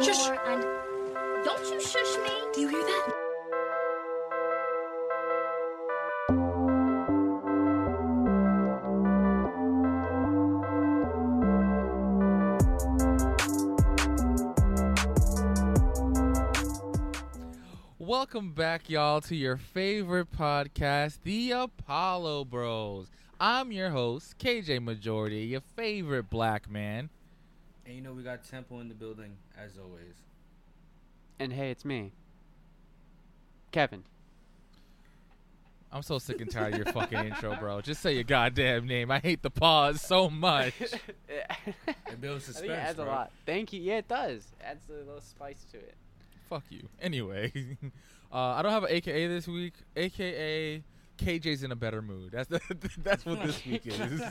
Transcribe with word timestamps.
Shush. 0.00 0.16
more 0.16 0.38
and 0.48 0.62
don't 1.44 1.70
you 1.70 1.78
shush 1.78 2.16
me. 2.16 2.30
Do 2.54 2.60
you 2.62 2.68
hear 2.68 2.82
that? 2.82 3.12
Welcome 17.98 18.52
back, 18.52 18.88
y'all, 18.88 19.20
to 19.20 19.36
your 19.36 19.58
favorite 19.58 20.32
podcast, 20.32 21.18
The 21.22 21.50
Apollo 21.50 22.46
Bros. 22.46 23.10
I'm 23.38 23.70
your 23.70 23.90
host, 23.90 24.38
KJ 24.38 24.82
Majority, 24.82 25.40
your 25.40 25.60
favorite 25.76 26.30
black 26.30 26.70
man. 26.70 27.10
And 27.92 27.98
you 27.98 28.02
know 28.08 28.14
we 28.14 28.22
got 28.22 28.42
Temple 28.42 28.80
in 28.80 28.88
the 28.88 28.94
building 28.94 29.36
as 29.54 29.72
always. 29.76 30.14
And 31.38 31.52
hey, 31.52 31.70
it's 31.70 31.84
me, 31.84 32.12
Kevin. 33.70 34.04
I'm 35.92 36.00
so 36.00 36.18
sick 36.18 36.40
and 36.40 36.50
tired 36.50 36.72
of 36.72 36.78
your 36.78 36.86
fucking 36.86 37.18
intro, 37.26 37.54
bro. 37.56 37.82
Just 37.82 38.00
say 38.00 38.14
your 38.14 38.24
goddamn 38.24 38.86
name. 38.86 39.10
I 39.10 39.18
hate 39.18 39.42
the 39.42 39.50
pause 39.50 40.00
so 40.00 40.30
much. 40.30 40.72
It 41.28 42.18
builds 42.18 42.44
I 42.44 42.52
suspense. 42.52 42.60
think 42.60 42.72
it 42.72 42.76
adds 42.76 42.96
bro. 42.96 43.04
a 43.04 43.08
lot. 43.08 43.32
Thank 43.44 43.74
you. 43.74 43.82
Yeah, 43.82 43.98
it 43.98 44.08
does. 44.08 44.46
Adds 44.64 44.88
a 44.88 44.92
little 44.92 45.20
spice 45.20 45.66
to 45.72 45.76
it. 45.76 45.94
Fuck 46.48 46.64
you. 46.70 46.88
Anyway, 46.98 47.52
uh, 48.32 48.36
I 48.36 48.62
don't 48.62 48.72
have 48.72 48.84
an 48.84 48.90
AKA 48.90 49.26
this 49.26 49.46
week. 49.46 49.74
AKA 49.96 50.82
KJ's 51.18 51.62
in 51.62 51.72
a 51.72 51.76
better 51.76 52.00
mood. 52.00 52.32
That's 52.32 52.48
the, 52.48 52.60
that's 53.02 53.26
what 53.26 53.42
this 53.42 53.62
week 53.66 53.82
is. 53.84 54.22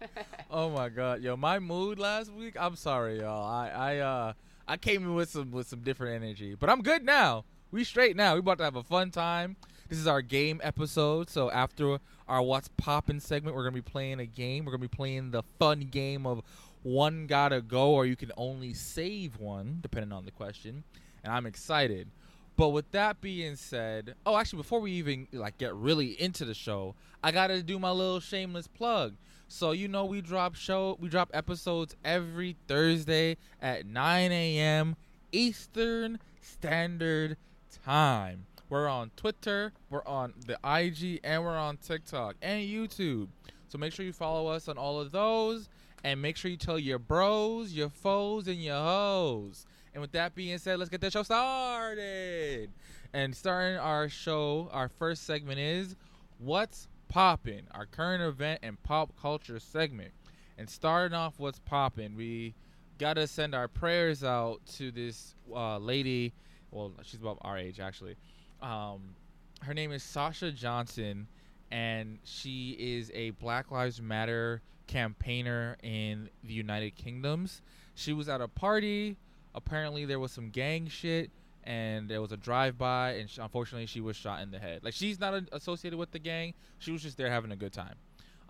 oh 0.50 0.70
my 0.70 0.88
god, 0.88 1.22
yo, 1.22 1.36
my 1.36 1.58
mood 1.58 1.98
last 1.98 2.32
week. 2.32 2.54
I'm 2.58 2.76
sorry, 2.76 3.20
y'all. 3.20 3.44
I 3.44 3.68
I 3.68 3.98
uh 3.98 4.32
I 4.66 4.76
came 4.76 5.04
in 5.04 5.14
with 5.14 5.30
some 5.30 5.50
with 5.50 5.68
some 5.68 5.80
different 5.80 6.22
energy, 6.22 6.54
but 6.54 6.70
I'm 6.70 6.82
good 6.82 7.04
now. 7.04 7.44
We 7.70 7.84
straight 7.84 8.16
now. 8.16 8.34
We 8.34 8.40
about 8.40 8.58
to 8.58 8.64
have 8.64 8.76
a 8.76 8.82
fun 8.82 9.10
time. 9.10 9.56
This 9.88 9.98
is 9.98 10.06
our 10.06 10.22
game 10.22 10.60
episode. 10.62 11.28
So 11.28 11.50
after 11.50 11.98
our 12.28 12.42
what's 12.42 12.68
poppin' 12.76 13.20
segment, 13.20 13.56
we're 13.56 13.64
gonna 13.64 13.74
be 13.74 13.82
playing 13.82 14.20
a 14.20 14.26
game. 14.26 14.64
We're 14.64 14.72
gonna 14.72 14.82
be 14.82 14.88
playing 14.88 15.30
the 15.30 15.42
fun 15.58 15.80
game 15.80 16.26
of 16.26 16.42
one 16.82 17.26
gotta 17.26 17.60
go, 17.60 17.90
or 17.90 18.06
you 18.06 18.16
can 18.16 18.32
only 18.36 18.74
save 18.74 19.38
one, 19.38 19.78
depending 19.80 20.12
on 20.12 20.24
the 20.24 20.30
question. 20.30 20.84
And 21.22 21.32
I'm 21.32 21.46
excited. 21.46 22.08
But 22.56 22.68
with 22.68 22.90
that 22.92 23.20
being 23.20 23.56
said, 23.56 24.14
oh, 24.24 24.36
actually, 24.36 24.58
before 24.58 24.80
we 24.80 24.92
even 24.92 25.26
like 25.32 25.58
get 25.58 25.74
really 25.74 26.20
into 26.20 26.44
the 26.44 26.54
show, 26.54 26.94
I 27.22 27.32
gotta 27.32 27.62
do 27.62 27.78
my 27.78 27.90
little 27.90 28.20
shameless 28.20 28.68
plug. 28.68 29.14
So 29.48 29.72
you 29.72 29.88
know 29.88 30.04
we 30.04 30.20
drop 30.20 30.54
show, 30.54 30.96
we 30.98 31.08
drop 31.08 31.30
episodes 31.34 31.94
every 32.04 32.56
Thursday 32.66 33.36
at 33.60 33.86
9 33.86 34.32
a.m. 34.32 34.96
Eastern 35.32 36.18
Standard 36.40 37.36
Time. 37.84 38.46
We're 38.68 38.88
on 38.88 39.10
Twitter, 39.16 39.72
we're 39.90 40.04
on 40.06 40.34
the 40.46 40.58
IG, 40.64 41.20
and 41.22 41.44
we're 41.44 41.56
on 41.56 41.76
TikTok 41.76 42.36
and 42.42 42.62
YouTube. 42.62 43.28
So 43.68 43.78
make 43.78 43.92
sure 43.92 44.04
you 44.04 44.12
follow 44.12 44.48
us 44.48 44.68
on 44.68 44.78
all 44.78 44.98
of 45.00 45.12
those, 45.12 45.68
and 46.02 46.20
make 46.20 46.36
sure 46.36 46.50
you 46.50 46.56
tell 46.56 46.78
your 46.78 46.98
bros, 46.98 47.72
your 47.72 47.90
foes, 47.90 48.48
and 48.48 48.62
your 48.62 48.76
hoes. 48.80 49.66
And 49.92 50.00
with 50.00 50.12
that 50.12 50.34
being 50.34 50.58
said, 50.58 50.78
let's 50.78 50.90
get 50.90 51.00
the 51.00 51.10
show 51.10 51.22
started. 51.22 52.70
And 53.12 53.36
starting 53.36 53.78
our 53.78 54.08
show, 54.08 54.68
our 54.72 54.88
first 54.88 55.24
segment 55.24 55.60
is 55.60 55.94
What's 56.38 56.88
Poppin'? 57.14 57.68
Our 57.70 57.86
current 57.86 58.24
event 58.24 58.58
and 58.64 58.82
pop 58.82 59.12
culture 59.22 59.60
segment. 59.60 60.10
And 60.58 60.68
starting 60.68 61.14
off 61.14 61.34
What's 61.38 61.60
Poppin', 61.60 62.16
we 62.16 62.56
gotta 62.98 63.28
send 63.28 63.54
our 63.54 63.68
prayers 63.68 64.24
out 64.24 64.66
to 64.78 64.90
this 64.90 65.36
uh, 65.54 65.78
lady. 65.78 66.32
Well, 66.72 66.92
she's 67.04 67.20
about 67.20 67.38
our 67.42 67.56
age 67.56 67.78
actually. 67.78 68.16
Um, 68.60 69.14
her 69.62 69.72
name 69.72 69.92
is 69.92 70.02
Sasha 70.02 70.50
Johnson, 70.50 71.28
and 71.70 72.18
she 72.24 72.76
is 72.80 73.12
a 73.14 73.30
Black 73.30 73.70
Lives 73.70 74.02
Matter 74.02 74.60
campaigner 74.88 75.76
in 75.84 76.28
the 76.42 76.52
United 76.52 76.96
Kingdoms. 76.96 77.62
She 77.94 78.12
was 78.12 78.28
at 78.28 78.40
a 78.40 78.48
party. 78.48 79.18
Apparently, 79.54 80.04
there 80.04 80.18
was 80.18 80.32
some 80.32 80.50
gang 80.50 80.88
shit, 80.88 81.30
and 81.64 82.08
there 82.08 82.20
was 82.20 82.32
a 82.32 82.36
drive-by, 82.36 83.12
and 83.12 83.28
sh 83.28 83.38
unfortunately, 83.38 83.86
she 83.86 84.00
was 84.00 84.16
shot 84.16 84.42
in 84.42 84.50
the 84.50 84.58
head. 84.58 84.84
Like 84.84 84.94
she's 84.94 85.18
not 85.18 85.34
associated 85.52 85.98
with 85.98 86.10
the 86.12 86.18
gang. 86.18 86.54
She 86.78 86.92
was 86.92 87.02
just 87.02 87.16
there 87.16 87.30
having 87.30 87.52
a 87.52 87.56
good 87.56 87.72
time. 87.72 87.96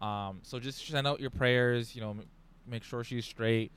Um, 0.01 0.41
so 0.43 0.59
just 0.59 0.87
send 0.87 1.07
out 1.07 1.21
your 1.21 1.31
prayers. 1.31 1.95
You 1.95 2.03
know, 2.03 2.11
m- 2.11 2.27
make 2.67 2.83
sure 2.83 3.05
she's 3.05 3.25
straight. 3.25 3.73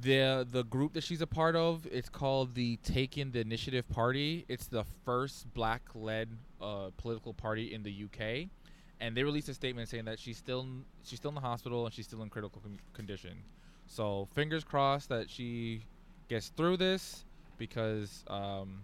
The 0.00 0.46
the 0.50 0.64
group 0.64 0.94
that 0.94 1.02
she's 1.02 1.20
a 1.20 1.26
part 1.26 1.54
of, 1.56 1.86
it's 1.90 2.08
called 2.08 2.54
the 2.54 2.76
Taking 2.76 3.30
the 3.30 3.40
Initiative 3.40 3.88
Party. 3.88 4.44
It's 4.48 4.66
the 4.66 4.84
first 5.04 5.52
black-led 5.52 6.28
uh, 6.60 6.90
political 6.96 7.34
party 7.34 7.74
in 7.74 7.82
the 7.82 8.04
UK, 8.04 8.48
and 9.00 9.16
they 9.16 9.22
released 9.22 9.48
a 9.48 9.54
statement 9.54 9.88
saying 9.88 10.06
that 10.06 10.18
she's 10.18 10.38
still 10.38 10.66
she's 11.04 11.18
still 11.18 11.30
in 11.30 11.34
the 11.34 11.40
hospital 11.40 11.84
and 11.84 11.92
she's 11.94 12.06
still 12.06 12.22
in 12.22 12.30
critical 12.30 12.62
con- 12.62 12.78
condition. 12.94 13.36
So 13.86 14.28
fingers 14.32 14.64
crossed 14.64 15.08
that 15.10 15.28
she 15.28 15.82
gets 16.28 16.48
through 16.56 16.78
this 16.78 17.24
because 17.62 18.24
um, 18.26 18.82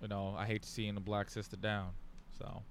you 0.00 0.06
know 0.06 0.32
I 0.38 0.46
hate 0.46 0.64
seeing 0.64 0.96
a 0.96 1.00
black 1.00 1.28
sister 1.28 1.56
down. 1.56 1.88
So 2.38 2.62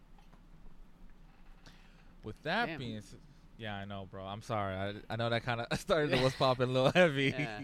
with 2.24 2.42
that 2.44 2.68
Damn. 2.68 2.80
being 2.80 2.98
s- 2.98 3.16
yeah, 3.58 3.76
I 3.76 3.84
know, 3.84 4.08
bro. 4.10 4.24
I'm 4.24 4.42
sorry. 4.42 4.76
I, 4.76 4.94
I 5.10 5.18
know 5.18 5.30
that 5.30 5.44
kind 5.44 5.60
of 5.60 5.78
started 5.80 6.16
to 6.16 6.24
was 6.24 6.34
popping 6.36 6.70
a 6.70 6.72
little 6.72 6.92
heavy. 6.96 7.36
Yeah. 7.38 7.60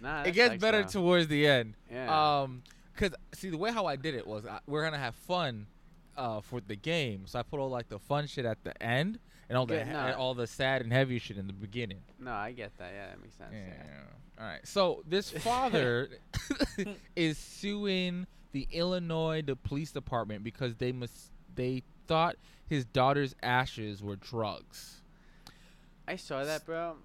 Nah, 0.00 0.22
it 0.26 0.30
gets 0.32 0.60
better 0.60 0.84
towards 0.84 1.26
the 1.26 1.44
end. 1.44 1.74
Yeah. 1.90 2.42
Um, 2.42 2.62
cause 2.96 3.10
see 3.32 3.50
the 3.50 3.58
way 3.58 3.72
how 3.72 3.86
I 3.86 3.96
did 3.96 4.14
it 4.14 4.24
was 4.24 4.46
I, 4.46 4.60
we're 4.68 4.84
gonna 4.84 4.98
have 4.98 5.16
fun, 5.16 5.66
uh, 6.16 6.40
for 6.40 6.60
the 6.60 6.76
game. 6.76 7.22
So 7.26 7.40
I 7.40 7.42
put 7.42 7.58
all 7.58 7.68
like 7.68 7.88
the 7.88 7.98
fun 7.98 8.28
shit 8.28 8.44
at 8.44 8.62
the 8.62 8.80
end 8.80 9.18
and 9.48 9.58
all 9.58 9.66
the 9.66 9.76
Good, 9.76 9.86
he- 9.86 9.92
nah. 9.92 10.12
all 10.14 10.34
the 10.34 10.46
sad 10.46 10.82
and 10.82 10.92
heavy 10.92 11.18
shit 11.18 11.36
in 11.36 11.46
the 11.46 11.52
beginning. 11.52 12.00
no, 12.18 12.32
I 12.32 12.52
get 12.52 12.76
that. 12.78 12.92
Yeah, 12.94 13.06
that 13.08 13.20
makes 13.22 13.34
sense. 13.36 13.50
Yeah. 13.52 13.58
Yeah. 13.68 14.42
All 14.42 14.46
right. 14.46 14.66
So 14.66 15.02
this 15.06 15.30
father 15.44 16.08
is 17.16 17.38
suing 17.38 18.26
the 18.52 18.66
Illinois 18.72 19.42
the 19.42 19.56
police 19.56 19.92
department 19.92 20.44
because 20.44 20.74
they 20.76 20.92
must 20.92 21.30
they 21.54 21.82
thought 22.06 22.36
his 22.68 22.84
daughter's 22.84 23.34
ashes 23.42 24.02
were 24.02 24.16
drugs. 24.16 25.00
I 26.08 26.16
saw 26.16 26.44
that, 26.44 26.66
bro. 26.66 26.96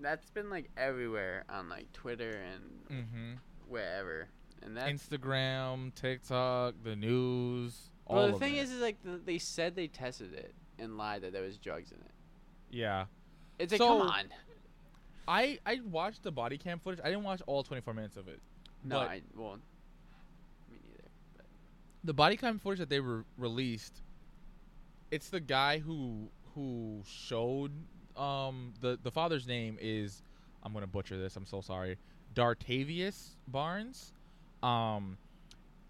That's 0.00 0.28
been 0.30 0.50
like 0.50 0.70
everywhere 0.76 1.44
on 1.48 1.68
like 1.68 1.92
Twitter 1.92 2.30
and 2.52 2.62
Mm-hmm. 2.90 3.32
wherever. 3.68 4.28
And 4.62 4.76
that. 4.76 4.88
Instagram, 4.88 5.94
TikTok, 5.94 6.74
the 6.82 6.96
news. 6.96 7.90
all 8.06 8.16
well, 8.16 8.26
the 8.28 8.32
of 8.34 8.38
thing 8.40 8.56
it. 8.56 8.60
is, 8.60 8.70
is 8.72 8.80
like 8.80 9.02
th- 9.02 9.20
they 9.24 9.38
said 9.38 9.76
they 9.76 9.88
tested 9.88 10.32
it 10.32 10.54
and 10.78 10.96
lied 10.96 11.22
that 11.22 11.32
there 11.32 11.42
was 11.42 11.56
drugs 11.58 11.90
in 11.92 11.98
it. 11.98 12.12
yeah. 12.70 13.06
It's 13.58 13.70
like, 13.72 13.78
So- 13.78 13.98
come 14.00 14.08
on. 14.08 14.24
I 15.28 15.58
I 15.64 15.80
watched 15.90 16.22
the 16.22 16.30
body 16.32 16.58
cam 16.58 16.78
footage. 16.80 17.00
I 17.02 17.08
didn't 17.08 17.22
watch 17.24 17.40
all 17.46 17.62
24 17.62 17.94
minutes 17.94 18.16
of 18.16 18.28
it. 18.28 18.40
No, 18.82 18.98
I 18.98 19.22
well, 19.34 19.54
me 20.70 20.78
neither. 20.82 21.08
But 21.36 21.46
the 22.02 22.12
body 22.12 22.36
cam 22.36 22.58
footage 22.58 22.80
that 22.80 22.90
they 22.90 23.00
re- 23.00 23.22
released, 23.38 24.02
it's 25.10 25.28
the 25.30 25.40
guy 25.40 25.78
who 25.78 26.28
who 26.54 27.02
showed 27.06 27.70
um 28.16 28.74
the 28.80 28.98
the 29.02 29.10
father's 29.10 29.46
name 29.46 29.78
is 29.80 30.22
I'm 30.62 30.72
gonna 30.74 30.86
butcher 30.86 31.16
this. 31.16 31.36
I'm 31.36 31.46
so 31.46 31.60
sorry. 31.62 31.96
Dartavius 32.34 33.36
Barnes. 33.48 34.12
Um, 34.62 35.16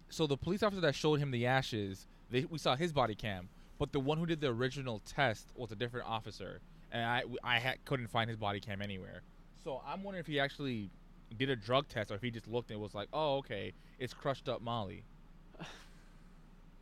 so 0.09 0.27
the 0.27 0.37
police 0.37 0.61
officer 0.63 0.81
that 0.81 0.95
showed 0.95 1.19
him 1.19 1.31
the 1.31 1.45
ashes, 1.47 2.07
they, 2.29 2.45
we 2.45 2.57
saw 2.59 2.75
his 2.75 2.93
body 2.93 3.15
cam, 3.15 3.49
but 3.77 3.91
the 3.91 3.99
one 3.99 4.17
who 4.17 4.25
did 4.25 4.41
the 4.41 4.47
original 4.47 5.01
test 5.05 5.49
was 5.55 5.71
a 5.71 5.75
different 5.75 6.07
officer, 6.07 6.61
and 6.91 7.03
I 7.03 7.23
I 7.43 7.59
ha- 7.59 7.75
couldn't 7.85 8.07
find 8.07 8.29
his 8.29 8.37
body 8.37 8.59
cam 8.59 8.81
anywhere. 8.81 9.21
So 9.63 9.81
I'm 9.85 10.03
wondering 10.03 10.21
if 10.21 10.27
he 10.27 10.39
actually 10.39 10.91
did 11.37 11.49
a 11.49 11.55
drug 11.55 11.87
test 11.87 12.11
or 12.11 12.15
if 12.15 12.21
he 12.21 12.31
just 12.31 12.47
looked 12.47 12.71
and 12.71 12.79
was 12.79 12.93
like, 12.93 13.07
oh 13.11 13.37
okay, 13.37 13.73
it's 13.99 14.13
crushed 14.13 14.47
up 14.47 14.61
Molly. 14.61 15.03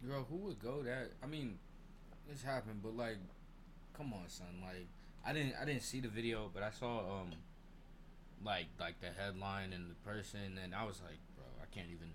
Bro, 0.02 0.26
who 0.30 0.36
would 0.38 0.60
go 0.60 0.84
that? 0.84 1.12
I 1.24 1.28
mean, 1.28 1.58
this 2.30 2.44
happened, 2.44 2.82
but 2.84 2.96
like, 2.96 3.18
come 3.96 4.14
on, 4.14 4.28
son. 4.28 4.48
Like, 4.62 4.88
I 5.26 5.34
didn't, 5.34 5.56
I 5.62 5.66
didn't 5.66 5.84
see 5.84 6.02
the 6.02 6.10
video, 6.10 6.50
but 6.54 6.62
I 6.64 6.72
saw 6.72 7.00
um, 7.00 7.32
like, 8.44 8.68
like 8.80 9.00
the 9.00 9.08
headline 9.18 9.72
and 9.74 9.90
the 9.90 9.96
person, 10.10 10.60
and 10.62 10.76
I 10.76 10.84
was 10.84 11.02
like, 11.02 11.18
bro, 11.36 11.46
I 11.62 11.74
can't 11.74 11.90
even. 11.90 12.10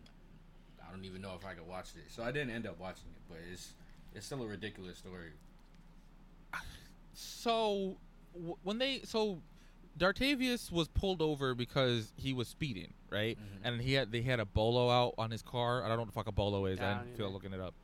I 0.86 0.90
don't 0.90 1.04
even 1.04 1.20
know 1.20 1.34
if 1.38 1.44
I 1.44 1.52
could 1.52 1.68
watch 1.68 1.92
this, 1.92 2.14
So 2.14 2.22
I 2.22 2.32
didn't 2.32 2.48
end 2.48 2.66
up 2.66 2.80
watching 2.80 3.10
it, 3.14 3.20
but 3.28 3.36
it's, 3.52 3.74
it's 4.14 4.26
still 4.26 4.42
a 4.42 4.46
ridiculous 4.46 4.98
story. 4.98 5.30
So 7.14 7.96
when 8.62 8.78
they 8.78 9.00
so 9.04 9.40
Dartavius 9.98 10.70
was 10.70 10.86
pulled 10.88 11.20
over 11.20 11.54
because 11.54 12.12
he 12.16 12.32
was 12.32 12.46
speeding, 12.46 12.92
right? 13.10 13.36
Mhm. 13.38 13.42
And 13.64 13.80
he 13.80 13.94
had 13.94 14.12
they 14.12 14.22
had 14.22 14.38
a 14.40 14.44
bolo 14.44 14.88
out 14.90 15.14
on 15.18 15.30
his 15.30 15.42
car. 15.42 15.82
I 15.84 15.88
don't 15.88 15.96
know 15.96 16.02
what 16.02 16.06
the 16.08 16.12
fuck 16.12 16.26
a 16.28 16.32
bolo 16.32 16.66
is. 16.66 16.78
I 16.78 16.92
I 16.92 16.94
didn't 16.98 17.16
feel 17.16 17.26
either. 17.26 17.34
looking 17.34 17.52
it 17.52 17.60
up. 17.60 17.74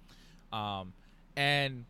Um, 0.57 0.93
and 1.37 1.85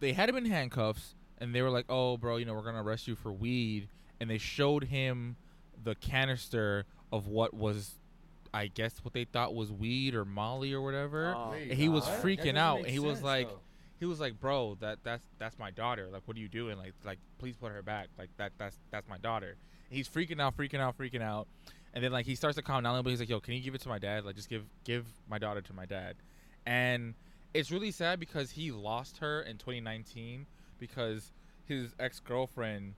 they 0.00 0.12
had 0.12 0.28
him 0.28 0.36
in 0.36 0.44
handcuffs, 0.46 1.14
and 1.38 1.54
they 1.54 1.62
were 1.62 1.70
like, 1.70 1.86
"Oh, 1.88 2.16
bro, 2.16 2.36
you 2.36 2.44
know, 2.44 2.54
we're 2.54 2.62
gonna 2.64 2.82
arrest 2.82 3.06
you 3.06 3.14
for 3.14 3.32
weed." 3.32 3.88
And 4.18 4.28
they 4.28 4.38
showed 4.38 4.84
him 4.84 5.36
the 5.84 5.94
canister 5.94 6.84
of 7.12 7.28
what 7.28 7.54
was, 7.54 7.94
I 8.54 8.68
guess, 8.68 8.98
what 9.02 9.14
they 9.14 9.24
thought 9.24 9.54
was 9.54 9.70
weed 9.72 10.14
or 10.14 10.24
Molly 10.24 10.72
or 10.72 10.80
whatever. 10.82 11.34
Oh, 11.36 11.52
And 11.52 11.72
he 11.72 11.88
was? 11.88 12.04
Freaking 12.04 12.56
out, 12.56 12.78
and 12.80 12.88
he 12.88 12.98
was 12.98 13.22
like- 13.22 13.48
though. 13.48 13.60
He 13.98 14.04
was 14.04 14.20
like, 14.20 14.38
"Bro, 14.38 14.76
that 14.80 14.98
that's 15.04 15.24
that's 15.38 15.58
my 15.58 15.70
daughter. 15.70 16.08
Like, 16.12 16.20
what 16.26 16.36
are 16.36 16.40
you 16.40 16.48
doing? 16.50 16.76
Like, 16.76 16.92
like 17.02 17.18
please 17.38 17.56
put 17.56 17.72
her 17.72 17.80
back. 17.80 18.08
Like 18.18 18.28
that 18.36 18.52
that's 18.58 18.76
that's 18.90 19.08
my 19.08 19.16
daughter." 19.16 19.56
And 19.88 19.96
he's 19.96 20.06
freaking 20.06 20.38
out, 20.38 20.54
freaking 20.54 20.80
out, 20.80 20.98
freaking 20.98 21.22
out, 21.22 21.48
and 21.94 22.04
then 22.04 22.12
like 22.12 22.26
he 22.26 22.34
starts 22.34 22.56
to 22.56 22.62
calm 22.62 22.82
down 22.82 22.90
a 22.90 22.92
little 22.92 23.04
bit. 23.04 23.10
He's 23.12 23.20
like, 23.20 23.30
"Yo, 23.30 23.40
can 23.40 23.54
you 23.54 23.60
give 23.62 23.74
it 23.74 23.80
to 23.80 23.88
my 23.88 23.98
dad? 23.98 24.26
Like, 24.26 24.36
just 24.36 24.50
give 24.50 24.64
give 24.84 25.06
my 25.30 25.38
daughter 25.38 25.62
to 25.62 25.72
my 25.72 25.86
dad." 25.86 26.16
And 26.66 27.14
it's 27.54 27.70
really 27.70 27.90
sad 27.90 28.20
because 28.20 28.50
he 28.50 28.70
lost 28.70 29.16
her 29.18 29.40
in 29.40 29.56
2019 29.56 30.44
because 30.78 31.32
his 31.64 31.94
ex 31.98 32.20
girlfriend, 32.20 32.96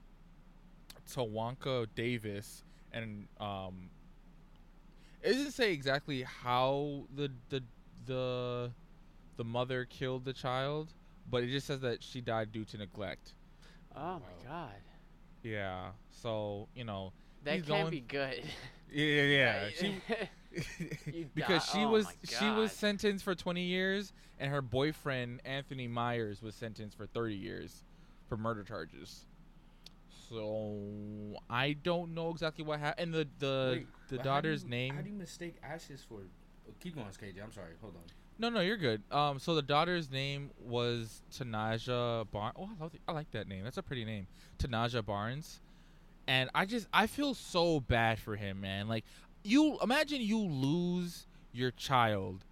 Tawanka 1.09 1.87
Davis, 1.95 2.63
and 2.91 3.27
um, 3.39 3.89
it 5.21 5.33
doesn't 5.33 5.51
say 5.51 5.71
exactly 5.73 6.23
how 6.23 7.03
the 7.15 7.31
the 7.49 7.63
the 8.05 8.71
the 9.37 9.43
mother 9.43 9.85
killed 9.85 10.25
the 10.25 10.33
child, 10.33 10.93
but 11.29 11.43
it 11.43 11.47
just 11.47 11.67
says 11.67 11.81
that 11.81 12.03
she 12.03 12.21
died 12.21 12.51
due 12.51 12.65
to 12.65 12.77
neglect. 12.77 13.33
Oh 13.95 14.19
my 14.19 14.47
god. 14.47 14.75
Yeah. 15.43 15.91
So 16.11 16.67
you 16.75 16.83
know. 16.83 17.13
That 17.43 17.53
can't 17.53 17.67
going- 17.67 17.89
be 17.91 18.01
good. 18.01 18.43
Yeah, 18.91 19.21
yeah. 19.21 19.69
She 19.79 20.01
because 21.35 21.63
she 21.65 21.83
oh 21.83 21.89
was 21.89 22.07
she 22.23 22.49
was 22.49 22.71
sentenced 22.71 23.23
for 23.23 23.35
20 23.35 23.61
years, 23.61 24.13
and 24.39 24.51
her 24.51 24.63
boyfriend 24.63 25.41
Anthony 25.45 25.87
Myers 25.87 26.41
was 26.41 26.55
sentenced 26.55 26.97
for 26.97 27.05
30 27.05 27.35
years 27.35 27.83
for 28.27 28.35
murder 28.35 28.63
charges. 28.63 29.27
So 30.27 31.37
I 31.49 31.73
don't 31.73 32.13
know 32.13 32.29
exactly 32.31 32.63
what 32.63 32.79
happened. 32.79 33.13
And 33.15 33.29
the 33.39 33.45
the 33.45 33.71
Wait, 33.77 33.87
the 34.09 34.17
but 34.17 34.25
how 34.25 34.33
daughter's 34.35 34.63
you- 34.63 34.69
name. 34.69 34.95
How 34.95 35.01
do 35.01 35.09
you 35.09 35.15
mistake 35.15 35.55
ashes 35.63 36.03
for? 36.07 36.17
oh, 36.67 36.73
keep 36.79 36.95
going, 36.95 37.07
KJ. 37.07 37.41
I'm 37.43 37.51
sorry. 37.51 37.73
Hold 37.81 37.95
on. 37.95 38.01
No, 38.37 38.49
no, 38.49 38.61
you're 38.61 38.77
good. 38.77 39.01
Um, 39.11 39.37
so 39.37 39.53
the 39.53 39.61
daughter's 39.61 40.09
name 40.09 40.51
was 40.61 41.21
Tanaja 41.31 42.29
Barnes. 42.31 42.55
Oh, 42.57 42.69
I, 42.79 42.81
love 42.83 42.91
the, 42.93 42.99
I 43.07 43.11
like 43.11 43.29
that 43.31 43.47
name. 43.49 43.63
That's 43.65 43.77
a 43.77 43.83
pretty 43.83 44.05
name, 44.05 44.27
Tanaja 44.57 45.05
Barnes. 45.05 45.59
And 46.27 46.49
I 46.55 46.65
just 46.65 46.87
I 46.93 47.07
feel 47.07 47.33
so 47.33 47.79
bad 47.81 48.19
for 48.19 48.35
him, 48.35 48.61
man. 48.61 48.87
Like 48.87 49.03
you 49.43 49.77
imagine 49.83 50.21
you 50.21 50.39
lose 50.39 51.27
your 51.51 51.71
child 51.71 52.45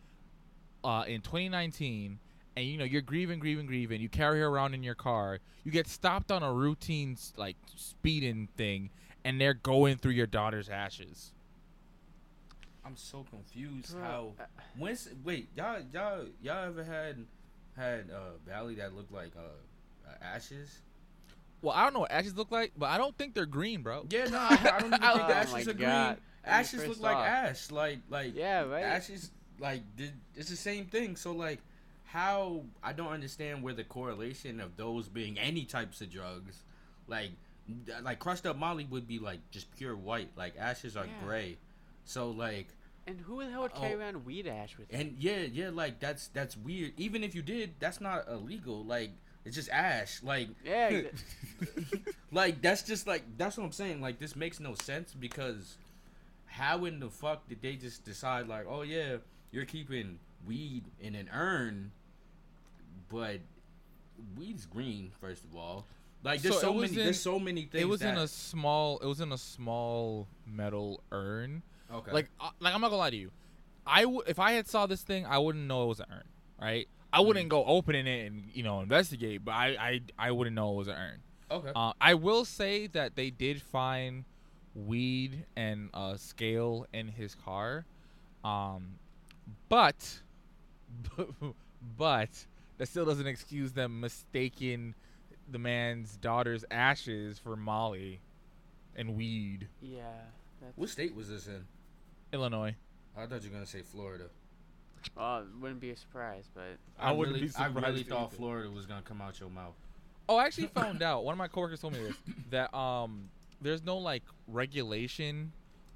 uh, 0.83 1.04
in 1.07 1.21
2019, 1.21 2.19
and 2.57 2.65
you 2.65 2.77
know 2.77 2.83
you're 2.83 3.01
grieving, 3.01 3.39
grieving, 3.39 3.65
grieving. 3.68 4.01
You 4.01 4.09
carry 4.09 4.39
her 4.39 4.48
around 4.48 4.74
in 4.74 4.83
your 4.83 4.95
car. 4.95 5.39
You 5.63 5.71
get 5.71 5.88
stopped 5.88 6.31
on 6.31 6.44
a 6.44 6.51
routine 6.51 7.15
like 7.38 7.56
speeding 7.75 8.50
thing, 8.57 8.89
and 9.24 9.39
they're 9.39 9.54
going 9.54 9.98
through 9.98 10.13
your 10.13 10.27
daughter's 10.27 10.69
ashes. 10.69 11.31
I'm 12.87 12.95
so 12.95 13.25
confused. 13.29 13.93
Bro, 13.93 14.01
how? 14.03 14.33
uh, 14.39 14.43
When's 14.77 15.09
wait 15.23 15.49
y'all 15.55 15.79
y'all 15.93 16.25
y'all 16.41 16.65
ever 16.65 16.83
had 16.83 17.25
had 17.75 18.09
uh 18.11 18.37
valley 18.47 18.75
that 18.75 18.95
looked 18.95 19.11
like 19.11 19.31
uh, 19.37 20.09
uh 20.09 20.13
ashes? 20.21 20.79
Well, 21.61 21.75
I 21.75 21.83
don't 21.83 21.93
know 21.93 21.99
what 22.01 22.11
ashes 22.11 22.35
look 22.37 22.51
like, 22.51 22.71
but 22.77 22.85
I 22.87 22.97
don't 22.97 23.17
think 23.17 23.33
they're 23.33 23.45
green, 23.45 23.81
bro. 23.81 24.05
Yeah, 24.09 24.25
no, 24.27 24.37
I, 24.37 24.71
I 24.75 24.79
don't 24.79 24.93
even 24.93 25.01
Oh 25.03 25.15
think 25.15 25.27
my 25.27 25.33
ashes 25.33 25.67
are 25.67 25.73
green. 25.73 25.87
God. 25.89 26.17
I 26.45 26.49
mean, 26.49 26.59
Ashes 26.59 26.71
first 26.71 26.87
look 26.89 27.01
like 27.01 27.17
ash, 27.17 27.71
like 27.71 27.99
like 28.09 28.35
Yeah, 28.35 28.61
right. 28.63 28.83
ashes 28.85 29.31
like 29.59 29.81
did, 29.97 30.13
it's 30.35 30.49
the 30.49 30.55
same 30.55 30.85
thing. 30.85 31.15
So 31.17 31.33
like, 31.33 31.59
how 32.05 32.61
I 32.83 32.93
don't 32.93 33.11
understand 33.11 33.63
where 33.63 33.73
the 33.73 33.83
correlation 33.83 34.61
of 34.61 34.77
those 34.77 35.09
being 35.09 35.37
any 35.37 35.65
types 35.65 35.99
of 35.99 36.09
drugs, 36.11 36.61
like 37.07 37.31
like 38.01 38.19
crushed 38.19 38.45
up 38.45 38.57
Molly 38.57 38.87
would 38.89 39.07
be 39.07 39.19
like 39.19 39.39
just 39.51 39.75
pure 39.75 39.95
white. 39.95 40.29
Like 40.37 40.53
ashes 40.57 40.95
are 40.95 41.05
Yeah. 41.05 41.25
gray. 41.25 41.57
So 42.05 42.29
like 42.31 42.67
And 43.07 43.21
who 43.21 43.44
the 43.44 43.50
hell 43.50 43.62
would 43.62 43.74
carry 43.74 43.94
Oh. 43.94 44.00
around 44.00 44.25
weed 44.25 44.48
ash 44.48 44.77
with? 44.77 44.89
them? 44.89 45.00
and 45.01 45.15
yeah 45.18 45.39
yeah 45.39 45.69
like 45.69 46.00
that's 46.00 46.27
that's 46.27 46.57
weird. 46.57 46.92
Even 46.98 47.24
if 47.24 47.33
you 47.33 47.42
did, 47.42 47.75
that's 47.80 48.01
not 48.01 48.27
illegal. 48.27 48.83
Like 48.83 49.12
it's 49.45 49.56
just 49.56 49.69
ash. 49.69 50.21
Like 50.24 50.50
yeah. 50.65 50.89
exa- 50.92 52.13
like 52.31 52.62
that's 52.62 52.83
just 52.83 53.07
like 53.07 53.24
that's 53.38 53.57
what 53.57 53.63
I'm 53.63 53.71
saying. 53.71 54.01
Like 54.01 54.19
this 54.19 54.36
makes 54.36 54.59
no 54.59 54.75
sense 54.75 55.13
because 55.13 55.77
how 56.45 56.86
in 56.86 57.00
the 57.00 57.09
fuck 57.09 57.48
did 57.48 57.62
they 57.62 57.75
just 57.75 58.04
decide 58.04 58.48
like, 58.48 58.65
oh 58.68 58.81
yeah, 58.81 59.18
you're 59.51 59.65
keeping 59.65 60.19
weed 60.45 60.83
in 61.00 61.15
an 61.15 61.30
urn, 61.33 61.92
but 63.09 63.39
weed's 64.38 64.65
green 64.65 65.12
first 65.21 65.44
of 65.45 65.56
all. 65.56 65.86
Like 66.24 66.42
there's 66.42 66.56
So 66.56 66.62
so, 66.62 66.74
many 66.74 66.88
in- 66.89 66.95
there's 66.95 67.19
so 67.21 67.39
many 67.39 67.62
things. 67.62 67.81
it 67.83 67.88
was 67.88 68.01
in 68.01 68.18
a 68.18 68.27
small. 68.27 68.98
It 69.00 69.06
was 69.06 69.21
in 69.21 69.31
a 69.31 69.38
small 69.38 70.27
metal 70.45 71.01
urn. 71.12 71.62
Okay. 71.93 72.11
Like, 72.11 72.29
uh, 72.39 72.49
like 72.59 72.73
I'm 72.73 72.81
not 72.81 72.87
gonna 72.89 72.97
lie 72.99 73.09
to 73.09 73.15
you. 73.17 73.31
I 73.85 74.01
w- 74.01 74.23
if 74.27 74.39
I 74.39 74.51
had 74.53 74.67
saw 74.67 74.85
this 74.85 75.01
thing, 75.01 75.25
I 75.25 75.37
wouldn't 75.37 75.65
know 75.65 75.83
it 75.83 75.87
was 75.87 75.99
an 75.99 76.07
urn, 76.11 76.23
right? 76.61 76.87
I 77.13 77.21
wouldn't 77.21 77.47
go 77.49 77.63
opening 77.65 78.05
it 78.07 78.27
and 78.27 78.43
you 78.53 78.63
know 78.63 78.81
investigate, 78.81 79.43
but 79.45 79.51
I 79.53 79.67
I, 79.79 80.01
I 80.27 80.31
wouldn't 80.31 80.55
know 80.55 80.73
it 80.73 80.75
was 80.75 80.87
an 80.89 80.95
urn. 80.95 81.19
okay. 81.51 81.71
Uh, 81.75 81.93
I 82.01 82.13
will 82.15 82.43
say 82.45 82.87
that 82.87 83.15
they 83.15 83.29
did 83.29 83.61
find 83.61 84.25
weed 84.75 85.45
and 85.55 85.89
uh, 85.93 86.17
scale 86.17 86.85
in 86.93 87.07
his 87.07 87.33
car, 87.35 87.85
um, 88.43 88.99
but 89.69 90.19
but 91.97 92.29
that 92.77 92.87
still 92.87 93.05
doesn't 93.05 93.27
excuse 93.27 93.71
them 93.71 93.99
mistaking 94.01 94.93
the 95.49 95.57
man's 95.59 96.17
daughter's 96.17 96.65
ashes 96.69 97.39
for 97.39 97.55
Molly 97.55 98.19
and 98.95 99.15
weed. 99.15 99.67
yeah. 99.81 100.01
What 100.75 100.89
state 100.89 101.15
was 101.15 101.29
this 101.29 101.47
in? 101.47 101.65
Illinois. 102.33 102.75
I 103.18 103.25
thought 103.25 103.44
you 103.44 103.50
were 103.50 103.56
gonna 103.56 103.65
say 103.65 103.81
Florida. 103.81 104.25
well, 105.15 105.39
it 105.39 105.47
wouldn't 105.59 105.79
be 105.79 105.91
a 105.91 105.95
surprise, 105.97 106.50
but 106.53 106.77
I 107.00 107.12
wouldn't 107.12 107.35
really, 107.35 107.47
be 107.47 107.56
I 107.57 107.68
really 107.68 108.03
thought 108.03 108.27
either. 108.27 108.35
Florida 108.35 108.69
was 108.69 108.85
gonna 108.85 109.01
come 109.01 109.21
out 109.21 109.39
your 109.39 109.50
mouth. 109.50 109.75
Oh, 110.29 110.38
I 110.38 110.45
actually 110.45 110.68
found 110.68 111.01
out. 111.01 111.24
One 111.24 111.33
of 111.33 111.38
my 111.38 111.47
coworkers 111.47 111.81
told 111.81 111.94
me 111.94 112.00
this 112.00 112.15
that 112.51 112.75
um 112.77 113.29
there's 113.62 113.83
no 113.83 113.97
like 113.97 114.24
regulation 114.47 115.51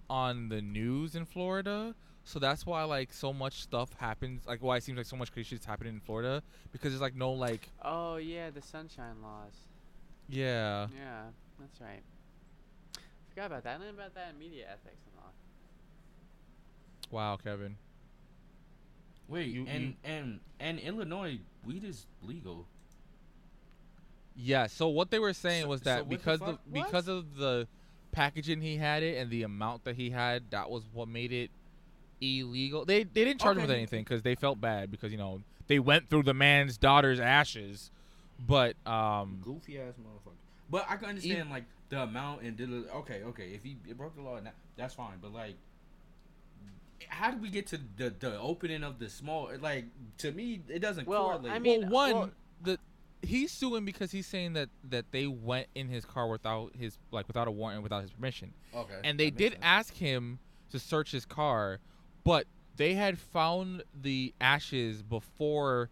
on 0.10 0.50
the 0.50 0.62
news 0.62 1.16
in 1.16 1.26
Florida. 1.26 1.96
So 2.24 2.40
that's 2.40 2.66
why 2.66 2.84
like 2.84 3.12
so 3.14 3.34
much 3.34 3.62
stuff 3.62 3.90
happens. 3.98 4.46
Like 4.46 4.62
why 4.62 4.78
it 4.78 4.84
seems 4.84 4.98
like 4.98 5.06
so 5.06 5.16
much 5.16 5.32
crazy 5.32 5.50
shit's 5.50 5.66
happening 5.66 5.96
in 5.96 6.00
Florida 6.00 6.42
because 6.72 6.92
there's 6.92 7.02
like 7.02 7.16
no 7.16 7.32
like 7.32 7.70
oh 7.84 8.18
yeah, 8.18 8.50
the 8.50 8.62
sunshine 8.62 9.22
laws. 9.22 9.54
yeah. 10.30 10.88
Yeah, 10.96 11.24
that's 11.60 11.82
right. 11.82 12.02
Forgot 13.30 13.46
about 13.48 13.64
that. 13.64 13.76
I 13.76 13.84
learned 13.84 13.98
about 13.98 14.14
that 14.16 14.32
in 14.34 14.40
media 14.40 14.66
ethics 14.68 15.02
and 15.06 15.16
all. 15.24 15.34
Wow, 17.12 17.38
Kevin. 17.38 17.76
Wait, 19.28 19.48
You- 19.48 19.66
and 19.68 19.84
you- 19.84 19.96
and 20.04 20.40
and 20.60 20.80
Illinois 20.80 21.40
weed 21.66 21.84
is 21.84 22.06
legal. 22.22 22.68
Yeah. 24.36 24.68
So 24.68 24.88
what 24.88 25.12
they 25.12 25.20
were 25.20 25.34
saying 25.34 25.64
So- 25.64 25.70
was 25.70 25.82
that 25.82 26.02
what 26.08 26.10
the 26.10 26.16
because 26.18 26.40
the, 26.40 26.46
fuck? 26.46 26.60
What? 26.70 26.86
because 26.86 27.08
of 27.08 27.36
the 27.36 27.68
packaging 28.12 28.62
he 28.62 28.78
had 28.78 29.04
it 29.04 29.18
and 29.18 29.30
the 29.30 29.44
amount 29.44 29.84
that 29.86 29.96
he 29.96 30.10
had, 30.10 30.50
that 30.52 30.70
was 30.70 30.84
what 30.94 31.08
made 31.08 31.32
it 31.32 31.50
illegal. 32.20 32.86
They 32.86 33.04
they 33.04 33.24
didn't 33.26 33.42
charge 33.42 33.58
him 33.58 33.64
with 33.64 33.72
anything 33.72 34.04
because 34.04 34.22
they 34.22 34.36
felt 34.36 34.60
bad 34.60 34.92
because 34.92 35.12
you 35.12 35.18
know 35.18 35.42
they 35.68 35.80
went 35.80 36.10
through 36.10 36.24
the 36.24 36.34
man's 36.34 36.78
daughter's 36.78 37.20
ashes, 37.20 37.92
but 38.40 38.76
um 38.86 39.40
Goofy 39.44 39.80
ass 39.80 39.94
motherfucker. 40.00 40.34
But 40.70 40.86
I 40.90 40.98
can 40.98 41.10
understand 41.10 41.50
like 41.50 41.66
the 41.90 42.02
amount 42.04 42.44
and 42.44 42.56
did 42.56 42.72
it- 42.72 42.90
okay, 42.96 43.24
okay. 43.24 43.50
If 43.54 43.64
he 43.64 43.78
it 43.88 43.98
broke 43.98 44.16
the 44.16 44.22
law, 44.22 44.40
that, 44.40 44.56
that's 44.78 44.94
fine. 44.94 45.18
But 45.22 45.34
like, 45.34 45.56
how 47.10 47.32
did 47.32 47.42
we 47.42 47.50
get 47.50 47.68
to 47.68 47.80
the 47.98 48.10
the 48.12 48.40
opening 48.40 48.84
of 48.84 49.00
the 49.00 49.10
small? 49.10 49.50
Like 49.60 49.86
to 50.20 50.32
me, 50.32 50.62
it 50.68 50.80
doesn't 50.80 51.08
Well, 51.08 51.24
correlate. 51.26 51.52
I 51.52 51.60
mean- 51.60 51.82
well, 51.90 51.90
one, 51.90 52.14
well- 52.14 52.30
the 52.64 52.80
he's 53.28 53.52
suing 53.52 53.86
because 53.86 54.12
he's 54.12 54.26
saying 54.28 54.54
that 54.54 54.70
that 54.90 55.12
they 55.12 55.28
went 55.28 55.68
in 55.76 55.88
his 55.88 56.06
car 56.06 56.28
without 56.28 56.76
his 56.76 56.98
like 57.12 57.28
without 57.28 57.48
a 57.48 57.52
warrant 57.52 57.84
without 57.84 58.02
his 58.02 58.12
permission, 58.12 58.54
okay, 58.76 59.00
and 59.04 59.20
they 59.20 59.30
did 59.30 59.54
sense. 59.54 59.64
ask 59.64 59.94
him 59.96 60.40
to 60.72 60.80
search 60.80 61.12
his 61.12 61.26
car, 61.26 61.80
but 62.24 62.48
they 62.78 62.94
had 62.94 63.20
found 63.20 63.84
the 64.02 64.34
ashes 64.42 65.02
before 65.04 65.90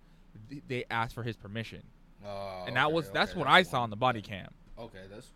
th- 0.50 0.64
they 0.68 0.86
asked 0.90 1.14
for 1.14 1.24
his 1.24 1.36
permission, 1.36 1.84
Oh, 2.26 2.64
and 2.68 2.76
that 2.78 2.86
okay, 2.86 2.94
was 2.94 3.10
that's 3.12 3.32
okay, 3.32 3.40
what 3.40 3.48
I 3.48 3.60
that's 3.60 3.72
saw 3.72 3.78
one. 3.80 3.84
on 3.86 3.90
the 3.90 3.96
body 3.98 4.22
cam. 4.22 4.50
Okay, 4.78 5.00
that's 5.12 5.28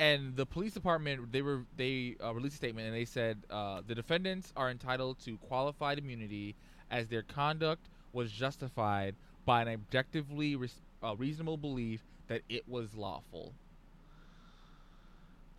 and 0.00 0.34
the 0.34 0.46
police 0.46 0.72
department 0.72 1.30
they 1.30 1.42
were 1.42 1.62
they 1.76 2.16
uh, 2.24 2.34
released 2.34 2.54
a 2.54 2.56
statement 2.56 2.86
and 2.86 2.96
they 2.96 3.04
said 3.04 3.38
uh, 3.50 3.82
the 3.86 3.94
defendants 3.94 4.52
are 4.56 4.70
entitled 4.70 5.20
to 5.20 5.36
qualified 5.36 5.98
immunity 5.98 6.56
as 6.90 7.06
their 7.08 7.22
conduct 7.22 7.90
was 8.12 8.32
justified 8.32 9.14
by 9.44 9.62
an 9.62 9.68
objectively 9.68 10.56
res- 10.56 10.80
uh, 11.04 11.14
reasonable 11.16 11.58
belief 11.58 12.02
that 12.28 12.40
it 12.48 12.66
was 12.66 12.94
lawful. 12.94 13.52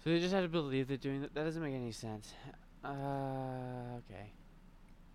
So 0.04 0.10
they 0.10 0.20
just 0.20 0.34
had 0.34 0.42
to 0.42 0.50
believe 0.50 0.88
they're 0.88 0.98
doing 0.98 1.22
that. 1.22 1.34
That 1.36 1.44
doesn't 1.44 1.62
make 1.62 1.76
any 1.76 1.92
sense. 1.92 2.34
Uh, 2.84 4.00
okay. 4.00 4.32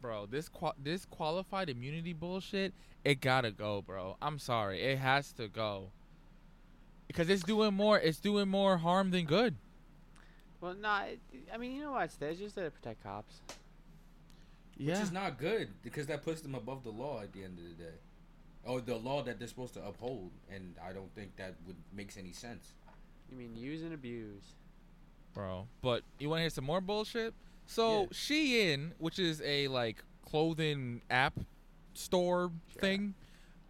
Bro, 0.00 0.26
this 0.26 0.48
qua- 0.48 0.74
this 0.80 1.04
qualified 1.04 1.68
immunity 1.68 2.12
bullshit, 2.12 2.72
it 3.04 3.20
gotta 3.20 3.50
go, 3.50 3.82
bro. 3.82 4.16
I'm 4.22 4.38
sorry, 4.38 4.80
it 4.82 4.98
has 4.98 5.32
to 5.32 5.48
go. 5.48 5.90
Because 7.06 7.28
it's 7.30 7.42
doing 7.42 7.74
more, 7.74 7.98
it's 7.98 8.18
doing 8.18 8.48
more 8.48 8.76
harm 8.78 9.10
than 9.10 9.24
good. 9.24 9.56
Well, 10.60 10.74
no—I 10.74 11.56
mean, 11.58 11.72
you 11.72 11.82
know 11.82 11.92
what? 11.92 12.04
It's 12.04 12.16
there 12.16 12.34
just 12.34 12.56
to 12.56 12.70
protect 12.70 13.02
cops. 13.02 13.40
Yeah. 14.76 14.94
Which 14.94 15.04
is 15.04 15.12
not 15.12 15.38
good 15.38 15.68
because 15.82 16.06
that 16.06 16.22
puts 16.22 16.40
them 16.42 16.54
above 16.54 16.82
the 16.84 16.90
law 16.90 17.22
at 17.22 17.32
the 17.32 17.44
end 17.44 17.58
of 17.58 17.64
the 17.64 17.82
day. 17.84 17.94
Or 18.64 18.80
the 18.80 18.96
law 18.96 19.22
that 19.22 19.38
they're 19.38 19.48
supposed 19.48 19.74
to 19.74 19.86
uphold. 19.86 20.32
And 20.52 20.74
I 20.84 20.92
don't 20.92 21.14
think 21.14 21.36
that 21.36 21.54
would 21.66 21.76
makes 21.92 22.16
any 22.16 22.32
sense. 22.32 22.74
You 23.30 23.36
mean 23.36 23.56
use 23.56 23.82
and 23.82 23.92
abuse? 23.94 24.54
bro. 25.34 25.66
But 25.82 26.02
you 26.18 26.30
want 26.30 26.38
to 26.38 26.42
hear 26.44 26.50
some 26.50 26.64
more 26.64 26.80
bullshit? 26.80 27.34
So 27.66 28.00
Yeah. 28.02 28.06
Shein, 28.08 28.92
which 28.98 29.18
is 29.18 29.42
a 29.42 29.68
like 29.68 30.02
clothing 30.24 31.02
app 31.10 31.38
store 31.92 32.50
Sure. 32.72 32.80
thing, 32.80 33.14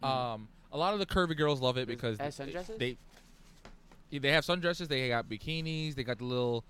Mhm. 0.02 0.06
um, 0.08 0.48
a 0.72 0.78
lot 0.78 0.92
of 0.92 1.00
the 1.00 1.06
curvy 1.06 1.36
girls 1.36 1.60
love 1.60 1.76
it 1.76 1.88
because 1.88 2.18
has 2.18 2.36
they- 2.36 2.76
they 2.78 2.98
they 4.10 4.30
have 4.32 4.44
sundresses. 4.44 4.88
They 4.88 5.08
got 5.08 5.28
bikinis. 5.28 5.94
They 5.94 6.04
got 6.04 6.18
the 6.18 6.24
little 6.24 6.64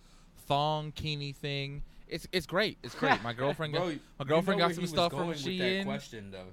thong 0.47 0.93
kini 0.93 1.33
thing. 1.33 1.83
It's 2.09 2.27
it's 2.33 2.47
great. 2.47 2.79
It's 2.83 2.95
great. 2.95 3.23
My 3.23 3.33
girlfriend 3.41 3.73
got 3.75 3.87
Bro, 3.87 3.95
my 4.19 4.25
girlfriend 4.25 4.61
know 4.61 4.69
got 4.69 4.75
some 4.75 4.87
stuff 4.87 5.13
from 5.13 5.29
with 5.29 5.43
that 5.43 5.51
Shein. 5.51 5.85
question 5.85 6.31
though. 6.31 6.53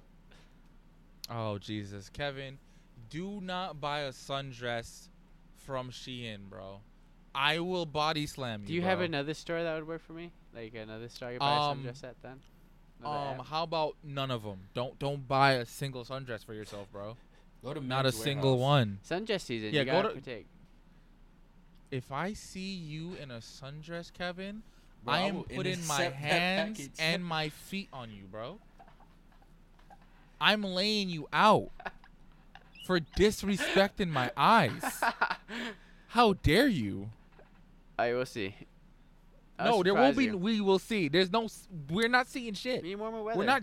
Oh 1.29 1.57
Jesus, 1.57 2.09
Kevin, 2.09 2.57
do 3.09 3.39
not 3.41 3.79
buy 3.79 4.01
a 4.01 4.09
sundress 4.11 5.07
from 5.55 5.89
Shein, 5.89 6.49
bro. 6.49 6.81
I 7.35 7.59
will 7.59 7.85
body 7.85 8.27
slam 8.27 8.61
you. 8.61 8.67
Do 8.67 8.73
you 8.73 8.81
have 8.83 9.01
another 9.01 9.33
store 9.33 9.63
that 9.63 9.73
would 9.75 9.87
work 9.87 10.01
for 10.05 10.13
me? 10.13 10.31
Like 10.55 10.75
another 10.75 11.07
store 11.09 11.29
I 11.29 11.31
could 11.33 11.39
buy 11.39 11.55
Um, 11.57 11.85
a 11.85 11.89
sundress 11.91 12.03
at 12.03 12.21
then? 12.21 12.39
Another 12.99 13.17
Um, 13.17 13.39
app? 13.39 13.45
how 13.47 13.63
about 13.63 13.95
none 14.03 14.29
of 14.31 14.43
them? 14.43 14.59
Don't 14.73 14.97
don't 14.99 15.27
buy 15.27 15.53
a 15.53 15.65
single 15.65 16.03
sundress 16.03 16.43
for 16.45 16.53
yourself, 16.53 16.91
bro. 16.91 17.15
Go 17.63 17.73
to 17.73 17.79
Not 17.79 18.01
a 18.01 18.03
Men's 18.11 18.15
single 18.21 18.57
one. 18.59 18.99
Sundress 19.09 19.41
season. 19.41 19.73
Yeah, 19.73 19.79
you 19.81 19.85
go 19.85 19.91
gotta 19.93 20.07
to- 20.09 20.13
partake. 20.15 20.47
If 21.93 22.11
I 22.11 22.33
see 22.33 22.73
you 22.73 23.13
in 23.21 23.29
a 23.29 23.37
sundress, 23.37 24.11
Kevin, 24.11 24.63
Bro, 25.05 25.13
I 25.13 25.19
am 25.19 25.43
putting 25.43 25.85
my 25.85 26.05
hands 26.05 26.89
and 26.97 27.23
my 27.23 27.49
feet 27.49 27.87
on 27.93 28.09
you, 28.09 28.23
bro. 28.31 28.57
I'm 30.41 30.63
laying 30.63 31.09
you 31.09 31.27
out 31.31 31.69
for 32.87 32.99
disrespecting 32.99 34.09
my 34.09 34.31
eyes. 34.35 34.81
How 36.07 36.33
dare 36.33 36.67
you? 36.67 37.11
I 37.99 38.13
will 38.13 38.25
see. 38.25 38.55
I'll 39.59 39.77
no, 39.77 39.83
there 39.83 39.93
will 39.93 40.13
be. 40.13 40.25
you. 40.25 40.37
We 40.37 40.61
will 40.61 40.79
see. 40.79 41.09
There's 41.09 41.31
no. 41.31 41.47
We're 41.91 42.09
not 42.09 42.27
seeing 42.27 42.55
shit. 42.55 42.81
Need 42.81 42.97
more 42.97 43.11
weather. 43.23 43.37
We're 43.37 43.45
not. 43.45 43.61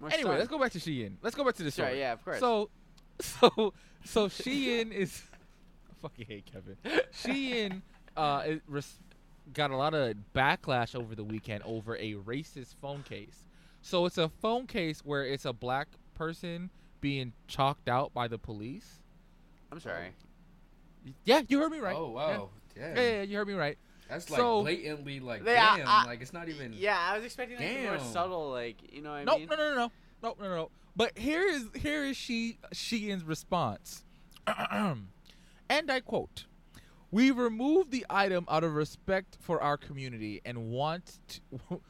More 0.00 0.10
Anyway, 0.12 0.32
sun. 0.32 0.38
let's 0.38 0.50
go 0.50 0.58
back 0.58 0.72
to 0.72 0.78
Shein. 0.78 1.12
Let's 1.22 1.34
go 1.34 1.44
back 1.44 1.54
to 1.54 1.62
the 1.62 1.70
Sure, 1.70 1.86
story. 1.86 1.98
yeah, 2.00 2.12
of 2.12 2.22
course. 2.22 2.40
So, 2.40 2.68
so, 3.20 3.72
so 4.04 4.28
Shein 4.28 4.92
is. 4.92 5.22
I 5.98 6.02
fucking 6.02 6.26
hate 6.26 6.46
Kevin. 6.46 6.76
Shein 7.12 7.82
uh, 8.16 8.42
res- 8.66 8.98
got 9.52 9.70
a 9.70 9.76
lot 9.76 9.94
of 9.94 10.14
backlash 10.34 10.94
over 10.94 11.14
the 11.14 11.24
weekend 11.24 11.62
over 11.64 11.96
a 11.96 12.14
racist 12.14 12.74
phone 12.80 13.02
case. 13.02 13.44
So 13.82 14.06
it's 14.06 14.18
a 14.18 14.28
phone 14.28 14.66
case 14.66 15.00
where 15.04 15.24
it's 15.24 15.44
a 15.44 15.52
black 15.52 15.88
person 16.14 16.70
being 17.00 17.32
chalked 17.46 17.88
out 17.88 18.12
by 18.12 18.28
the 18.28 18.38
police. 18.38 19.00
I'm 19.70 19.80
sorry. 19.80 20.08
Yeah, 21.24 21.42
you 21.48 21.60
heard 21.60 21.70
me 21.72 21.78
right. 21.78 21.96
Oh 21.96 22.10
wow. 22.10 22.50
Damn. 22.74 22.82
Yeah, 22.96 23.00
yeah, 23.02 23.10
yeah, 23.16 23.22
you 23.22 23.36
heard 23.38 23.48
me 23.48 23.54
right. 23.54 23.78
That's 24.08 24.30
like 24.30 24.38
So- 24.40 24.62
blatantly 24.62 25.20
like 25.20 25.44
They- 25.44 25.54
damn. 25.54 25.86
I- 25.86 26.04
like 26.06 26.20
it's 26.22 26.32
not 26.32 26.48
even. 26.48 26.72
Yeah, 26.72 26.98
I 26.98 27.16
was 27.16 27.24
expecting 27.24 27.58
like 27.58 27.82
more 27.82 27.98
subtle, 28.00 28.50
like 28.50 28.76
you 28.92 29.02
know 29.02 29.10
what 29.10 29.16
I 29.20 29.24
No, 29.24 29.38
mean. 29.38 29.48
no, 29.48 29.56
no, 29.56 29.62
no, 29.62 29.74
no, 29.76 29.90
no, 30.22 30.34
no, 30.48 30.54
no. 30.56 30.70
But 30.96 31.16
here 31.16 31.42
is 31.42 31.66
here 31.76 32.04
is 32.04 32.16
she 32.16 32.58
Shein's 32.72 33.22
response, 33.22 34.02
and 35.68 35.90
I 35.90 36.00
quote: 36.00 36.46
"We 37.10 37.30
removed 37.30 37.90
the 37.90 38.06
item 38.10 38.44
out 38.48 38.64
of 38.64 38.74
respect 38.74 39.36
for 39.40 39.60
our 39.62 39.76
community 39.76 40.40
and 40.44 40.70
want 40.70 41.18
to 41.28 41.80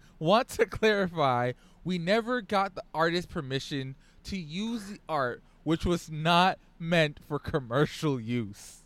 want 0.18 0.48
to 0.50 0.66
clarify 0.66 1.52
we 1.84 1.98
never 1.98 2.40
got 2.40 2.74
the 2.74 2.84
artist 2.94 3.28
permission 3.28 3.96
to 4.24 4.36
use 4.36 4.86
the 4.86 5.00
art, 5.08 5.42
which 5.64 5.84
was 5.84 6.10
not 6.10 6.58
meant 6.78 7.20
for 7.26 7.38
commercial 7.38 8.20
use." 8.20 8.78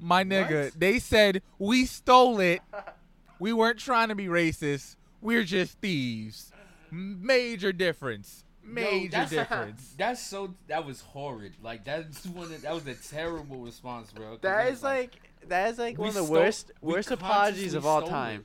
My 0.00 0.22
nigga, 0.22 0.66
What? 0.66 0.80
they 0.80 0.98
said 0.98 1.42
we 1.58 1.84
stole 1.86 2.38
it. 2.40 2.60
We 3.40 3.52
weren't 3.52 3.78
trying 3.78 4.08
to 4.08 4.14
be 4.14 4.26
racist. 4.26 4.96
We're 5.20 5.44
just 5.44 5.78
thieves. 5.80 6.52
Major 6.90 7.72
difference. 7.72 8.44
Yo, 8.68 8.74
Major 8.74 9.10
that's- 9.10 9.30
difference. 9.30 9.94
That's 9.96 10.22
so. 10.22 10.54
That 10.68 10.84
was 10.86 11.00
horrid. 11.00 11.54
Like 11.62 11.84
that's 11.84 12.26
one. 12.26 12.52
Of, 12.52 12.62
that 12.62 12.74
was 12.74 12.86
a 12.86 12.94
terrible 12.94 13.58
response, 13.58 14.12
bro. 14.12 14.38
That 14.42 14.66
it 14.66 14.68
is 14.68 14.72
was 14.76 14.82
like 14.82 15.20
that 15.48 15.70
is 15.70 15.78
like 15.78 15.98
one 15.98 16.08
of 16.08 16.14
the 16.14 16.24
stole- 16.24 16.36
worst 16.36 16.72
worst 16.80 17.10
apologies 17.10 17.74
of 17.74 17.86
all 17.86 18.02
time. 18.02 18.44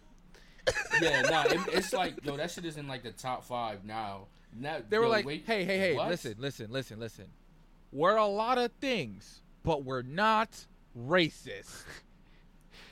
it. 0.68 0.74
yeah, 1.02 1.22
nah. 1.24 1.44
It, 1.44 1.60
it's 1.74 1.92
like 1.94 2.24
yo, 2.26 2.38
that 2.38 2.52
shit 2.52 2.66
is 2.66 2.78
in 2.78 2.88
like 2.88 3.04
the 3.04 3.12
top 3.12 3.44
five 3.44 3.84
now. 3.84 4.28
Now 4.56 4.78
They 4.88 4.98
were 5.00 5.06
yo, 5.06 5.10
like, 5.10 5.26
wait, 5.26 5.44
hey, 5.48 5.66
hey, 5.66 5.78
hey, 5.80 5.96
what? 5.96 6.10
listen, 6.10 6.36
listen, 6.38 6.68
listen, 6.72 7.00
listen. 7.00 7.26
We're 7.92 8.16
a 8.18 8.28
lot 8.28 8.58
of 8.60 8.72
things, 8.80 9.42
but 9.64 9.84
we're 9.84 10.04
not 10.04 10.66
racist. 10.98 11.84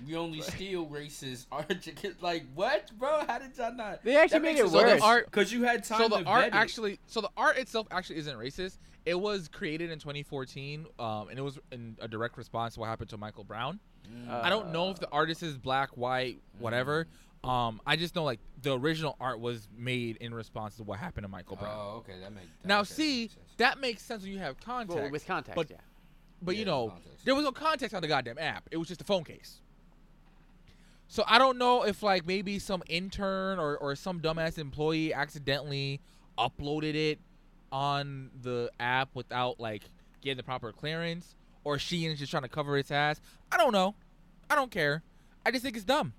We 0.06 0.16
only 0.16 0.42
steal 0.42 0.86
racist 0.88 1.46
art. 1.52 1.88
Like 2.22 2.46
what, 2.54 2.92
bro? 2.98 3.24
How 3.28 3.40
did 3.40 3.58
y'all 3.58 3.74
not? 3.74 4.04
They 4.04 4.16
actually 4.18 4.40
That 4.40 4.44
made 4.44 4.56
it 4.56 4.58
sense. 4.60 4.72
So 4.72 4.78
worse. 4.80 5.02
art- 5.02 5.26
Because 5.26 5.52
you 5.54 5.64
had 5.64 5.84
time 5.84 6.00
so 6.02 6.08
the 6.10 6.24
to 6.24 6.26
art 6.26 6.44
vet 6.46 6.54
it. 6.54 6.56
actually, 6.56 7.00
so 7.08 7.22
the 7.22 7.30
art 7.38 7.58
itself 7.58 7.88
actually 7.92 8.18
isn't 8.18 8.38
racist. 8.38 8.78
It 9.06 9.20
was 9.20 9.48
created 9.48 9.90
in 9.90 9.98
2014, 10.00 10.86
um, 11.00 11.30
and 11.30 11.40
it 11.40 11.42
was 11.42 11.58
in 11.72 11.98
a 12.00 12.08
direct 12.08 12.38
response 12.38 12.76
to 12.76 12.82
what 12.82 12.88
happened 12.90 13.10
to 13.10 13.18
Michael 13.18 13.44
Brown. 13.44 13.80
Mm. 14.08 14.30
I 14.44 14.50
don't 14.50 14.72
know 14.72 14.90
if 14.92 15.00
the 15.00 15.10
artist 15.12 15.42
is 15.42 15.58
black, 15.58 15.90
white, 15.98 16.40
whatever. 16.60 17.08
Um, 17.44 17.82
I 17.88 17.96
just 17.96 18.16
know 18.16 18.24
like 18.24 18.40
the 18.62 18.78
original 18.78 19.16
art 19.20 19.40
was 19.40 19.68
made 19.76 20.18
in 20.18 20.32
response 20.34 20.76
to 20.76 20.84
what 20.84 21.00
happened 21.00 21.24
to 21.24 21.28
Michael 21.28 21.56
Brown. 21.56 21.76
Oh, 21.76 21.96
okay, 21.98 22.14
that 22.22 22.32
makes. 22.32 22.46
now, 22.64 22.82
okay, 22.82 22.90
that 22.90 22.94
see, 22.94 23.22
makes 23.22 23.34
sense. 23.34 23.46
that 23.58 23.80
makes 23.80 24.02
sense 24.04 24.22
when 24.22 24.32
you 24.32 24.38
have 24.38 24.60
context. 24.60 25.02
Well, 25.02 25.12
with 25.12 25.26
context, 25.26 25.56
but- 25.56 25.70
yeah. 25.72 25.78
But 26.44 26.56
you 26.56 26.66
know, 26.66 26.90
context. 26.90 27.24
there 27.26 27.36
was 27.36 27.44
no 27.44 27.52
context 27.52 27.94
on 27.96 28.02
the 28.02 28.08
goddamn 28.08 28.40
app. 28.40 28.68
It 28.72 28.78
was 28.78 28.88
just 28.88 29.00
a 29.02 29.04
phone 29.04 29.24
case. 29.24 29.62
So 31.12 31.26
I 31.28 31.40
don't 31.40 31.58
know 31.58 31.84
if 31.84 32.04
like 32.04 32.26
maybe 32.26 32.58
some 32.58 32.82
intern 32.88 33.60
or, 33.60 33.76
or 33.76 33.98
some 33.98 34.22
dumbass 34.22 34.58
employee 34.58 35.14
accidentally 35.14 36.00
uploaded 36.38 36.96
it 36.96 37.20
on 37.70 38.30
the 38.42 38.72
app 38.80 39.10
without 39.14 39.60
like 39.60 39.84
getting 40.22 40.38
the 40.38 40.44
proper 40.44 40.72
clearance, 40.72 41.36
or 41.66 41.76
Shein 41.76 42.14
is 42.14 42.20
just 42.20 42.32
trying 42.32 42.44
to 42.44 42.50
cover 42.50 42.78
its 42.78 42.92
ass. 42.92 43.20
I 43.52 43.58
don't 43.58 43.74
know. 43.74 43.94
I 44.50 44.56
don't 44.56 44.72
care. 44.72 45.04
I 45.46 45.52
just 45.52 45.66
think 45.66 45.76
it's 45.76 45.84
dumb. 45.84 46.14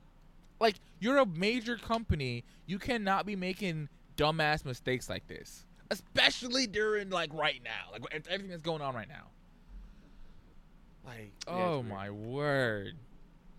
Like 0.60 0.76
you're 1.00 1.16
a 1.16 1.26
major 1.26 1.78
company, 1.78 2.44
you 2.66 2.78
cannot 2.78 3.24
be 3.24 3.34
making 3.34 3.88
dumbass 4.18 4.62
mistakes 4.62 5.08
like 5.08 5.26
this, 5.26 5.64
especially 5.90 6.66
during 6.66 7.08
like 7.08 7.32
right 7.32 7.62
now, 7.64 7.92
like 7.92 8.02
everything 8.28 8.50
that's 8.50 8.60
going 8.60 8.82
on 8.82 8.94
right 8.94 9.08
now. 9.08 9.28
Like, 11.06 11.32
Yeah, 11.46 11.54
oh 11.54 11.82
my 11.82 12.10
word, 12.10 12.96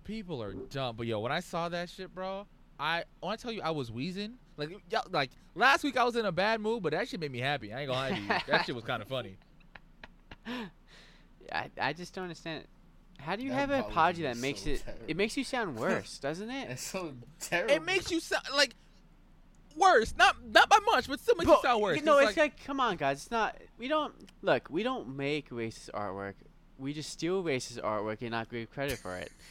people 0.04 0.42
are 0.42 0.54
dumb. 0.54 0.96
But 0.96 1.08
yo, 1.08 1.20
when 1.20 1.32
I 1.32 1.40
saw 1.40 1.70
that 1.70 1.90
shit, 1.90 2.14
bro, 2.14 2.46
I 2.80 3.04
when 3.22 3.34
I 3.34 3.36
tell 3.36 3.52
you 3.52 3.62
I 3.62 3.72
was 3.72 3.92
wheezing. 3.92 4.34
Like, 4.58 4.70
yo, 4.90 5.00
like 5.12 5.32
last 5.56 5.84
week 5.84 5.98
I 5.98 6.04
was 6.04 6.16
in 6.16 6.26
a 6.26 6.32
bad 6.32 6.62
mood, 6.62 6.84
but 6.84 6.92
that 6.92 7.08
shit 7.10 7.20
made 7.20 7.32
me 7.32 7.40
happy. 7.40 7.74
I 7.74 7.82
ain't 7.82 7.88
gonna 7.90 8.00
lie 8.00 8.10
to 8.12 8.22
you. 8.22 8.28
that 8.48 8.66
shit 8.66 8.76
was 8.76 8.84
kind 8.84 9.02
of 9.02 9.08
funny. 9.08 9.38
I, 11.52 11.70
I 11.80 11.94
just 11.94 12.14
don't 12.14 12.24
understand. 12.24 12.66
How 13.20 13.36
do 13.36 13.44
you 13.44 13.50
That 13.50 13.56
have 13.56 13.70
an 13.72 13.80
apology 13.82 14.24
that 14.24 14.38
makes 14.38 14.62
so 14.64 14.72
it? 14.72 14.84
terrible. 14.84 15.06
It 15.08 15.18
makes 15.18 15.38
you 15.38 15.44
sound 15.44 15.76
worse, 15.80 16.18
doesn't 16.20 16.50
it? 16.50 16.70
It's 16.72 16.84
so 16.84 17.14
terrible. 17.40 17.74
It 17.74 17.84
makes 17.84 18.12
you 18.12 18.20
sound 18.20 18.44
like 18.56 18.76
worse, 19.78 20.14
not 20.18 20.36
not 20.46 20.70
by 20.70 20.80
much, 20.86 21.08
but 21.08 21.20
still 21.20 21.36
makes 21.36 21.48
you 21.48 21.54
But, 21.54 21.62
sound 21.62 21.82
worse. 21.82 22.02
No, 22.04 22.18
It's 22.20 22.30
it's 22.30 22.38
like, 22.38 22.64
come 22.66 22.80
on, 22.80 22.98
guys. 22.98 23.18
It's 23.22 23.32
not. 23.32 23.56
We 23.78 23.88
don't 23.88 24.14
look. 24.42 24.68
We 24.70 24.84
don't 24.84 25.16
make 25.16 25.50
racist 25.52 25.90
artwork. 25.92 26.34
We 26.78 26.94
just 26.94 27.10
steal 27.12 27.44
racist 27.44 27.80
artwork 27.82 28.18
and 28.22 28.32
not 28.32 28.50
give 28.50 28.70
credit 28.72 28.98
for 29.00 29.16
it. 29.18 29.32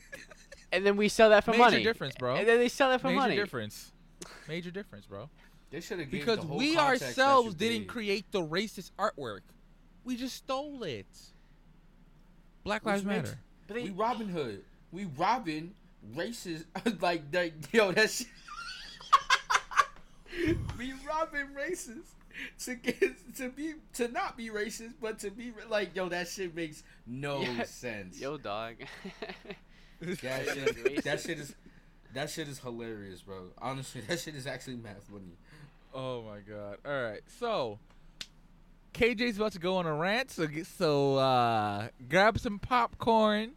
and 0.72 0.84
then 0.86 0.96
we 0.96 1.08
sell 1.08 1.30
that 1.30 1.44
for 1.44 1.50
Major 1.52 1.62
money. 1.62 1.82
difference, 1.82 2.14
bro. 2.16 2.36
And 2.36 2.46
then 2.48 2.58
they 2.58 2.68
sell 2.68 2.90
that 2.90 3.00
for 3.00 3.08
money. 3.08 3.16
major 3.16 3.28
money. 3.28 3.36
difference. 3.36 3.92
Major 4.48 4.70
difference, 4.70 5.06
bro. 5.06 5.28
They 5.70 5.80
should 5.80 5.98
have 6.00 6.10
Because 6.10 6.44
we 6.44 6.76
ourselves 6.76 7.54
didn't 7.54 7.88
create 7.88 8.30
the 8.30 8.42
racist 8.42 8.90
artwork. 8.98 9.40
We 10.04 10.16
just 10.16 10.36
stole 10.36 10.82
it. 10.82 11.06
Black 12.64 12.84
Which 12.84 12.92
Lives 12.92 13.04
makes- 13.04 13.22
Matter. 13.30 13.38
But 13.68 13.74
they, 13.76 13.82
We 13.84 13.90
Robin 13.90 14.28
Hood. 14.28 14.62
We 14.90 15.04
robbing 15.16 15.74
racist 16.14 16.64
like 17.02 17.30
that. 17.32 17.52
Yo, 17.72 17.92
that 17.92 18.10
shit. 18.10 18.26
we 20.78 20.92
robbing 21.08 21.48
racist 21.56 22.08
to 22.64 22.74
get 22.74 23.36
to 23.36 23.48
be 23.50 23.74
to 23.94 24.08
not 24.08 24.36
be 24.36 24.48
racist, 24.48 24.94
but 25.00 25.18
to 25.20 25.30
be 25.30 25.52
like 25.68 25.94
yo. 25.94 26.08
That 26.08 26.28
shit 26.28 26.54
makes 26.54 26.82
no 27.06 27.40
Yeah. 27.40 27.64
sense. 27.64 28.20
yo, 28.20 28.36
dog. 28.38 28.74
that 30.22 30.46
shit, 30.46 31.04
that 31.04 31.20
shit 31.20 31.38
is 31.38 31.54
that 32.12 32.28
shit 32.28 32.48
is 32.48 32.58
hilarious, 32.58 33.22
bro. 33.22 33.50
Honestly, 33.58 34.00
that 34.08 34.18
shit 34.18 34.34
is 34.34 34.46
actually 34.46 34.76
mad 34.76 34.96
funny. 35.10 35.36
Oh 35.94 36.22
my 36.22 36.38
god. 36.40 36.78
All 36.84 37.02
right. 37.02 37.20
So 37.38 37.78
KJ's 38.94 39.36
about 39.36 39.52
to 39.52 39.60
go 39.60 39.76
on 39.76 39.86
a 39.86 39.94
rant, 39.94 40.30
so 40.30 40.46
get, 40.46 40.66
so 40.66 41.16
uh, 41.16 41.88
grab 42.08 42.38
some 42.38 42.58
popcorn. 42.58 43.52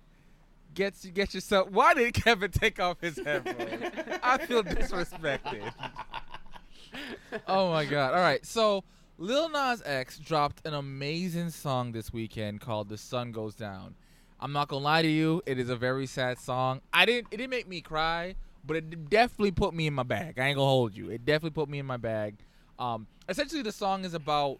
Get 0.75 0.93
you 1.03 1.11
get 1.11 1.33
yourself. 1.33 1.71
Why 1.71 1.93
did 1.93 2.13
Kevin 2.13 2.51
take 2.51 2.79
off 2.79 3.01
his 3.01 3.17
headphones? 3.25 3.91
I 4.21 4.37
feel 4.45 4.61
disrespected. 4.61 5.71
oh 7.47 7.71
my 7.71 7.85
god! 7.85 8.13
All 8.13 8.19
right, 8.19 8.45
so 8.45 8.83
Lil 9.17 9.49
Nas 9.49 9.81
X 9.85 10.19
dropped 10.19 10.67
an 10.67 10.73
amazing 10.73 11.49
song 11.49 11.93
this 11.93 12.11
weekend 12.11 12.59
called 12.59 12.89
"The 12.89 12.97
Sun 12.97 13.31
Goes 13.31 13.55
Down." 13.55 13.95
I'm 14.45 14.53
not 14.53 14.67
gonna 14.67 14.83
lie 14.83 15.01
to 15.01 15.07
you, 15.07 15.41
it 15.47 15.57
is 15.57 15.71
a 15.71 15.75
very 15.75 16.05
sad 16.05 16.37
song. 16.37 16.79
I 16.93 17.07
didn't. 17.07 17.29
It 17.31 17.37
didn't 17.37 17.49
make 17.49 17.67
me 17.67 17.81
cry, 17.81 18.35
but 18.63 18.77
it 18.77 19.09
definitely 19.09 19.49
put 19.49 19.73
me 19.73 19.87
in 19.87 19.95
my 19.95 20.03
bag. 20.03 20.37
I 20.37 20.45
ain't 20.45 20.57
gonna 20.57 20.69
hold 20.69 20.95
you. 20.95 21.09
It 21.09 21.25
definitely 21.25 21.55
put 21.55 21.67
me 21.67 21.79
in 21.79 21.85
my 21.87 21.97
bag. 21.97 22.35
Um, 22.77 23.07
essentially, 23.27 23.63
the 23.63 23.71
song 23.71 24.05
is 24.05 24.13
about 24.13 24.59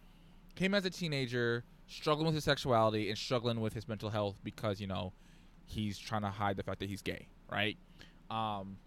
him 0.56 0.74
as 0.74 0.86
a 0.86 0.90
teenager 0.90 1.64
struggling 1.86 2.26
with 2.26 2.34
his 2.34 2.44
sexuality 2.44 3.10
and 3.10 3.18
struggling 3.18 3.62
with 3.62 3.76
his 3.76 3.88
mental 3.88 4.10
health 4.10 4.38
because 4.44 4.82
you 4.82 4.88
know 4.88 5.14
he's 5.68 6.00
trying 6.00 6.24
to 6.24 6.30
hide 6.30 6.58
the 6.58 6.64
fact 6.64 6.80
that 6.80 6.90
he's 6.90 7.04
gay, 7.04 7.28
right? 7.52 7.78
Um, 8.32 8.78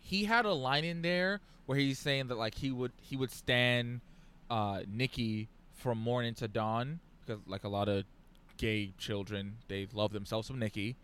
he 0.00 0.24
had 0.24 0.46
a 0.46 0.52
line 0.54 0.84
in 0.84 1.02
there 1.02 1.42
where 1.66 1.76
he's 1.76 1.98
saying 1.98 2.28
that 2.28 2.38
like 2.38 2.54
he 2.54 2.70
would 2.70 2.92
he 3.02 3.18
would 3.18 3.30
stand 3.30 4.00
uh, 4.48 4.80
Nicki 4.88 5.50
from 5.74 5.98
morning 5.98 6.32
to 6.36 6.48
dawn 6.48 7.00
because 7.20 7.42
like 7.46 7.64
a 7.64 7.68
lot 7.68 7.90
of 7.90 8.06
gay 8.56 8.92
children. 8.98 9.56
They 9.68 9.86
love 9.92 10.12
themselves 10.12 10.48
some 10.48 10.58
Nicki, 10.58 10.96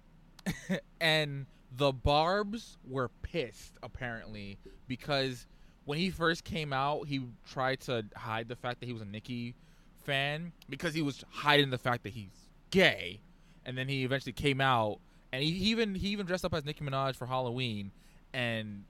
and 1.00 1.46
the 1.76 1.92
Barb's 1.92 2.78
were 2.86 3.10
pissed 3.22 3.76
apparently 3.82 4.58
because 4.88 5.46
when 5.84 5.98
he 5.98 6.10
first 6.10 6.44
came 6.44 6.72
out 6.72 7.06
he 7.08 7.22
tried 7.50 7.80
to 7.80 8.04
hide 8.14 8.48
the 8.48 8.56
fact 8.56 8.80
that 8.80 8.86
he 8.86 8.92
was 8.92 9.02
a 9.02 9.06
Nicki 9.06 9.54
fan 10.04 10.52
because 10.68 10.94
he 10.94 11.02
was 11.02 11.24
hiding 11.30 11.70
the 11.70 11.78
fact 11.78 12.02
that 12.02 12.12
he's 12.12 12.50
gay. 12.70 13.20
And 13.64 13.78
then 13.78 13.88
he 13.88 14.04
eventually 14.04 14.32
came 14.32 14.60
out 14.60 14.98
and 15.32 15.42
he, 15.42 15.52
he 15.52 15.70
even 15.70 15.94
he 15.94 16.08
even 16.08 16.26
dressed 16.26 16.44
up 16.44 16.54
as 16.54 16.64
Nicki 16.64 16.84
Minaj 16.84 17.16
for 17.16 17.26
Halloween, 17.26 17.92
and 18.34 18.84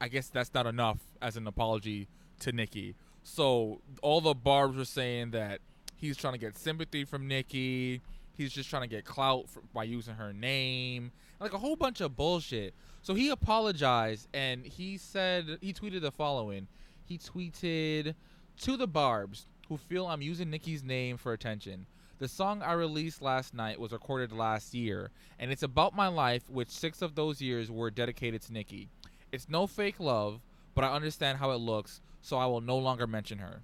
I 0.00 0.08
guess 0.08 0.28
that's 0.28 0.52
not 0.54 0.66
enough 0.66 0.98
as 1.20 1.36
an 1.36 1.46
apology 1.46 2.08
to 2.40 2.52
Nicki. 2.52 2.94
So 3.24 3.80
all 4.00 4.20
the 4.20 4.34
barbs 4.34 4.76
were 4.76 4.84
saying 4.84 5.32
that 5.32 5.60
he's 5.98 6.16
trying 6.16 6.32
to 6.32 6.38
get 6.38 6.56
sympathy 6.56 7.04
from 7.04 7.28
Nicki. 7.28 8.00
He's 8.32 8.52
just 8.52 8.70
trying 8.70 8.82
to 8.82 8.88
get 8.88 9.04
clout 9.04 9.48
for, 9.48 9.62
by 9.74 9.84
using 9.84 10.14
her 10.14 10.32
name, 10.32 11.10
like 11.40 11.52
a 11.52 11.58
whole 11.58 11.76
bunch 11.76 12.00
of 12.00 12.16
bullshit. 12.16 12.72
So 13.02 13.14
he 13.14 13.30
apologized 13.30 14.28
and 14.32 14.64
he 14.64 14.96
said 14.96 15.58
he 15.60 15.72
tweeted 15.72 16.02
the 16.02 16.12
following. 16.12 16.68
He 17.04 17.18
tweeted 17.18 18.14
to 18.60 18.76
the 18.76 18.86
barbs 18.86 19.46
who 19.68 19.76
feel 19.76 20.06
I'm 20.06 20.22
using 20.22 20.50
Nicki's 20.50 20.84
name 20.84 21.16
for 21.16 21.32
attention. 21.32 21.86
The 22.18 22.28
song 22.28 22.62
I 22.62 22.72
released 22.72 23.22
last 23.22 23.54
night 23.54 23.78
was 23.78 23.92
recorded 23.92 24.32
last 24.32 24.74
year, 24.74 25.10
and 25.38 25.52
it's 25.52 25.62
about 25.62 25.94
my 25.94 26.08
life, 26.08 26.48
which 26.48 26.68
six 26.68 27.00
of 27.00 27.14
those 27.14 27.40
years 27.40 27.70
were 27.70 27.90
dedicated 27.90 28.42
to 28.42 28.52
Nicki. 28.52 28.88
It's 29.30 29.48
no 29.48 29.66
fake 29.66 30.00
love, 30.00 30.40
but 30.74 30.84
I 30.84 30.94
understand 30.94 31.38
how 31.38 31.52
it 31.52 31.60
looks, 31.60 32.00
so 32.20 32.36
I 32.36 32.46
will 32.46 32.60
no 32.60 32.76
longer 32.76 33.06
mention 33.06 33.38
her. 33.38 33.62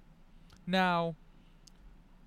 Now, 0.65 1.15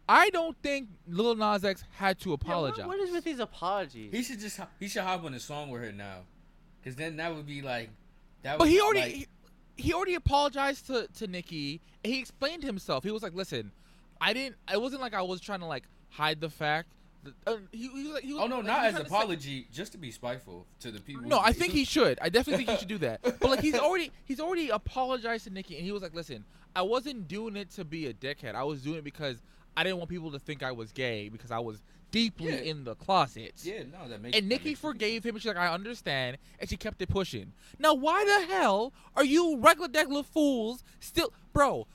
I 0.09 0.31
don't 0.31 0.57
think 0.63 0.89
Lil 1.07 1.35
Nas 1.37 1.65
X 1.65 1.85
had 1.97 2.19
to 2.21 2.31
Yeah, 2.31 2.33
what- 2.33 2.43
apologize. 2.43 2.87
what 2.87 2.99
is 3.01 3.11
with 3.13 3.25
these 3.25 3.39
apologies? 3.41 4.11
He 4.13 4.23
should 4.23 4.41
just 4.41 4.59
he 4.81 4.89
should 4.89 5.03
hop 5.03 5.25
on 5.25 5.35
a 5.35 5.41
song 5.41 5.71
with 5.71 5.83
her 5.83 5.93
now, 5.93 6.21
because 6.81 6.97
then 6.97 7.17
that 7.17 7.35
would 7.35 7.47
be 7.47 7.61
like 7.63 7.91
that. 8.43 8.59
But 8.59 8.65
would, 8.65 8.71
he 8.71 8.81
already 8.81 9.01
like, 9.01 9.13
he, 9.13 9.27
he 9.77 9.93
already 9.93 10.15
apologized 10.15 10.87
to 10.87 11.09
to 11.19 11.27
Nicki. 11.27 11.81
And 12.05 12.13
he 12.13 12.21
explained 12.21 12.63
himself. 12.63 13.05
He 13.05 13.11
was 13.11 13.23
like, 13.23 13.35
"Listen, 13.35 13.73
I 14.21 14.33
didn't. 14.33 14.57
It 14.73 14.81
wasn't 14.81 15.03
like 15.03 15.15
I 15.15 15.23
was 15.23 15.41
trying 15.41 15.61
to 15.61 15.67
like 15.67 15.85
hide 16.11 16.41
the 16.41 16.49
fact." 16.51 16.89
That, 17.25 17.35
uh, 17.49 17.57
he, 17.73 17.89
he 17.89 18.09
was 18.09 18.21
he 18.23 18.33
was, 18.33 18.43
Oh 18.45 18.47
no, 18.47 18.57
like, 18.59 18.65
not 18.67 18.81
he 18.81 18.87
as 18.87 18.93
trying 18.93 19.05
to 19.05 19.11
say- 19.11 19.17
apology, 19.17 19.67
just 19.73 19.93
to 19.93 19.99
be 19.99 20.11
spiteful 20.13 20.65
to 20.81 20.91
the 20.93 21.01
people. 21.01 21.25
No, 21.25 21.41
I 21.41 21.53
think 21.53 21.73
he 21.73 21.85
should. 21.85 22.19
I 22.23 22.29
definitely 22.29 22.65
think 22.65 22.79
he 22.79 22.81
should 22.81 22.89
do 22.89 22.99
that. 22.99 23.21
But 23.41 23.51
like 23.51 23.61
he's 23.61 23.75
already 23.75 24.13
he's 24.25 24.39
already 24.41 24.71
apologized 24.71 25.45
to 25.45 25.51
Nicki 25.51 25.77
and 25.77 25.85
he 25.85 25.91
was 25.93 26.01
like, 26.01 26.15
"Listen, 26.15 26.45
I 26.77 26.83
wasn't 26.83 27.27
doing 27.29 27.57
it 27.57 27.71
to 27.73 27.85
be 27.85 28.07
a 28.07 28.15
dickhead. 28.15 28.55
I 28.55 28.63
was 28.63 28.81
doing 28.83 28.99
it 28.99 29.05
because 29.05 29.43
I 29.77 29.85
didn't 29.85 29.99
want 29.99 30.11
people 30.11 30.31
to 30.33 30.39
think 30.39 30.63
I 30.63 30.73
was 30.73 30.93
gay 30.93 31.29
because 31.29 31.51
I 31.51 31.59
was 31.59 31.81
deeply 32.11 32.53
Yeah. 32.55 32.61
in 32.71 32.85
the 32.85 32.95
closet." 32.95 33.55
Yeah, 33.63 33.85
no, 33.85 34.09
that 34.09 34.21
makes. 34.21 34.37
And 34.37 34.49
Nicki 34.49 34.71
makes- 34.71 34.81
forgave 34.81 35.25
him, 35.25 35.35
and 35.35 35.43
she's 35.43 35.49
like, 35.49 35.57
"I 35.57 35.73
understand," 35.73 36.39
and 36.59 36.69
she 36.69 36.77
kept 36.77 37.01
it 37.03 37.09
pushing. 37.09 37.53
Now, 37.79 37.95
why 37.95 38.25
the 38.25 38.53
hell 38.53 38.93
are 39.15 39.25
you 39.25 39.59
regular 39.59 39.89
degular 39.89 40.25
fools 40.25 40.83
still, 41.01 41.33
bro? 41.53 41.87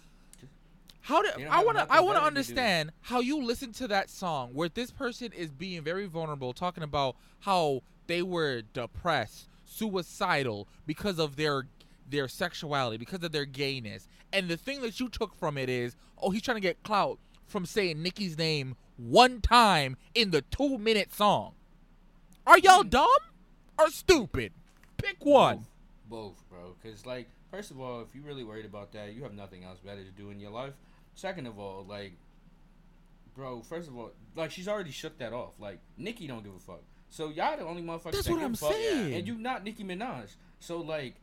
How 1.01 1.21
do 1.21 1.29
I 1.49 1.61
want 1.63 1.77
to? 1.77 1.87
I 1.89 1.99
want 1.99 2.15
to 2.15 2.21
do. 2.21 2.27
understand 2.27 2.91
how 3.01 3.19
you 3.19 3.43
listen 3.43 3.73
to 3.73 3.87
that 3.89 4.09
song 4.09 4.53
where 4.53 4.69
this 4.69 4.89
person 4.89 5.33
is 5.33 5.49
being 5.51 5.81
very 5.83 6.05
vulnerable, 6.05 6.53
talking 6.53 6.81
about 6.83 7.17
how 7.41 7.81
they 8.07 8.21
were 8.21 8.61
depressed, 8.61 9.49
suicidal 9.65 10.67
because 10.85 11.19
of 11.19 11.35
their 11.35 11.67
their 12.09 12.27
sexuality, 12.29 12.97
because 12.97 13.23
of 13.23 13.31
their 13.31 13.45
gayness, 13.45 14.07
and 14.31 14.47
the 14.47 14.55
thing 14.57 14.81
that 14.81 14.99
you 14.99 15.09
took 15.09 15.35
from 15.35 15.57
it 15.57 15.67
is, 15.69 15.95
oh, 16.19 16.29
he's 16.29 16.41
trying 16.41 16.55
to 16.57 16.61
get 16.61 16.81
clout 16.83 17.17
from 17.47 17.65
saying 17.65 18.01
Nicki's 18.01 18.37
name 18.37 18.75
one 18.97 19.41
time 19.41 19.97
in 20.13 20.31
the 20.31 20.41
two 20.41 20.77
minute 20.77 21.13
song. 21.13 21.53
Are 22.45 22.59
y'all 22.59 22.83
mm. 22.83 22.89
dumb 22.89 23.07
or 23.79 23.89
stupid? 23.89 24.53
Pick 24.97 25.23
one. 25.25 25.57
Both, 25.57 25.67
both, 26.09 26.49
bro. 26.49 26.75
Because 26.81 27.05
like, 27.05 27.29
first 27.51 27.71
of 27.71 27.79
all, 27.79 28.01
if 28.01 28.13
you're 28.13 28.23
really 28.23 28.43
worried 28.43 28.65
about 28.65 28.91
that, 28.93 29.13
you 29.13 29.23
have 29.23 29.33
nothing 29.33 29.63
else 29.63 29.79
better 29.79 30.03
to 30.03 30.11
do 30.11 30.29
in 30.29 30.39
your 30.39 30.51
life. 30.51 30.73
Second 31.15 31.47
of 31.47 31.59
all, 31.59 31.85
like, 31.87 32.13
bro, 33.35 33.61
first 33.61 33.87
of 33.87 33.97
all, 33.97 34.11
like 34.35 34.51
she's 34.51 34.67
already 34.67 34.91
shook 34.91 35.17
that 35.19 35.33
off. 35.33 35.53
Like, 35.59 35.79
Nicki 35.97 36.27
don't 36.27 36.43
give 36.43 36.55
a 36.55 36.59
fuck. 36.59 36.81
So 37.09 37.29
y'all 37.29 37.57
the 37.57 37.63
only 37.63 37.83
motherfuckers 37.83 38.11
That's 38.13 38.27
that 38.27 38.33
what 38.33 38.43
I'm 38.43 38.55
fuck, 38.55 38.71
saying. 38.71 39.13
and 39.13 39.27
you 39.27 39.37
not 39.37 39.63
Nicki 39.63 39.83
Minaj. 39.83 40.35
So 40.59 40.81
like, 40.81 41.15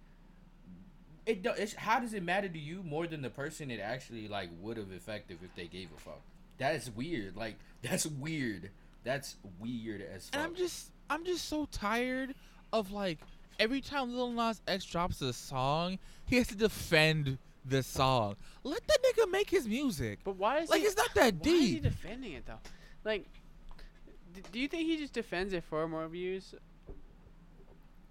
it 1.27 1.43
do, 1.43 1.51
it's 1.57 1.75
how 1.75 2.01
does 2.01 2.15
it 2.15 2.23
matter 2.23 2.49
to 2.49 2.59
you 2.59 2.83
more 2.83 3.07
than 3.07 3.23
the 3.23 3.31
person 3.31 3.71
it 3.71 3.81
actually 3.81 4.29
like 4.29 4.51
would 4.61 4.77
have 4.77 4.91
affected 4.93 5.39
if 5.43 5.55
they 5.55 5.67
gave 5.67 5.89
a 5.97 6.01
fuck? 6.01 6.21
That 6.59 6.75
is 6.75 6.91
weird. 6.91 7.37
Like, 7.37 7.57
that's 7.83 8.07
weird. 8.07 8.71
That's 9.05 9.37
weird 9.59 10.03
as 10.03 10.29
fuck. 10.29 10.35
And 10.35 10.43
I'm 10.51 10.55
just 10.55 10.91
I'm 11.09 11.25
just 11.25 11.49
so 11.49 11.67
tired 11.71 12.35
of 12.73 12.93
like 12.93 13.19
every 13.59 13.81
time 13.81 14.15
Lil 14.15 14.31
Nas 14.33 14.61
X 14.67 14.85
drops 14.85 15.21
a 15.23 15.33
song, 15.33 15.99
he 16.27 16.37
has 16.37 16.49
to 16.49 16.57
defend 16.57 17.39
the 17.65 17.83
song. 17.83 18.37
Let 18.65 18.87
that 18.87 18.99
nigga 19.03 19.31
make 19.31 19.51
his 19.51 19.67
music. 19.69 20.21
But 20.25 20.37
why 20.37 20.59
is 20.61 20.71
Like 20.71 20.81
he, 20.81 20.87
it's 20.87 20.97
not 20.97 21.15
that 21.15 21.35
why 21.41 21.51
is 21.53 21.69
he 21.71 21.81
defending 21.81 22.33
it 22.33 22.47
though? 22.47 22.59
Like, 23.05 23.27
d- 24.35 24.43
do 24.53 24.59
you 24.59 24.69
think 24.69 24.87
he 24.89 24.97
just 24.97 25.13
defends 25.13 25.53
it 25.53 25.65
for 25.65 25.87
more 25.89 26.07
views? 26.09 26.55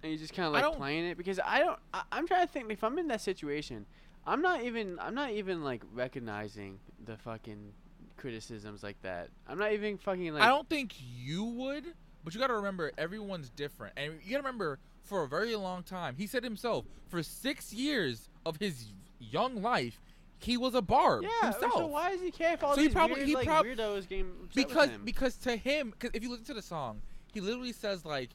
And 0.02 0.10
he's 0.12 0.20
just 0.20 0.32
kind 0.34 0.46
of 0.46 0.52
like 0.52 0.76
playing 0.76 1.04
it 1.06 1.18
because 1.18 1.38
I 1.44 1.58
don't. 1.60 1.78
I, 1.92 2.02
I'm 2.12 2.26
trying 2.26 2.46
to 2.46 2.52
think 2.52 2.70
if 2.72 2.82
I'm 2.82 2.98
in 2.98 3.08
that 3.08 3.20
situation, 3.20 3.86
I'm 4.26 4.40
not 4.42 4.62
even. 4.64 4.98
I'm 5.00 5.14
not 5.14 5.30
even 5.30 5.62
like 5.62 5.82
recognizing 5.92 6.78
the 7.04 7.16
fucking 7.18 7.72
criticisms 8.16 8.82
like 8.82 9.00
that. 9.02 9.28
I'm 9.48 9.58
not 9.58 9.72
even 9.72 9.98
fucking 9.98 10.32
like. 10.34 10.42
I 10.42 10.48
don't 10.48 10.68
think 10.68 10.94
you 10.98 11.44
would, 11.44 11.84
but 12.24 12.34
you 12.34 12.40
got 12.40 12.48
to 12.48 12.54
remember 12.54 12.92
everyone's 12.98 13.50
different. 13.50 13.94
And 13.96 14.14
you 14.24 14.30
got 14.32 14.38
to 14.38 14.42
remember 14.42 14.78
for 15.02 15.22
a 15.24 15.28
very 15.28 15.54
long 15.56 15.82
time, 15.82 16.14
he 16.16 16.26
said 16.26 16.44
himself, 16.44 16.84
for 17.08 17.22
6 17.22 17.72
years 17.72 18.28
of 18.46 18.58
his 18.58 18.92
young 19.18 19.60
life, 19.62 20.00
he 20.38 20.56
was 20.56 20.74
a 20.74 20.82
barb 20.82 21.24
Yeah. 21.24 21.50
himself. 21.52 21.72
So 21.74 21.86
why 21.86 22.10
does 22.12 22.20
he 22.20 22.30
care 22.30 22.54
if 22.54 22.62
all 22.62 22.74
So 22.74 22.80
he 22.82 22.88
probably- 22.88 23.16
weird, 23.16 23.28
he 23.28 23.34
like 23.34 23.46
prob- 23.46 23.66
weirdos 23.66 24.08
with 24.08 24.54
because 24.54 24.90
because 25.04 25.36
to 25.38 25.56
him 25.56 25.92
cause 25.98 26.10
if 26.14 26.22
you 26.22 26.30
listen 26.30 26.44
to 26.46 26.54
the 26.54 26.62
song 26.62 27.02
he 27.32 27.40
literally 27.40 27.72
says 27.72 28.04
like 28.04 28.30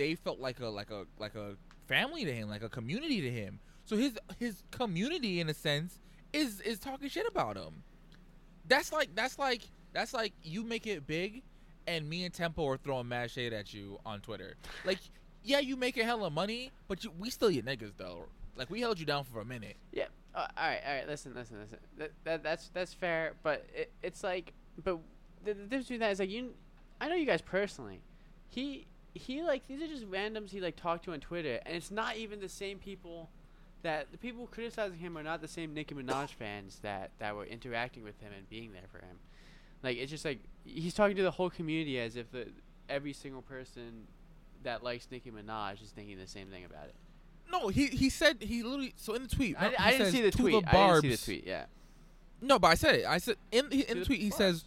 they 0.00 0.14
felt 0.14 0.40
like 0.40 0.58
a 0.60 0.66
like 0.66 0.90
a 0.90 1.04
like 1.18 1.34
a 1.34 1.56
family 1.86 2.24
to 2.24 2.32
him 2.32 2.48
like 2.48 2.62
a 2.62 2.70
community 2.70 3.20
to 3.20 3.30
him 3.30 3.60
so 3.84 3.96
his 3.96 4.18
his 4.38 4.62
community 4.70 5.40
in 5.40 5.48
a 5.50 5.54
sense 5.54 5.98
is 6.32 6.60
is 6.62 6.78
talking 6.78 7.06
shit 7.08 7.26
about 7.28 7.54
him 7.54 7.82
that's 8.66 8.92
like 8.92 9.14
that's 9.14 9.38
like 9.38 9.62
that's 9.92 10.14
like 10.14 10.32
you 10.42 10.64
make 10.64 10.86
it 10.86 11.06
big 11.06 11.42
and 11.86 12.08
me 12.08 12.24
and 12.24 12.32
tempo 12.32 12.66
are 12.66 12.78
throwing 12.78 13.08
mad 13.08 13.30
shade 13.30 13.52
at 13.52 13.74
you 13.74 13.98
on 14.06 14.20
twitter 14.20 14.56
like 14.86 14.98
yeah 15.44 15.58
you 15.58 15.76
making 15.76 16.06
hella 16.06 16.30
money 16.30 16.70
but 16.88 17.04
you, 17.04 17.12
we 17.18 17.28
still 17.28 17.50
your 17.50 17.62
niggas 17.62 17.92
though 17.98 18.24
like 18.56 18.70
we 18.70 18.80
held 18.80 18.98
you 18.98 19.04
down 19.04 19.22
for 19.24 19.40
a 19.40 19.44
minute 19.44 19.76
Yeah. 19.92 20.06
Uh, 20.32 20.46
all 20.56 20.68
right. 20.68 20.80
All 20.86 20.94
right. 20.94 21.08
Listen. 21.08 21.34
Listen. 21.34 21.58
Listen. 21.60 21.78
That, 21.98 22.12
that 22.22 22.42
that's 22.44 22.68
that's 22.68 22.94
fair. 22.94 23.34
But 23.42 23.66
it, 23.74 23.90
it's 24.00 24.22
like, 24.22 24.52
but 24.84 25.00
the, 25.44 25.54
the 25.54 25.62
difference 25.64 25.86
between 25.86 26.00
that 26.00 26.12
is 26.12 26.20
like 26.20 26.30
you. 26.30 26.54
I 27.00 27.08
know 27.08 27.16
you 27.16 27.26
guys 27.26 27.42
personally. 27.42 28.00
He 28.48 28.86
he 29.14 29.42
like 29.42 29.66
these 29.66 29.80
are 29.82 29.86
just 29.88 30.10
randoms 30.10 30.50
he 30.50 30.60
like 30.60 30.76
talked 30.76 31.04
to 31.06 31.12
on 31.12 31.20
Twitter, 31.20 31.60
and 31.66 31.76
it's 31.76 31.90
not 31.90 32.16
even 32.16 32.40
the 32.40 32.48
same 32.48 32.78
people. 32.78 33.28
That 33.82 34.12
the 34.12 34.18
people 34.18 34.46
criticizing 34.46 34.98
him 34.98 35.16
are 35.16 35.22
not 35.22 35.40
the 35.40 35.48
same 35.48 35.72
Nicki 35.72 35.94
Minaj 35.94 36.28
fans 36.34 36.80
that 36.82 37.12
that 37.18 37.34
were 37.34 37.46
interacting 37.46 38.04
with 38.04 38.20
him 38.20 38.30
and 38.36 38.46
being 38.50 38.72
there 38.72 38.82
for 38.92 38.98
him. 38.98 39.16
Like 39.82 39.96
it's 39.96 40.10
just 40.10 40.24
like 40.26 40.40
he's 40.66 40.92
talking 40.92 41.16
to 41.16 41.22
the 41.22 41.30
whole 41.30 41.48
community 41.48 41.98
as 41.98 42.14
if 42.14 42.30
the, 42.30 42.48
every 42.90 43.14
single 43.14 43.40
person 43.40 44.06
that 44.64 44.82
likes 44.84 45.08
Nicki 45.10 45.30
Minaj 45.30 45.82
is 45.82 45.88
thinking 45.92 46.18
the 46.18 46.26
same 46.26 46.48
thing 46.48 46.66
about 46.66 46.84
it. 46.88 46.94
no 47.50 47.68
he 47.68 47.86
he 47.86 48.10
said 48.10 48.36
he 48.42 48.62
literally 48.62 48.92
so 48.96 49.14
in 49.14 49.22
the 49.22 49.28
tweet 49.34 49.56
I, 49.58 49.68
uh, 49.68 49.72
I 49.78 49.90
didn't 49.92 50.12
see 50.12 50.20
the 50.20 50.30
tweet. 50.30 50.62
the 50.62 50.76
I 50.76 51.00
didn't 51.00 51.02
see 51.02 51.08
the 51.34 51.40
tweet. 51.40 51.46
Yeah. 51.46 51.64
No, 52.42 52.58
but 52.58 52.68
I 52.68 52.74
said 52.74 52.94
it. 52.96 53.06
I 53.06 53.16
said 53.16 53.36
in 53.50 53.64
in 53.72 53.80
To 53.86 53.94
the 53.94 53.94
the 54.00 54.04
tweet 54.04 54.20
he 54.20 54.28
barbs. 54.28 54.36
says 54.36 54.64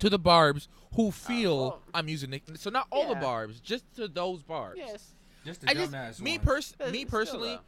to 0.00 0.10
the 0.10 0.18
barbs 0.18 0.68
who 0.94 1.06
oh, 1.08 1.10
feel 1.10 1.58
well- 1.58 1.82
I'm 1.94 2.08
using 2.08 2.30
Nick. 2.30 2.42
So 2.56 2.70
not 2.70 2.86
all 2.90 3.08
the 3.08 3.20
barbs, 3.20 3.60
just 3.60 3.84
to 3.96 4.08
those 4.08 4.42
barbs. 4.42 4.78
Yes. 4.78 5.14
Just 5.44 5.62
the 5.62 5.70
I 5.70 5.74
just 5.74 5.92
dumbass 5.92 6.20
me 6.20 6.36
ones. 6.38 6.74
pers- 6.78 6.92
me 6.92 7.04
personally. 7.04 7.58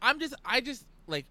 I'm 0.00 0.20
just 0.20 0.34
I 0.44 0.60
just 0.60 0.84
like 1.06 1.26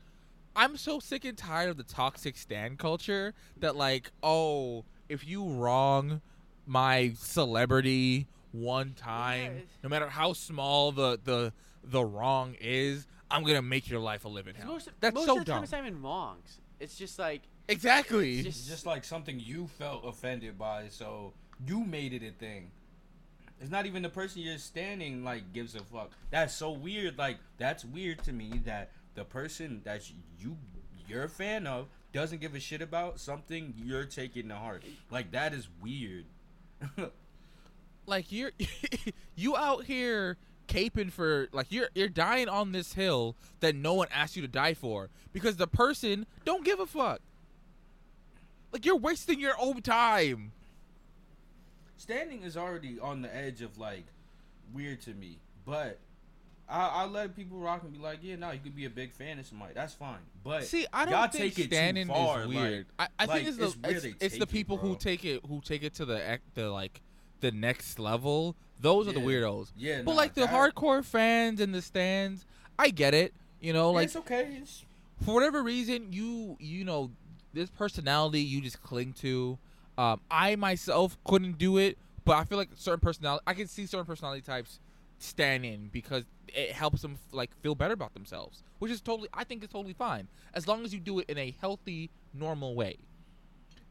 I'm 0.56 0.76
so 0.78 1.00
sick 1.00 1.24
and 1.26 1.38
tired 1.38 1.70
of 1.70 1.78
the 1.78 1.84
toxic 1.84 2.36
stand 2.38 2.80
culture 2.80 3.34
that 3.58 3.76
like 3.76 4.12
oh 4.22 4.84
if 5.08 5.26
you 5.26 5.46
wrong 5.48 6.22
my 6.66 7.14
celebrity 7.18 8.28
one 8.52 8.94
time 8.94 9.56
Yeah. 9.56 9.62
no 9.84 9.90
matter 9.90 10.10
how 10.10 10.34
small 10.34 10.92
the 10.92 11.20
the 11.24 11.54
the 11.84 12.04
wrong 12.04 12.56
is 12.60 13.08
I'm 13.32 13.44
gonna 13.44 13.62
make 13.62 13.90
your 13.90 14.00
life 14.00 14.26
a 14.26 14.30
living 14.30 14.56
hell. 14.56 14.68
Most, 14.68 14.90
That's 15.00 15.16
most 15.16 15.26
so 15.26 15.40
of 15.40 15.46
the 15.46 15.46
time 15.46 15.56
dumb. 15.58 15.64
it's 15.64 15.72
not 15.72 15.82
even 15.86 16.02
wrongs. 16.02 16.60
It's 16.80 16.96
just 16.98 17.18
like 17.18 17.42
Exactly. 17.68 18.40
It's 18.40 18.48
It's 18.48 18.68
just 18.68 18.86
like 18.86 19.04
something 19.04 19.40
you 19.40 19.68
felt 19.68 20.06
offended 20.06 20.58
by, 20.58 20.88
so 20.90 21.34
you 21.66 21.84
made 21.86 22.14
it 22.14 22.24
a 22.24 22.32
thing. 22.32 22.72
It's 23.62 23.72
not 23.72 23.86
even 23.86 24.02
the 24.02 24.10
person 24.10 24.42
you're 24.42 24.58
standing 24.58 25.24
like 25.24 25.54
gives 25.54 25.76
a 25.76 25.80
fuck. 25.80 26.12
That's 26.32 26.54
so 26.54 26.72
weird. 26.72 27.18
Like 27.18 27.38
that's 27.58 27.86
weird 27.86 28.24
to 28.26 28.34
me 28.34 28.62
that 28.66 28.92
the 29.16 29.24
person 29.24 29.82
that 29.86 30.10
you 30.40 30.58
you're 31.08 31.24
a 31.24 31.30
fan 31.30 31.68
of 31.68 31.88
doesn't 32.12 32.42
give 32.42 32.56
a 32.56 32.60
shit 32.60 32.82
about 32.82 33.20
something 33.20 33.74
you're 33.78 34.06
taking 34.06 34.50
to 34.50 34.56
heart. 34.56 34.84
Like 35.10 35.32
that 35.32 35.54
is 35.54 35.70
weird. 35.82 36.26
like 38.06 38.32
you're 38.32 38.52
you 39.36 39.56
out 39.56 39.86
here 39.86 40.38
caping 40.68 41.12
for 41.12 41.48
like 41.52 41.68
you're 41.70 41.90
you're 41.94 42.10
dying 42.10 42.50
on 42.50 42.72
this 42.72 42.94
hill 42.94 43.36
that 43.60 43.76
no 43.76 43.94
one 43.94 44.08
asked 44.14 44.36
you 44.36 44.42
to 44.42 44.48
die 44.48 44.74
for 44.74 45.10
because 45.32 45.58
the 45.58 45.68
person 45.68 46.26
don't 46.44 46.66
give 46.66 46.80
a 46.80 46.86
fuck. 46.86 47.22
Like 48.74 48.86
you're 48.86 48.98
wasting 48.98 49.40
your 49.40 49.54
own 49.60 49.82
time. 49.82 50.52
Standing 51.98 52.42
is 52.42 52.58
already 52.58 53.00
on 53.00 53.22
the 53.22 53.34
edge 53.34 53.62
of 53.62 53.78
like 53.78 54.04
weird 54.74 55.02
to 55.04 55.12
me, 55.12 55.38
but 55.66 56.00
I, 56.68 56.88
I 56.88 57.06
let 57.06 57.36
people 57.36 57.60
rock 57.60 57.84
and 57.84 57.94
be 57.94 58.00
like, 58.00 58.20
yeah, 58.24 58.36
no, 58.36 58.52
you 58.52 58.60
could 58.62 58.76
be 58.76 58.86
a 58.86 58.90
big 58.90 59.14
fan 59.14 59.38
of 59.40 59.46
somebody. 59.46 59.74
That's 59.76 59.94
fine. 59.94 60.18
But 60.44 60.66
See, 60.66 60.86
I 60.92 61.06
don't 61.06 61.32
think 61.32 61.54
take 61.56 61.60
it 61.66 61.70
too 61.70 61.76
standing 61.76 62.08
far, 62.08 62.42
is 62.42 62.48
like- 62.48 62.56
weird. 62.56 62.86
I, 62.98 63.08
I 63.20 63.26
like, 63.26 63.36
think 63.38 63.48
it's 63.50 63.58
the 63.58 63.66
it's 63.66 63.78
where 63.78 63.92
it's, 63.92 64.06
it's 64.06 64.20
the 64.20 64.28
take 64.30 64.42
it, 64.42 64.50
people 64.50 64.78
who 64.78 64.96
take 64.96 65.24
it 65.24 65.46
who 65.48 65.62
take 65.62 65.84
it 65.84 65.94
to 65.96 66.06
the 66.06 66.34
ec- 66.34 66.42
the 66.56 66.70
like 66.72 67.00
the 67.42 67.52
next 67.52 68.00
level. 68.00 68.56
Those 68.82 69.08
are 69.08 69.14
the 69.14 69.22
weirdos. 69.22 69.72
Yeah, 69.78 70.02
But 70.02 70.12
nah, 70.12 70.18
like 70.18 70.34
the 70.34 70.46
hardcore 70.48 71.06
fans 71.06 71.62
in 71.62 71.72
the 71.72 71.82
stands, 71.82 72.44
I 72.78 72.90
get 72.90 73.14
it. 73.14 73.34
You 73.62 73.72
know, 73.72 73.92
Yeah, 73.92 73.96
like 73.96 74.06
it's 74.06 74.16
okay. 74.18 74.58
It's, 74.62 74.84
for 75.24 75.36
whatever 75.36 75.64
reason, 75.64 76.12
you 76.12 76.58
you 76.60 76.84
know 76.84 77.12
this 77.54 77.70
personality 77.70 78.42
you 78.42 78.62
just 78.62 78.82
cling 78.82 79.14
to. 79.14 79.58
Um, 79.98 80.22
I 80.30 80.56
myself 80.56 81.18
couldn't 81.24 81.58
do 81.58 81.78
it, 81.78 81.98
but 82.26 82.34
I 82.38 82.44
feel 82.46 82.58
like 82.58 82.70
certain 82.76 83.00
personality 83.00 83.44
I 83.46 83.54
can 83.54 83.68
see 83.68 83.86
certain 83.86 84.06
personality 84.06 84.42
types 84.42 84.80
stand 85.20 85.66
in 85.66 85.88
because 85.88 86.24
it 86.48 86.72
helps 86.72 87.02
them 87.02 87.18
like 87.32 87.56
feel 87.62 87.76
better 87.76 87.94
about 87.94 88.14
themselves, 88.14 88.64
which 88.80 88.92
is 88.92 89.02
totally 89.02 89.30
I 89.34 89.44
think 89.44 89.64
is 89.64 89.70
totally 89.70 89.94
fine 89.94 90.28
as 90.54 90.68
long 90.68 90.84
as 90.84 90.94
you 90.94 91.00
do 91.00 91.20
it 91.20 91.30
in 91.30 91.38
a 91.38 91.56
healthy, 91.62 92.10
normal 92.34 92.76
way. 92.76 92.98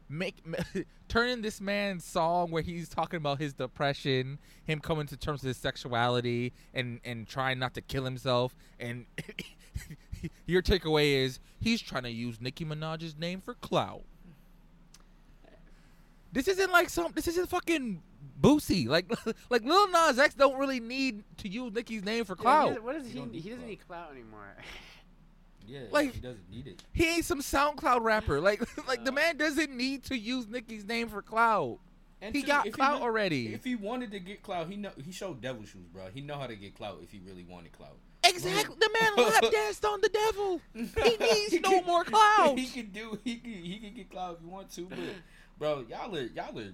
Make 0.09 0.43
turning 1.07 1.41
this 1.41 1.61
man's 1.61 2.03
song 2.03 2.51
where 2.51 2.61
he's 2.61 2.89
talking 2.89 3.17
about 3.17 3.39
his 3.39 3.53
depression, 3.53 4.37
him 4.65 4.79
coming 4.79 5.07
to 5.07 5.17
terms 5.17 5.41
with 5.41 5.47
his 5.47 5.57
sexuality, 5.57 6.53
and 6.73 6.99
and 7.05 7.25
trying 7.25 7.59
not 7.59 7.73
to 7.75 7.81
kill 7.81 8.03
himself, 8.03 8.53
and 8.79 9.05
your 10.45 10.61
takeaway 10.61 11.23
is 11.23 11.39
he's 11.59 11.81
trying 11.81 12.03
to 12.03 12.09
use 12.11 12.39
Nicki 12.41 12.65
Minaj's 12.65 13.17
name 13.17 13.41
for 13.41 13.53
clout. 13.55 14.03
This 16.31 16.47
isn't 16.47 16.71
like 16.71 16.89
some. 16.89 17.11
This 17.13 17.27
isn't 17.27 17.47
fucking 17.49 18.01
Boosie. 18.41 18.87
Like 18.87 19.11
like 19.49 19.63
Lil 19.63 19.87
Nas 19.89 20.17
X 20.17 20.33
don't 20.33 20.57
really 20.57 20.79
need 20.79 21.23
to 21.37 21.47
use 21.47 21.73
Nicki's 21.73 22.03
name 22.03 22.25
for 22.25 22.33
Yeah, 22.33 22.37
he 22.37 22.41
clout. 22.41 22.67
doesn't- 22.69 22.83
what 22.83 22.93
does 22.97 23.05
he? 23.07 23.11
He 23.13 23.19
need 23.25 23.33
doesn't 23.43 23.57
clout. 23.57 23.67
need 23.69 23.87
clout 23.87 24.11
anymore. 24.13 24.55
yeah, 25.67 25.79
Like- 25.91 26.13
he 26.13 26.19
doesn't 26.19 26.49
need 26.49 26.67
it. 26.67 26.83
He 26.91 27.07
ain't 27.15 27.25
some 27.25 27.41
SoundCloud 27.41 28.01
rapper. 28.01 28.39
Like 28.41 28.63
like 28.87 29.05
the 29.05 29.11
man 29.11 29.37
doesn't 29.37 29.71
need 29.75 30.03
to 30.05 30.17
use 30.17 30.47
Nicki's 30.47 30.85
name 30.85 31.07
for 31.07 31.21
clout. 31.21 31.77
And 32.19 32.33
He 32.33 32.41
two, 32.41 32.47
got 32.47 32.65
if 32.67 32.73
clout 32.73 33.01
wa- 33.01 33.05
already. 33.05 33.53
If 33.53 33.63
he 33.65 33.75
wanted 33.75 34.09
to 34.11 34.19
get 34.19 34.41
clout, 34.41 34.69
he 34.69 34.77
know 34.77 34.91
he 35.05 35.11
showed 35.11 35.41
devil 35.41 35.63
shoes, 35.65 35.85
bro. 35.93 36.03
He 36.13 36.21
know 36.21 36.37
how 36.39 36.47
to 36.47 36.55
get 36.55 36.73
clout 36.73 36.99
if 37.03 37.11
he 37.11 37.19
really 37.19 37.43
wanted 37.43 37.73
clout. 37.73 37.97
Exactly. 38.25 38.75
The 38.79 38.89
man 38.99 39.25
lap 39.31 39.43
danced 39.51 39.85
on 39.85 40.01
the 40.01 40.09
devil. 40.09 40.61
He 40.73 40.81
needs 41.19 41.53
no 41.61 41.69
can- 41.69 41.85
more 41.85 42.03
clout. 42.03 42.57
He 42.57 42.67
can 42.67 42.87
do. 42.91 43.19
He 43.23 43.35
can. 43.37 43.51
He 43.51 43.79
can 43.79 43.93
get 43.93 44.09
clout 44.09 44.37
if 44.39 44.43
you 44.45 44.49
want 44.51 44.71
to. 44.71 44.85
But 44.85 44.99
bro, 45.59 45.85
y'all 45.89 46.15
are 46.15 46.21
y'all 46.21 46.57
are 46.57 46.71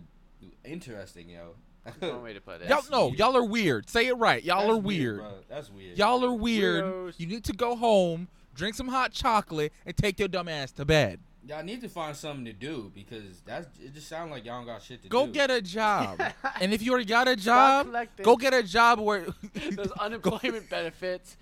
interesting, 0.64 1.30
yo. 1.30 1.56
That's 1.86 2.02
one 2.02 2.22
way 2.24 2.34
to 2.34 2.42
put 2.42 2.62
it. 2.62 2.62
Y'all 2.70 2.78
That's 2.82 2.90
no, 2.92 3.08
weird. 3.08 3.20
y'all 3.20 3.38
are 3.38 3.44
weird. 3.46 3.90
Say 3.90 4.08
it 4.08 4.14
right. 4.18 4.44
Y'all 4.44 4.60
That's 4.68 4.72
are 4.72 4.78
weird. 4.78 5.20
bro. 5.20 5.32
That's 5.48 5.72
weird. 5.72 5.98
Y'all 5.98 6.24
are 6.26 6.34
weird. 6.34 6.84
Weirdos. 6.84 7.14
You 7.20 7.26
need 7.28 7.46
to 7.46 7.54
go 7.54 7.76
home, 7.78 8.28
drink 8.54 8.76
some 8.76 8.90
hot 8.90 9.14
chocolate, 9.14 9.72
and 9.86 9.96
take 9.96 10.20
your 10.20 10.28
dumb 10.28 10.50
ass 10.50 10.72
to 10.74 10.86
bed. 10.86 11.20
Y'all 11.50 11.64
need 11.64 11.82
to 11.82 11.90
find 11.90 12.16
something 12.16 12.46
to 12.46 12.54
do 12.54 12.92
because 12.94 13.42
that's 13.44 13.66
it. 13.80 13.96
Just 13.96 14.08
sounds 14.08 14.30
like 14.30 14.46
y'all 14.46 14.60
don't 14.60 14.68
got 14.68 14.84
shit 14.84 15.02
to 15.02 15.10
Go 15.10 15.22
do. 15.26 15.32
Go 15.32 15.34
get 15.34 15.50
a 15.50 15.60
job. 15.60 16.22
and 16.62 16.72
if 16.72 16.84
you 16.84 16.92
already 16.92 17.08
got 17.08 17.28
a 17.28 17.36
job, 17.36 17.92
go 18.22 18.36
get 18.36 18.54
a 18.54 18.62
job 18.62 19.00
where 19.00 19.26
those 19.72 19.92
unemployment 20.00 20.70
benefits 20.70 21.38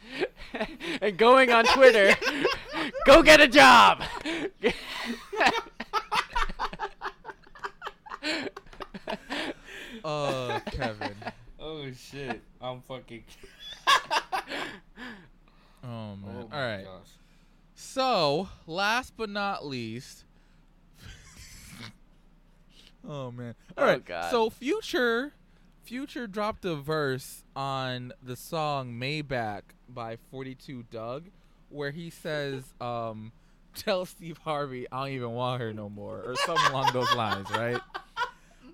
and 1.02 1.18
going 1.18 1.52
on 1.52 1.66
Twitter. 1.66 2.16
go 3.06 3.22
get 3.22 3.42
a 3.42 3.50
job. 3.50 4.02
Uh, 10.06 10.62
Kevin. 10.72 11.16
Oh 11.60 11.92
shit! 11.92 12.42
I'm 12.62 12.80
fucking. 12.84 13.26
Oh 15.84 16.16
man. 16.16 16.18
Oh 16.24 16.42
All 16.44 16.48
my 16.50 16.76
right. 16.78 16.86
gosh. 16.86 17.10
So, 17.80 18.50
last 18.66 19.14
but 19.16 19.30
not 19.30 19.64
least. 19.64 20.26
oh 23.08 23.30
man. 23.30 23.54
All 23.78 23.86
right. 23.86 24.02
Oh. 24.10 24.28
So 24.32 24.50
Future, 24.50 25.34
Future 25.84 26.26
dropped 26.26 26.66
a 26.66 26.76
verse 26.76 27.44
on 27.56 28.14
the 28.24 28.36
song 28.36 28.94
"Maybach" 28.94 29.62
by 29.88 30.18
42 30.32 30.86
Dugg, 30.90 31.26
where 31.70 31.92
he 31.92 32.10
says, 32.10 32.64
um, 32.82 33.32
"Tell 33.76 34.08
Steve 34.08 34.40
Harvey 34.40 34.88
I 34.92 35.06
don't 35.06 35.16
even 35.16 35.32
want 35.34 35.62
her 35.62 35.72
no 35.72 35.88
more," 35.88 36.24
or 36.26 36.36
something 36.48 36.72
along 36.72 36.94
those 36.94 37.14
lines, 37.14 37.50
right? 37.52 37.80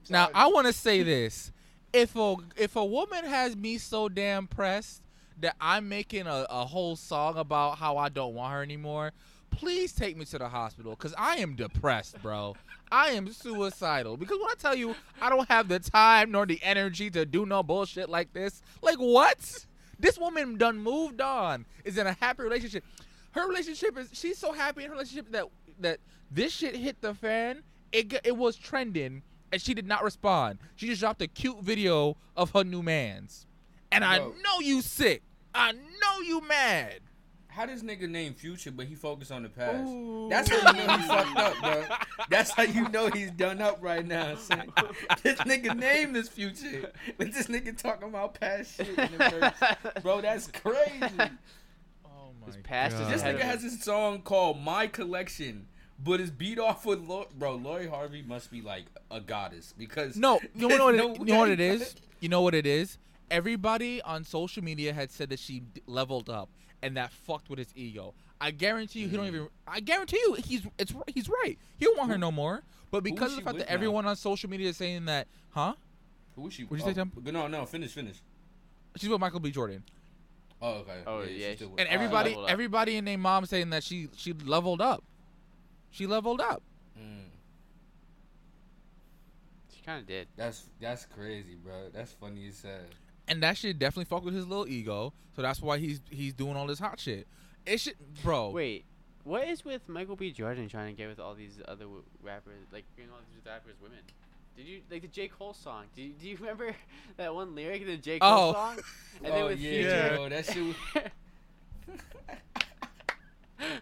Now 0.10 0.30
I 0.34 0.48
want 0.48 0.68
to 0.68 0.74
say 0.74 1.04
this: 1.04 1.52
if 1.92 2.16
a 2.16 2.38
if 2.56 2.78
a 2.78 2.86
woman 2.86 3.26
has 3.26 3.56
me 3.56 3.78
so 3.78 4.08
damn 4.08 4.48
pressed 4.48 5.03
that 5.40 5.56
I'm 5.60 5.90
making 5.90 6.28
a, 6.28 6.46
a 6.50 6.66
whole 6.66 6.96
song 6.96 7.38
about 7.38 7.78
how 7.78 7.98
I 7.98 8.10
don't 8.10 8.34
want 8.34 8.54
her 8.54 8.62
anymore, 8.62 9.12
please 9.52 9.94
take 9.94 10.18
me 10.18 10.26
to 10.26 10.38
the 10.38 10.50
hospital 10.50 10.96
because 10.96 11.14
I 11.18 11.38
am 11.38 11.56
depressed, 11.56 12.22
bro. 12.22 12.56
I 12.92 13.10
am 13.10 13.32
suicidal 13.32 14.18
because 14.18 14.38
when 14.40 14.50
I 14.50 14.56
tell 14.58 14.76
you 14.76 14.96
I 15.22 15.30
don't 15.30 15.48
have 15.50 15.68
the 15.68 15.80
time 15.80 16.32
nor 16.32 16.46
the 16.46 16.60
energy 16.64 17.10
to 17.12 17.26
do 17.26 17.46
no 17.46 17.64
bullshit 17.64 18.10
like 18.10 18.34
this, 18.34 18.62
like 18.82 18.98
what? 18.98 19.66
This 20.00 20.18
woman 20.18 20.58
done 20.58 20.80
moved 20.80 21.22
on, 21.22 21.66
is 21.86 21.98
in 21.98 22.08
a 22.08 22.14
happy 22.14 22.44
relationship. 22.44 22.84
Her 23.32 23.48
relationship 23.48 23.98
is 23.98 24.10
she's 24.12 24.38
so 24.38 24.52
happy 24.52 24.84
in 24.84 24.90
her 24.90 24.96
relationship 24.96 25.32
that 25.32 25.46
that 25.80 26.00
this 26.30 26.52
shit 26.54 26.76
hit 26.76 27.02
the 27.02 27.14
fan. 27.14 27.64
It 27.92 28.14
it 28.24 28.36
was 28.36 28.56
trending 28.56 29.22
and 29.52 29.62
she 29.62 29.76
did 29.76 29.88
not 29.88 30.04
respond. 30.04 30.58
She 30.76 30.88
just 30.88 31.00
dropped 31.00 31.22
a 31.22 31.28
cute 31.28 31.60
video 31.62 32.18
of 32.36 32.52
her 32.52 32.64
new 32.64 32.82
man's. 32.82 33.46
And 33.94 34.04
I 34.04 34.18
know 34.20 34.60
you 34.62 34.82
sick. 34.82 35.22
I 35.56 35.72
know 35.72 36.22
you 36.26 36.42
mad. 36.48 37.00
How 37.48 37.68
this 37.68 37.84
nigga 37.84 38.10
name 38.10 38.34
Future, 38.34 38.72
but 38.72 38.88
he 38.88 38.96
focused 38.96 39.32
on 39.32 39.44
the 39.44 39.50
past? 39.50 39.88
Ooh. 39.88 40.28
That's 40.28 40.50
how 40.50 40.72
you 40.72 40.88
know 40.88 40.98
he 40.98 41.08
fucked 41.08 41.38
up, 41.38 41.60
bro. 41.62 41.84
That's 42.28 42.50
how 42.50 42.64
you 42.64 42.90
know 42.90 43.10
he's 43.10 43.30
done 43.30 43.62
up 43.62 43.78
right 43.80 44.04
now. 44.06 44.36
Son. 44.36 44.72
this 45.22 45.38
nigga 45.42 45.78
name 45.78 46.16
is 46.16 46.28
Future, 46.30 46.92
but 47.20 47.32
this 47.32 47.46
nigga 47.48 47.78
talking 47.78 48.10
about 48.10 48.40
past 48.40 48.78
shit. 48.78 48.88
In 48.88 48.96
the 48.96 49.52
verse. 49.62 50.02
Bro, 50.02 50.22
that's 50.22 50.48
crazy. 50.48 51.30
Oh 52.06 52.32
my 52.42 52.48
His 52.48 52.58
past 52.64 52.96
is 52.96 53.02
God. 53.02 53.14
This 53.14 53.22
nigga 53.22 53.42
has 53.42 53.62
this 53.62 53.80
song 53.84 54.22
called 54.24 54.60
My 54.60 54.88
Collection, 54.88 55.68
but 56.04 56.20
it's 56.20 56.32
beat 56.32 56.58
off 56.58 56.88
with 56.88 57.02
Lo- 57.08 57.28
bro. 57.38 57.54
Lori 57.56 57.88
Harvey 57.88 58.24
must 58.24 58.50
be 58.50 58.62
like 58.62 58.86
a 59.12 59.22
goddess 59.22 59.76
because 59.78 60.18
No, 60.18 60.40
you 60.56 60.68
know 60.70 60.86
what? 60.86 60.96
there's 60.96 61.06
It, 61.06 61.20
no 61.20 61.26
you 61.26 61.32
know 61.34 61.40
what 61.40 61.52
it 61.52 61.60
is. 61.60 61.96
You 62.20 62.30
know 62.30 62.42
what 62.42 62.56
it 62.56 62.66
is. 62.66 62.98
Everybody 63.34 64.00
on 64.04 64.24
social 64.24 64.64
media 64.64 64.94
had 64.94 65.10
said 65.12 65.30
that 65.32 65.40
she 65.40 65.64
leveled 65.88 66.30
up, 66.30 66.50
and 66.84 66.96
that 66.98 67.12
fucked 67.12 67.50
with 67.50 67.58
his 67.58 67.70
ego. 67.76 68.14
I 68.40 68.52
guarantee 68.52 69.00
you, 69.00 69.08
he 69.10 69.18
don't 69.18 69.26
Mm. 69.26 69.30
even. 69.30 69.48
I 69.68 69.80
guarantee 69.80 70.18
you, 70.18 70.36
he's 70.36 70.62
it's 70.78 70.94
he's 71.14 71.28
right. 71.28 71.58
He 71.80 71.86
don't 71.86 71.98
want 71.98 72.12
her 72.12 72.18
no 72.20 72.32
more. 72.32 72.62
But 72.92 73.04
because 73.04 73.32
of 73.32 73.38
the 73.38 73.42
fact 73.44 73.58
that 73.58 73.68
now? 73.70 73.74
everyone 73.74 74.06
on 74.06 74.16
social 74.16 74.50
media 74.52 74.70
is 74.70 74.78
saying 74.78 75.06
that, 75.06 75.28
huh? 75.50 75.74
Who 76.36 76.46
is 76.48 76.54
she? 76.54 76.64
What'd 76.64 76.86
you 76.86 76.94
say, 76.94 77.02
oh, 77.02 77.10
Tim? 77.24 77.34
No, 77.34 77.48
no, 77.48 77.66
finish, 77.66 77.92
finish. 77.92 78.22
She's 78.98 79.10
with 79.10 79.20
Michael 79.20 79.40
B. 79.40 79.50
Jordan, 79.50 79.84
Oh, 80.62 80.74
okay. 80.82 81.02
Oh, 81.08 81.26
she's 81.26 81.38
yeah, 81.42 81.56
still 81.56 81.70
with- 81.70 81.80
and 81.80 81.90
everybody, 81.90 82.30
leveled 82.30 82.46
up. 82.46 82.52
everybody 82.52 82.98
and 82.98 83.08
their 83.08 83.18
mom 83.18 83.48
saying 83.48 83.72
that 83.72 83.84
she 83.84 84.10
she 84.16 84.34
leveled 84.34 84.80
up. 84.82 85.04
she 85.90 86.06
leveled 86.06 86.40
up. 86.42 86.62
Mm, 87.00 87.24
She 89.76 89.82
kind 89.82 90.00
of 90.02 90.06
did. 90.08 90.28
that's 90.36 90.70
that's 90.80 91.06
crazy, 91.06 91.56
bro. 91.56 91.90
That's 91.92 92.12
funny 92.12 92.42
you 92.42 92.52
said. 92.52 92.86
And 93.28 93.42
that 93.44 93.58
shit 93.58 93.80
definitely 93.80 94.06
fuck 94.06 94.24
with 94.26 94.34
his 94.34 94.48
little 94.48 94.68
ego. 94.68 95.14
So 95.36 95.42
that's 95.42 95.62
why 95.62 95.78
he's 95.78 96.02
he's 96.10 96.34
doing 96.34 96.56
all 96.56 96.68
this 96.68 96.80
hot 96.80 97.00
shit. 97.00 97.28
It 97.66 97.80
should, 97.80 97.96
bro. 98.22 98.50
Wait, 98.50 98.84
what 99.24 99.48
is 99.48 99.64
with 99.64 99.88
Michael 99.88 100.16
B. 100.18 100.32
Jordan 100.32 100.68
trying 100.68 100.94
to 100.94 100.98
get 100.98 101.08
with 101.08 101.20
all 101.20 101.34
these 101.34 101.60
other 101.68 101.86
w- 101.86 102.04
rappers, 102.22 102.68
like 102.74 102.84
being 102.98 103.10
all 103.10 103.20
these 103.34 103.46
rappers 103.46 103.76
women? 103.82 104.00
Did 104.58 104.68
you 104.68 104.82
like 104.92 105.02
the 105.02 105.08
J 105.08 105.30
Cole 105.30 105.54
song? 105.54 105.86
Do 105.96 106.02
you, 106.04 106.14
do 106.22 106.28
you 106.28 106.36
remember 106.38 106.76
that 107.18 107.34
one 107.34 107.56
lyric 107.56 107.82
in 107.82 107.88
the 107.88 107.98
J 107.98 108.20
Cole 108.20 108.30
Oh. 108.50 108.54
song? 108.54 108.78
And 109.24 109.34
oh 109.34 109.36
then 109.36 109.46
with 109.46 109.60
yeah, 109.60 109.72
Future, 109.72 110.16
bro, 110.16 110.30
that 110.30 110.46
shit. 110.46 110.64
was- 110.64 110.76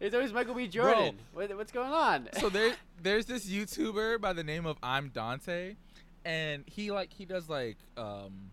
it's 0.00 0.14
always 0.14 0.32
Michael 0.32 0.54
B. 0.54 0.68
Jordan. 0.68 1.16
What, 1.32 1.54
what's 1.56 1.72
going 1.72 1.90
on? 1.92 2.28
So 2.38 2.48
there 2.48 2.74
there's 3.02 3.26
this 3.26 3.46
YouTuber 3.46 4.20
by 4.20 4.32
the 4.32 4.44
name 4.44 4.66
of 4.66 4.80
ImDontai, 4.80 5.76
and 6.24 6.64
he 6.66 6.90
like 6.90 7.12
he 7.12 7.24
does 7.24 7.48
like 7.48 7.76
um 7.96 8.50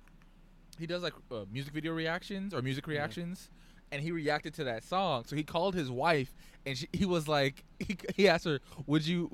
he 0.81 0.87
does 0.87 1.03
like 1.03 1.13
uh, 1.31 1.45
music 1.51 1.73
video 1.73 1.93
reactions 1.93 2.53
or 2.53 2.61
music 2.61 2.87
reactions. 2.87 3.49
And 3.93 4.01
he 4.01 4.11
reacted 4.11 4.53
to 4.55 4.63
that 4.63 4.83
song, 4.85 5.25
so 5.27 5.35
he 5.35 5.43
called 5.43 5.75
his 5.75 5.91
wife, 5.91 6.33
and 6.65 6.77
she, 6.77 6.87
he 6.93 7.03
was 7.05 7.27
like, 7.27 7.65
he, 7.79 7.97
he 8.15 8.27
asked 8.29 8.45
her, 8.45 8.59
"Would 8.87 9.05
you, 9.05 9.29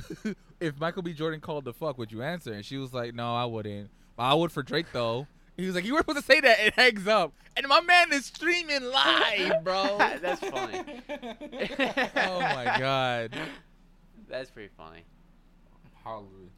if 0.60 0.78
Michael 0.78 1.02
B. 1.02 1.12
Jordan 1.12 1.40
called 1.40 1.64
the 1.64 1.72
fuck, 1.72 1.98
would 1.98 2.12
you 2.12 2.22
answer?" 2.22 2.52
And 2.52 2.64
she 2.64 2.76
was 2.76 2.94
like, 2.94 3.12
"No, 3.12 3.34
I 3.34 3.44
wouldn't. 3.44 3.90
But 4.16 4.22
I 4.22 4.34
would 4.34 4.52
for 4.52 4.62
Drake 4.62 4.86
though." 4.92 5.26
He 5.56 5.66
was 5.66 5.74
like, 5.74 5.84
"You 5.84 5.94
were 5.94 5.98
supposed 5.98 6.20
to 6.20 6.24
say 6.24 6.40
that." 6.40 6.60
It 6.60 6.74
hangs 6.74 7.08
up, 7.08 7.32
and 7.56 7.66
my 7.66 7.80
man 7.80 8.12
is 8.12 8.26
streaming 8.26 8.84
live, 8.84 9.64
bro. 9.64 9.98
That's 9.98 10.40
funny. 10.40 10.80
oh 11.08 12.40
my 12.40 12.76
god. 12.78 13.36
That's 14.28 14.50
pretty 14.52 14.70
funny. 14.76 15.02
Hollering. 16.04 16.50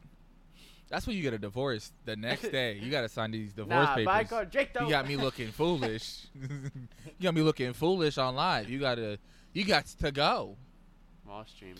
That's 0.91 1.07
when 1.07 1.15
you 1.15 1.23
get 1.23 1.33
a 1.33 1.37
divorce. 1.37 1.93
The 2.05 2.17
next 2.17 2.41
day, 2.51 2.77
you 2.81 2.91
gotta 2.91 3.09
sign 3.09 3.31
these 3.31 3.53
divorce 3.53 3.85
nah, 3.85 3.95
papers. 3.95 4.05
by 4.05 4.23
God, 4.25 4.51
Drake 4.51 4.73
though. 4.73 4.81
you 4.85 4.89
got 4.89 5.07
me 5.07 5.15
looking 5.15 5.47
foolish. 5.47 6.27
you 6.35 6.69
got 7.21 7.33
me 7.33 7.41
looking 7.41 7.73
foolish 7.73 8.17
on 8.17 8.35
live. 8.35 8.69
You 8.69 8.79
gotta, 8.79 9.17
you 9.53 9.63
got 9.63 9.85
to 9.85 10.11
go. 10.11 10.57
while 11.25 11.45
streaming. 11.45 11.77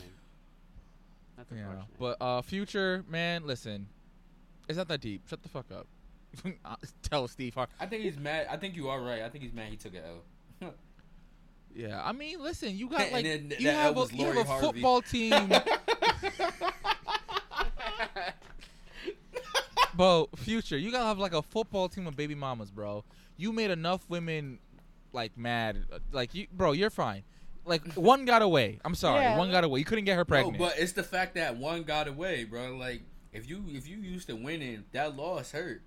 That's 1.37 1.51
Yeah. 1.51 1.83
But 1.99 2.17
uh, 2.21 2.41
future 2.41 3.03
man, 3.09 3.45
listen, 3.45 3.87
it's 4.69 4.77
not 4.77 4.87
that 4.87 5.01
deep. 5.01 5.27
Shut 5.29 5.43
the 5.43 5.49
fuck 5.49 5.65
up. 5.71 5.87
Uh, 6.63 6.75
Tell 7.09 7.27
Steve 7.27 7.53
Harvey. 7.53 7.73
I 7.77 7.85
think 7.87 8.03
he's 8.03 8.17
mad. 8.17 8.47
I 8.49 8.55
think 8.55 8.77
you 8.77 8.87
are 8.87 9.01
right. 9.01 9.21
I 9.21 9.27
think 9.27 9.43
he's 9.43 9.51
mad 9.51 9.67
he 9.69 9.75
took 9.75 9.93
an 9.93 10.01
L. 10.61 10.73
Yeah, 11.75 12.01
I 12.03 12.11
mean, 12.11 12.41
listen, 12.41 12.77
you 12.77 12.89
got 12.89 13.11
like 13.11 13.23
then 13.23 13.53
you 13.57 13.67
that 13.67 13.75
have 13.75 13.97
a 13.97 13.99
was 13.99 14.13
you 14.13 14.25
have 14.25 14.37
a 14.37 14.43
Harvey. 14.43 14.65
football 14.65 15.01
team. 15.01 15.51
Bro, 19.95 20.29
future, 20.35 20.77
you 20.77 20.91
gotta 20.91 21.05
have 21.05 21.19
like 21.19 21.33
a 21.33 21.41
football 21.41 21.89
team 21.89 22.07
of 22.07 22.15
baby 22.15 22.35
mamas, 22.35 22.71
bro. 22.71 23.03
You 23.37 23.51
made 23.53 23.71
enough 23.71 24.05
women 24.09 24.59
like 25.13 25.37
mad, 25.37 25.85
uh, 25.91 25.99
like 26.11 26.33
you, 26.35 26.47
bro. 26.51 26.71
You're 26.71 26.89
fine. 26.89 27.23
Like 27.65 27.93
one 27.95 28.25
got 28.25 28.41
away. 28.41 28.79
I'm 28.85 28.95
sorry, 28.95 29.21
Yeah. 29.23 29.37
one 29.37 29.51
got 29.51 29.63
away. 29.63 29.79
You 29.79 29.85
couldn't 29.85 30.05
get 30.05 30.13
her 30.15 30.21
No, 30.21 30.25
pregnant. 30.25 30.57
but 30.57 30.77
it's 30.77 30.93
the 30.93 31.03
fact 31.03 31.35
that 31.35 31.57
one 31.57 31.83
got 31.83 32.07
away, 32.07 32.43
bro. 32.43 32.75
Like 32.77 33.01
if 33.33 33.49
you 33.49 33.63
if 33.69 33.87
you 33.87 33.97
used 33.97 34.27
to 34.27 34.35
winning, 34.35 34.83
that 34.93 35.15
loss 35.15 35.51
hurt. 35.51 35.81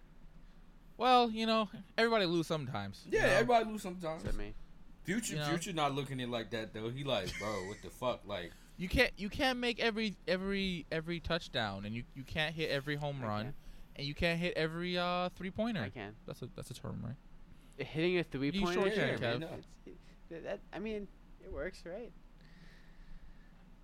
well, 0.97 1.31
you 1.31 1.47
know, 1.47 1.69
everybody 1.99 2.25
lose 2.27 2.47
sometimes. 2.47 3.03
you 3.11 3.19
Yeah, 3.19 3.27
know? 3.27 3.33
everybody 3.35 3.65
lose 3.71 3.83
sometimes. 3.83 4.23
Except 4.23 4.39
me. 4.39 4.55
Future, 5.03 5.35
You 5.35 5.41
know? 5.41 5.49
future, 5.49 5.73
not 5.75 5.95
looking 5.95 6.21
at 6.21 6.29
it 6.29 6.31
like 6.31 6.51
that 6.51 6.73
though. 6.73 6.89
He 6.89 7.05
like, 7.05 7.29
bro, 7.39 7.49
what 7.69 7.77
the 7.83 7.91
fuck? 7.91 8.21
Like, 8.27 8.53
You 8.79 8.89
can't 8.89 9.11
you 9.19 9.29
can't 9.29 9.59
make 9.59 9.79
every 9.81 10.17
every 10.27 10.87
every 10.91 11.21
touchdown, 11.21 11.85
and 11.85 11.95
you 11.95 12.05
you 12.15 12.23
can't 12.25 12.55
hit 12.55 12.71
every 12.71 12.97
home 12.97 13.21
run, 13.23 13.47
can. 13.47 13.55
And 13.97 14.07
you 14.07 14.15
can't 14.15 14.39
hit 14.41 14.55
every 14.57 14.97
uh 14.99 15.29
three 15.37 15.51
pointer. 15.51 15.83
I 15.83 15.89
can. 15.91 16.15
That's 16.27 16.43
a 16.43 16.49
that's 16.57 16.71
a 16.71 16.75
term, 16.75 17.01
right? 17.05 17.87
Hitting 17.87 18.19
a 18.19 18.25
three 18.25 18.51
You 18.51 18.63
pointer. 18.65 18.81
sure 18.83 18.91
can, 18.91 19.21
man, 19.21 19.41
Kev. 19.41 19.43
it- 19.87 20.45
that, 20.45 20.61
I 20.73 20.79
mean, 20.81 21.07
it 21.45 21.53
works, 21.53 21.85
right? 21.87 22.11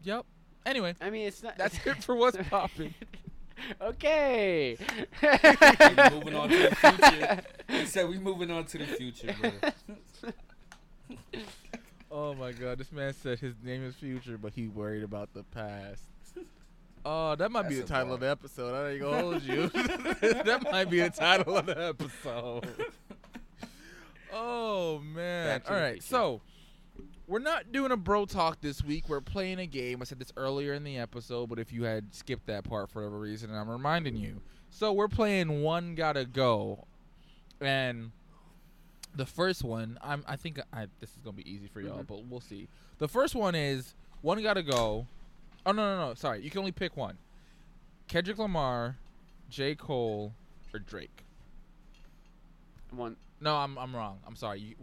Yep. 0.02 0.24
Anyway, 0.66 0.94
I 1.00 1.10
mean, 1.10 1.26
it's 1.28 1.42
not. 1.42 1.56
That's 1.56 1.78
it 1.86 1.96
for 2.04 2.14
what's 2.16 2.36
poppin'. 2.48 2.94
okay. 3.80 4.76
moving 5.22 6.34
on 6.34 6.48
to 6.48 6.58
the 6.58 6.74
future. 6.76 7.42
he 7.68 7.86
said 7.86 8.08
we 8.08 8.18
moving 8.18 8.50
on 8.50 8.64
to 8.66 8.78
the 8.78 8.86
future, 8.86 9.34
bro. 9.40 9.50
oh 12.10 12.34
my 12.34 12.52
god, 12.52 12.78
this 12.78 12.90
man 12.92 13.12
said 13.12 13.38
his 13.38 13.54
name 13.62 13.84
is 13.84 13.94
Future, 13.96 14.38
but 14.38 14.52
he 14.54 14.66
worried 14.68 15.02
about 15.04 15.32
the 15.34 15.42
past. 15.44 16.02
Oh, 17.04 17.34
that 17.36 17.50
might 17.50 17.68
be 17.68 17.74
the 17.76 17.80
That's 17.80 17.90
title 17.90 18.12
of 18.14 18.20
the 18.20 18.28
episode. 18.30 18.74
I 18.74 18.90
ain't 18.92 19.00
gonna 19.00 19.20
hold 19.22 19.42
you. 19.42 19.68
that 20.44 20.66
might 20.70 20.90
be 20.90 21.00
the 21.00 21.10
title 21.10 21.56
of 21.56 21.66
the 21.66 21.88
episode. 21.88 22.68
Oh 24.32 25.00
man! 25.00 25.60
All 25.68 25.74
right, 25.74 26.00
so 26.02 26.40
we're 27.26 27.40
not 27.40 27.72
doing 27.72 27.90
a 27.90 27.96
bro 27.96 28.26
talk 28.26 28.60
this 28.60 28.82
week. 28.82 29.08
We're 29.08 29.20
playing 29.20 29.58
a 29.58 29.66
game. 29.66 30.00
I 30.00 30.04
said 30.04 30.20
this 30.20 30.32
earlier 30.36 30.72
in 30.72 30.84
the 30.84 30.98
episode, 30.98 31.48
but 31.48 31.58
if 31.58 31.72
you 31.72 31.82
had 31.82 32.14
skipped 32.14 32.46
that 32.46 32.62
part 32.64 32.90
for 32.90 33.00
whatever 33.02 33.18
reason, 33.18 33.52
I'm 33.52 33.68
reminding 33.68 34.16
you. 34.16 34.40
So 34.70 34.92
we're 34.92 35.08
playing 35.08 35.62
one 35.62 35.96
gotta 35.96 36.24
go, 36.24 36.86
and 37.60 38.12
the 39.16 39.26
first 39.26 39.64
one, 39.64 39.98
I'm 40.00 40.24
I 40.28 40.36
think 40.36 40.60
I 40.72 40.86
this 41.00 41.10
is 41.10 41.16
gonna 41.24 41.36
be 41.36 41.50
easy 41.50 41.66
for 41.66 41.80
y'all, 41.80 41.98
Mhm. 41.98 42.06
but 42.06 42.24
we'll 42.26 42.40
see. 42.40 42.68
The 42.98 43.08
first 43.08 43.34
one 43.34 43.56
is 43.56 43.94
one 44.22 44.40
gotta 44.44 44.62
go. 44.62 45.08
Oh 45.66 45.72
no 45.72 45.96
no 45.96 46.08
no! 46.08 46.14
Sorry, 46.14 46.42
you 46.42 46.50
can 46.50 46.60
only 46.60 46.72
pick 46.72 46.96
one. 46.96 47.18
Kendrick 48.08 48.38
Lamar, 48.38 48.96
J 49.48 49.74
Cole, 49.74 50.32
or 50.72 50.80
Drake. 50.80 51.24
One. 52.90 53.16
No, 53.40 53.56
I'm 53.56 53.78
I'm 53.78 53.94
wrong. 53.94 54.18
I'm 54.26 54.36
sorry. 54.36 54.60
You 54.60 54.74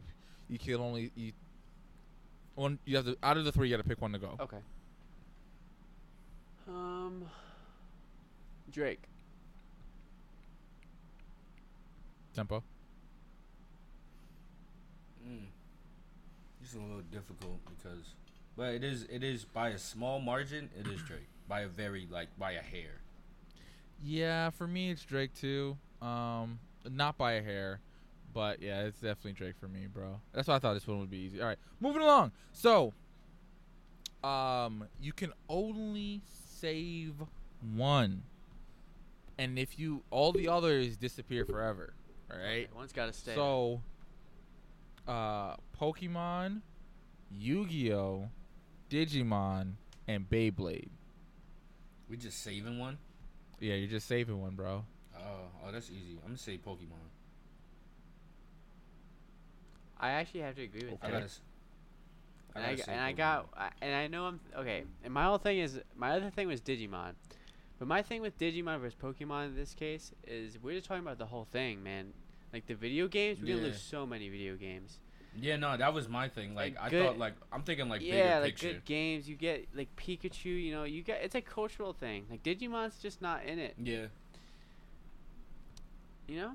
you 0.50 0.60
can 0.60 0.76
only 0.76 1.12
you 1.16 1.34
one 2.56 2.80
you 2.86 2.96
have 2.96 3.06
to 3.06 3.18
out 3.24 3.38
of 3.38 3.46
the 3.46 3.52
three 3.52 3.70
you 3.70 3.76
got 3.76 3.82
to 3.82 3.88
pick 3.88 4.02
one 4.02 4.12
to 4.13 4.20
go. 4.20 4.38
Okay. 4.40 4.58
Um. 6.68 7.24
Drake. 8.72 9.02
Tempo. 12.36 12.63
Mm. 15.28 15.46
It's 16.62 16.76
a 16.76 16.80
little 16.80 17.02
difficult 17.12 17.60
because, 17.66 18.13
but 18.58 18.74
it 18.74 18.84
is 18.84 19.04
it 19.10 19.24
is 19.24 19.46
by 19.46 19.70
a 19.70 19.78
small 19.78 20.20
margin. 20.20 20.70
It 20.78 20.88
is 20.88 21.02
Drake 21.04 21.30
by 21.48 21.62
a 21.62 21.67
very 21.67 22.08
like 22.12 22.30
by 22.38 22.54
a 22.54 22.62
hair. 22.62 23.02
Yeah, 24.04 24.50
for 24.50 24.67
me 24.67 24.89
it's 24.89 25.04
Drake 25.04 25.34
too. 25.34 25.78
Um, 26.02 26.60
not 26.89 27.17
by 27.17 27.34
a 27.34 27.41
hair, 27.41 27.80
but 28.34 28.62
yeah, 28.62 28.82
it's 28.82 29.00
definitely 29.00 29.34
Drake 29.34 29.56
for 29.60 29.67
me, 29.67 29.88
bro. 29.91 30.20
That's 30.34 30.48
why 30.48 30.56
I 30.56 30.60
thought 30.60 30.74
this 30.74 30.88
one 30.88 31.00
would 31.00 31.10
be 31.10 31.17
easy. 31.17 31.39
All 31.39 31.48
right, 31.48 31.60
moving 31.80 32.02
along. 32.02 32.32
So, 32.52 32.93
um, 34.24 34.88
you 35.00 35.13
can 35.13 35.34
only 35.48 36.22
save 36.26 37.13
one, 37.76 38.24
and 39.38 39.58
if 39.58 39.80
you 39.80 40.04
all 40.10 40.32
the 40.32 40.50
others 40.50 40.98
disappear 40.98 41.46
forever. 41.46 41.93
All 42.32 42.38
right. 42.38 42.46
Okay, 42.46 42.67
one's 42.76 42.91
gotta 42.91 43.13
stay. 43.13 43.36
So, 43.36 43.82
uh, 45.08 45.56
Pokemon, 45.80 46.62
Yu-Gi-Oh, 47.32 48.30
Digimon, 48.89 49.73
and 50.08 50.30
Beyblade. 50.30 50.89
We 52.10 52.17
just 52.17 52.41
saving 52.41 52.80
one. 52.80 52.97
Yeah, 53.60 53.76
you're 53.76 53.89
just 53.89 54.08
saving 54.08 54.41
one, 54.41 54.56
bro. 54.56 54.86
Oh, 55.17 55.21
oh, 55.65 55.71
that's 55.71 55.89
easy. 55.89 56.17
I'm 56.21 56.28
gonna 56.28 56.38
say 56.38 56.58
Pokemon. 56.58 57.10
I 60.00 60.12
actually 60.12 60.41
have 60.41 60.56
to 60.56 60.63
agree 60.63 60.88
with 60.89 61.00
I 61.02 61.08
that. 61.12 61.21
gotta. 61.21 61.32
And 62.56 62.63
I, 62.63 62.67
gotta 62.69 62.76
g- 62.78 62.84
say 62.84 62.91
and 62.93 63.02
I 63.02 63.12
got 63.12 63.50
I, 63.58 63.69
and 63.82 63.95
I 63.95 64.08
know 64.08 64.26
I'm 64.26 64.39
okay. 64.58 64.84
And 65.04 65.13
my 65.13 65.26
whole 65.26 65.38
thing 65.38 65.60
is 65.60 65.80
my 65.95 66.12
other 66.12 66.30
thing 66.30 66.47
was 66.47 66.62
Digimon, 66.62 67.13
but 67.80 67.88
my 67.88 68.02
thing 68.02 68.21
with 68.21 68.38
Digimon 68.38 68.80
versus 68.80 68.97
Pokemon 69.02 69.47
in 69.47 69.56
this 69.56 69.73
case 69.73 70.12
is 70.26 70.58
we're 70.62 70.76
just 70.76 70.88
talking 70.88 71.04
about 71.04 71.17
the 71.17 71.26
whole 71.26 71.47
thing, 71.52 71.84
man. 71.84 72.13
Like 72.54 72.65
the 72.67 72.76
video 72.76 73.08
games, 73.08 73.39
we're 73.41 73.56
gonna 73.56 73.67
lose 73.67 73.82
so 73.82 74.06
many 74.06 74.30
video 74.30 74.56
games. 74.56 75.00
Yeah, 75.39 75.56
no, 75.58 75.78
that 75.78 75.93
was 75.93 76.10
my 76.10 76.28
thing. 76.30 76.56
Like, 76.56 76.76
Like, 76.80 76.93
I 76.93 77.04
thought, 77.04 77.17
like 77.19 77.34
I'm 77.52 77.62
thinking 77.62 77.89
like 77.89 78.02
yeah, 78.02 78.13
bigger 78.13 78.39
like 78.41 78.43
picture. 78.56 78.67
good 78.73 78.86
games. 78.86 79.30
You 79.30 79.36
get 79.36 79.67
like 79.76 79.88
Pikachu. 79.95 80.45
You 80.63 80.71
know, 80.73 80.84
you 80.84 81.04
get 81.04 81.21
it's 81.23 81.36
a 81.36 81.41
cultural 81.41 81.93
thing. 81.93 82.26
Like 82.30 82.43
Digimon's 82.43 82.97
just 83.02 83.21
not 83.21 83.45
in 83.45 83.60
it. 83.60 83.76
Yeah. 83.82 84.08
You 86.28 86.38
know. 86.38 86.52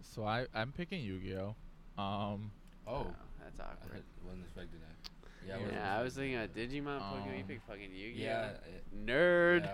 So 0.00 0.24
I 0.24 0.46
I'm 0.54 0.72
picking 0.72 1.02
Yu-Gi-Oh. 1.02 1.54
Um, 2.02 2.50
Oh, 2.86 3.06
that's 3.42 3.60
I 3.60 3.64
awkward. 3.64 3.92
had- 3.94 4.02
wasn't 4.24 4.44
expecting 4.44 4.80
that. 4.80 5.46
Yeah, 5.46 5.56
Yeah, 5.56 5.62
wasn't 5.62 5.82
I 5.82 6.02
was 6.02 6.14
thinking 6.14 6.36
of 6.36 6.54
Digimon, 6.54 7.00
Pokemon. 7.00 7.34
You 7.36 7.42
Um, 7.42 7.48
picked 7.48 7.66
fucking 7.68 7.90
Yu-Gi-Oh. 7.94 8.24
Yeah. 8.24 8.50
it- 8.50 9.06
Nerd. 9.06 9.64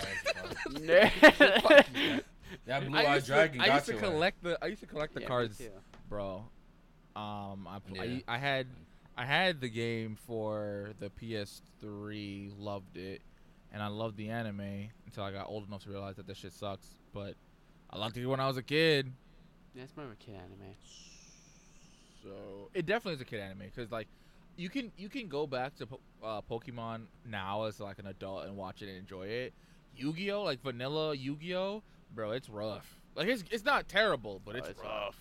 yeah. 0.85 1.11
Nerd. 1.31 2.23
That 2.65 2.87
blue 2.87 2.97
I 2.99 3.05
eyed 3.07 3.15
used 3.17 3.27
to, 3.27 3.33
dragon 3.33 3.61
I 3.61 3.75
used 3.75 3.87
to 3.87 3.93
collect 3.95 4.43
the 4.43 4.59
I 4.63 4.69
used 4.69 4.81
to 4.81 4.87
collect 4.87 5.13
the 5.15 5.21
Yeah, 5.21 5.27
cards, 5.27 5.63
bro. 6.09 6.45
Um, 7.19 7.67
I, 7.67 7.79
Yeah. 7.93 8.03
I 8.29 8.35
I 8.35 8.39
had 8.39 8.67
I 9.17 9.25
had 9.25 9.61
the 9.61 9.69
game 9.69 10.17
for 10.27 10.91
the 11.01 11.11
PS3, 11.11 12.53
loved 12.59 12.97
it, 12.97 13.21
and 13.73 13.83
I 13.83 13.89
loved 13.89 14.17
the 14.17 14.29
anime 14.31 14.91
until 15.07 15.25
I 15.25 15.33
got 15.33 15.49
old 15.49 15.67
enough 15.67 15.83
to 15.85 15.91
realize 15.91 16.17
that 16.17 16.27
this 16.27 16.39
shit 16.39 16.53
sucks. 16.53 16.87
But 17.13 17.35
I 17.91 17.99
loved 17.99 18.17
it 18.17 18.27
when 18.27 18.39
I 18.41 18.47
was 18.47 18.57
a 18.57 18.63
kid. 18.63 19.11
Yeah, 19.75 19.83
it's 19.83 19.97
more 19.97 20.07
of 20.07 20.13
a 20.13 20.17
kid 20.17 20.37
anime. 20.37 20.75
So 22.23 22.71
it 22.75 22.87
definitely 22.87 23.15
is 23.15 23.21
a 23.21 23.25
kid 23.25 23.41
anime 23.41 23.63
because 23.75 23.91
like 23.91 24.07
you 24.57 24.69
can 24.69 24.93
you 24.97 25.09
can 25.09 25.29
go 25.29 25.47
back 25.47 25.75
to 25.77 25.87
po- 25.87 26.01
uh, 26.23 26.41
Pokemon 26.43 27.07
now 27.25 27.65
as 27.65 27.81
like 27.81 27.99
an 27.99 28.07
adult 28.07 28.45
and 28.47 28.57
watch 28.57 28.83
it 28.83 28.89
and 28.89 28.97
enjoy 28.99 29.27
it. 29.27 29.55
Yu-Gi-Oh, 29.97 30.43
like 30.43 30.63
vanilla 30.63 31.15
Yu-Gi-Oh, 31.17 31.83
bro, 32.15 32.31
it's 32.33 32.49
rough. 32.49 32.99
Like 33.17 33.27
it's 33.29 33.43
it's 33.51 33.65
not 33.65 33.89
terrible, 33.89 34.41
but 34.45 34.55
Oh, 34.55 34.59
it's, 34.59 34.69
it's 34.69 34.79
rough. 34.81 34.89
rough. 34.89 35.17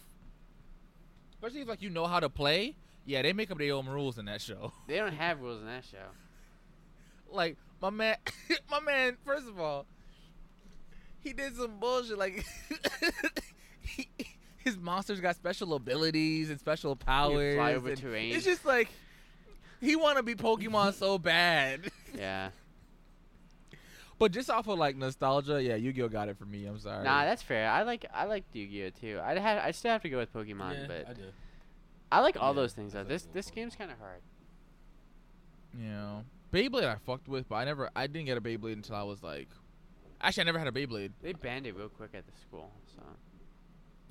Especially 1.38 1.62
if 1.62 1.68
like 1.68 1.82
you 1.82 1.90
know 1.90 2.06
how 2.08 2.20
to 2.20 2.30
play. 2.30 2.76
Yeah, 3.06 3.22
they 3.22 3.32
make 3.32 3.52
up 3.52 3.58
their 3.58 3.74
own 3.74 3.88
rules 3.88 4.18
in 4.18 4.26
that 4.26 4.42
show. 4.42 4.74
They 4.88 4.98
don't 4.98 5.14
have 5.14 5.40
rules 5.40 5.62
in 5.62 5.68
that 5.68 5.86
show. 5.86 5.98
like 7.32 7.58
my 7.82 7.90
man, 7.90 8.18
my 8.72 8.80
man. 8.80 9.18
First 9.26 9.48
of 9.48 9.60
all, 9.60 9.86
he 11.20 11.34
did 11.34 11.56
some 11.56 11.80
bullshit. 11.80 12.18
Like 12.18 12.46
he, 13.82 14.10
his 14.58 14.78
monsters 14.78 15.20
got 15.22 15.36
special 15.36 15.74
abilities 15.76 16.50
and 16.50 16.60
special 16.60 16.96
powers. 16.96 17.56
fly 17.56 17.74
over 17.76 17.96
terrain. 17.96 18.36
It's 18.36 18.46
just 18.46 18.66
like 18.66 18.90
he 19.80 19.96
want 19.96 20.18
to 20.18 20.24
be 20.24 20.36
Pokemon 20.36 20.94
so 20.94 21.18
bad. 21.18 21.92
Yeah. 22.18 22.50
But 24.20 24.32
just 24.32 24.50
off 24.50 24.68
of 24.68 24.80
like 24.80 24.96
nostalgia, 24.96 25.62
yeah, 25.62 25.76
Yu-Gi-Oh 25.76 26.10
got 26.10 26.28
it 26.28 26.38
for 26.38 26.46
me. 26.46 26.66
I'm 26.66 26.80
sorry. 26.80 27.04
Nah, 27.04 27.24
that's 27.26 27.42
fair. 27.44 27.70
I 27.70 27.84
like 27.84 28.06
I 28.14 28.26
like 28.26 28.46
Yu-Gi-Oh 28.54 28.90
too. 29.00 29.20
I'd 29.24 29.38
have 29.38 29.64
I 29.64 29.72
still 29.72 29.92
have 29.92 30.02
to 30.04 30.10
go 30.10 30.18
with 30.18 30.34
Pokemon, 30.34 30.82
yeah, 30.82 30.86
but 30.88 31.10
I 31.10 31.14
do. 31.14 31.22
I 32.12 32.20
like 32.22 32.38
all 32.40 32.54
Yeah, 32.54 32.62
those 32.62 32.74
things 32.74 32.94
though. 32.94 33.00
like 33.00 33.08
This 33.10 33.28
this 33.34 33.52
game's 33.52 33.76
kind 33.76 33.92
of 33.92 34.00
hard. 34.00 34.22
Yeah, 35.78 35.86
know, 35.92 36.24
Beyblade 36.52 36.86
I 36.88 36.96
fucked 37.06 37.28
with, 37.28 37.48
but 37.50 37.56
I 37.56 37.66
never, 37.66 37.90
I 37.96 38.08
didn't 38.08 38.26
get 38.26 38.38
a 38.38 38.42
Beyblade 38.42 38.74
until 38.74 38.96
I 38.96 39.04
was 39.04 39.22
like, 39.22 39.50
actually, 40.22 40.42
I 40.42 40.46
never 40.46 40.60
had 40.60 40.68
a 40.68 40.72
Beyblade. 40.72 41.12
They 41.22 41.34
banned 41.34 41.68
it 41.68 41.76
real 41.76 41.90
quick 41.90 42.12
at 42.16 42.26
the 42.26 42.32
school, 42.42 42.72
so 42.96 43.04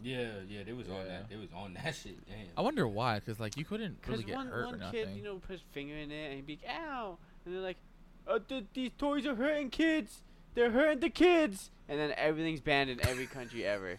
Yeah, 0.02 0.28
yeah, 0.48 0.62
they 0.64 0.72
was 0.72 0.88
on 0.88 1.06
that. 1.08 1.28
They 1.28 1.36
was 1.36 1.48
on 1.54 1.74
that 1.74 1.94
shit. 2.02 2.24
Damn. 2.26 2.46
I 2.56 2.60
wonder 2.60 2.86
why, 2.86 3.18
because 3.18 3.40
like 3.40 3.56
you 3.56 3.64
couldn't 3.64 3.98
really 4.06 4.18
because 4.18 4.24
get 4.26 4.36
one 4.36 4.46
hurt 4.48 4.58
or 4.58 4.60
nothing. 4.64 4.70
one 4.72 4.80
nothing. 4.80 5.06
kid 5.08 5.16
you 5.16 5.22
know 5.24 5.38
put 5.38 5.52
his 5.52 5.62
finger 5.72 5.96
in 5.96 6.12
it 6.12 6.26
and 6.26 6.34
he'd 6.34 6.46
be 6.46 6.60
like, 6.64 6.72
ow, 6.76 7.18
and 7.44 7.54
they're 7.54 7.62
like, 7.62 7.78
uh, 8.26 8.38
th- 8.48 8.64
these 8.74 8.90
toys 8.98 9.26
are 9.26 9.34
hurting 9.34 9.70
kids. 9.70 10.22
They're 10.54 10.70
hurting 10.70 11.00
the 11.00 11.10
kids, 11.10 11.70
and 11.88 11.98
then 11.98 12.12
everything's 12.16 12.60
banned 12.60 12.90
in 12.90 13.06
every 13.06 13.26
country 13.26 13.64
ever. 13.64 13.98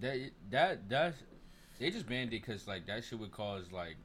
That 0.00 0.18
that 0.50 0.88
that's 0.88 1.16
they 1.78 1.90
just 1.90 2.08
banned 2.08 2.32
it 2.32 2.42
because 2.42 2.66
like 2.66 2.86
that 2.86 3.04
shit 3.04 3.18
would 3.18 3.32
cause 3.32 3.70
like 3.72 3.96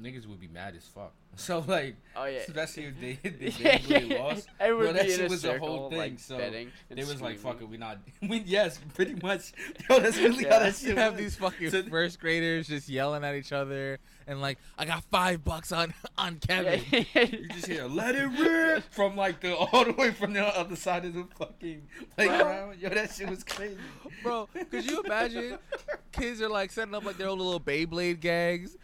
niggas 0.00 0.26
would 0.26 0.40
be 0.40 0.48
mad 0.48 0.74
as 0.76 0.84
fuck. 0.84 1.12
So 1.36 1.64
like, 1.66 1.96
Oh 2.16 2.24
yeah. 2.26 2.38
especially 2.40 2.84
if 2.86 3.00
they 3.00 3.12
they 3.30 3.46
yeah, 3.58 3.78
Beyblade 3.78 4.10
yeah. 4.10 4.22
lost. 4.22 4.48
Everyone 4.58 4.84
Bro, 4.86 4.92
that 4.94 5.06
shit 5.10 5.30
was 5.30 5.44
a 5.44 5.48
circle, 5.48 5.68
whole 5.68 5.90
thing, 5.90 5.98
like 5.98 6.18
so 6.18 6.36
They 6.36 6.66
was 6.96 7.08
like, 7.22 7.38
screaming. 7.38 7.38
"Fuck 7.38 7.62
it, 7.62 7.68
we 7.68 7.76
not." 7.78 7.98
we, 8.28 8.38
yes, 8.40 8.78
pretty 8.94 9.14
much. 9.22 9.52
Yo, 9.88 10.00
that's 10.00 10.18
really 10.18 10.44
Yeah. 10.44 10.52
how 10.54 10.58
that 10.58 10.82
you 10.82 10.88
shit 10.88 10.98
have 10.98 11.16
these 11.16 11.36
fucking 11.36 11.70
So- 11.70 11.82
first 11.84 12.20
graders 12.20 12.66
just 12.66 12.88
yelling 12.88 13.24
at 13.24 13.36
each 13.36 13.52
other 13.52 13.98
and 14.26 14.40
like, 14.40 14.58
I 14.78 14.84
got 14.84 15.02
five 15.04 15.42
bucks 15.44 15.72
on 15.72 15.94
on 16.18 16.36
Kevin. 16.40 16.82
You 16.90 17.48
just 17.48 17.66
hear 17.66 17.84
"Let 17.86 18.14
it 18.16 18.26
rip" 18.26 18.84
from 18.92 19.16
like 19.16 19.40
the 19.40 19.54
all 19.56 19.84
the 19.84 19.92
way 19.92 20.10
from 20.10 20.34
the 20.34 20.44
other 20.44 20.76
side 20.76 21.04
of 21.06 21.14
the 21.14 21.26
fucking 21.38 21.86
playground. 22.16 22.78
Yo, 22.80 22.90
that 22.90 23.12
shit 23.14 23.30
was 23.30 23.44
crazy. 23.44 23.76
Bro, 24.22 24.48
could 24.70 24.84
you 24.84 25.00
imagine? 25.02 25.58
Kids 26.12 26.42
are 26.42 26.48
like 26.48 26.70
setting 26.70 26.94
up 26.94 27.04
like 27.04 27.16
their 27.16 27.28
own 27.28 27.38
little 27.38 27.60
Beyblade 27.60 28.20
gangs. 28.20 28.76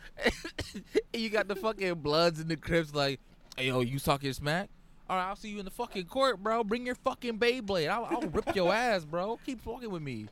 and 1.13 1.23
you 1.23 1.29
got 1.29 1.47
the 1.49 1.55
fucking 1.57 1.95
And 2.41 2.51
the 2.51 2.57
cribs 2.57 2.95
like, 2.95 3.21
hey, 3.57 3.69
yo, 3.69 3.81
you 3.81 3.99
talking 3.99 4.33
smack? 4.33 4.69
All 5.09 5.17
right, 5.17 5.29
I'll 5.29 5.37
see 5.37 5.51
you 5.51 5.59
in 5.59 5.65
the 5.65 5.71
fucking 5.71 6.07
court, 6.07 6.43
bro. 6.43 6.65
Bring 6.65 6.85
your 6.85 6.97
fucking 6.97 7.39
Beyblade. 7.39 7.89
I'll, 7.89 8.05
I'll 8.07 8.29
rip 8.29 8.55
your 8.57 8.73
ass, 8.75 9.05
bro. 9.05 9.39
Keep 9.47 9.63
fucking 9.63 9.91
with 9.91 10.03
me. 10.03 10.27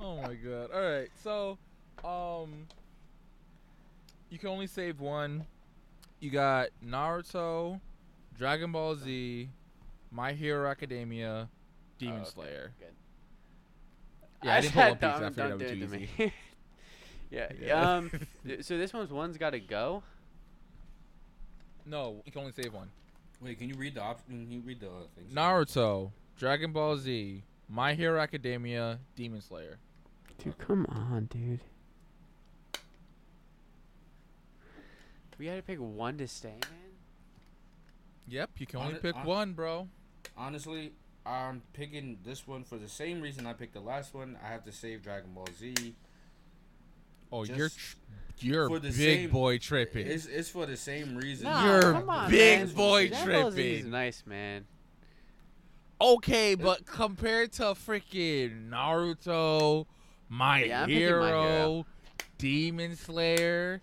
Oh 0.00 0.16
my 0.16 0.34
god. 0.34 0.70
All 0.72 0.80
right, 0.80 1.08
so, 1.22 1.58
um, 2.04 2.66
you 4.30 4.38
can 4.38 4.48
only 4.50 4.66
save 4.66 5.00
one. 5.00 5.44
You 6.20 6.30
got 6.30 6.68
Naruto, 6.84 7.80
Dragon 8.38 8.70
Ball 8.72 8.94
Z, 8.96 9.48
My 10.10 10.32
Hero 10.32 10.68
Academia, 10.68 11.48
Demon 11.98 12.18
Oh, 12.18 12.20
okay, 12.22 12.30
Slayer. 12.30 12.72
Good. 12.78 12.88
Yeah, 14.44 14.54
I 14.54 14.60
didn't 14.60 14.72
put 14.74 14.80
said 14.80 14.88
One 14.88 14.98
Piece. 14.98 15.22
I 15.22 15.28
figured 15.30 15.34
that 15.36 15.58
was 15.58 15.68
do 15.68 15.86
too 15.86 16.04
easy. 16.18 16.32
me. 17.30 17.36
yeah. 17.38 17.48
Yeah. 17.60 17.94
Um. 17.96 18.10
th- 18.46 18.64
so 18.64 18.76
this 18.78 18.92
one's 18.92 19.10
one's 19.10 19.36
got 19.38 19.50
to 19.50 19.60
go. 19.60 20.02
No, 21.86 22.22
you 22.24 22.32
can 22.32 22.40
only 22.40 22.52
save 22.52 22.72
one. 22.72 22.88
Wait, 23.40 23.58
can 23.58 23.68
you 23.68 23.74
read 23.74 23.94
the 23.94 24.02
option? 24.02 24.26
Can 24.44 24.50
you 24.50 24.60
read 24.60 24.80
the 24.80 24.88
uh, 24.88 24.90
things? 25.16 25.32
Naruto, 25.34 26.12
Dragon 26.38 26.72
Ball 26.72 26.96
Z, 26.96 27.42
My 27.68 27.92
Hero 27.94 28.18
Academia, 28.20 28.98
Demon 29.16 29.40
Slayer. 29.42 29.78
Dude, 30.38 30.56
come 30.58 30.86
on, 30.88 31.26
dude. 31.30 31.60
We 35.38 35.46
had 35.46 35.56
to 35.56 35.62
pick 35.62 35.78
one 35.78 36.16
to 36.18 36.28
stay, 36.28 36.48
man. 36.60 36.92
Yep, 38.28 38.50
you 38.58 38.66
can 38.66 38.80
only 38.80 38.92
Hon- 38.92 39.00
pick 39.02 39.14
hon- 39.16 39.26
one, 39.26 39.52
bro. 39.52 39.88
Honestly, 40.36 40.92
I'm 41.26 41.62
picking 41.72 42.18
this 42.24 42.46
one 42.46 42.64
for 42.64 42.76
the 42.78 42.88
same 42.88 43.20
reason 43.20 43.46
I 43.46 43.52
picked 43.52 43.74
the 43.74 43.80
last 43.80 44.14
one. 44.14 44.38
I 44.42 44.48
have 44.48 44.64
to 44.64 44.72
save 44.72 45.02
Dragon 45.02 45.32
Ball 45.34 45.48
Z. 45.58 45.94
Oh, 47.34 47.42
you're 47.44 47.68
tr- 47.68 47.96
you're 48.38 48.68
for 48.68 48.78
the 48.78 48.88
big 48.88 48.94
same- 49.22 49.30
boy 49.30 49.58
tripping. 49.58 50.06
It's, 50.06 50.26
it's 50.26 50.48
for 50.48 50.66
the 50.66 50.76
same 50.76 51.16
reason. 51.16 51.44
Nah, 51.46 51.64
You're 51.64 51.92
come 51.94 52.08
on, 52.10 52.30
big 52.30 52.66
man. 52.66 52.74
boy 52.74 53.08
Dragon 53.08 53.42
Ball 53.42 53.50
Z 53.50 53.62
is 53.62 53.76
tripping. 53.80 53.90
nice, 53.90 54.22
man. 54.26 54.66
Okay, 56.00 56.54
but 56.54 56.84
compared 56.86 57.52
to 57.54 57.62
freaking 57.74 58.68
Naruto, 58.68 59.86
My 60.28 60.64
Yeah, 60.64 60.82
I'm 60.82 60.88
picking 60.88 61.02
My 61.02 61.26
Hero, 61.28 61.42
Hero. 61.42 61.86
Demon 62.38 62.96
Slayer, 62.96 63.80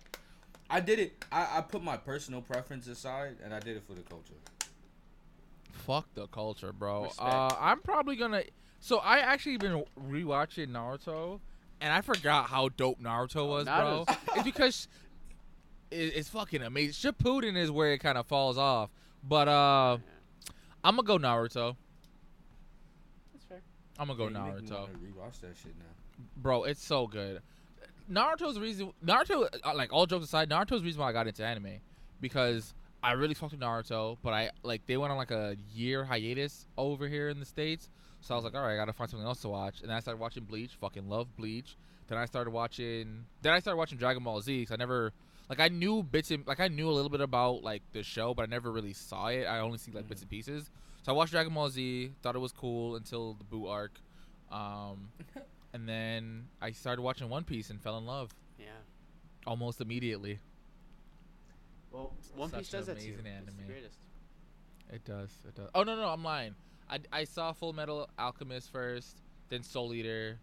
I 0.70 0.80
did 0.80 0.98
it. 0.98 1.24
I, 1.32 1.58
I 1.58 1.60
put 1.62 1.82
my 1.82 1.96
personal 1.96 2.40
preference 2.42 2.86
aside, 2.86 3.36
and 3.44 3.52
I 3.52 3.60
did 3.60 3.76
it 3.76 3.82
for 3.86 3.94
the 3.94 4.02
culture. 4.02 4.34
fuck 5.72 6.06
the 6.14 6.26
culture, 6.28 6.72
bro. 6.72 7.04
Respect. 7.04 7.20
Uh, 7.28 7.54
I'm 7.58 7.80
probably 7.80 8.16
gonna. 8.16 8.42
So 8.80 8.98
I 8.98 9.18
actually 9.18 9.56
been 9.58 9.84
rewatching 10.08 10.68
Naruto, 10.68 11.40
and 11.82 11.92
I 11.92 12.00
forgot 12.00 12.46
how 12.48 12.68
dope 12.70 13.00
Naruto 13.00 13.46
was, 13.48 13.64
bro. 13.66 14.04
Naruto's- 14.06 14.16
it's 14.36 14.44
because 14.44 14.88
it, 15.90 15.96
it's 16.16 16.28
fucking 16.30 16.62
amazing. 16.62 17.12
Shippuden 17.12 17.56
is 17.56 17.70
where 17.70 17.92
it 17.92 17.98
kind 17.98 18.16
of 18.16 18.26
falls 18.26 18.56
off, 18.56 18.90
but 19.22 19.48
uh, 19.48 19.98
I'm 20.84 20.96
gonna 20.96 21.02
go 21.06 21.18
Naruto. 21.18 21.76
That's 23.32 23.44
fair. 23.44 23.62
I'm 23.98 24.06
gonna 24.08 24.16
go 24.18 24.24
Yeah, 24.28 24.46
you 24.46 24.52
make 24.54 24.62
me 24.62 24.68
Naruto. 24.68 24.80
wanna 24.80 24.92
Rewatch 25.28 25.40
that 25.40 25.56
shit 25.62 25.74
now. 25.78 26.24
bro 26.36 26.64
it's 26.64 26.84
so 26.84 27.06
good 27.06 27.40
naruto's 28.10 28.58
reason 28.58 28.92
naruto 29.04 29.48
uh, 29.64 29.74
like 29.74 29.92
all 29.92 30.06
jokes 30.06 30.24
aside 30.24 30.48
naruto's 30.50 30.82
reason 30.82 31.00
why 31.00 31.08
i 31.08 31.12
got 31.12 31.26
into 31.28 31.44
anime 31.44 31.78
because 32.20 32.74
i 33.02 33.12
really 33.12 33.32
fucked 33.34 33.52
with 33.52 33.60
naruto 33.60 34.16
but 34.22 34.32
i 34.32 34.50
like 34.64 34.84
they 34.86 34.96
went 34.96 35.10
on 35.12 35.16
like 35.16 35.30
a 35.30 35.56
year 35.72 36.04
hiatus 36.04 36.66
over 36.76 37.06
here 37.08 37.28
in 37.28 37.38
the 37.38 37.46
states 37.46 37.88
so 38.22 38.34
i 38.34 38.36
was 38.36 38.44
like 38.44 38.54
all 38.54 38.62
right 38.62 38.72
i 38.72 38.76
gotta 38.76 38.92
find 38.92 39.10
something 39.10 39.26
else 39.26 39.40
to 39.42 39.48
watch 39.48 39.80
and 39.80 39.90
then 39.90 39.96
i 39.96 40.00
started 40.00 40.18
watching 40.20 40.42
bleach 40.44 40.70
fucking 40.80 41.08
love 41.08 41.26
bleach 41.36 41.76
then 42.08 42.16
i 42.18 42.24
started 42.24 42.50
watching 42.50 43.24
then 43.42 43.52
i 43.52 43.58
started 43.60 43.76
watching 43.76 43.98
dragon 43.98 44.22
ball 44.24 44.40
z 44.40 44.60
because 44.60 44.72
i 44.72 44.76
never 44.76 45.12
like 45.50 45.60
i 45.60 45.68
knew 45.68 46.02
bits 46.02 46.30
and 46.30 46.46
like 46.46 46.60
i 46.60 46.68
knew 46.68 46.88
a 46.88 46.92
little 46.92 47.10
bit 47.10 47.20
about 47.20 47.62
like 47.62 47.82
the 47.92 48.02
show 48.02 48.32
but 48.34 48.42
i 48.42 48.46
never 48.46 48.72
really 48.72 48.92
saw 48.94 49.26
it 49.26 49.44
i 49.44 49.58
only 49.58 49.76
see 49.78 49.92
like 49.92 50.08
bits 50.08 50.20
and 50.22 50.30
pieces 50.30 50.70
so 51.02 51.12
i 51.12 51.14
watched 51.14 51.32
dragon 51.32 51.52
ball 51.52 51.68
z 51.68 52.10
thought 52.22 52.34
it 52.34 52.40
was 52.40 52.52
cool 52.52 52.96
until 52.96 53.34
the 53.34 53.44
Buu 53.44 53.68
arc 53.68 53.92
um 54.50 55.10
and 55.74 55.88
then 55.88 56.48
I 56.60 56.72
started 56.72 57.00
watching 57.00 57.30
One 57.30 57.44
Piece 57.44 57.70
and 57.70 57.80
fell 57.80 57.96
in 57.96 58.04
love 58.04 58.34
Yeah. 58.58 58.66
almost 59.46 59.80
immediately. 59.80 60.38
Well, 61.90 62.12
One 62.36 62.50
Piece 62.50 62.68
does 62.68 62.88
an 62.88 62.96
that 62.96 63.00
too. 63.02 63.14
amazing 63.14 63.26
It's 63.26 63.46
the 63.46 63.52
anime. 63.52 63.66
greatest. 63.66 63.98
It 64.92 65.04
does. 65.06 65.30
It 65.48 65.54
does. 65.54 65.70
Oh 65.74 65.82
no, 65.82 65.96
no, 65.96 66.08
I'm 66.08 66.22
lying. 66.22 66.54
I, 66.92 66.98
I 67.10 67.24
saw 67.24 67.52
Full 67.52 67.72
Metal 67.72 68.08
Alchemist 68.18 68.70
first, 68.70 69.16
then 69.48 69.62
Soul 69.62 69.94
Eater, 69.94 70.38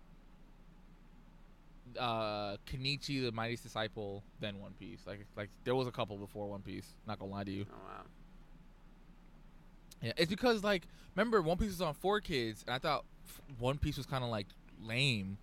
uh, 1.97 2.57
Kenichi 2.65 3.23
the 3.23 3.31
Mightiest 3.31 3.63
Disciple, 3.63 4.23
then 4.39 4.59
One 4.59 4.73
Piece. 4.79 5.05
Like 5.05 5.25
like 5.37 5.49
there 5.63 5.75
was 5.75 5.87
a 5.87 5.91
couple 5.91 6.17
before 6.17 6.47
One 6.47 6.61
Piece. 6.61 6.87
Not 7.07 7.19
gonna 7.19 7.31
lie 7.31 7.43
to 7.43 7.51
you. 7.51 7.65
Oh 7.71 7.75
wow. 7.87 8.01
Yeah, 10.01 10.13
it's 10.17 10.29
because 10.29 10.63
like 10.63 10.87
remember 11.15 11.41
One 11.41 11.57
Piece 11.57 11.69
was 11.69 11.81
on 11.81 11.93
Four 11.93 12.19
Kids, 12.19 12.63
and 12.65 12.73
I 12.73 12.79
thought 12.79 13.05
One 13.59 13.77
Piece 13.77 13.97
was 13.97 14.07
kind 14.07 14.23
of 14.23 14.31
like 14.31 14.47
lame 14.81 15.37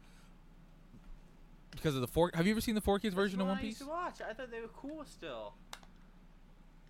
because 1.70 1.94
of 1.94 2.00
the 2.00 2.08
four. 2.08 2.32
Have 2.34 2.46
you 2.46 2.52
ever 2.52 2.60
seen 2.60 2.74
the 2.74 2.80
Four 2.80 2.98
Kids 2.98 3.14
version 3.14 3.40
of 3.40 3.46
One 3.46 3.58
I 3.58 3.60
Piece? 3.60 3.68
used 3.80 3.82
to 3.82 3.88
watch. 3.88 4.20
I 4.28 4.32
thought 4.32 4.50
they 4.50 4.60
were 4.60 4.68
cool 4.76 5.04
still. 5.04 5.54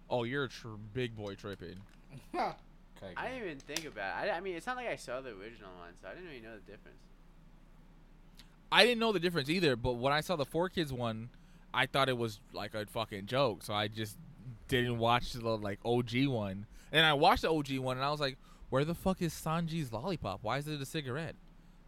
Oh, 0.08 0.22
you're 0.24 0.44
a 0.44 0.48
tr- 0.48 0.68
big 0.94 1.14
boy 1.16 1.34
tripping. 1.34 1.76
I 3.16 3.28
didn't 3.28 3.44
even 3.44 3.58
think 3.58 3.84
about 3.86 4.24
it. 4.24 4.30
I, 4.30 4.36
I 4.36 4.40
mean, 4.40 4.54
it's 4.54 4.66
not 4.66 4.76
like 4.76 4.88
I 4.88 4.96
saw 4.96 5.20
the 5.20 5.30
original 5.30 5.70
one, 5.78 5.92
so 6.00 6.08
I 6.08 6.14
didn't 6.14 6.28
really 6.28 6.40
know 6.40 6.54
the 6.54 6.70
difference. 6.70 6.98
I 8.70 8.84
didn't 8.84 8.98
know 8.98 9.12
the 9.12 9.20
difference 9.20 9.48
either. 9.48 9.76
But 9.76 9.94
when 9.94 10.12
I 10.12 10.20
saw 10.20 10.36
the 10.36 10.44
four 10.44 10.68
kids 10.68 10.92
one, 10.92 11.30
I 11.72 11.86
thought 11.86 12.08
it 12.08 12.18
was 12.18 12.40
like 12.52 12.74
a 12.74 12.86
fucking 12.86 13.26
joke. 13.26 13.62
So 13.62 13.74
I 13.74 13.88
just 13.88 14.16
didn't 14.68 14.98
watch 14.98 15.32
the 15.32 15.56
like 15.56 15.78
OG 15.84 16.26
one. 16.26 16.66
And 16.92 17.04
I 17.04 17.12
watched 17.12 17.42
the 17.42 17.52
OG 17.52 17.78
one, 17.78 17.96
and 17.96 18.04
I 18.04 18.10
was 18.10 18.20
like, 18.20 18.38
"Where 18.70 18.84
the 18.84 18.94
fuck 18.94 19.20
is 19.22 19.34
Sanji's 19.34 19.92
lollipop? 19.92 20.40
Why 20.42 20.58
is 20.58 20.68
it 20.68 20.80
a 20.80 20.86
cigarette? 20.86 21.34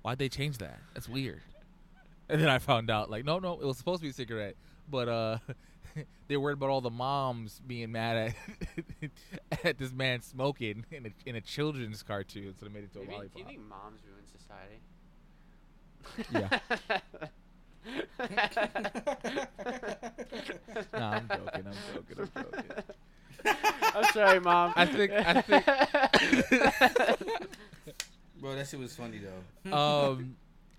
Why'd 0.02 0.18
they 0.18 0.28
change 0.28 0.59
that? 0.59 0.78
That's 0.94 1.09
weird." 1.09 1.42
And 2.28 2.40
then 2.40 2.48
I 2.48 2.59
found 2.59 2.90
out, 2.90 3.11
like, 3.11 3.24
no, 3.24 3.38
no, 3.38 3.54
it 3.54 3.64
was 3.64 3.78
supposed 3.78 4.00
to 4.00 4.02
be 4.02 4.11
a 4.11 4.12
cigarette, 4.12 4.54
but 4.90 5.09
uh, 5.09 5.38
they're 6.28 6.40
worried 6.40 6.55
about 6.55 6.70
all 6.70 6.80
the 6.80 6.90
moms 6.90 7.61
being 7.66 7.92
mad 7.92 8.34
at 9.03 9.11
at 9.64 9.78
this 9.78 9.92
man 9.92 10.20
smoking 10.22 10.84
in 10.90 11.07
a, 11.07 11.11
in 11.28 11.36
a 11.36 11.40
children's 11.40 12.03
cartoon, 12.03 12.55
so 12.59 12.66
they 12.66 12.72
made 12.72 12.84
it 12.84 12.92
to 12.92 13.01
a 13.01 13.03
Maybe- 13.03 13.12
lollipop. 13.14 13.32
do 13.34 13.38
you 13.40 13.44
think 13.46 13.61
moms 13.68 14.01
ruin 14.07 14.24
society? 14.26 14.80
Yeah. 16.32 16.59
Nah, 20.92 21.11
I'm 21.12 21.28
joking. 21.28 21.64
I'm 21.66 21.74
joking. 21.94 22.30
I'm 22.36 22.44
joking. 22.44 22.64
I'm 23.94 24.05
sorry, 24.12 24.40
mom. 24.40 24.72
I 24.76 24.86
think- 24.86 25.12
I 25.12 25.40
think- 25.42 25.64
Bro, 28.40 28.55
that 28.57 28.68
shit 28.68 28.78
was 28.80 28.94
funny 28.94 29.18
though. 29.18 29.76
um, 29.76 30.36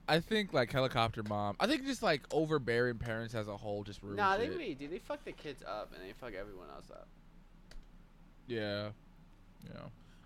I 0.10 0.20
think 0.20 0.53
like 0.53 0.72
helicopter 0.72 1.22
mom. 1.24 1.55
I 1.60 1.68
think 1.68 1.86
just 1.86 2.01
like 2.01 2.22
overbearing 2.32 2.97
parents 2.97 3.36
as 3.36 3.47
a 3.47 3.55
whole 3.55 3.84
just 3.84 4.01
ruin 4.01 4.16
nah, 4.16 4.38
they 4.38 4.49
really 4.49 4.74
do. 4.74 4.88
They 4.88 4.97
fuck 4.97 5.24
the 5.24 5.32
kids 5.32 5.64
up 5.68 5.93
and 5.93 6.03
they 6.03 6.14
fuck 6.14 6.34
everyone 6.34 6.68
else 6.74 6.89
up. 6.89 7.07
Yeah. 8.47 8.89
Yeah. 9.66 9.82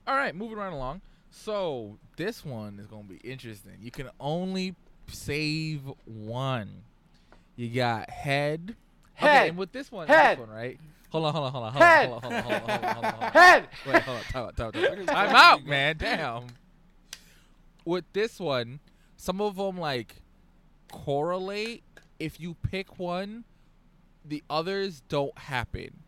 All 0.08 0.16
right, 0.16 0.34
moving 0.34 0.58
right 0.58 0.72
along. 0.72 1.02
So 1.32 1.98
this 2.16 2.46
one 2.46 2.80
is 2.80 2.88
gonna 2.88 3.04
be 3.04 3.18
interesting. 3.18 3.74
You 3.82 3.92
can 3.92 4.10
only 4.20 4.76
save 5.08 5.82
one. 6.06 6.84
You 7.56 7.70
got 7.70 8.10
head. 8.10 8.76
Head. 9.16 9.28
Okay, 9.28 9.50
and 9.50 9.58
with 9.58 9.72
this 9.74 9.92
one, 9.92 10.08
Head. 10.08 10.38
this 10.38 10.48
one, 10.48 10.56
right? 10.56 10.80
Hold 11.12 11.26
on, 11.26 11.34
hold 11.34 11.46
on, 11.46 11.52
hold 11.52 11.64
on, 11.66 11.72
hold 11.74 11.84
Head. 11.84 12.10
on, 12.10 12.22
hold 12.22 12.34
on, 12.34 12.44
hold 12.44 12.54
on, 12.54 12.60
hold 12.62 12.70
on, 12.70 12.94
hold 12.94 13.06
on, 13.06 13.12
hold 13.12 13.24
on. 13.24 13.32
Head. 13.32 13.68
Wait, 13.86 14.02
hold 14.02 14.18
on, 14.18 14.24
time 14.24 14.46
out, 14.46 14.58
time 14.58 14.68
out, 14.68 14.74
time 14.74 14.86
out. 14.86 14.98
The 15.06 15.36
out, 15.36 15.66
man. 15.66 15.98
Damn. 15.98 16.48
With 17.86 18.06
this 18.14 18.40
one, 18.40 18.80
some 19.24 19.40
of 19.40 19.56
them 19.56 19.78
like 19.78 20.18
correlate. 20.92 21.82
If 22.20 22.42
you 22.42 22.56
pick 22.56 23.00
one, 23.00 23.46
the 24.26 24.44
others 24.50 25.02
don't 25.08 25.38
happen. 25.38 26.04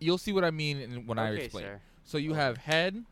You'll 0.00 0.16
see 0.16 0.32
what 0.32 0.42
I 0.42 0.50
mean 0.50 0.78
in- 0.78 1.06
when 1.06 1.18
I 1.18 1.32
okay, 1.32 1.44
explain. 1.44 1.64
sir. 1.64 1.80
So 2.04 2.16
you 2.16 2.32
have 2.32 2.56
head, 2.56 3.04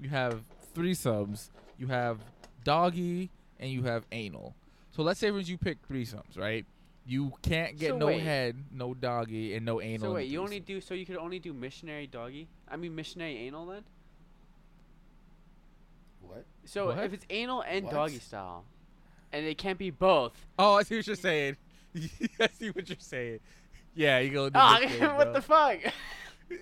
you 0.00 0.08
have 0.08 0.42
three 0.74 0.94
subs, 0.94 1.50
you 1.76 1.88
have 1.88 2.20
doggy, 2.64 3.30
and 3.60 3.70
you 3.70 3.82
have 3.82 4.06
anal. 4.10 4.54
So 4.90 5.02
let's 5.02 5.20
say 5.20 5.30
for 5.30 5.38
you 5.40 5.58
pick 5.58 5.78
three 5.86 6.06
subs, 6.06 6.38
right? 6.38 6.64
You 7.04 7.32
can't 7.42 7.78
get 7.78 7.90
So 7.90 7.98
no 7.98 8.06
wait. 8.06 8.20
head, 8.22 8.56
no 8.70 8.94
doggy, 8.94 9.54
and 9.54 9.66
no 9.66 9.82
anal. 9.82 10.08
So 10.10 10.14
wait, 10.14 10.28
you 10.28 10.40
only 10.40 10.60
do 10.60 10.80
so 10.80 10.94
you 10.94 11.04
could 11.04 11.16
only 11.18 11.38
do 11.38 11.52
missionary 11.52 12.06
doggy? 12.06 12.48
I 12.66 12.76
mean 12.76 12.94
missionary 12.94 13.36
anal 13.36 13.66
then? 13.66 13.84
What? 16.20 16.46
So 16.64 16.86
What? 16.86 17.04
if 17.04 17.12
it's 17.12 17.26
anal 17.30 17.62
and 17.62 17.84
What? 17.84 17.92
doggy 17.92 18.18
style, 18.18 18.64
and 19.32 19.44
it 19.46 19.58
can't 19.58 19.78
be 19.78 19.90
both. 19.90 20.32
Oh, 20.58 20.74
I 20.74 20.82
see 20.82 20.96
what 20.96 21.06
you're 21.06 21.16
saying. 21.16 21.56
I 22.40 22.48
see 22.58 22.70
what 22.70 22.88
you're 22.88 22.96
saying. 22.98 23.40
Yeah, 23.94 24.18
you 24.20 24.30
go. 24.30 24.48
do 24.48 24.58
Ah, 24.58 24.78
this 24.80 24.90
thing, 24.98 25.02
what 25.16 25.24
bro. 25.24 25.32
the 25.32 25.42
fuck? 25.42 25.78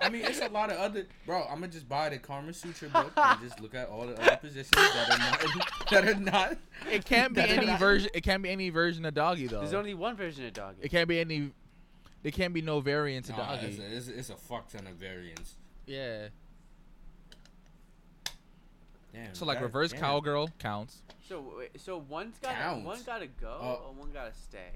I 0.00 0.08
mean, 0.10 0.22
it's 0.24 0.40
a 0.40 0.48
lot 0.48 0.70
of 0.70 0.76
other. 0.78 1.06
Bro, 1.26 1.42
I'm 1.44 1.60
gonna 1.60 1.68
just 1.68 1.88
buy 1.88 2.08
the 2.08 2.18
Karma 2.18 2.52
Sutra 2.52 2.88
book 2.88 3.12
and 3.16 3.40
just 3.40 3.60
look 3.60 3.74
at 3.74 3.88
all 3.88 4.06
the 4.06 4.20
other 4.20 4.36
positions 4.36 4.70
that 4.72 5.10
are 5.10 5.18
not. 5.18 5.90
That 5.90 6.08
are 6.08 6.14
not. 6.20 6.56
It 6.90 7.04
can't 7.04 7.34
be 7.34 7.40
any 7.42 7.66
not- 7.66 7.78
version. 7.78 8.10
It 8.14 8.22
can't 8.22 8.42
be 8.42 8.50
any 8.50 8.70
version 8.70 9.04
of 9.04 9.14
doggy 9.14 9.46
though. 9.46 9.60
There's 9.60 9.74
only 9.74 9.94
one 9.94 10.16
version 10.16 10.44
of 10.44 10.52
doggy. 10.52 10.78
it 10.82 10.90
can't 10.90 11.08
be 11.08 11.18
any. 11.20 11.50
There 12.22 12.32
can't 12.32 12.52
be 12.52 12.62
no 12.62 12.80
variants 12.80 13.28
of 13.30 13.36
Nah, 13.36 13.54
doggy. 13.56 13.66
it's, 13.68 13.78
a, 13.78 13.96
it's, 13.96 14.08
a, 14.08 14.18
it's 14.18 14.30
a 14.30 14.36
fuck 14.36 14.68
ton 14.70 14.86
of 14.86 14.94
variants. 14.94 15.54
yeah. 15.86 16.28
Damn. 19.26 19.34
So 19.34 19.44
like 19.44 19.58
that- 19.58 19.64
reverse 19.64 19.90
damn. 19.92 20.00
cowgirl 20.00 20.50
counts. 20.58 21.02
So 21.28 21.54
wait, 21.58 21.80
so 21.80 21.98
one's 22.08 22.38
got 22.38 22.50
to 22.50 22.54
Counts. 22.56 22.86
one 22.86 23.02
got 23.02 23.18
to 23.18 23.26
go 23.26 23.58
Oh. 23.60 23.86
or 23.88 23.92
one 23.94 24.12
got 24.12 24.32
to 24.32 24.38
stay. 24.40 24.70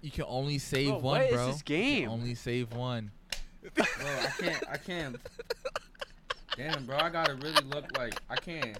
You 0.00 0.10
can 0.10 0.24
only 0.26 0.58
save 0.58 0.88
Bro, 0.88 0.98
one, 0.98 1.20
what 1.20 1.22
is 1.28 1.32
bro. 1.34 1.46
this 1.46 1.62
You 1.68 2.00
can 2.02 2.08
only 2.08 2.34
save 2.34 2.72
one. 2.72 3.12
Bro, 3.74 3.84
I 3.86 4.30
can't. 4.40 4.64
I 4.72 4.76
can't. 4.76 5.16
Damn, 6.56 6.84
bro, 6.84 6.98
I 6.98 7.08
gotta 7.08 7.34
really 7.36 7.64
look 7.66 7.96
like 7.96 8.20
I 8.28 8.34
can't. 8.36 8.76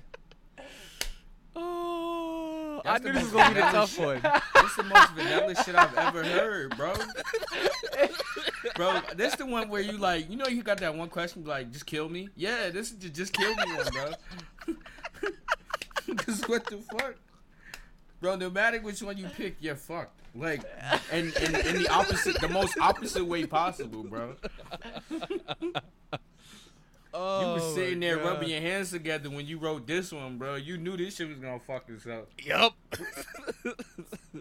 That's 2.84 2.96
I 2.96 2.98
the 2.98 3.08
knew 3.08 3.12
this 3.14 3.22
was 3.24 3.32
gonna 3.32 3.54
be 3.54 3.60
the 3.60 3.66
tough 3.66 3.98
one. 3.98 4.20
This 4.54 4.70
is 4.70 4.76
the 4.76 4.82
most 4.84 5.12
vanilla 5.12 5.54
shit 5.64 5.74
I've 5.74 5.96
ever 5.96 6.24
heard, 6.24 6.76
bro. 6.76 6.94
Bro, 8.76 9.00
this 9.16 9.34
the 9.36 9.46
one 9.46 9.68
where 9.68 9.80
you 9.80 9.98
like, 9.98 10.30
you 10.30 10.36
know, 10.36 10.46
you 10.46 10.62
got 10.62 10.78
that 10.78 10.94
one 10.94 11.08
question 11.08 11.44
like, 11.44 11.72
just 11.72 11.86
kill 11.86 12.08
me. 12.08 12.28
Yeah, 12.36 12.70
this 12.70 12.90
is 12.90 12.98
the 12.98 13.08
just 13.08 13.32
kill 13.32 13.54
me 13.54 13.74
one, 13.74 13.86
bro. 13.92 14.76
Cause 16.16 16.42
what 16.46 16.64
the 16.66 16.78
fuck, 16.90 17.14
bro? 18.20 18.36
No 18.36 18.50
matter 18.50 18.80
which 18.80 19.02
one 19.02 19.16
you 19.16 19.26
pick, 19.28 19.56
you're 19.60 19.76
fucked. 19.76 20.20
Like, 20.34 20.62
and 21.10 21.34
in, 21.36 21.54
in 21.54 21.82
the 21.82 21.88
opposite, 21.90 22.40
the 22.40 22.48
most 22.48 22.74
opposite 22.80 23.24
way 23.24 23.46
possible, 23.46 24.02
bro. 24.04 24.34
Oh, 27.14 27.40
You 27.40 27.52
were 27.54 27.74
sitting 27.74 28.00
there 28.00 28.16
God. 28.16 28.24
rubbing 28.26 28.48
your 28.50 28.60
hands 28.60 28.90
together 28.90 29.28
when 29.28 29.46
you 29.46 29.58
wrote 29.58 29.86
this 29.86 30.12
one, 30.12 30.38
bro. 30.38 30.54
You 30.54 30.78
knew 30.78 30.96
this 30.96 31.16
shit 31.16 31.28
was 31.28 31.38
gonna 31.38 31.60
fuck 31.60 31.84
us 31.94 32.06
up. 32.06 32.28
Yup. 32.42 32.74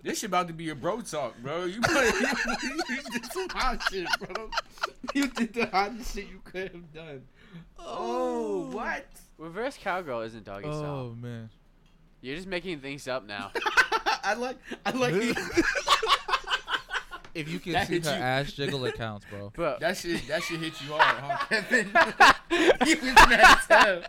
This 0.03 0.19
shit 0.19 0.29
about 0.29 0.47
to 0.47 0.53
be 0.53 0.69
a 0.69 0.75
bro 0.75 1.01
talk, 1.01 1.37
bro. 1.43 1.65
You, 1.65 1.81
you, 1.89 2.79
you 2.89 3.01
did 3.11 3.25
some 3.31 3.49
hot 3.49 3.83
shit, 3.91 4.07
bro. 4.19 4.49
You 5.13 5.27
did 5.27 5.53
the 5.53 5.65
hottest 5.65 6.15
shit 6.15 6.27
you 6.29 6.39
could 6.45 6.71
have 6.71 6.93
done. 6.93 7.21
Oh, 7.77 7.85
oh, 8.69 8.75
what? 8.75 9.05
Reverse 9.37 9.77
cowgirl 9.77 10.21
isn't 10.21 10.45
doggy 10.45 10.67
Oh 10.67 10.71
style. 10.79 11.11
Oh 11.11 11.15
man. 11.19 11.49
You're 12.21 12.35
just 12.35 12.47
making 12.47 12.79
things 12.79 13.07
up 13.07 13.27
now. 13.27 13.51
I 14.23 14.35
like, 14.35 14.57
I 14.85 14.91
like 14.91 15.13
it. 15.15 15.37
If 17.33 17.49
you 17.49 17.59
can 17.59 17.73
That 17.73 17.87
see 17.87 17.99
her 17.99 18.09
you. 18.09 18.21
ass 18.21 18.51
jiggle, 18.51 18.83
it 18.85 18.95
counts, 18.95 19.25
bro. 19.29 19.51
Bro, 19.51 19.77
That 19.81 19.97
shit, 19.97 20.27
that 20.27 20.43
shit 20.43 20.59
hit 20.59 20.73
you 20.81 20.93
hard, 20.93 21.17
huh, 21.17 21.45
Kevin? 21.49 21.85
he 22.85 22.95
was 22.95 23.15
mad 23.29 23.57
as. 23.69 24.03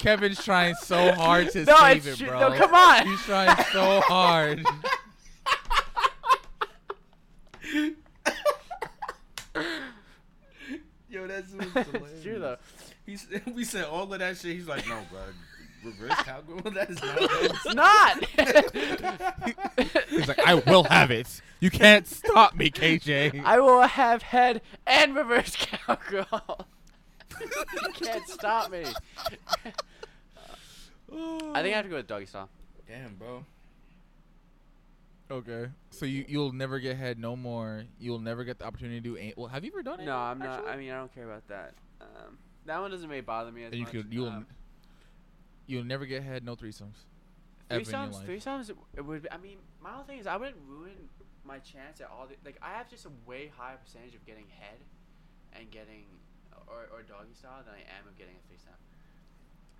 Kevin's 0.00 0.44
trying 0.44 0.74
so 0.76 1.12
hard 1.12 1.50
to 1.50 1.64
no, 1.64 1.76
save 1.78 2.06
it, 2.06 2.18
bro. 2.26 2.48
No, 2.48 2.56
come 2.56 2.74
on. 2.74 3.06
He's 3.06 3.20
trying 3.22 3.56
so 3.72 4.00
hard. 4.02 4.64
Yo, 11.08 11.26
that's 11.26 11.52
it's 11.54 12.22
true 12.22 12.38
though. 12.38 12.56
He's, 13.06 13.26
we 13.54 13.64
said 13.64 13.84
all 13.84 14.12
of 14.12 14.18
that 14.18 14.36
shit. 14.36 14.56
He's 14.56 14.68
like, 14.68 14.86
no, 14.88 15.00
bro. 15.10 15.20
Reverse 15.86 16.14
cowgirl. 16.24 16.60
That 16.74 16.90
is 16.90 17.02
not. 17.74 18.24
It's 18.26 19.74
not. 19.98 20.06
He's 20.08 20.28
like, 20.28 20.38
I 20.46 20.54
will 20.54 20.84
have 20.84 21.10
it. 21.10 21.40
You 21.60 21.70
can't 21.70 22.06
stop 22.06 22.54
me, 22.54 22.70
KJ. 22.70 23.42
I 23.44 23.60
will 23.60 23.82
have 23.82 24.22
head 24.22 24.60
and 24.86 25.14
reverse 25.14 25.56
cowgirl. 25.58 26.66
you 27.40 27.92
can't 27.94 28.28
stop 28.28 28.70
me. 28.70 28.84
I 31.12 31.62
think 31.62 31.74
I 31.74 31.76
have 31.76 31.84
to 31.84 31.88
go 31.90 31.96
with 31.96 32.06
doggy 32.06 32.26
style. 32.26 32.48
Damn, 32.86 33.14
bro. 33.14 33.44
Okay. 35.30 35.66
So 35.90 36.06
you 36.06 36.24
you'll 36.28 36.52
never 36.52 36.78
get 36.78 36.96
head 36.96 37.18
no 37.18 37.34
more. 37.36 37.84
You'll 37.98 38.18
never 38.20 38.44
get 38.44 38.58
the 38.58 38.64
opportunity 38.66 39.00
to 39.00 39.02
do. 39.02 39.16
An- 39.16 39.32
well, 39.36 39.48
have 39.48 39.64
you 39.64 39.72
ever 39.72 39.82
done 39.82 40.00
it? 40.00 40.04
No, 40.06 40.16
I'm 40.16 40.38
not. 40.38 40.66
I 40.68 40.76
mean, 40.76 40.90
I 40.90 40.98
don't 40.98 41.12
care 41.14 41.24
about 41.24 41.46
that. 41.48 41.74
Um, 42.00 42.38
that 42.66 42.80
one 42.80 42.90
doesn't 42.90 43.08
really 43.08 43.22
bother 43.22 43.50
me 43.50 43.64
as 43.64 43.72
And 43.72 43.78
you 43.78 43.84
much. 43.84 43.92
could 43.92 44.06
you'll 44.12 44.28
um, 44.28 44.46
you'll 45.66 45.84
never 45.84 46.06
get 46.06 46.22
head 46.22 46.44
no 46.44 46.56
threesomes. 46.56 47.04
ever 47.70 47.80
in 47.80 47.86
your 47.86 47.94
threesomes. 47.94 48.12
life. 48.12 48.26
Threesomes. 48.28 48.70
It 48.96 49.04
would. 49.04 49.22
Be, 49.22 49.30
I 49.32 49.36
mean, 49.38 49.58
my 49.80 49.90
whole 49.90 50.04
thing 50.04 50.18
is 50.18 50.26
I 50.26 50.36
wouldn't 50.36 50.56
ruin 50.66 51.08
my 51.44 51.58
chance 51.58 52.00
at 52.00 52.08
all. 52.10 52.26
The, 52.26 52.36
like 52.44 52.58
I 52.62 52.70
have 52.72 52.88
just 52.88 53.06
a 53.06 53.10
way 53.26 53.50
higher 53.56 53.76
percentage 53.76 54.14
of 54.14 54.24
getting 54.26 54.46
head 54.58 54.78
and 55.52 55.70
getting 55.70 56.04
or 56.66 56.88
or 56.92 57.02
doggy 57.02 57.34
style 57.34 57.62
than 57.64 57.74
I 57.74 57.80
am 57.98 58.08
of 58.08 58.16
getting 58.18 58.34
a 58.34 58.48
threesome. 58.48 58.72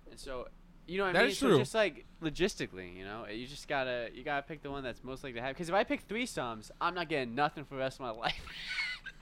And 0.09 0.19
so. 0.19 0.47
You 0.89 0.99
know 0.99 1.03
what 1.03 1.09
I 1.09 1.13
That 1.13 1.21
mean? 1.23 1.31
is 1.31 1.37
So 1.37 1.47
true. 1.49 1.57
just 1.57 1.75
like 1.75 2.05
logistically, 2.23 2.95
you 2.95 3.03
know, 3.03 3.25
you 3.29 3.45
just 3.45 3.67
gotta 3.67 4.09
you 4.13 4.23
gotta 4.23 4.43
pick 4.43 4.61
the 4.63 4.71
one 4.71 4.85
that's 4.85 5.03
most 5.03 5.21
likely 5.21 5.37
to 5.41 5.45
have. 5.45 5.53
Because 5.53 5.67
if 5.67 5.75
I 5.75 5.83
pick 5.83 6.07
threesomes, 6.07 6.71
I'm 6.79 6.95
not 6.95 7.09
getting 7.09 7.35
nothing 7.35 7.65
for 7.65 7.73
the 7.75 7.81
rest 7.81 7.99
of 7.99 8.05
my 8.05 8.11
life. 8.11 8.33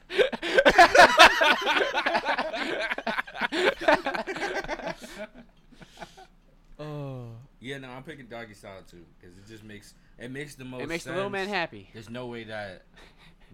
Oh. 6.80 7.28
Yeah, 7.60 7.78
no, 7.78 7.90
I'm 7.90 8.04
picking 8.04 8.26
doggy 8.28 8.54
style 8.54 8.82
too 8.90 9.06
because 9.20 9.38
it 9.38 9.48
just 9.48 9.64
makes 9.64 9.94
it 10.20 10.32
makes 10.32 10.56
the 10.56 10.66
most. 10.66 10.84
it 10.84 10.88
makes 10.90 11.04
the 11.06 11.14
little 11.14 11.30
man 11.30 11.48
happy. 11.48 11.90
There's 11.94 12.10
no 12.10 12.28
way 12.28 12.44
that, 12.46 12.84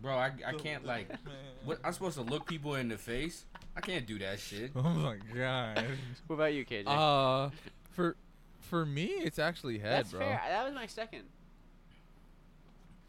bro. 0.01 0.15
I, 0.17 0.31
I 0.45 0.53
can't 0.53 0.85
like. 0.85 1.09
What 1.63 1.79
I'm 1.83 1.93
supposed 1.93 2.15
to 2.15 2.23
look 2.23 2.47
people 2.47 2.73
in 2.73 2.89
the 2.89 2.97
face? 2.97 3.45
I 3.77 3.81
can't 3.81 4.07
do 4.07 4.17
that 4.19 4.39
shit. 4.39 4.71
Oh 4.75 4.81
my 4.81 5.17
god. 5.35 5.85
What 6.25 6.35
about 6.37 6.53
you, 6.55 6.65
KJ? 6.65 6.85
Uh, 6.87 7.51
For 7.91 8.15
for 8.59 8.85
me, 8.85 9.05
it's 9.05 9.37
actually 9.37 9.77
head, 9.77 9.91
That's 10.05 10.11
bro. 10.11 10.21
fair. 10.21 10.41
That 10.49 10.65
was 10.65 10.73
my 10.73 10.87
second. 10.87 11.23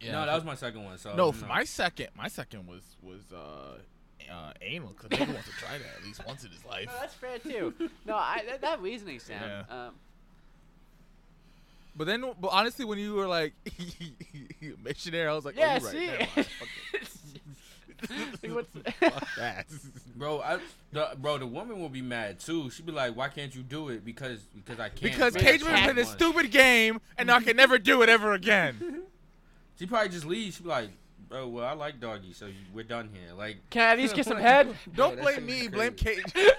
Yeah, 0.01 0.13
no, 0.13 0.27
that 0.27 0.35
was 0.35 0.45
my 0.45 0.55
second 0.55 0.85
one. 0.85 0.99
So 0.99 1.15
no. 1.15 1.27
you 1.27 1.33
For 1.33 1.43
know. 1.47 1.55
my 1.55 1.65
second, 1.65 2.09
my 2.17 2.29
second 2.29 2.67
was 2.67 2.83
was 3.03 3.21
uh, 3.33 3.79
uh 4.31 4.53
anal 4.61 4.89
because 4.89 5.09
nigga 5.11 5.33
wants 5.33 5.49
to 5.49 5.55
try 5.57 5.79
that 5.79 5.87
at 5.99 6.05
least 6.05 6.21
once 6.27 6.45
in 6.45 6.51
his 6.51 6.65
life. 6.65 6.87
No, 6.87 6.93
that's 7.01 7.15
fair 7.15 7.39
too. 7.39 7.73
No, 8.07 8.17
I 8.17 8.43
that, 8.49 8.61
that 8.63 8.83
reasoning, 8.83 9.19
Sam. 9.21 9.41
Yeah. 9.43 9.87
Um, 9.87 9.95
But 11.95 12.07
then, 12.07 12.25
but 12.41 12.49
honestly, 12.49 12.85
when 12.85 12.99
you 12.99 13.15
were 13.15 13.27
like 13.27 13.53
missionary, 14.83 15.29
I 15.29 15.35
was 15.35 15.45
like, 15.45 15.57
oh, 15.59 15.61
yeah, 15.61 15.79
oh, 15.81 15.87
see. 15.87 16.09
right. 16.09 16.19
never 16.19 16.35
mind. 16.35 16.47
Fuck. 16.47 16.69
Like, 18.11 19.27
that. 19.37 19.67
Bro, 20.17 20.41
I, 20.41 20.59
the, 20.93 21.11
bro, 21.19 21.39
the 21.39 21.47
woman 21.47 21.79
will 21.81 21.89
be 21.89 22.03
mad 22.03 22.41
too. 22.41 22.71
She'd 22.71 22.87
be 22.87 22.93
like, 22.93 23.17
"Why 23.17 23.29
can't 23.29 23.55
you 23.55 23.63
do 23.63 23.91
it?" 23.91 24.05
Because 24.05 24.41
because 24.55 24.81
I 24.81 24.89
can't. 24.89 25.03
Because 25.03 25.35
Make 25.35 25.45
KJ 25.45 25.55
a 25.55 25.65
been 25.65 25.75
playing 25.75 25.97
this 25.97 26.11
stupid 26.11 26.51
game, 26.51 27.01
and 27.17 27.31
I 27.31 27.41
can 27.41 27.57
never 27.57 27.79
do 27.79 28.03
it 28.03 28.09
ever 28.09 28.33
again. 28.33 29.05
She 29.79 29.87
probably 29.87 30.09
just 30.09 30.27
leaves. 30.27 30.57
She'd 30.57 30.65
be 30.65 30.69
like, 30.69 30.91
"Bro, 31.29 31.49
well, 31.49 31.65
I 31.67 31.73
like 31.73 32.01
doggy, 32.01 32.33
so 32.33 32.49
we're 32.75 32.85
done 32.85 33.09
here." 33.13 33.35
Like, 33.37 33.59
Can 33.71 33.83
I 33.83 33.93
at 33.93 33.99
least 33.99 34.15
get 34.15 34.27
some 34.27 34.39
head? 34.39 34.75
Don't 34.95 35.17
that 35.17 35.23
blame 35.23 35.47
me, 35.47 35.61
is 35.61 35.69
blame 35.69 35.95
crazy. 35.97 36.23
KJ. 36.23 36.51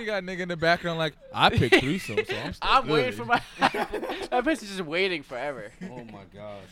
You 0.00 0.06
got 0.06 0.22
a 0.22 0.26
nigga 0.26 0.40
in 0.40 0.48
the 0.48 0.56
background 0.56 0.98
like, 0.98 1.14
I 1.34 1.50
picked 1.50 1.76
threesome, 1.76 2.18
so 2.24 2.36
I'm 2.36 2.52
still 2.52 2.68
I'm 2.70 2.84
good. 2.86 2.92
waiting 2.92 3.12
for 3.12 3.24
my. 3.24 3.42
that 3.60 4.44
person's 4.44 4.70
just 4.76 4.80
waiting 4.88 5.22
forever. 5.22 5.72
oh 5.84 6.04
my 6.04 6.24
gosh. 6.34 6.62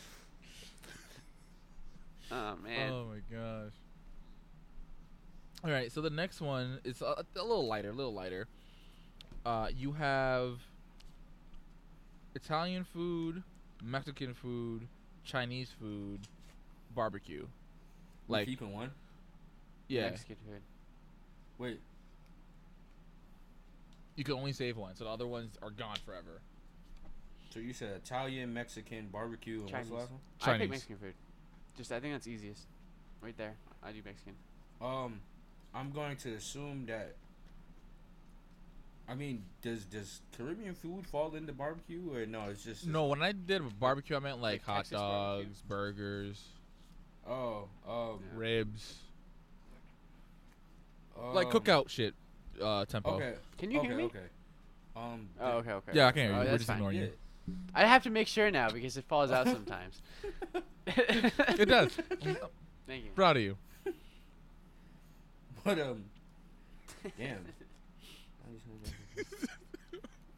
Oh 2.31 2.55
man. 2.63 2.91
Oh 2.93 3.07
my 3.07 3.37
gosh. 3.37 3.73
All 5.65 5.71
right, 5.71 5.91
so 5.91 6.01
the 6.01 6.11
next 6.11 6.41
one 6.41 6.79
is 6.85 7.01
a, 7.03 7.25
a 7.37 7.43
little 7.43 7.67
lighter, 7.67 7.91
a 7.91 7.93
little 7.93 8.15
lighter. 8.15 8.47
Uh, 9.45 9.69
you 9.77 9.93
have 9.93 10.59
Italian 12.35 12.85
food, 12.85 13.43
Mexican 13.83 14.35
food, 14.35 14.87
Chinese 15.25 15.71
food, 15.81 16.21
barbecue. 16.95 17.47
We're 18.29 18.39
Like, 18.39 18.47
keeping 18.47 18.73
one. 18.73 18.91
yeah, 19.89 20.11
Mexican 20.11 20.37
food. 20.47 20.61
Wait, 21.59 21.81
you 24.17 24.25
can 24.25 24.35
only 24.35 24.53
save 24.53 24.77
one, 24.77 24.97
so 24.97 25.05
the 25.05 25.11
other 25.11 25.27
ones 25.27 25.57
are 25.63 25.71
gone 25.71 25.97
forever. 26.05 26.41
so 27.51 27.61
you 27.61 27.73
said 27.73 27.91
Italian, 27.97 28.53
Mexican, 28.53 29.09
barbecue, 29.13 29.61
and 29.63 29.63
what's 29.65 29.73
Chinese. 29.73 29.89
the 29.91 29.95
last 29.95 30.11
one? 30.11 30.21
I 30.41 30.45
Chinese. 30.45 30.61
pick 30.63 30.71
Mexican 30.71 30.97
food. 30.97 31.15
Just 31.77 31.93
I 31.93 32.01
think 32.01 32.15
that's 32.15 32.27
easiest. 32.27 32.63
Right 33.21 33.37
there. 33.37 33.55
I 33.83 33.93
do 33.93 34.01
Mexican. 34.05 34.35
Um, 34.81 35.21
I'm 35.75 35.91
going 35.91 36.17
to 36.19 36.33
assume 36.35 36.87
that. 36.87 37.15
I 39.09 39.15
mean, 39.15 39.45
does 39.63 39.85
does 39.85 40.21
Caribbean 40.37 40.75
food 40.75 41.07
fall 41.07 41.35
into 41.35 41.53
barbecue 41.53 42.03
or 42.13 42.27
no? 42.27 42.49
It's 42.51 42.65
just 42.65 42.87
No, 42.87 43.07
when 43.07 43.23
I 43.23 43.33
did 43.33 43.79
barbecue, 43.79 44.17
I 44.17 44.19
meant 44.19 44.41
like 44.43 44.61
Like 44.61 44.65
hot 44.65 44.77
Texas 44.79 44.99
barbecue? 44.99 45.45
dogs, 45.47 45.63
burgers, 45.69 46.45
Oh, 47.29 47.69
um, 47.89 48.21
Yeah. 48.21 48.39
ribs, 48.39 48.95
like 51.33 51.47
um, 51.47 51.53
cookout 51.53 51.89
shit. 51.89 52.15
Uh, 52.61 52.85
tempo. 52.87 53.11
Okay. 53.17 53.35
Can 53.59 53.71
you 53.71 53.79
okay, 53.81 53.89
hear 53.89 53.97
me? 53.97 54.05
Okay. 54.05 54.19
Um. 54.97 55.29
Oh, 55.41 55.59
okay, 55.59 55.73
okay. 55.73 55.93
Yeah, 55.95 56.07
I 56.09 56.13
can 56.13 56.29
hear 56.29 56.37
Oh, 56.39 56.43
you. 56.43 56.49
We're 56.51 56.57
just 56.57 56.67
fine. 56.69 56.77
ignoring 56.77 56.97
Yeah. 56.99 57.03
you. 57.05 57.13
I 57.75 57.87
have 57.87 58.03
to 58.05 58.11
make 58.11 58.27
sure 58.29 58.51
now 58.51 58.71
because 58.71 58.97
it 58.97 59.05
falls 59.05 59.31
out 59.31 59.47
sometimes. 59.47 60.01
It 60.89 61.69
does. 61.69 61.93
Thank 62.87 63.05
you. 63.05 63.11
Proud 63.17 63.37
of 63.37 63.43
you. 63.43 63.57
But 65.65 65.81
um, 65.81 66.05
damn. 67.19 67.45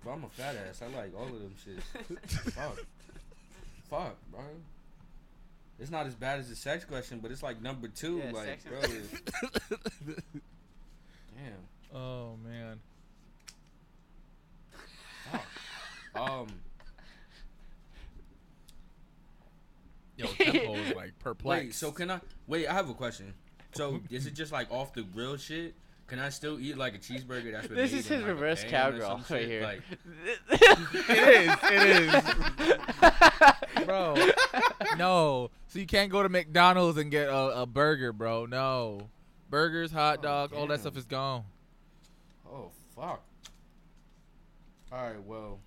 But 0.04 0.10
I'm 0.10 0.24
a 0.24 0.28
fat 0.30 0.56
ass. 0.68 0.80
I 0.82 0.86
like 0.96 1.12
all 1.14 1.24
of 1.26 1.32
them 1.32 1.54
shits. 1.66 1.82
Fuck. 2.52 2.78
Fuck, 3.90 4.16
bro. 4.32 4.40
It's 5.78 5.90
not 5.90 6.06
as 6.06 6.14
bad 6.14 6.40
as 6.40 6.48
the 6.48 6.56
sex 6.56 6.84
question, 6.84 7.20
but 7.20 7.30
it's 7.30 7.42
like 7.42 7.60
number 7.60 7.88
two. 7.88 8.18
Yeah, 8.24 8.30
like, 8.32 8.46
sex 8.46 8.64
bro. 8.64 8.78
and- 8.80 10.22
Damn. 11.36 11.52
Oh 11.94 12.36
man. 12.44 12.80
Fuck. 15.30 15.46
Um. 16.16 16.46
Yo, 20.16 20.26
tempo 20.26 20.74
is 20.74 20.94
like 20.96 21.18
perplexed. 21.20 21.64
Wait. 21.66 21.74
So 21.74 21.92
can 21.92 22.10
I? 22.10 22.20
Wait. 22.46 22.66
I 22.66 22.74
have 22.74 22.88
a 22.88 22.94
question. 22.94 23.34
So 23.72 24.00
is 24.10 24.26
it 24.26 24.34
just 24.34 24.50
like 24.52 24.70
off 24.70 24.92
the 24.92 25.02
grill 25.02 25.36
shit? 25.36 25.74
Can 26.08 26.18
I 26.18 26.30
still 26.30 26.58
eat 26.58 26.78
like 26.78 26.94
a 26.94 26.98
cheeseburger 26.98 27.52
that's 27.52 27.68
been 27.68 27.76
This 27.76 27.92
is 27.92 28.08
his 28.08 28.22
like, 28.22 28.28
reverse 28.28 28.64
cowgirl 28.64 29.16
right 29.30 29.42
shit? 29.42 29.48
here. 29.48 29.62
Like, 29.62 29.82
it 30.50 31.28
is. 31.28 31.56
It 31.70 32.24
is. 33.76 33.84
bro. 33.84 34.16
No. 34.96 35.50
So 35.66 35.78
you 35.78 35.86
can't 35.86 36.10
go 36.10 36.22
to 36.22 36.30
McDonald's 36.30 36.96
and 36.96 37.10
get 37.10 37.28
a, 37.28 37.60
a 37.60 37.66
burger, 37.66 38.14
bro. 38.14 38.46
No. 38.46 39.10
Burgers, 39.50 39.92
hot 39.92 40.24
Oh, 40.24 40.48
all 40.56 40.66
that 40.68 40.80
stuff 40.80 40.96
is 40.96 41.04
gone. 41.04 41.44
Oh 42.50 42.70
fuck. 42.94 43.22
All 44.92 45.02
right. 45.10 45.22
Well. 45.24 45.58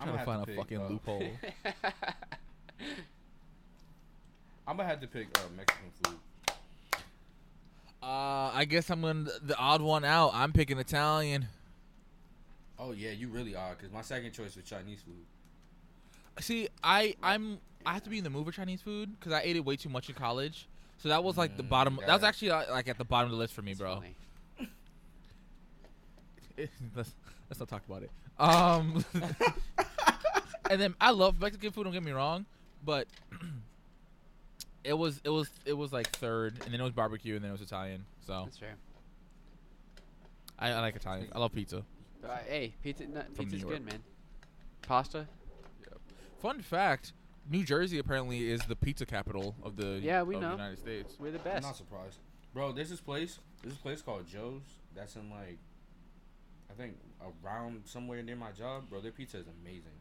I'm 0.00 0.08
trying 0.08 0.18
to 0.18 0.24
gonna 0.24 0.38
find 0.38 0.42
a 0.42 0.46
pick, 0.46 0.56
fucking 0.56 0.78
uh, 0.80 0.88
loophole. 0.88 1.22
I'm 4.66 4.76
gonna 4.76 4.88
have 4.88 5.00
to 5.00 5.06
pick 5.06 5.26
uh, 5.38 5.42
Mexican 5.56 5.90
food. 6.02 6.18
Uh, 8.02 8.50
I 8.54 8.64
guess 8.68 8.90
I'm 8.90 9.00
gonna 9.02 9.28
the 9.42 9.56
odd 9.56 9.82
one 9.82 10.04
out. 10.04 10.30
I'm 10.34 10.52
picking 10.52 10.78
Italian. 10.78 11.46
Oh 12.78 12.92
yeah, 12.92 13.10
you 13.10 13.28
really 13.28 13.56
are. 13.56 13.74
Cause 13.74 13.90
my 13.92 14.02
second 14.02 14.32
choice 14.32 14.54
was 14.54 14.64
Chinese 14.64 15.00
food. 15.00 15.24
See, 16.40 16.68
I 16.84 17.16
I'm 17.22 17.58
I 17.84 17.94
have 17.94 18.04
to 18.04 18.10
be 18.10 18.18
in 18.18 18.24
the 18.24 18.30
mood 18.30 18.46
for 18.46 18.52
Chinese 18.52 18.82
food 18.82 19.18
because 19.18 19.32
I 19.32 19.40
ate 19.40 19.56
it 19.56 19.64
way 19.64 19.74
too 19.76 19.88
much 19.88 20.08
in 20.08 20.14
college. 20.14 20.68
So 20.98 21.08
that 21.08 21.24
was 21.24 21.36
like 21.36 21.56
the 21.56 21.62
Mm, 21.64 21.68
bottom. 21.68 21.98
That 22.06 22.14
was 22.14 22.22
actually 22.22 22.50
uh, 22.52 22.70
like 22.70 22.88
at 22.88 22.98
the 22.98 23.04
bottom 23.04 23.26
of 23.26 23.32
the 23.32 23.38
list 23.38 23.54
for 23.54 23.62
me, 23.62 23.72
It's 23.72 23.80
bro. 23.80 23.96
funny. 23.96 24.14
let's, 26.96 27.14
let's 27.48 27.60
not 27.60 27.68
talk 27.68 27.82
about 27.88 28.02
it. 28.02 28.10
Um, 28.38 29.04
and 30.70 30.80
then 30.80 30.94
I 31.00 31.10
love 31.10 31.40
Mexican 31.40 31.70
food. 31.72 31.84
Don't 31.84 31.92
get 31.92 32.02
me 32.02 32.12
wrong, 32.12 32.46
but 32.84 33.06
it 34.84 34.92
was 34.94 35.20
it 35.24 35.30
was 35.30 35.48
it 35.64 35.72
was 35.72 35.92
like 35.92 36.08
third, 36.10 36.54
and 36.64 36.72
then 36.72 36.80
it 36.80 36.84
was 36.84 36.92
barbecue, 36.92 37.34
and 37.34 37.42
then 37.44 37.50
it 37.50 37.52
was 37.52 37.62
Italian. 37.62 38.04
So 38.26 38.42
That's 38.44 38.58
fair. 38.58 38.74
I, 40.58 40.70
I 40.70 40.80
like 40.80 40.96
Italian. 40.96 41.28
I 41.34 41.38
love 41.38 41.52
pizza. 41.52 41.84
Uh, 42.24 42.36
hey, 42.48 42.74
pizza. 42.82 43.06
No, 43.06 43.22
From 43.34 43.46
pizza's 43.46 43.64
good, 43.64 43.84
man. 43.84 44.00
Pasta. 44.82 45.26
Fun 46.40 46.60
fact: 46.62 47.12
New 47.50 47.64
Jersey 47.64 47.98
apparently 47.98 48.50
is 48.50 48.60
the 48.62 48.76
pizza 48.76 49.06
capital 49.06 49.54
of 49.62 49.76
the 49.76 50.00
Yeah, 50.02 50.22
we 50.22 50.36
of 50.36 50.42
know. 50.42 50.48
the 50.50 50.56
United 50.56 50.78
States. 50.78 51.16
We're 51.18 51.32
the 51.32 51.38
I'm 51.38 51.44
best. 51.44 51.62
not 51.66 51.76
surprised, 51.76 52.18
bro. 52.54 52.72
There's 52.72 52.90
this 52.90 53.00
place. 53.00 53.38
There's 53.62 53.74
this 53.74 53.82
place 53.82 54.02
called 54.02 54.26
Joe's. 54.28 54.62
That's 54.94 55.16
in 55.16 55.30
like, 55.30 55.58
I 56.70 56.74
think 56.74 56.96
around 57.44 57.82
somewhere 57.86 58.22
near 58.22 58.36
my 58.36 58.52
job, 58.52 58.88
bro. 58.90 59.00
Their 59.00 59.12
pizza 59.12 59.38
is 59.38 59.46
amazing. 59.62 59.92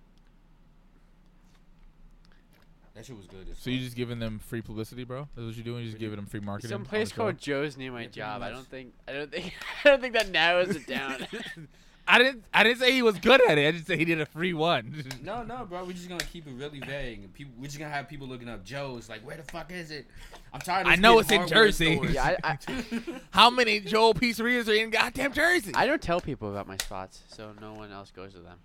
That 2.95 3.05
shit 3.05 3.15
was 3.15 3.27
good. 3.27 3.47
As 3.51 3.59
So 3.59 3.69
you 3.69 3.77
fuck. 3.77 3.83
just 3.85 3.95
giving 3.95 4.17
them 4.19 4.39
free 4.39 4.61
publicity, 4.61 5.03
bro? 5.03 5.27
That's 5.35 5.45
what 5.45 5.55
you're 5.55 5.63
doing? 5.63 5.79
You 5.81 5.85
just 5.85 5.93
Pretty- 5.97 6.05
giving 6.05 6.15
them 6.17 6.25
free 6.25 6.39
marketing? 6.39 6.69
Some 6.71 6.81
on 6.81 6.85
place 6.87 7.09
the 7.09 7.15
show? 7.15 7.21
called 7.23 7.37
Joe's 7.37 7.77
near 7.77 7.91
my 7.91 7.99
Yeah, 8.01 8.05
pretty 8.07 8.19
job. 8.19 8.41
I 8.41 8.45
much. 8.45 8.53
don't 8.55 8.67
think. 8.67 8.93
I 9.07 9.13
don't 9.13 9.31
think. 9.31 9.53
I 9.85 9.89
don't 9.89 10.01
think 10.01 10.13
that 10.13 10.29
narrows 10.31 10.75
it 10.75 10.87
down. 10.87 11.27
I 12.09 12.17
didn't. 12.19 12.45
I 12.53 12.63
didn't 12.63 12.79
say 12.79 12.91
he 12.93 13.01
was 13.01 13.17
good 13.19 13.41
at 13.49 13.57
it. 13.57 13.67
I 13.67 13.71
just 13.71 13.87
said 13.87 13.99
he 13.99 14.05
did 14.05 14.21
a 14.21 14.25
free 14.25 14.53
one. 14.53 15.03
No, 15.21 15.43
no, 15.43 15.65
bro. 15.65 15.83
We're 15.83 15.91
just 15.91 16.07
gonna 16.07 16.23
keep 16.23 16.47
it 16.47 16.53
really 16.53 16.79
vague. 16.79 17.19
And 17.23 17.33
people, 17.33 17.53
we're 17.57 17.65
just 17.65 17.77
gonna 17.79 17.91
have 17.91 18.07
people 18.07 18.27
looking 18.27 18.47
up 18.47 18.63
Joe's. 18.63 19.09
Like, 19.09 19.25
where 19.25 19.35
the 19.35 19.43
fuck 19.43 19.71
is 19.71 19.91
it? 19.91 20.07
I'm 20.53 20.61
tired. 20.61 20.87
Of 20.87 20.93
I 20.93 20.95
know 20.95 21.19
it's 21.19 21.31
in 21.31 21.47
Jersey. 21.47 21.99
yeah, 22.11 22.37
I, 22.43 22.51
I, 22.51 22.57
How 23.31 23.49
many 23.49 23.81
Joel 23.81 24.13
pizzerias 24.13 24.69
are 24.69 24.73
in 24.73 24.89
goddamn 24.89 25.33
Jersey? 25.33 25.73
I 25.75 25.85
don't 25.85 26.01
tell 26.01 26.21
people 26.21 26.49
about 26.49 26.65
my 26.67 26.77
spots, 26.77 27.23
so 27.27 27.51
no 27.59 27.73
one 27.73 27.91
else 27.91 28.11
goes 28.11 28.33
to 28.33 28.39
them. 28.39 28.57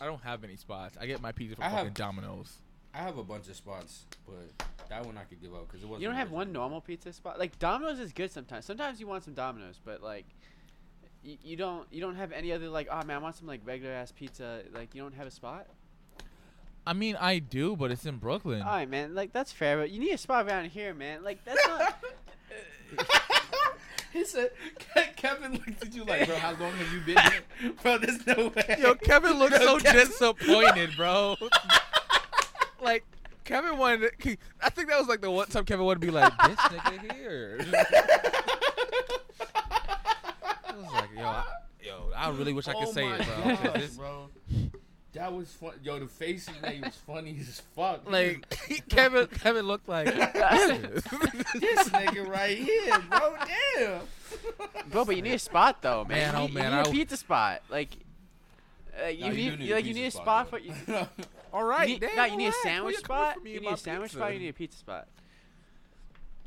I 0.00 0.06
don't 0.06 0.22
have 0.22 0.44
any 0.44 0.56
spots. 0.56 0.96
I 1.00 1.06
get 1.06 1.20
my 1.20 1.32
pizza 1.32 1.56
from 1.56 1.64
I 1.64 1.68
have- 1.68 1.78
fucking 1.80 1.92
Domino's. 1.94 2.58
I 2.94 2.98
have 3.02 3.18
a 3.18 3.22
bunch 3.24 3.48
of 3.48 3.54
spots, 3.54 4.06
but 4.26 4.66
that 4.88 5.04
one 5.04 5.16
I 5.18 5.22
could 5.24 5.40
give 5.40 5.54
up 5.54 5.68
because 5.68 5.82
it 5.82 5.86
wasn't. 5.86 6.02
You 6.02 6.08
don't 6.08 6.16
have 6.16 6.30
one 6.30 6.50
normal 6.52 6.80
pizza 6.80 7.12
spot. 7.12 7.38
Like 7.38 7.58
Domino's 7.58 8.00
is 8.00 8.12
good 8.12 8.32
sometimes. 8.32 8.64
Sometimes 8.64 8.98
you 8.98 9.06
want 9.06 9.24
some 9.24 9.34
Domino's, 9.34 9.78
but 9.84 10.02
like, 10.02 10.24
you, 11.28 11.38
you 11.42 11.56
don't 11.56 11.86
you 11.90 12.00
don't 12.00 12.16
have 12.16 12.32
any 12.32 12.52
other 12.52 12.68
like. 12.68 12.88
Oh 12.90 13.04
man, 13.04 13.16
I 13.16 13.18
want 13.18 13.36
some 13.36 13.46
like 13.46 13.60
regular 13.64 13.92
ass 13.94 14.12
pizza. 14.16 14.62
Like 14.74 14.94
you 14.94 15.02
don't 15.02 15.14
have 15.14 15.26
a 15.26 15.30
spot. 15.30 15.66
I 16.86 16.94
mean, 16.94 17.16
I 17.16 17.38
do, 17.38 17.76
but 17.76 17.90
it's 17.90 18.06
in 18.06 18.16
Brooklyn. 18.16 18.62
All 18.62 18.68
right, 18.72 18.88
man. 18.88 19.14
Like 19.14 19.32
that's 19.32 19.52
fair, 19.52 19.76
but 19.78 19.90
you 19.90 20.00
need 20.00 20.12
a 20.12 20.18
spot 20.18 20.46
around 20.46 20.66
here, 20.66 20.94
man. 20.94 21.22
Like 21.22 21.44
that's 21.44 21.66
not. 21.66 22.04
He 24.10 24.24
said, 24.24 24.50
Ke- 24.78 25.14
Kevin 25.16 25.52
looked 25.52 25.82
at 25.82 25.94
you 25.94 26.04
like, 26.04 26.26
bro, 26.26 26.36
how 26.36 26.52
long 26.52 26.72
have 26.72 26.92
you 26.92 27.00
been 27.00 27.18
here? 27.18 27.72
Bro, 27.82 27.98
there's 27.98 28.26
no 28.26 28.48
way. 28.56 28.76
Yo, 28.80 28.94
Kevin 28.94 29.38
looks 29.38 29.58
Bro, 29.58 29.66
so 29.66 29.78
Kevin- 29.78 30.06
disappointed, 30.06 30.90
bro. 30.96 31.36
like, 32.82 33.04
Kevin 33.44 33.76
wanted. 33.76 34.10
To, 34.18 34.36
I 34.62 34.70
think 34.70 34.88
that 34.88 34.98
was 34.98 35.08
like 35.08 35.20
the 35.20 35.30
one 35.30 35.46
time 35.48 35.64
Kevin 35.64 35.84
wanted 35.84 36.00
to 36.00 36.06
be 36.06 36.10
like 36.10 36.32
this 36.46 36.58
nigga 36.58 37.12
here. 37.12 37.58
I 41.18 41.22
was 41.22 41.36
like, 41.36 41.86
yo, 41.86 41.92
I, 41.92 41.94
yo, 42.06 42.12
I 42.16 42.30
really 42.30 42.52
wish 42.52 42.68
I 42.68 42.72
could 42.74 42.88
Oh 42.88 42.92
say 42.92 43.04
my 43.08 43.16
it, 43.16 43.26
bro. 43.26 43.34
'cause 43.56 43.58
God, 43.64 43.74
this- 43.80 43.96
bro. 43.96 44.28
That 45.14 45.32
was 45.32 45.50
fun. 45.52 45.72
Yo, 45.82 45.98
the 45.98 46.06
face 46.06 46.46
he 46.48 46.60
made 46.60 46.84
was 46.84 46.94
funny 46.94 47.36
as 47.40 47.60
fuck. 47.74 48.02
like 48.10 48.46
Kevin, 48.90 49.26
Kevin 49.26 49.66
looked 49.66 49.88
like 49.88 50.04
this 50.14 51.02
nigga 51.88 52.28
right 52.28 52.56
here, 52.58 52.98
bro. 53.10 53.34
Damn. 53.76 54.00
Bro, 54.90 55.06
but 55.06 55.16
you 55.16 55.22
need 55.22 55.32
a 55.34 55.38
spot 55.38 55.80
though, 55.82 56.04
Man, 56.04 56.32
man. 56.32 56.34
You 56.34 56.38
oh, 56.40 56.46
need- 56.46 56.54
man, 56.54 56.64
you 56.64 56.70
need 56.70 56.76
I- 56.86 56.88
a 56.88 56.92
pizza 56.92 57.16
spot. 57.16 57.62
Like, 57.70 57.88
uh, 59.02 59.06
you 59.08 59.20
Nah, 59.24 59.28
need, 59.30 59.58
do 59.58 59.64
you 59.64 59.74
like 59.74 59.84
you 59.86 59.94
need 59.94 60.06
a 60.06 60.10
spot 60.10 60.50
for. 60.50 60.58
You, 60.58 60.72
All 61.52 61.62
you 61.62 61.66
right, 61.70 61.88
need, 61.88 62.00
damn, 62.00 62.14
no, 62.16 62.24
you 62.24 62.36
need 62.36 62.46
a 62.48 62.48
all 62.48 62.52
right. 62.52 62.64
Why 62.64 62.70
sandwich 62.70 62.94
you 62.96 63.00
spot. 63.00 63.36
You 63.46 63.60
need 63.60 63.68
a 63.72 63.76
sandwich 63.78 64.10
pizza? 64.10 64.18
spot. 64.18 64.32
You 64.34 64.38
need 64.40 64.48
a 64.48 64.52
pizza 64.52 64.78
spot. 64.78 65.08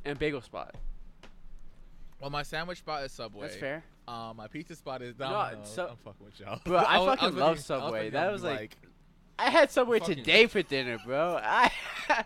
And 0.05 0.15
a 0.15 0.19
bagel 0.19 0.41
spot. 0.41 0.76
Well, 2.22 2.30
my 2.30 2.43
sandwich 2.43 2.78
spot 2.78 3.03
is 3.03 3.11
Subway. 3.11 3.41
That's 3.47 3.55
fair. 3.55 3.84
Um, 4.12 4.36
my 4.38 4.47
pizza 4.47 4.76
spot 4.76 5.01
is 5.01 5.18
No, 5.18 5.30
Domino's. 5.30 5.72
so- 5.74 5.88
I'm 5.89 5.95
fucking 5.97 6.26
with 6.26 6.39
y'all. 6.39 6.59
Bro, 6.66 6.78
I 6.80 6.99
was- 6.99 7.07
fucking 7.07 7.26
was 7.28 7.36
love 7.36 7.47
thinking- 7.57 7.64
Subway. 7.64 7.99
thinking 8.01 8.14
That 8.14 8.32
was 8.32 8.41
be 8.41 8.47
like- 8.49 8.78
I 9.39 9.49
had 9.49 9.72
Subway 9.72 9.99
Fucking- 9.99 10.16
today 10.18 10.45
for 10.47 10.62
dinner, 10.62 10.97
bro. 11.05 11.39
I 11.41 11.72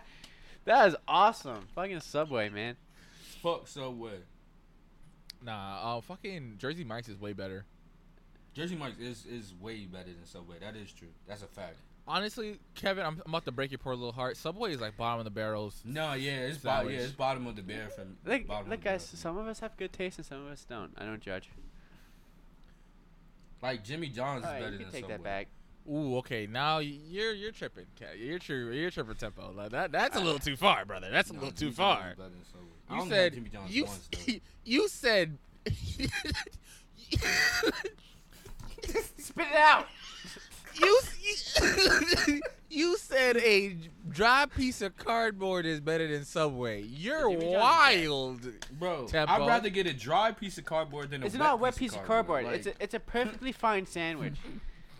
that 0.64 0.88
is 0.88 0.96
awesome. 1.08 1.66
Fucking 1.74 2.00
Subway, 2.00 2.48
man. 2.50 2.76
Fuck 3.42 3.68
Subway. 3.68 4.18
nah, 5.42 5.96
uh, 5.98 6.00
fucking 6.00 6.56
Jersey 6.58 6.84
Mike's 6.84 7.08
is 7.08 7.18
way 7.20 7.32
better. 7.32 7.64
Jersey 8.52 8.74
Mike's 8.76 8.98
is 8.98 9.26
is 9.26 9.54
way 9.60 9.86
better 9.86 10.06
than 10.12 10.24
Subway. 10.26 10.56
That 10.60 10.76
is 10.76 10.92
true. 10.92 11.08
That's 11.28 11.42
a 11.42 11.46
fact. 11.46 11.76
Honestly, 12.08 12.58
Kevin, 12.74 13.04
I'm, 13.04 13.20
I'm 13.26 13.32
about 13.32 13.44
to 13.46 13.52
break 13.52 13.70
your 13.72 13.78
poor 13.78 13.94
little 13.94 14.12
heart. 14.12 14.36
Subway 14.36 14.72
is 14.72 14.80
like 14.80 14.96
bottom 14.96 15.18
of 15.20 15.24
the 15.24 15.30
barrels. 15.30 15.80
No, 15.84 16.12
yeah, 16.14 16.38
it's 16.46 16.58
bo- 16.58 16.88
yeah, 16.88 16.98
it's 17.00 17.12
bottom 17.12 17.46
of 17.46 17.56
the 17.56 17.62
barrel. 17.62 17.90
for 17.90 18.04
me. 18.04 18.12
Look, 18.24 18.46
bottom 18.46 18.68
look, 18.70 18.78
of 18.78 18.84
the 18.84 18.88
guys. 18.90 19.00
barrel 19.02 19.08
for 19.10 19.16
me. 19.16 19.20
Some 19.20 19.38
of 19.38 19.46
us 19.48 19.60
have 19.60 19.76
good 19.76 19.92
taste 19.92 20.18
and 20.18 20.26
some 20.26 20.44
of 20.46 20.52
us 20.52 20.64
don't. 20.68 20.92
I 20.98 21.04
don't 21.04 21.20
judge. 21.20 21.50
Like 23.66 23.84
Jimmy 23.84 24.08
John's 24.08 24.44
All 24.44 24.50
is 24.50 24.54
right, 24.54 24.60
better 24.60 24.72
you 24.72 24.78
can 24.78 24.86
than 24.86 24.92
take 24.92 25.02
Subway. 25.02 25.16
that 25.16 25.22
back. 25.24 25.46
Ooh, 25.88 26.16
okay. 26.18 26.46
Now 26.50 26.78
you're 26.78 27.32
you're 27.32 27.52
tripping. 27.52 27.86
Ke- 27.96 28.16
You're 28.18 28.38
true. 28.40 28.72
You're 28.72 28.90
tripping 28.90 29.14
tempo. 29.14 29.52
Like 29.52 29.70
that 29.70 29.92
that's 29.92 30.16
a 30.16 30.20
little 30.20 30.40
too 30.40 30.56
far, 30.56 30.84
brother. 30.84 31.08
That's 31.12 31.30
a 31.30 31.32
Nah, 31.34 31.38
little 31.40 31.52
too 31.54 31.66
Jimmy 31.66 31.74
far. 31.76 32.14
than 32.18 32.32
You 32.98 33.08
said 33.08 33.34
Jimmy 33.34 33.48
John's 33.50 33.74
you 33.74 33.84
once, 33.84 34.08
though. 34.26 34.32
you 34.64 34.88
said 34.88 35.38
Spit 39.18 39.46
it 39.50 39.56
out. 39.56 39.86
you 40.80 41.00
you, 41.22 42.40
you 42.68 42.96
said 42.98 43.36
a 43.38 43.76
dry 44.08 44.46
piece 44.46 44.82
of 44.82 44.96
cardboard 44.96 45.66
is 45.66 45.80
better 45.80 46.06
than 46.08 46.24
Subway. 46.24 46.82
You're 46.82 47.30
Jimmy 47.30 47.52
John's 47.52 47.54
is 47.54 48.08
wild. 48.10 48.40
Bro, 48.78 49.06
Tempo. 49.06 49.32
I'd 49.32 49.46
rather 49.46 49.68
get 49.70 49.86
a 49.86 49.92
dry 49.92 50.32
piece 50.32 50.58
of 50.58 50.64
cardboard 50.64 51.10
than 51.10 51.22
a 51.22 51.26
It's 51.26 51.34
wet 51.34 51.38
not 51.40 51.52
a 51.54 51.56
wet 51.56 51.76
piece 51.76 51.94
of 51.94 52.02
cardboard. 52.04 52.44
Like, 52.44 52.56
It's 52.56 52.66
a 52.66 52.72
it's 52.80 52.94
a 52.94 53.00
perfectly 53.00 53.52
fine 53.64 53.86
sandwich. 53.86 54.34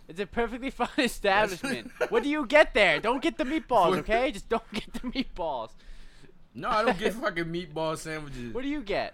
It's 0.07 0.19
a 0.19 0.25
perfectly 0.25 0.69
fine 0.69 0.87
establishment. 0.97 1.91
what 2.09 2.23
do 2.23 2.29
you 2.29 2.45
get 2.45 2.73
there? 2.73 2.99
Don't 2.99 3.21
get 3.21 3.37
the 3.37 3.43
meatballs, 3.43 3.97
okay? 3.97 4.31
Just 4.31 4.47
don't 4.49 4.63
get 4.71 4.93
the 4.93 4.99
meatballs. 5.11 5.71
no, 6.55 6.69
I 6.69 6.83
don't 6.83 6.97
get 6.97 7.13
fucking 7.21 7.45
meatball 7.45 7.97
sandwiches. 7.97 8.53
What 8.53 8.61
do 8.63 8.69
you 8.69 8.81
get? 8.81 9.13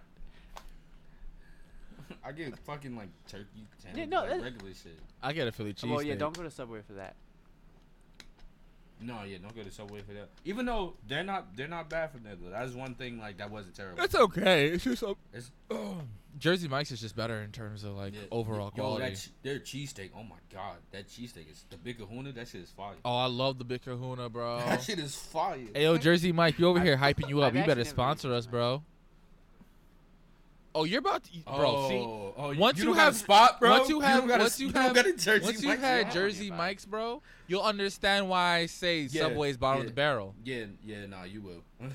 I 2.26 2.32
get 2.32 2.58
fucking 2.60 2.96
like 2.96 3.10
turkey 3.28 3.68
sandwich, 3.80 4.00
Yeah, 4.00 4.06
no, 4.06 4.22
like 4.22 4.32
uh, 4.40 4.44
regular 4.44 4.74
shit. 4.74 5.00
I 5.22 5.34
get 5.34 5.48
a 5.48 5.52
Philly 5.52 5.74
cheese. 5.74 5.90
well, 5.90 6.02
yeah, 6.02 6.16
don't 6.16 6.36
go 6.38 6.44
to 6.44 6.52
Subway 6.52 6.82
for 6.86 6.94
that. 6.94 7.16
No, 9.06 9.24
yeah, 9.24 9.38
don't 9.42 9.56
go 9.56 9.64
to 9.64 9.72
Subway 9.72 10.02
for 10.02 10.14
that. 10.14 10.30
Even 10.46 10.66
though 10.66 10.96
they're 11.08 11.24
not, 11.24 11.56
they're 11.56 11.68
not 11.68 11.90
bad 11.90 12.12
for 12.12 12.18
that 12.20 12.42
though. 12.42 12.50
That's 12.50 12.74
one 12.74 12.96
thing 12.96 13.20
like 13.20 13.38
that 13.38 13.52
wasn't 13.52 13.76
terrible. 13.76 14.02
It's 14.04 14.16
okay. 14.16 14.68
It's 14.68 14.84
just 14.84 15.04
a, 15.04 15.16
It's- 15.34 15.52
Jersey 16.40 16.68
Mike's 16.68 16.92
is 16.92 17.00
just 17.00 17.16
better 17.16 17.44
in 17.44 17.52
terms 17.52 17.84
of 17.84 17.96
like 17.96 18.16
Yeah. 18.16 18.22
overall 18.32 18.72
Yo, 18.76 18.82
quality. 18.84 19.06
that 19.06 19.16
che- 19.18 19.32
their 19.44 19.60
cheesesteak. 19.60 20.10
Oh 20.18 20.24
my 20.24 20.38
god, 20.52 20.78
that 20.92 21.08
cheesesteak 21.08 21.50
is 21.52 21.64
the 21.70 21.78
big 21.78 22.00
Kahuna. 22.00 22.32
That 22.32 22.48
shit 22.48 22.62
is 22.62 22.72
fire. 22.72 22.96
Oh, 23.06 23.16
I 23.18 23.28
love 23.28 23.60
the 23.60 23.64
Big 23.64 23.84
Kahuna, 23.84 24.30
bro. 24.30 24.58
That 24.58 24.82
shit 24.82 24.98
is 24.98 25.16
fire. 25.16 25.60
Hey, 25.76 25.84
yo, 25.84 25.96
Jersey 25.98 26.32
Mike, 26.32 26.58
you 26.58 26.68
over 26.68 26.80
here 26.80 26.98
hyping 26.98 27.30
you 27.30 27.42
up. 27.44 27.54
You 27.54 27.64
better 27.64 27.84
sponsor 27.86 28.34
us, 28.34 28.46
that. 28.46 28.52
bro. 28.52 28.84
Oh, 30.76 30.86
you're 30.86 31.00
about 31.00 31.24
to, 31.26 31.32
bro. 31.46 31.56
Oh, 31.76 31.90
see, 31.90 31.96
oh, 31.98 32.34
oh, 32.36 32.54
once 32.56 32.80
you, 32.80 32.86
you 32.86 32.94
have- 32.94 33.16
spot, 33.16 33.60
bro. 33.60 33.70
once 33.72 33.90
you 33.90 34.00
have, 34.00 34.20
don't 34.22 34.28
got 34.28 34.40
a- 34.40 34.44
once 34.44 34.60
you 34.60 34.72
don't 34.72 34.82
have, 34.84 34.96
got 34.96 35.06
a 35.06 35.14
Jersey 35.14 35.46
once 35.46 35.58
you've 35.62 35.70
Mike's 35.70 35.82
had. 35.82 36.12
Jersey 36.12 36.48
about. 36.48 36.58
Mike's, 36.58 36.86
bro, 36.86 37.22
you'll 37.48 37.62
understand 37.62 38.28
why 38.28 38.56
I 38.56 38.66
say 38.66 39.02
Yeah, 39.02 39.22
Subway's 39.24 39.56
bottom 39.58 39.80
yeah. 39.82 39.84
of 39.84 39.90
the 39.92 39.96
barrel. 39.96 40.36
Yeah, 40.44 40.66
yeah, 40.84 41.06
nah, 41.06 41.24
you 41.24 41.42
will. 41.42 41.64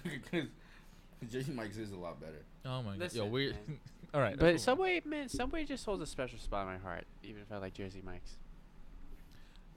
Because 1.20 1.32
Jersey 1.32 1.50
Mike's 1.52 1.76
is 1.78 1.90
a 1.90 1.96
lot 1.96 2.20
better. 2.20 2.44
Oh 2.64 2.80
my 2.82 2.92
god, 2.92 2.98
yo, 2.98 3.04
Listen, 3.24 3.30
weird. 3.32 3.54
man. 3.66 3.78
All 4.14 4.20
right, 4.20 4.38
But 4.38 4.46
let's. 4.52 4.62
Subway, 4.62 5.02
man, 5.04 5.28
Subway 5.28 5.64
just 5.64 5.84
holds 5.84 6.00
a 6.00 6.06
special 6.06 6.38
spot 6.38 6.62
in 6.66 6.72
my 6.74 6.78
heart, 6.78 7.04
even 7.24 7.42
if 7.42 7.50
I 7.52 7.56
like 7.58 7.74
Jersey 7.74 8.00
Mike's. 8.06 8.36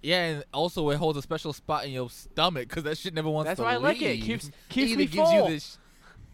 yeah, 0.04 0.26
and 0.26 0.44
also 0.54 0.88
it 0.92 0.98
holds 0.98 1.18
a 1.18 1.22
special 1.24 1.52
spot 1.54 1.86
in 1.86 1.92
your 1.92 2.10
stomach 2.12 2.70
because 2.70 2.84
that 2.84 2.98
shit 3.00 3.14
never 3.16 3.30
wants 3.30 3.48
That's 3.48 3.58
to 3.58 3.64
That's 3.64 3.82
why 3.82 3.88
I 3.88 3.92
like 3.92 4.02
it. 4.04 4.12
leave. 4.18 4.24
Keeps 4.24 4.48
It 4.50 4.54
keeps 4.70 4.92
either 4.92 5.00
me 5.00 5.06
gives 5.08 5.78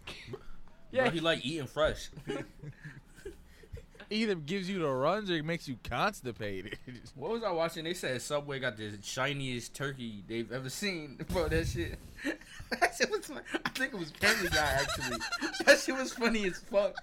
full. 0.06 0.40
you 0.92 0.98
this, 0.98 0.98
yeah, 0.98 1.04
Bro, 1.04 1.12
he 1.12 1.20
like 1.20 1.46
eating 1.46 1.68
fresh. 1.68 2.10
either 4.10 4.36
gives 4.36 4.70
you 4.70 4.80
the 4.80 4.88
runs 4.88 5.30
or 5.30 5.36
it 5.36 5.46
makes 5.46 5.68
you 5.68 5.78
constipated. 5.84 6.78
what 7.16 7.32
was 7.32 7.44
I 7.44 7.52
watching? 7.52 7.84
They 7.84 7.94
said 7.94 8.22
Subway 8.22 8.60
got 8.60 8.78
the 8.78 8.92
shiniest 9.04 9.74
turkey 9.74 10.24
they've 10.28 10.52
ever 10.52 10.70
seen. 10.70 11.18
Bro, 11.30 11.50
that 11.50 11.68
shit. 11.68 11.98
that 12.80 12.96
shit 12.98 13.10
was. 13.12 13.26
fun- 13.26 13.42
I 13.66 13.70
think 13.70 13.94
it 13.94 14.00
was 14.00 14.12
Family 14.12 14.50
Guy 14.50 14.80
actually. 14.82 15.18
that 15.66 15.80
shit 15.80 15.96
was 15.96 16.14
funny 16.14 16.46
as 16.46 16.58
fuck. 16.60 16.96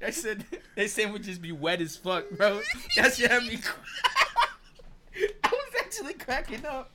they 0.00 0.10
said 0.10 0.44
they 0.76 0.86
sandwiches 0.88 1.38
be 1.38 1.52
wet 1.52 1.80
as 1.80 1.96
fuck, 1.96 2.28
bro. 2.30 2.60
That 2.96 3.14
shit 3.14 3.30
had 3.30 3.44
me. 3.44 3.58
cry- 3.58 3.74
I 5.44 5.50
was 5.50 5.72
actually 5.80 6.14
cracking 6.14 6.64
up. 6.66 6.90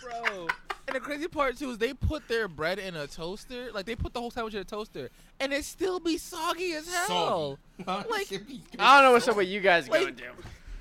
bro. 0.00 0.48
And 0.88 0.96
the 0.96 1.00
crazy 1.00 1.28
part 1.28 1.56
too 1.56 1.70
is 1.70 1.78
they 1.78 1.94
put 1.94 2.26
their 2.28 2.48
bread 2.48 2.78
in 2.78 2.96
a 2.96 3.06
toaster, 3.06 3.70
like 3.72 3.86
they 3.86 3.94
put 3.94 4.12
the 4.12 4.20
whole 4.20 4.30
sandwich 4.30 4.54
in 4.54 4.60
a 4.60 4.64
toaster, 4.64 5.10
and 5.40 5.52
it 5.52 5.64
still 5.64 6.00
be 6.00 6.18
soggy 6.18 6.72
as 6.72 6.92
hell. 6.92 7.58
Soggy. 7.84 8.08
Like- 8.10 8.32
I 8.78 8.96
don't 8.96 9.04
know 9.04 9.12
what's 9.12 9.28
up 9.28 9.36
with 9.36 9.48
you 9.48 9.60
guys 9.60 9.88
Like- 9.88 10.00
gonna 10.00 10.12
do. 10.12 10.24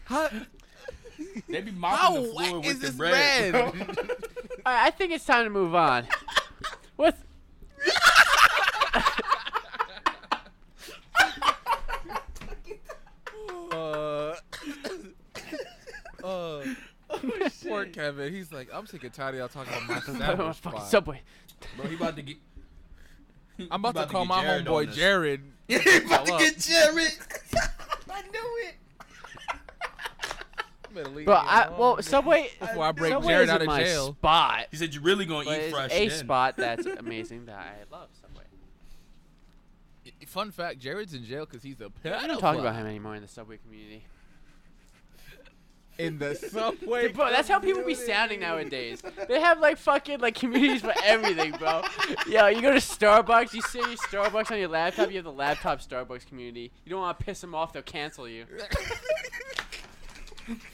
How, 0.05 0.29
They 1.47 1.61
be 1.61 1.71
how 1.79 2.15
the 2.19 2.27
floor 2.29 2.33
wet 2.35 2.55
with 2.55 2.65
is 2.65 2.79
the 2.79 2.87
this 2.87 2.95
bread. 2.95 3.51
bread? 3.51 3.73
bro. 3.73 3.85
All 4.65 4.73
right, 4.73 4.85
I 4.87 4.89
think 4.91 5.11
it's 5.11 5.25
time 5.25 5.43
to 5.43 5.49
move 5.51 5.75
on. 5.75 6.07
What? 6.95 7.15
uh, 13.73 14.33
uh, 16.23 16.63
poor 17.93 18.03
Kevin. 18.03 18.33
He's 18.33 18.51
like, 18.51 18.69
I'm 18.73 18.87
sick 18.87 19.03
and 19.03 19.13
tired 19.13 19.35
of 19.35 19.39
y'all 19.39 19.47
talking 19.47 19.73
about 19.73 19.87
my 19.89 19.99
sandwich 20.17 20.57
fucking 20.57 20.79
spot. 20.79 20.87
Subway. 20.89 21.21
Bro, 21.77 21.87
he 21.87 21.95
about 21.95 22.15
to 22.15 22.21
get. 22.21 22.37
I'm 23.69 23.79
about, 23.85 23.95
he 23.95 24.01
to 24.03 24.07
call 24.11 24.25
my 24.25 24.41
Jared 24.41 24.65
homeboy. 24.65 24.93
Jared. 24.93 25.41
Yeah, 25.67 25.79
he 25.79 25.97
about 26.05 26.25
to 26.25 26.31
get 26.39 26.57
Jared. 26.57 27.11
I 28.09 28.21
knew 28.23 28.67
it. 28.67 28.75
Better 30.93 31.09
leave 31.09 31.25
But 31.25 31.43
me 31.43 31.49
I 31.49 31.69
well 31.69 32.01
Subway. 32.01 32.49
Before 32.59 32.83
I 32.83 32.91
break 32.91 33.13
Subway 33.13 33.27
Jared 33.29 33.49
out 33.49 33.61
of 33.61 33.67
my 33.67 33.83
jail. 33.83 34.13
spot. 34.13 34.67
He 34.71 34.77
said, 34.77 34.93
you're 34.93 35.03
really 35.03 35.25
gonna 35.25 35.45
But 35.45 35.57
eat 35.57 35.61
it's 35.63 35.73
fresh?" 35.73 35.91
a 35.93 36.07
then." 36.09 36.19
spot 36.19 36.57
that's 36.57 36.85
amazing 36.85 37.45
that 37.45 37.55
I 37.57 37.73
love 37.95 38.09
Subway. 38.19 38.43
Fun 40.25 40.51
fact: 40.51 40.79
Jared's 40.79 41.13
in 41.13 41.23
jail 41.23 41.45
because 41.45 41.63
he's 41.63 41.79
a 41.81 41.89
We 42.03 42.09
I 42.11 42.27
don't 42.27 42.39
talk 42.39 42.57
about 42.57 42.75
him 42.75 42.87
anymore 42.87 43.15
in 43.15 43.21
the 43.21 43.27
Subway 43.27 43.57
community. 43.57 44.03
In 46.01 46.17
the 46.19 46.35
subway. 46.51 47.07
Bro, 47.09 47.29
that's 47.31 47.47
how 47.47 47.59
people 47.59 47.83
be 47.83 47.95
sounding 47.95 48.39
nowadays. 48.41 49.01
They 49.27 49.39
have 49.39 49.59
like 49.59 49.77
fucking 49.77 50.19
like 50.19 50.35
communities 50.35 50.81
for 50.81 50.93
everything, 51.03 51.51
bro. 51.53 51.81
Yo, 52.27 52.47
you 52.47 52.61
go 52.61 52.71
to 52.71 52.77
Starbucks, 52.79 53.53
you 53.53 53.61
see 53.61 53.79
your 53.79 53.89
Starbucks 53.97 54.51
on 54.51 54.57
your 54.59 54.67
laptop, 54.69 55.09
you 55.09 55.15
have 55.17 55.25
the 55.25 55.31
laptop 55.31 55.79
Starbucks 55.81 56.25
community. 56.27 56.71
You 56.85 56.89
don't 56.91 57.01
want 57.01 57.19
to 57.19 57.25
piss 57.25 57.41
them 57.41 57.53
off, 57.55 57.73
they'll 57.73 57.81
cancel 57.83 58.27
you. 58.27 58.45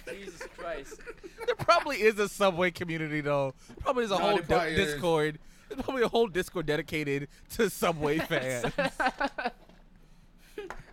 Jesus 0.09 0.41
Christ. 0.57 0.99
There 1.45 1.55
probably 1.55 1.97
is 1.97 2.17
a 2.19 2.27
subway 2.29 2.71
community 2.71 3.21
though. 3.21 3.53
Probably 3.81 4.05
is 4.05 4.11
a 4.11 4.15
No, 4.17 4.21
whole 4.21 4.37
there 4.37 4.69
di- 4.69 4.75
Discord. 4.75 5.39
There's 5.69 5.81
probably 5.81 6.03
a 6.03 6.07
whole 6.07 6.27
Discord 6.27 6.65
dedicated 6.65 7.27
to 7.55 7.69
Subway 7.69 8.17
fans. 8.29 8.71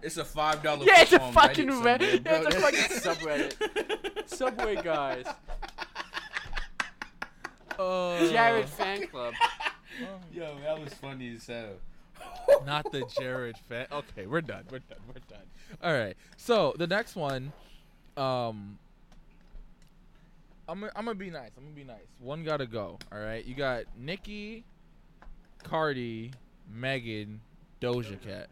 It's 0.05 0.19
a 0.19 0.25
five 0.25 0.63
dollar. 0.63 0.85
yeah, 0.85 1.01
it's 1.01 1.13
a 1.13 1.33
fucking 1.33 1.69
re- 1.83 2.21
yeah, 2.25 2.43
it's 2.43 2.55
a 2.57 2.61
fucking 2.61 2.79
subreddit. 3.01 4.29
Subway 4.29 4.77
guys. 4.77 5.25
Uh, 7.79 8.19
Jared 8.29 8.69
fan 8.69 9.07
club. 9.09 9.35
Yo, 10.33 10.57
that 10.63 10.81
was 10.81 10.93
funny 10.95 11.35
as 11.35 11.47
hell. 11.47 11.75
Not 12.67 12.91
the 12.93 13.05
Jared 13.19 13.57
fan. 13.69 13.87
Okay, 13.91 14.27
we're 14.27 14.41
done. 14.41 14.65
We're 14.71 14.81
done. 14.81 14.99
We're 15.09 15.15
done. 15.29 15.47
All 15.83 15.93
right. 15.93 16.17
So 16.37 16.75
the 16.79 16.87
next 16.87 17.17
one, 17.17 17.53
um, 18.17 18.79
I'm 20.69 20.81
gonna, 20.81 20.93
I'm 20.95 21.05
gonna 21.05 21.15
be 21.17 21.31
nice. 21.31 21.51
I'm 21.57 21.65
gonna 21.65 21.75
be 21.77 21.85
nice. 21.85 22.07
One 22.21 22.45
gotta 22.45 22.67
go. 22.67 22.99
All 23.11 23.19
right. 23.19 23.45
You 23.45 23.55
got 23.55 23.85
Nicki, 23.99 24.65
Cardi, 25.63 26.33
Megan, 26.71 27.41
Doja 27.81 28.21
Cat. 28.21 28.49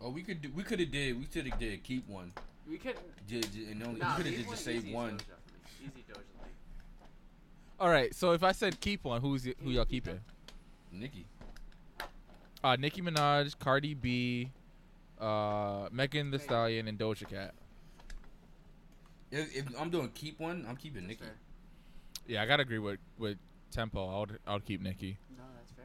Oh, 0.00 0.10
we 0.10 0.22
could 0.22 0.40
do. 0.42 0.50
We 0.54 0.62
could 0.62 0.80
have 0.80 0.90
did. 0.90 1.18
We 1.18 1.24
could 1.26 1.46
have 1.46 1.58
did 1.58 1.82
keep 1.82 2.08
one. 2.08 2.32
We 2.68 2.78
could. 2.78 2.96
J- 3.28 3.40
j- 3.40 3.70
and 3.72 3.82
only, 3.82 3.98
Nah, 4.00 4.16
we 4.16 4.22
could 4.24 4.32
have 4.34 4.48
just 4.50 4.64
saved 4.64 4.84
easy 4.86 4.94
one. 4.94 5.16
Doja 5.18 5.20
for 5.22 5.82
me. 5.82 5.88
Easy 5.92 6.04
Doja 6.12 6.16
Lee. 6.18 6.50
All 7.80 7.88
right. 7.88 8.14
So 8.14 8.32
if 8.32 8.42
I 8.42 8.52
said 8.52 8.80
keep 8.80 9.04
one, 9.04 9.20
who's 9.20 9.46
y- 9.46 9.54
who 9.62 9.70
y'all 9.70 9.84
Keep 9.84 10.04
keeping? 10.04 10.20
Nicki. 10.92 11.26
Uh, 12.62 12.76
Nicki 12.76 13.02
Minaj, 13.02 13.58
Cardi 13.58 13.94
B, 13.94 14.50
uh, 15.20 15.88
Megan 15.92 16.30
the 16.30 16.38
Megan. 16.38 16.40
Stallion, 16.48 16.88
and 16.88 16.98
Doja 16.98 17.28
Cat. 17.28 17.54
If, 19.30 19.54
if 19.56 19.80
I'm 19.80 19.90
doing 19.90 20.08
keep 20.14 20.40
one, 20.40 20.64
I'm 20.68 20.76
keeping 20.76 21.06
That's 21.06 21.20
Nicki. 21.20 21.24
fair. 21.24 21.34
Yeah, 22.26 22.42
I 22.42 22.46
gotta 22.46 22.62
agree 22.62 22.78
with 22.78 22.98
with 23.18 23.38
Tempo. 23.70 24.08
I 24.08 24.18
would 24.20 24.38
I 24.46 24.52
would 24.54 24.64
keep 24.64 24.80
Nicki. 24.80 25.18
No, 25.36 25.44
that's 25.56 25.72
fair. 25.72 25.84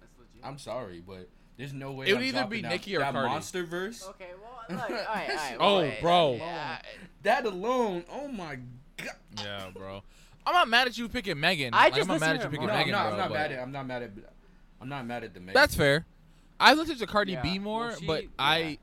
That's 0.00 0.12
legit. 0.18 0.44
I'm 0.44 0.58
sorry, 0.58 1.02
but 1.06 1.28
there's 1.60 1.72
no 1.74 1.92
way. 1.92 2.06
It 2.08 2.14
would 2.14 2.22
I'm 2.22 2.28
either 2.28 2.46
be 2.46 2.62
that, 2.62 2.68
Nicki 2.70 2.96
or 2.96 3.00
that 3.00 3.12
Cardi. 3.12 3.28
Monster 3.28 3.64
verse. 3.64 4.06
Okay, 4.08 4.28
well, 4.42 4.78
look, 4.78 4.90
all 4.90 4.96
right, 4.96 5.06
all 5.06 5.14
right. 5.36 5.56
Oh, 5.60 5.78
wait, 5.80 6.00
bro. 6.00 6.34
Yeah, 6.38 6.78
oh, 6.80 6.86
That 7.22 7.44
alone, 7.44 8.04
oh 8.10 8.28
my 8.28 8.58
god. 8.96 9.08
Yeah, 9.42 9.68
bro. 9.74 10.02
I'm 10.46 10.54
not 10.54 10.68
mad 10.68 10.86
at 10.88 10.96
you 10.96 11.08
picking 11.08 11.38
Megan. 11.38 11.74
I 11.74 11.84
Like, 11.84 11.94
just 11.96 12.02
I'm 12.02 12.06
not 12.08 12.14
listen 12.14 12.28
mad 12.28 12.32
to 12.32 12.38
at 12.38 12.44
you 12.44 12.50
picking. 12.50 12.66
No, 12.66 12.72
Megan, 12.72 12.94
I'm 12.94 13.16
not, 13.16 13.28
bro. 13.28 13.36
I'm 13.36 13.36
not 13.36 13.38
mad 13.38 13.52
at. 13.52 13.60
I'm 13.62 13.72
not 13.72 13.86
mad 13.86 14.02
at. 14.02 14.10
I'm 14.80 14.88
not 14.88 15.06
mad 15.06 15.24
at 15.24 15.34
the 15.34 15.40
man. 15.40 15.54
That's 15.54 15.74
fair. 15.74 16.06
I 16.58 16.72
listened 16.74 16.98
to 16.98 17.06
Cardi 17.06 17.32
Yeah, 17.32 17.42
B 17.42 17.58
well, 17.58 17.60
more, 17.60 17.96
she- 17.96 18.06
but 18.06 18.22
yeah. 18.24 18.28
I 18.38 18.78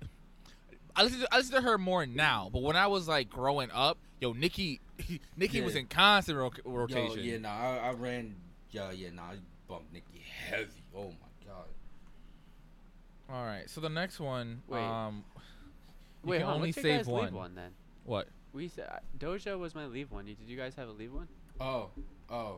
I 0.96 1.04
listen 1.04 1.20
to 1.22 1.28
I 1.34 1.38
listen 1.38 1.56
to 1.56 1.62
her 1.62 1.78
more 1.80 2.06
now. 2.06 2.50
But 2.54 2.62
when 2.62 2.76
I 2.76 2.88
was 2.88 3.08
like 3.08 3.30
growing 3.30 3.70
up, 3.72 3.98
yo, 4.22 4.34
Nicki 4.34 4.82
Nicki 5.36 5.58
Yeah. 5.60 5.66
was 5.66 5.76
in 5.76 5.88
constant 5.88 6.38
ro- 6.38 6.52
Yo, 6.88 7.16
yeah, 7.16 7.38
nah, 7.40 7.50
I, 7.50 7.78
I 7.78 7.92
ran. 7.94 8.36
Yeah, 8.70 8.92
yeah, 8.92 9.10
nah, 9.14 9.24
I 9.24 9.36
bumped 9.68 9.92
Nicki 9.94 10.24
heavy. 10.50 10.84
Oh 10.96 11.06
my 11.06 11.10
god. 11.10 11.16
All 13.30 13.46
right. 13.46 13.70
So 13.70 13.82
the 13.82 13.90
next 13.90 14.20
one, 14.20 14.62
Wait. 14.68 14.80
um, 14.82 15.24
you 16.24 16.30
Wait, 16.32 16.40
can 16.40 16.48
only 16.48 16.68
what's 16.70 16.78
your 16.78 16.84
save 16.84 16.98
guys' 17.00 17.08
one. 17.08 17.24
leave 17.26 17.34
one 17.34 17.56
then? 17.56 17.72
What? 18.06 18.28
We 18.54 18.68
said 18.70 18.88
uh, 18.92 19.00
Doja 19.20 19.58
was 19.60 19.76
my 19.76 19.86
leave 19.86 20.12
one. 20.12 20.26
Did 20.26 20.38
you 20.48 20.58
guys 20.58 20.76
have 20.76 20.88
a 20.88 20.92
leave 20.92 21.14
one? 21.14 21.28
Oh, 21.60 21.90
oh. 22.30 22.58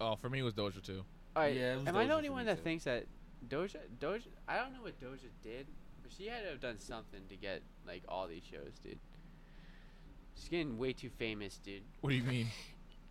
Oh, 0.00 0.16
for 0.16 0.28
me 0.30 0.38
it 0.40 0.42
was 0.42 0.54
Doja 0.54 0.82
too. 0.82 1.04
All 1.36 1.42
right. 1.42 1.54
Yeah, 1.56 1.74
it 1.74 1.78
was 1.78 1.86
am 1.88 1.96
I 1.96 2.04
Doja 2.04 2.08
the 2.08 2.14
only 2.14 2.28
for 2.28 2.34
one 2.34 2.46
that 2.46 2.58
too. 2.58 2.62
thinks 2.62 2.84
that 2.84 3.06
Doja 3.48 3.76
Doja? 4.00 4.26
I 4.48 4.56
don't 4.56 4.72
know 4.72 4.82
what 4.82 4.98
Doja 5.00 5.28
did, 5.42 5.66
but 6.02 6.12
she 6.16 6.26
had 6.28 6.42
to 6.44 6.50
have 6.50 6.60
done 6.60 6.78
something 6.78 7.20
to 7.28 7.36
get 7.36 7.62
like 7.86 8.02
all 8.08 8.26
these 8.28 8.42
shows, 8.50 8.78
dude. 8.82 8.98
She's 10.36 10.48
getting 10.48 10.78
way 10.78 10.92
too 10.92 11.10
famous, 11.18 11.58
dude. 11.58 11.82
What 12.00 12.10
do 12.10 12.16
you 12.16 12.22
mean? 12.22 12.46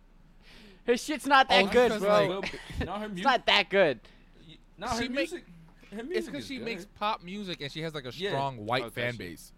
Her 0.86 0.96
shit's 0.96 1.26
not 1.26 1.46
Oh, 1.48 1.54
that 1.54 1.64
it's 1.66 1.72
good, 1.72 1.88
because, 1.92 2.02
bro. 2.02 2.40
like- 2.40 2.60
not 2.86 2.98
her 3.00 3.04
it's 3.06 3.14
music. 3.14 3.24
not 3.24 3.46
that 3.46 3.70
good. 3.70 4.00
Not 4.76 4.90
her 4.90 5.02
She 5.02 5.08
make- 5.08 5.30
music. 5.30 5.44
Her 5.92 6.02
music 6.02 6.16
It's 6.18 6.26
because 6.28 6.46
she 6.46 6.56
good. 6.56 6.64
makes 6.64 6.84
pop 6.98 7.22
music 7.22 7.60
and 7.60 7.70
she 7.70 7.82
has 7.82 7.94
like 7.94 8.04
a 8.06 8.12
Yeah. 8.14 8.30
strong 8.30 8.64
white 8.64 8.82
Oh, 8.82 8.86
does 8.86 8.94
fan 8.94 9.12
she? 9.12 9.18
base. 9.18 9.52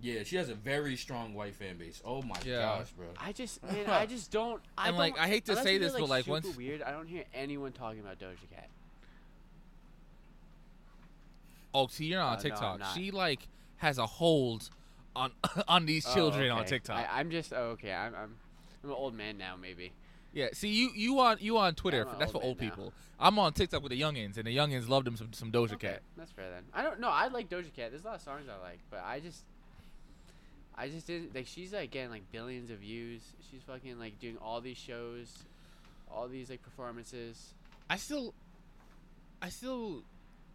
Yeah, 0.00 0.22
she 0.24 0.36
has 0.36 0.50
a 0.50 0.54
very 0.54 0.94
strong 0.96 1.32
white 1.32 1.54
fan 1.54 1.78
base. 1.78 2.02
Oh 2.04 2.20
my 2.22 2.36
Yeah. 2.44 2.60
gosh, 2.78 2.90
bro. 2.92 3.06
I 3.18 3.32
just, 3.32 3.62
man, 3.64 3.86
I 3.88 4.04
just 4.06 4.30
don't. 4.30 4.62
I 4.76 4.88
And, 4.88 4.98
like, 4.98 5.14
don't- 5.14 5.24
I 5.24 5.28
hate 5.28 5.46
to 5.46 5.56
say 5.56 5.72
you're, 5.72 5.80
this, 5.80 5.92
but, 5.94 6.08
like, 6.08 6.24
super 6.26 6.32
once- 6.32 6.56
weird, 6.56 6.82
I 6.82 6.90
don't 6.90 7.06
hear 7.08 7.24
anyone 7.32 7.72
talking 7.72 8.00
about 8.00 8.18
Doja 8.18 8.36
Cat. 8.54 8.68
Oh, 11.74 11.86
see, 11.88 12.06
you're 12.06 12.18
not 12.20 12.26
Uh, 12.26 12.30
on 12.30 12.36
no, 12.36 12.42
TikTok. 12.42 12.94
she 12.94 13.10
like 13.10 13.48
has 13.78 13.98
a 13.98 14.06
hold 14.06 14.70
on 15.14 15.32
on 15.68 15.86
these 15.86 16.06
Oh, 16.06 16.14
children 16.14 16.50
on. 16.50 16.64
TikTok. 16.64 16.96
I, 16.98 17.20
I'm 17.20 17.30
just 17.30 17.52
oh, 17.52 17.70
okay. 17.76 17.92
I'm, 17.92 18.14
I'm 18.14 18.36
I'm 18.84 18.90
an 18.90 18.96
old 18.96 19.14
man 19.14 19.36
now, 19.36 19.56
maybe. 19.56 19.92
Yeah, 20.36 20.48
see 20.52 20.68
you 20.68 20.90
you 20.94 21.18
on 21.18 21.38
you 21.40 21.56
on 21.56 21.74
Twitter. 21.74 22.02
An 22.02 22.18
that's 22.18 22.32
for 22.32 22.36
old 22.36 22.44
old 22.44 22.60
man 22.60 22.68
now. 22.68 22.74
people. 22.74 22.92
I'm 23.18 23.38
on 23.38 23.54
TikTok 23.54 23.82
with 23.82 23.88
the 23.90 23.98
youngins, 23.98 24.36
and 24.36 24.46
the 24.46 24.54
youngins 24.54 24.86
love 24.86 25.06
them 25.06 25.16
some 25.16 25.32
some 25.32 25.50
Doja 25.50 25.72
Okay, 25.72 25.88
Cat. 25.88 26.02
that's 26.14 26.30
fair 26.30 26.50
then. 26.50 26.64
I 26.74 26.82
don't 26.82 27.00
know. 27.00 27.08
I 27.08 27.28
like 27.28 27.48
Doja 27.48 27.72
Cat. 27.74 27.90
There's 27.90 28.04
a 28.04 28.06
lot 28.06 28.16
of 28.16 28.20
songs 28.20 28.42
I 28.46 28.62
like, 28.62 28.80
but 28.90 29.02
I 29.02 29.20
just, 29.20 29.44
I 30.76 30.90
just 30.90 31.06
didn't 31.06 31.34
like. 31.34 31.46
She's 31.46 31.72
like 31.72 31.90
getting 31.90 32.10
like 32.10 32.30
billions 32.32 32.68
of 32.68 32.80
views. 32.80 33.22
She's 33.50 33.62
fucking 33.62 33.98
like 33.98 34.18
doing 34.18 34.36
all 34.36 34.60
these 34.60 34.76
shows, 34.76 35.32
all 36.12 36.28
these 36.28 36.50
like 36.50 36.62
performances. 36.62 37.54
I 37.88 37.96
still, 37.96 38.34
I 39.40 39.48
still, 39.48 40.02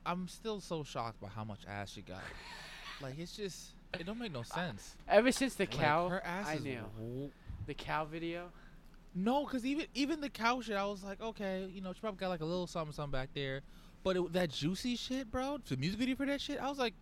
I'm 0.06 0.28
still 0.28 0.60
so 0.62 0.84
shocked 0.84 1.20
by 1.20 1.30
how 1.30 1.44
much 1.44 1.62
ass 1.68 1.92
she 1.94 2.02
got. 2.02 2.22
like 3.02 3.18
it's 3.18 3.36
just 3.36 3.72
it 4.00 4.06
don't 4.06 4.20
make 4.20 4.32
no 4.32 4.44
sense. 4.44 4.96
Ever 5.10 5.32
since 5.32 5.56
the 5.56 5.64
Like, 5.64 5.72
cow, 5.72 6.08
her 6.10 6.24
ass 6.24 6.48
I 6.50 6.54
is 6.54 6.64
knew 6.64 7.32
the 7.66 7.74
cow 7.74 8.06
video. 8.06 8.52
No, 9.14 9.46
because 9.46 9.66
even 9.66 9.86
even 9.94 10.22
the 10.22 10.30
cow 10.30 10.62
shit, 10.62 10.76
I 10.78 10.86
was 10.86 11.04
like, 11.04 11.22
okay, 11.22 11.70
you 11.74 11.82
know, 11.82 11.92
she 11.94 12.00
probably 12.00 12.18
got 12.20 12.30
like 12.30 12.42
a 12.42 12.46
little 12.46 12.68
something 12.68 12.94
something 12.94 13.12
back 13.12 13.30
there, 13.34 13.62
but 14.04 14.16
it, 14.16 14.34
that 14.34 14.50
juicy 14.52 14.96
shit, 14.96 15.30
bro, 15.30 15.60
the 15.68 15.76
music 15.78 16.00
video 16.00 16.16
for 16.16 16.26
that 16.26 16.40
shit, 16.40 16.60
I 16.60 16.70
was 16.70 16.78
like, 16.80 16.94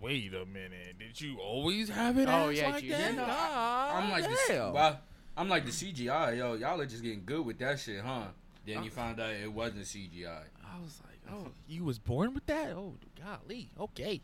wait 0.00 0.34
a 0.34 0.44
minute, 0.44 0.98
did 0.98 1.20
you 1.20 1.38
always 1.38 1.88
have 1.88 2.18
it? 2.18 2.28
Oh, 2.28 2.48
yeah, 2.48 2.70
like 2.70 2.82
juicy. 2.82 2.92
that? 2.96 3.14
Yeah, 3.14 3.20
no, 3.20 3.24
I'm 3.24 4.10
like 4.10 4.24
the 4.24 4.70
well, 4.74 5.00
I'm 5.36 5.48
like 5.48 5.64
the 5.64 5.70
CGI, 5.70 6.38
yo. 6.38 6.54
Y'all 6.54 6.80
are 6.80 6.86
just 6.86 7.02
getting 7.02 7.22
good 7.24 7.44
with 7.46 7.58
that 7.58 7.78
shit, 7.78 8.00
huh? 8.00 8.24
Then 8.66 8.82
you 8.82 8.90
Uh, 8.90 8.94
found 8.94 9.20
out 9.20 9.30
it 9.30 9.52
wasn't 9.52 9.84
CGI. 9.84 10.42
I 10.64 10.80
was 10.82 11.00
like, 11.06 11.20
oh, 11.32 11.52
you 11.68 11.84
was 11.84 12.00
born 12.00 12.34
with 12.34 12.46
that? 12.46 12.70
Oh, 12.70 12.94
golly, 13.24 13.70
okay, 13.78 14.20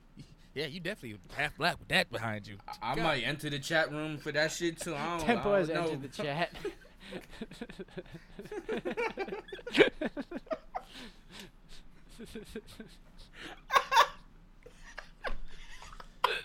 yeah, 0.54 0.66
you 0.66 0.80
definitely 0.80 1.18
half 1.34 1.56
black 1.56 1.78
with 1.78 1.88
that 1.88 2.10
behind 2.10 2.46
you. 2.46 2.56
I, 2.82 2.92
I 2.92 2.94
might 2.96 3.22
enter 3.26 3.48
the 3.50 3.58
chat 3.58 3.90
room 3.90 4.18
for 4.18 4.32
that 4.32 4.52
shit 4.52 4.80
too. 4.80 4.94
I 4.94 5.18
don't, 5.18 5.26
Tempo 5.26 5.52
I 5.52 5.58
has 5.58 5.68
don't 5.68 5.76
know. 5.76 5.90
entered 5.90 6.02
the 6.02 6.22
chat. 6.22 6.52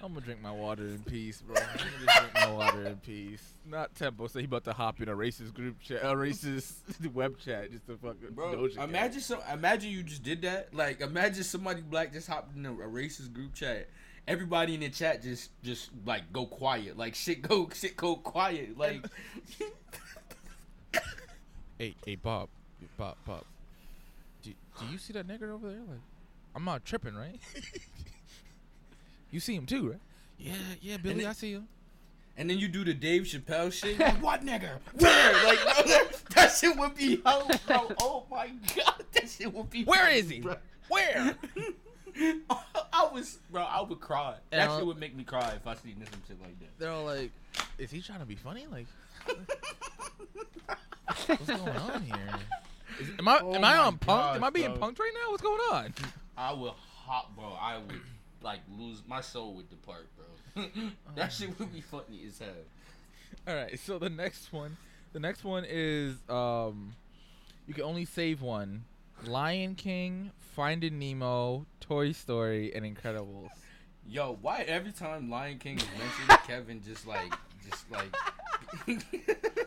I'm 0.04 0.14
gonna 0.14 0.22
drink 0.26 0.42
my 0.42 0.52
water 0.52 0.84
in 0.88 1.00
peace, 1.04 1.42
bro. 1.42 1.56
I'm 1.56 1.78
gonna 1.78 2.20
drink 2.20 2.34
my 2.36 2.52
water 2.52 2.86
in 2.88 2.96
peace. 2.98 3.42
Not 3.66 3.94
Tempo 3.96 4.28
say 4.28 4.40
he 4.40 4.46
about 4.46 4.64
to 4.66 4.74
hop 4.74 5.02
in 5.02 5.10
a 5.10 5.16
racist 5.16 5.54
group 5.54 5.80
chat, 5.82 6.02
a 6.04 6.08
racist 6.16 6.74
web 7.14 7.38
chat 7.40 7.72
just 7.72 7.86
to 7.88 7.98
fucking 7.98 8.30
Bro, 8.32 8.56
Doja 8.56 8.76
Cat. 8.76 8.90
imagine 8.90 9.22
some. 9.22 9.40
Imagine 9.52 9.92
you 9.92 10.04
just 10.04 10.24
did 10.24 10.42
that. 10.44 10.74
Like, 10.74 11.02
imagine 11.02 11.44
somebody 11.44 11.82
black 11.82 12.14
just 12.14 12.28
hopped 12.28 12.56
in 12.56 12.66
a, 12.66 12.72
a 12.72 12.88
racist 12.88 13.34
group 13.34 13.54
chat. 13.54 13.88
Everybody 14.28 14.74
in 14.74 14.82
the 14.82 14.90
chat 14.90 15.22
just, 15.24 15.52
just 15.64 15.90
like 16.06 16.32
go 16.34 16.46
quiet. 16.46 16.98
Like 16.98 17.16
shit 17.16 17.42
go, 17.42 17.70
shit 17.74 17.96
go 17.96 18.16
quiet. 18.16 18.78
Like, 18.78 19.06
Hey, 21.78 21.94
hey, 22.06 22.16
Bob, 22.16 22.50
Bob, 22.98 23.18
Bob. 23.26 23.44
Do, 24.42 24.52
do 24.80 24.86
you 24.92 24.98
see 24.98 25.14
that 25.14 25.28
nigger 25.28 25.52
over 25.52 25.70
there? 25.70 25.80
Like, 25.88 26.00
I'm 26.56 26.66
not 26.66 26.84
tripping, 26.84 27.14
right? 27.14 27.40
You 29.32 29.40
see 29.40 29.56
him 29.56 29.66
too, 29.66 29.90
right? 29.92 30.00
Yeah, 30.38 30.54
yeah, 30.82 30.98
Billy, 30.98 31.24
it- 31.24 31.28
I 31.28 31.34
see 31.34 31.54
him. 31.54 31.68
and 32.38 32.50
then 32.50 32.58
you 32.60 32.68
do 32.68 32.84
the 32.84 32.94
Dave 32.94 33.24
Chappelle 33.24 33.72
shit. 33.74 34.00
Like, 34.00 34.22
what 34.22 34.46
nigga? 34.46 34.78
Where? 35.00 35.34
Like, 35.46 35.60
bro, 35.64 35.84
that, 35.86 36.08
that 36.36 36.52
shit 36.52 36.78
would 36.78 36.96
be 36.96 37.22
hell, 37.26 37.50
bro. 37.68 37.92
Oh 38.02 38.26
my 38.30 38.52
god, 38.76 39.04
that 39.14 39.30
shit 39.30 39.52
would 39.54 39.70
be. 39.70 39.84
Where 39.84 40.06
funny, 40.06 40.18
is 40.20 40.30
he? 40.30 40.40
Bro. 40.42 40.56
Where? 40.90 41.36
I 42.94 43.10
was, 43.14 43.38
bro. 43.52 43.62
I 43.64 43.82
would 43.82 44.00
cry. 44.00 44.36
And 44.52 44.60
That 44.62 44.70
I'll- 44.70 44.78
shit 44.78 44.86
would 44.88 45.00
make 45.00 45.16
me 45.16 45.24
cry 45.24 45.54
if 45.56 45.66
I 45.68 45.76
seen 45.76 45.96
some 46.12 46.22
shit 46.28 46.40
like 46.42 46.58
that. 46.60 46.70
They're 46.80 46.92
all 46.92 47.06
like, 47.06 47.32
is 47.78 47.92
he 47.92 48.02
trying 48.02 48.20
to 48.20 48.26
be 48.26 48.36
funny? 48.36 48.66
Like, 48.72 48.88
what's 51.28 51.46
going 51.46 51.70
on 51.78 52.04
here? 52.04 52.30
Is, 53.00 53.10
am 53.20 53.28
I 53.28 53.40
Oh 53.42 53.54
am 53.54 53.64
I 53.64 53.78
on 53.78 53.98
punk? 53.98 54.38
am 54.38 54.44
I 54.44 54.50
being 54.50 54.74
bro. 54.76 54.90
punked 54.90 55.00
right 55.00 55.12
now? 55.14 55.32
What's 55.32 55.44
going 55.44 55.60
on? 55.72 55.94
I 56.38 56.54
would 56.54 56.72
hop, 57.06 57.36
bro. 57.36 57.56
I 57.60 57.78
would 57.78 58.00
like 58.42 58.60
lose 58.78 59.02
my 59.08 59.22
soul 59.22 59.54
would 59.56 59.70
depart, 59.70 60.08
bro. 60.16 60.66
that 61.16 61.32
shit 61.32 61.58
would 61.60 61.74
be 61.74 61.82
funny 61.82 62.24
as 62.28 62.40
hell. 62.40 62.50
All 63.48 63.56
right, 63.56 63.80
so 63.80 64.00
the 64.00 64.10
next 64.10 64.52
one, 64.52 64.78
the 65.14 65.20
next 65.20 65.44
one 65.44 65.66
is 65.68 66.16
um, 66.30 66.94
you 67.68 67.74
can 67.74 67.84
only 67.84 68.06
save 68.06 68.42
one: 68.42 68.86
Lion 69.26 69.76
King, 69.76 70.32
Finding 70.56 71.00
Nemo, 71.00 71.66
Toy 71.80 72.12
Story, 72.12 72.74
and 72.74 72.86
Incredibles. 72.86 73.50
Yo, 74.10 74.38
why 74.42 74.62
every 74.62 74.92
time 74.92 75.30
Lion 75.30 75.60
King 75.60 75.78
is 75.78 75.86
mentioned, 75.98 76.40
Kevin 76.48 76.82
just 76.84 77.06
like, 77.06 77.34
just 77.70 77.86
like. 77.92 78.16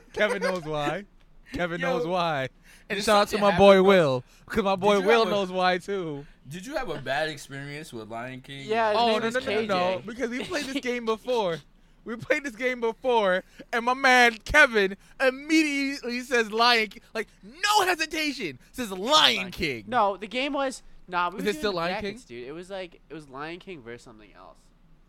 Kevin 0.13 0.43
knows 0.43 0.65
why. 0.65 1.05
Kevin 1.53 1.81
Yo, 1.81 1.91
knows 1.91 2.07
why. 2.07 2.49
And 2.89 3.03
shout 3.03 3.23
out 3.23 3.29
to 3.29 3.39
my 3.39 3.57
boy? 3.57 3.83
Will, 3.83 4.25
because 4.47 4.65
my 4.65 4.77
boy 4.77 5.01
Will 5.01 5.27
knows 5.27 5.53
why 5.53 5.79
too. 5.79 6.27
Did 6.51 6.67
you 6.67 6.75
have 6.77 6.89
a 6.91 6.99
bad 7.01 7.29
experience 7.29 7.93
with 7.93 8.11
Lion 8.11 8.41
King? 8.41 8.67
Yeah, 8.67 8.91
His 8.91 8.99
oh 9.01 9.07
name 9.13 9.21
no 9.21 9.27
is 9.29 9.35
no 9.35 9.41
no 9.41 9.65
no! 9.65 9.75
KJ. 10.01 10.07
Because 10.07 10.31
we 10.31 10.45
played 10.45 10.65
this 10.67 10.81
game 10.83 11.05
before. 11.07 11.59
We 12.05 12.17
played 12.17 12.45
this 12.45 12.57
game 12.57 12.81
before, 12.81 13.45
and 13.73 13.85
my 13.85 13.95
man 13.95 14.37
Kevin 14.45 14.97
immediately 15.21 16.21
says 16.21 16.51
Lion 16.51 16.89
King, 16.89 17.03
like 17.15 17.29
no 17.45 17.85
hesitation, 17.87 18.59
says 18.73 18.91
Lion 18.91 19.51
King. 19.51 19.85
No, 19.87 20.17
the 20.17 20.27
game 20.27 20.53
was 20.55 20.83
nah. 21.07 21.31
We 21.31 21.39
Is 21.39 21.45
were 21.45 21.51
it 21.51 21.57
still 21.57 21.73
the 21.73 21.77
Lion 21.77 22.01
brackets, 22.01 22.25
dude. 22.25 22.49
It 22.49 22.53
was 22.53 22.71
like 22.71 23.01
it 23.09 23.15
was 23.15 23.29
Lion 23.29 23.59
King 23.61 23.83
versus 23.83 24.03
something 24.03 24.31
else, 24.37 24.57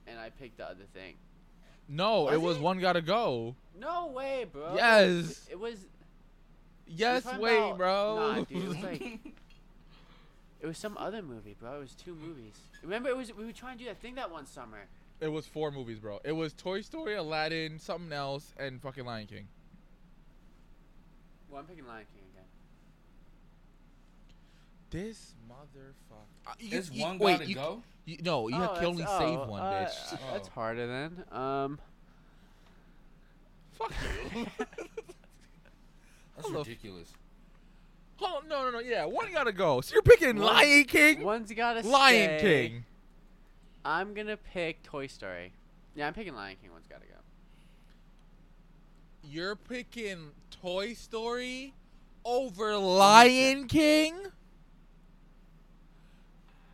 and 0.06 0.20
I 0.20 0.30
picked 0.30 0.58
the 0.58 0.66
other 0.66 0.84
thing. 0.94 1.16
No, 1.88 2.24
Was 2.24 2.34
it 2.36 2.42
was 2.42 2.58
it? 2.58 2.62
one 2.64 2.80
gotta 2.80 3.02
go. 3.02 3.56
No 3.80 4.08
way, 4.08 4.46
bro. 4.52 4.76
Yes. 4.76 5.48
It 5.50 5.60
was. 5.60 5.78
Yes, 6.88 7.26
wait, 7.39 7.58
about- 7.58 7.78
bro. 7.78 8.16
Nah, 8.18 8.44
dude, 8.44 8.64
it 8.64 8.68
was 8.68 8.78
like 8.80 9.20
it 10.62 10.68
was 10.68 10.78
some 10.78 10.95
other 10.97 11.22
movie, 11.22 11.55
bro. 11.59 11.76
It 11.78 11.80
was 11.80 11.95
two 11.95 12.14
movies. 12.16 12.53
Remember, 12.84 13.09
it 13.09 13.18
was 13.18 13.36
we 13.36 13.45
were 13.45 13.51
trying 13.51 13.78
to 13.78 13.84
do 13.84 13.89
that 13.89 13.99
thing 13.99 14.16
that 14.16 14.32
one 14.32 14.45
summer. 14.45 14.86
it 15.20 15.28
was 15.28 15.45
four 15.45 15.72
movies, 15.72 15.99
bro. 15.99 16.20
It 16.24 16.32
was 16.34 16.53
Toy 16.53 16.82
Story, 16.82 17.16
Aladdin, 17.16 17.80
something 17.80 18.12
else, 18.14 18.53
and 18.57 18.82
fucking 18.82 19.05
Lion 19.05 19.28
King. 19.28 19.47
Well, 21.49 21.59
I'm 21.59 21.66
picking 21.66 21.86
Lion 21.86 22.05
King 22.14 22.24
again. 22.34 22.45
This 24.89 25.34
motherfucker. 25.49 26.47
Uh, 26.47 26.53
you- 26.59 26.70
This 26.70 26.91
you- 26.91 27.01
one 27.03 27.18
wait, 27.20 27.34
gotta 27.34 27.45
you, 27.49 27.55
go. 27.55 27.84
you, 28.05 28.18
no, 28.24 28.47
you 28.47 28.55
Oh, 28.55 28.76
can 28.76 28.86
only 28.86 29.03
that's- 29.03 29.20
save 29.20 29.39
one, 29.47 29.62
uh, 29.62 29.72
bitch. 29.89 30.14
uh, 30.14 30.32
That's 30.34 30.47
Oh. 30.47 30.51
harder 30.51 30.88
then. 30.88 31.26
Um, 31.32 31.80
Fuck 33.74 33.93
you. 34.36 34.45
That's 36.36 36.47
Hello. 36.47 36.59
ridiculous. 36.59 37.12
Hold 38.22 38.44
on, 38.44 38.50
no, 38.50 38.64
no, 38.66 38.70
no. 38.72 38.80
Yeah, 38.80 39.06
one 39.06 39.32
gotta 39.32 39.52
go. 39.52 39.82
So 39.82 39.94
you're 39.94 40.02
picking 40.04 40.38
One- 40.38 40.46
Lion 40.54 40.84
King. 40.86 41.24
one's 41.24 41.52
gotta 41.52 41.82
Lion 41.88 42.40
stay. 42.40 42.70
King. 42.70 42.86
I'm 43.84 44.14
gonna 44.14 44.38
pick 44.38 44.84
Toy 44.84 45.08
Story. 45.08 45.54
Yeah, 45.96 46.08
I'm 46.08 46.14
picking 46.14 46.36
Lion 46.36 46.56
King. 46.62 46.72
One's 46.72 46.88
gotta 46.88 47.06
go. 47.06 47.16
You're 49.24 49.56
picking 49.56 50.32
Toy 50.62 50.94
Story 50.94 51.74
over 52.24 52.78
Lion 52.78 53.68
King. 53.68 54.16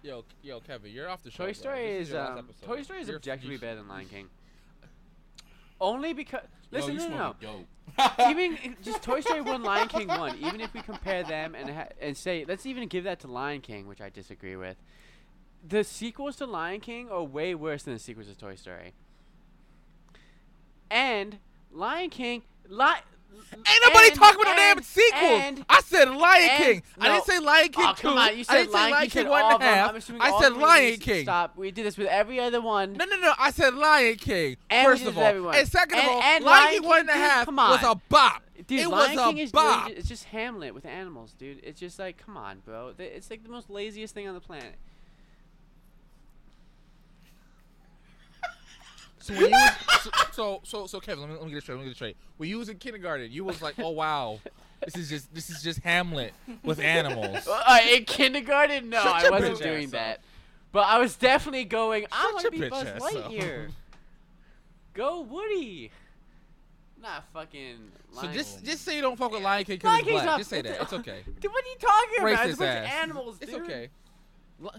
Yo, 0.03 0.23
yo, 0.41 0.59
Kevin, 0.61 0.91
you're 0.91 1.09
off 1.09 1.23
the 1.23 1.31
show. 1.31 1.39
Toy 1.45 1.45
bro. 1.47 1.53
Story 1.53 1.87
This 1.99 2.07
is 2.07 2.13
your 2.13 2.19
last 2.21 2.31
um, 2.31 2.37
episode. 2.39 2.65
Toy 2.65 2.81
Story 2.83 3.01
is 3.01 3.07
You're- 3.07 3.17
objectively 3.17 3.55
you- 3.55 3.59
better 3.61 3.75
than 3.77 3.87
Lion 3.87 4.07
King. 4.09 4.29
Only 5.79 6.13
because 6.13 6.41
listen, 6.71 6.95
Yo, 6.97 7.07
no, 7.07 7.35
no, 7.41 7.65
no. 7.97 8.29
even 8.29 8.57
just 8.83 9.01
Toy 9.01 9.21
Story 9.21 9.41
one, 9.41 9.63
Lion 9.63 9.87
King 9.87 10.07
one. 10.07 10.37
Even 10.37 10.61
if 10.61 10.73
we 10.73 10.81
compare 10.81 11.23
them 11.23 11.55
and 11.55 11.69
ha- 11.69 11.87
and 11.99 12.15
say, 12.15 12.45
let's 12.47 12.65
even 12.65 12.87
give 12.87 13.03
that 13.05 13.19
to 13.21 13.27
Lion 13.27 13.61
King, 13.61 13.87
which 13.87 14.01
I 14.01 14.09
disagree 14.09 14.55
with. 14.55 14.77
The 15.67 15.83
sequels 15.83 16.35
to 16.37 16.45
Lion 16.45 16.79
King 16.79 17.09
are 17.09 17.23
way 17.23 17.55
worse 17.55 17.83
than 17.83 17.93
the 17.93 17.99
sequels 17.99 18.27
to 18.27 18.35
Toy 18.35 18.55
Story. 18.55 18.93
And 20.89 21.39
Lion 21.71 22.09
King, 22.09 22.43
li- 22.67 22.85
Ain't 23.53 23.81
nobody 23.85 24.07
and- 24.09 24.15
talking 24.15 24.41
about 24.41 24.51
no 24.51 24.55
damn 24.57 24.83
sequel. 24.83 25.19
and- 25.19 25.65
I 25.69 25.81
said 25.81 26.09
Lion 26.09 26.49
King. 26.57 26.83
I 26.99 27.07
didn't 27.09 27.25
say 27.25 27.39
Lion 27.39 27.69
King 27.69 27.85
Oh, 27.87 27.93
two. 27.93 28.01
come 28.07 28.17
on. 28.17 28.33
You 28.33 28.39
I 28.39 28.43
said 28.43 28.53
didn't 28.57 28.71
say 28.71 28.77
Lion, 28.79 28.91
Lion 28.91 29.09
King 29.09 29.27
one 29.29 29.53
and 29.53 29.63
a 29.63 29.65
half. 29.65 29.95
I 30.19 30.39
said 30.41 30.53
Lion 30.53 30.99
King. 30.99 31.23
Stop. 31.23 31.57
We 31.57 31.71
did 31.71 31.85
this 31.85 31.97
with 31.97 32.07
every 32.07 32.39
other 32.39 32.61
one. 32.61 32.93
No, 32.93 33.05
no, 33.05 33.17
no. 33.17 33.33
I 33.39 33.51
said 33.51 33.73
Lion 33.73 34.15
King. 34.17 34.57
And 34.69 34.85
first 34.87 35.05
of 35.05 35.17
all, 35.17 35.23
everyone. 35.23 35.55
and 35.55 35.67
second 35.67 35.99
of 35.99 36.05
all, 36.05 36.19
Lion 36.19 36.43
Lion 36.43 36.69
King 36.73 36.83
one 36.83 36.99
and 37.01 37.09
a 37.09 37.13
half 37.13 37.47
was 37.47 37.83
a 37.83 37.95
bop. 38.09 38.43
Dude, 38.67 38.79
it 38.81 38.87
Lion 38.89 39.15
was 39.15 39.25
King 39.27 39.39
a 39.39 39.43
is 39.43 39.51
bop. 39.51 39.87
ju- 39.87 39.93
it's 39.95 40.07
just 40.09 40.25
Hamlet 40.25 40.73
with 40.73 40.85
animals, 40.85 41.33
dude. 41.33 41.59
It's 41.63 41.79
just 41.79 41.99
like, 41.99 42.17
come 42.17 42.35
on, 42.35 42.59
bro. 42.65 42.93
It's 42.97 43.29
like 43.29 43.43
the 43.43 43.49
most 43.49 43.69
laziest 43.69 44.13
thing 44.13 44.27
on 44.27 44.33
the 44.33 44.41
planet. 44.41 44.75
So 49.27 49.33
when 49.33 49.43
you 49.43 49.49
was, 49.51 49.71
so, 50.01 50.09
so 50.31 50.61
so 50.63 50.87
so 50.87 50.99
Kevin, 50.99 51.21
let 51.21 51.29
me, 51.29 51.35
let 51.35 51.43
me 51.45 51.49
get 51.51 51.57
it 51.57 51.61
straight. 51.63 51.75
Let 51.75 51.81
me 51.81 51.85
get 51.87 51.91
it 51.91 51.95
straight. 51.95 52.17
When 52.37 52.49
you 52.49 52.57
was 52.59 52.69
in 52.69 52.77
kindergarten, 52.77 53.31
you 53.31 53.43
was 53.43 53.61
like, 53.61 53.75
oh 53.79 53.89
wow, 53.89 54.39
this 54.85 54.95
is 54.95 55.09
just 55.09 55.33
this 55.33 55.49
is 55.49 55.61
just 55.61 55.79
Hamlet 55.81 56.33
with 56.63 56.79
animals. 56.79 57.47
Uh, 57.47 57.79
in 57.93 58.05
kindergarten, 58.05 58.89
no, 58.89 59.01
Shut 59.01 59.13
I 59.15 59.21
your 59.23 59.31
wasn't 59.31 59.55
bitch 59.57 59.63
doing 59.63 59.85
ass 59.85 59.91
that. 59.91 60.21
But 60.71 60.85
I 60.87 60.99
was 60.99 61.15
definitely 61.15 61.65
going. 61.65 62.05
I 62.11 62.21
Shut 62.23 62.33
want 62.33 62.43
your 62.43 62.51
to 62.51 62.57
be 62.59 62.65
bitch 62.65 62.69
Buzz 62.69 62.85
ass 62.87 63.01
up. 63.01 63.31
Lightyear. 63.31 63.69
Go 64.93 65.21
Woody. 65.21 65.91
Not 67.01 67.23
fucking. 67.33 67.75
So 68.11 68.21
Lion 68.21 68.33
just 68.33 68.57
King. 68.57 68.65
just 68.65 68.83
say 68.83 68.95
you 68.95 69.01
don't 69.01 69.17
fuck 69.17 69.31
with 69.31 69.43
Lion 69.43 69.63
King 69.65 69.75
because 69.75 69.87
Lion 69.89 69.99
it's 69.99 70.07
King's 70.09 70.21
black. 70.21 70.25
not- 70.25 70.37
Just 70.39 70.49
say 70.49 70.61
that. 70.61 70.69
it's- 70.71 70.83
It's 70.83 70.93
okay. 70.93 71.19
Dude, 71.39 71.51
what 71.51 71.63
are 71.63 71.67
you 71.67 71.75
talking 71.79 72.19
about? 72.19 72.31
It's 72.31 72.41
a 72.41 72.45
Racist 72.55 72.59
bunch 72.59 72.69
ass. 72.69 72.85
of 72.85 72.99
animals, 73.01 73.37
It's 73.41 73.51
dude. 73.51 73.61
okay. 73.63 73.89
Li- 74.59 74.69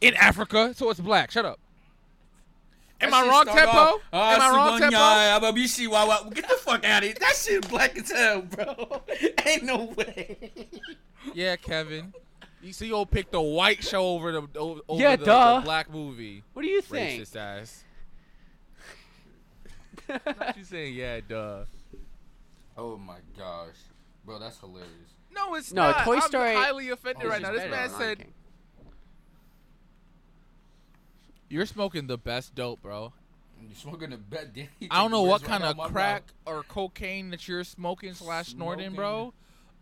In 0.00 0.14
Africa, 0.14 0.72
so 0.74 0.88
it's 0.90 1.00
black. 1.00 1.30
Shut 1.30 1.44
up. 1.44 1.58
Am 3.02 3.10
That 3.10 3.16
I 3.16 3.22
shit 3.22 3.30
wrong, 3.30 3.42
start 3.44 3.58
Tempo? 3.58 3.78
off, 3.78 4.00
Am 4.12 4.40
I 4.40 4.44
"Ah, 4.44 4.48
wrong, 4.54 4.78
Tempo? 4.78 4.96
Sugonya, 4.96 5.40
Ababishi, 5.40 5.88
Wawa." 5.88 6.30
Get 6.32 6.48
the 6.48 6.54
fuck 6.56 6.84
out 6.84 7.02
of 7.02 7.08
here. 7.08 7.16
That 7.20 7.34
shit 7.36 7.68
black 7.68 7.98
as 7.98 8.10
hell, 8.10 8.42
bro. 8.42 9.02
Ain't 9.46 9.64
no 9.64 9.84
way. 9.96 10.68
Yeah, 11.34 11.56
Kevin. 11.56 12.12
You 12.62 12.72
see, 12.72 12.86
you'll 12.86 13.06
pick 13.06 13.30
the 13.32 13.40
white 13.40 13.82
show 13.82 14.04
over 14.06 14.30
the 14.32 14.42
over 14.58 14.80
Yeah, 15.02 15.16
the, 15.16 15.24
duh. 15.24 15.56
the 15.60 15.64
black 15.64 15.90
movie. 15.92 16.44
What 16.52 16.62
do 16.62 16.68
you 16.68 16.80
think? 16.80 17.20
Racist 17.22 17.36
ass. 17.36 17.84
Not 20.08 20.56
you 20.56 20.64
saying 20.64 20.94
yeah, 20.94 21.20
duh. 21.26 21.64
Oh 22.76 22.96
my 22.96 23.18
gosh, 23.36 23.74
bro, 24.24 24.38
that's 24.38 24.58
hilarious. 24.60 24.88
No, 25.34 25.54
it's 25.54 25.72
No, 25.72 25.90
not. 25.90 26.04
Toy 26.04 26.16
I'm 26.16 26.20
Story 26.22 26.54
highly 26.54 26.88
offended 26.90 27.22
It's 27.24 27.30
right 27.30 27.42
now. 27.42 27.52
This 27.52 27.70
man 27.70 27.90
said 27.90 28.18
King. 28.18 28.34
You're 31.52 31.66
smoking 31.66 32.06
the 32.06 32.18
best 32.18 32.54
dope, 32.54 32.82
bro. 32.82 33.12
You're 33.60 33.76
smoking 33.76 34.10
the 34.10 34.16
bed? 34.16 34.52
Danny, 34.54 34.68
I 34.90 35.00
don't 35.02 35.10
know 35.10 35.22
what 35.22 35.42
words 35.42 35.44
right 35.44 35.60
kind 35.60 35.64
of 35.78 35.92
crack 35.92 36.22
mouth. 36.46 36.56
or 36.56 36.62
cocaine 36.64 37.30
that 37.30 37.46
you're 37.46 37.62
smoking 37.64 38.14
slash 38.14 38.48
snorting, 38.48 38.94
bro. 38.94 39.34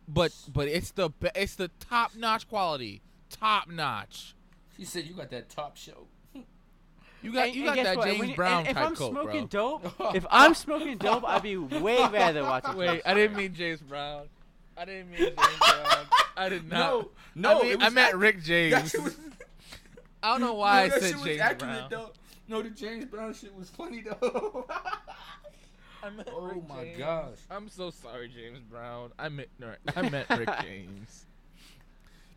But 0.08 0.32
but 0.52 0.68
it's 0.68 0.90
the 0.90 1.08
be- 1.10 1.30
it's 1.34 1.54
the 1.54 1.68
top 1.80 2.14
notch 2.16 2.48
quality, 2.48 3.00
top 3.30 3.68
notch. 3.68 4.34
He 4.76 4.84
said 4.84 5.06
you 5.06 5.14
got 5.14 5.30
that 5.30 5.48
top 5.48 5.76
show. 5.76 6.06
You 7.22 7.34
got 7.34 7.48
And- 7.48 7.54
you 7.54 7.66
and 7.66 7.76
got 7.76 7.84
that 7.84 7.96
what? 7.98 8.06
James 8.06 8.18
When 8.18 8.28
you- 8.30 8.34
Brown 8.34 8.66
and 8.66 8.78
if 8.78 8.82
I'm 8.82 8.96
coke, 8.96 9.12
smoking 9.12 9.46
bro. 9.46 9.80
dope, 9.82 9.94
if 10.16 10.24
I'm 10.30 10.54
smoking 10.54 10.96
dope, 10.96 11.22
I'd 11.24 11.42
be 11.42 11.56
way 11.58 11.98
rather 12.12 12.42
watching. 12.42 12.76
Wait, 12.76 13.02
I 13.04 13.12
didn't 13.12 13.36
mean 13.36 13.52
James 13.54 13.80
Brown. 13.82 14.26
I 14.76 14.86
didn't 14.86 15.10
mean 15.10 15.18
James 15.20 15.36
Brown. 15.36 16.06
I 16.36 16.48
did 16.48 16.66
not. 16.66 16.78
No, 16.78 17.10
no, 17.34 17.60
I, 17.60 17.62
mean, 17.62 17.82
I 17.82 17.88
meant 17.90 18.08
ac- 18.08 18.16
Rick 18.16 18.36
That 18.38 18.44
James. 18.44 19.16
Shit 20.22 20.24
was. 20.24 20.28
I 20.28 20.28
don't 20.32 20.40
know 20.40 20.54
why 20.60 20.88
that 20.88 20.96
I 20.96 21.00
shit 21.00 21.16
said 21.16 21.24
James 21.24 21.40
accurate 21.40 21.58
Brown. 21.58 21.88
though. 21.90 22.10
No, 22.48 22.62
the 22.62 22.70
James 22.70 23.04
Brown 23.06 23.32
shit 23.34 23.54
was 23.54 23.68
funny 23.70 24.02
though. 24.02 24.66
I 26.02 26.08
meant 26.10 26.28
Oh 26.34 26.42
Rick 26.46 26.68
my 26.68 26.84
James. 26.84 26.98
gosh. 26.98 27.38
I'm 27.50 27.68
so 27.68 27.90
sorry, 27.90 28.28
James 28.28 28.60
Brown. 28.60 29.12
I 29.18 29.28
meant 29.28 29.48
no, 29.58 29.74
I 29.94 30.08
meant 30.08 30.28
Rick 30.30 30.48
James. 30.62 31.26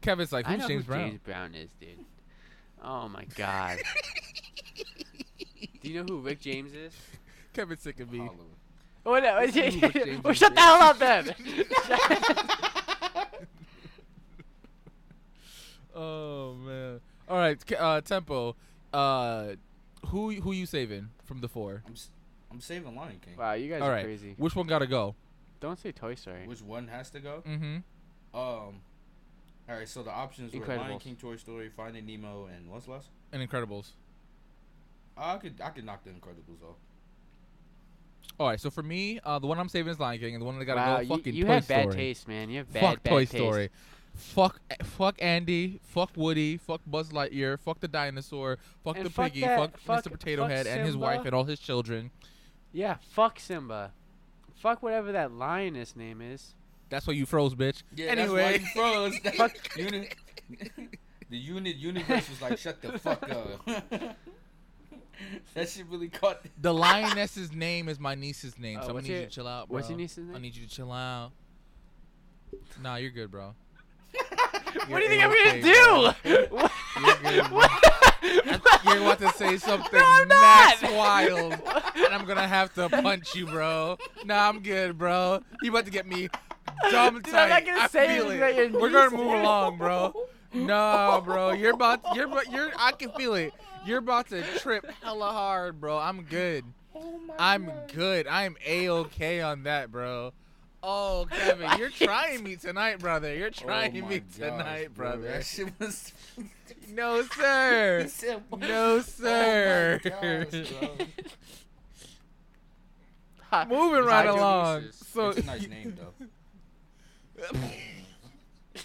Kevin's 0.01 0.33
like, 0.33 0.45
I 0.47 0.51
who's 0.51 0.59
know 0.59 0.67
James 0.67 0.83
who 0.85 0.91
Brown? 0.91 1.09
James 1.09 1.21
Brown 1.21 1.55
is, 1.55 1.69
dude. 1.79 1.89
Oh 2.83 3.07
my 3.07 3.23
god. 3.35 3.77
Do 5.81 5.89
you 5.89 6.03
know 6.03 6.13
who 6.13 6.19
Rick 6.21 6.41
James 6.41 6.73
is? 6.73 6.93
Kevin's 7.53 7.79
sick 7.81 7.99
of 8.01 8.11
me. 8.11 8.17
Holla. 8.19 8.31
Oh, 9.05 9.19
no. 9.19 9.45
This 9.47 9.55
is 9.55 9.75
who 9.75 9.81
Rick 9.87 9.93
James 10.05 10.23
well, 10.23 10.33
shut 10.33 10.49
dude. 10.49 10.57
the 10.57 10.61
hell 10.61 10.81
up 10.81 10.99
then. 10.99 11.35
Oh 15.95 16.53
man. 16.55 16.99
All 17.29 17.37
right, 17.37 17.57
uh, 17.79 18.01
tempo. 18.01 18.55
Uh, 18.93 19.53
who 20.07 20.31
who 20.41 20.51
you 20.51 20.65
saving 20.65 21.09
from 21.23 21.39
the 21.41 21.47
four? 21.47 21.83
I'm, 21.87 21.93
s- 21.93 22.09
I'm 22.51 22.59
saving 22.59 22.95
Lion 22.95 23.19
King. 23.23 23.35
wow, 23.37 23.53
you 23.53 23.69
guys 23.69 23.81
All 23.81 23.87
are 23.89 23.91
right, 23.93 24.03
crazy. 24.05 24.35
which 24.37 24.55
one 24.55 24.67
gotta 24.67 24.87
go? 24.87 25.15
Don't 25.59 25.79
say 25.79 25.91
Toy 25.91 26.15
Story. 26.15 26.45
Which 26.45 26.61
one 26.61 26.87
has 26.89 27.09
to 27.11 27.19
go? 27.19 27.41
Mm-hmm. 27.47 27.75
Um. 28.37 28.75
All 29.69 29.75
right, 29.77 29.87
so 29.87 30.03
the 30.03 30.11
options 30.11 30.53
were 30.53 30.59
Lion 30.65 30.79
Incredibles. 30.79 30.99
King, 30.99 31.15
Toy 31.15 31.37
Story, 31.37 31.69
Finding 31.69 32.05
Nemo, 32.05 32.47
and 32.53 32.69
what's 32.69 32.87
last? 32.87 33.07
And 33.31 33.47
Incredibles. 33.47 33.91
I 35.17 35.37
could 35.37 35.53
I 35.63 35.69
could 35.69 35.85
knock 35.85 36.03
the 36.03 36.09
Incredibles 36.09 36.61
off. 36.63 36.75
All 38.39 38.47
right, 38.47 38.59
so 38.59 38.69
for 38.69 38.83
me, 38.83 39.19
uh, 39.23 39.39
the 39.39 39.47
one 39.47 39.59
I'm 39.59 39.69
saving 39.69 39.91
is 39.91 39.99
Lion 39.99 40.19
King, 40.19 40.33
and 40.35 40.41
the 40.41 40.45
one 40.45 40.59
that 40.59 40.65
gotta 40.65 40.79
wow, 40.81 40.95
go 40.97 41.01
you, 41.01 41.07
fucking 41.09 41.33
you 41.35 41.45
Toy 41.45 41.51
have 41.53 41.63
Story. 41.63 41.85
bad 41.85 41.91
taste, 41.93 42.27
man. 42.27 42.49
You 42.49 42.57
have 42.57 42.73
bad, 42.73 42.81
fuck 42.81 43.03
bad 43.03 43.09
Toy 43.09 43.19
taste. 43.25 43.31
Story. 43.35 43.69
Fuck, 44.15 44.59
fuck 44.83 45.15
Andy. 45.19 45.79
Fuck 45.83 46.11
Woody. 46.15 46.57
Fuck 46.57 46.81
Buzz 46.85 47.09
Lightyear. 47.09 47.59
Fuck 47.59 47.79
the 47.79 47.87
dinosaur. 47.87 48.57
Fuck 48.83 48.97
And 48.97 49.05
the 49.05 49.09
fuck 49.09 49.25
piggy. 49.33 49.41
that- 49.41 49.59
fuck, 49.59 49.77
fuck- 49.79 50.03
Mr. 50.05 50.11
Potato 50.11 50.43
fuck 50.43 50.51
Head 50.51 50.67
and 50.67 50.85
his 50.85 50.95
wife 50.95 51.25
and 51.25 51.33
all 51.33 51.43
his 51.45 51.59
children. 51.59 52.11
Yeah, 52.71 52.97
fuck 53.11 53.39
Simba. 53.39 53.91
Fuck 54.55 54.81
whatever 54.83 55.11
that 55.11 55.31
lioness 55.33 55.95
name 55.95 56.21
is. 56.21 56.53
That's 56.89 57.07
why 57.07 57.13
you 57.13 57.25
froze, 57.25 57.55
bitch. 57.55 57.81
Yeah, 57.95 58.07
anyway, 58.07 58.59
that's 58.59 58.75
why 58.75 58.91
you 58.93 59.09
froze. 59.19 59.19
Fuck. 59.35 59.77
unit, 59.77 60.15
the 61.29 61.37
unit 61.37 61.75
universe 61.75 62.29
was 62.29 62.39
like, 62.41 62.57
shut 62.59 62.81
the 62.83 62.99
fuck 62.99 63.27
up. 63.31 63.65
that 65.55 65.69
shit 65.69 65.85
really 65.89 66.09
caught. 66.09 66.39
the 66.61 66.73
lioness's 66.73 67.51
name 67.51 67.89
is 67.89 67.99
my 67.99 68.13
niece's 68.15 68.57
name, 68.59 68.77
Uh, 68.79 68.83
so 68.83 68.89
I'm 68.89 68.93
what's 68.95 69.07
gonna 69.07 69.15
need 69.17 69.21
you 69.23 69.25
to 69.27 69.31
chill 69.33 69.47
out, 69.47 69.67
bro. 69.69 69.75
what's 69.77 69.89
your 69.89 69.97
niece's 69.97 70.25
name? 70.27 70.35
I 70.35 70.39
need 70.39 70.55
you 70.55 70.65
to 70.67 70.69
chill 70.69 70.91
out. 70.91 71.31
Nah, 72.81 72.95
you're 72.97 73.09
good, 73.11 73.31
bro. 73.31 73.55
what 74.87 74.99
do 74.99 75.03
you 75.03 75.09
think 75.09 75.23
I'm 75.23 75.31
gonna 75.31 75.61
do? 75.61 76.47
What? 76.55 76.71
You're 77.23 77.41
good, 77.41 77.49
bro. 77.49 78.93
You're 78.93 79.01
about 79.03 79.19
to 79.19 79.29
say 79.33 79.57
something 79.69 79.99
No, 79.99 80.23
not. 80.25 80.83
wild, 80.83 81.53
and 81.95 82.13
I'm 82.13 82.25
gonna 82.25 82.47
have 82.47 82.73
to 82.75 82.87
punch 82.89 83.35
you, 83.35 83.45
bro. 83.47 83.97
Nah, 84.25 84.47
I'm 84.49 84.61
good, 84.61 84.97
bro. 84.97 85.41
You 85.61 85.71
about 85.71 85.85
to 85.85 85.91
get 85.91 86.05
me 86.05 86.29
dumb 86.91 87.21
Dude, 87.21 87.33
I'm 87.33 87.49
not 87.49 87.65
gonna 87.65 87.81
I 87.81 87.87
say 87.87 88.07
feel 88.17 88.29
it. 88.31 88.73
We're 88.73 88.89
gonna 88.89 89.11
move 89.11 89.33
along, 89.33 89.77
bro. 89.77 90.13
No, 90.53 91.21
bro, 91.25 91.51
you're 91.51 91.73
about 91.73 92.01
you're 92.15 92.29
you're 92.51 92.71
I 92.77 92.91
can 92.91 93.11
feel 93.11 93.33
it. 93.33 93.53
You're 93.85 93.99
about 93.99 94.29
to 94.29 94.41
trip 94.59 94.85
hella 95.01 95.31
hard, 95.31 95.81
bro. 95.81 95.97
I'm 95.97 96.23
good. 96.23 96.63
Oh 96.95 97.19
I'm 97.39 97.71
good. 97.93 98.27
I'm 98.27 98.55
a 98.65 98.89
okay 98.89 99.41
on 99.41 99.63
that, 99.63 99.91
bro. 99.91 100.31
Oh, 100.85 101.25
Kevin, 101.31 101.79
you're 101.79 101.89
trying 101.89 102.43
me 102.43 102.57
tonight, 102.57 102.99
brother. 102.99 103.33
You're 103.33 103.47
oh 103.47 103.51
trying 103.51 103.97
Oh 103.97 104.01
my 104.01 104.09
me 104.09 104.19
gosh, 104.19 104.35
tonight, 104.37 104.93
bro, 104.93 105.11
brother. 105.11 105.27
That 105.29 105.45
shit 105.45 105.71
was. 105.79 106.11
No, 106.89 107.23
sir. 107.23 108.05
Said, 108.09 108.43
No, 108.57 108.99
sir. 108.99 110.01
Oh 110.05 110.09
my 110.09 110.43
gosh, 110.51 110.69
bro. 110.71 110.89
Ha, 113.49 113.65
Moving 113.69 114.03
right 114.03 114.25
Hydrogenesis. 114.27 114.37
along. 114.37 114.83
So 114.91 115.29
it's 115.29 115.39
a 115.39 115.43
nice 115.43 115.67
name 115.67 115.97
though. 115.97 116.25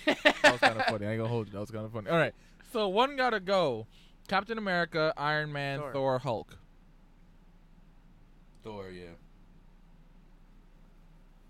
that 0.06 0.52
was 0.52 0.60
kind 0.60 0.78
of 0.80 0.86
funny. 0.86 1.06
I 1.06 1.10
ain't 1.10 1.18
gonna 1.18 1.28
hold 1.28 1.46
you. 1.48 1.52
That 1.54 1.60
was 1.60 1.70
kind 1.70 1.84
of 1.84 1.92
funny. 1.92 2.08
All 2.10 2.16
right. 2.18 2.34
So 2.72 2.86
one 2.88 3.16
gotta 3.16 3.40
go. 3.40 3.86
Captain 4.28 4.58
America, 4.58 5.12
Iron 5.16 5.52
Man, 5.52 5.80
Thor. 5.80 5.92
Thor, 5.92 6.18
Hulk. 6.18 6.58
Thor, 8.62 8.90
yeah. 8.90 9.06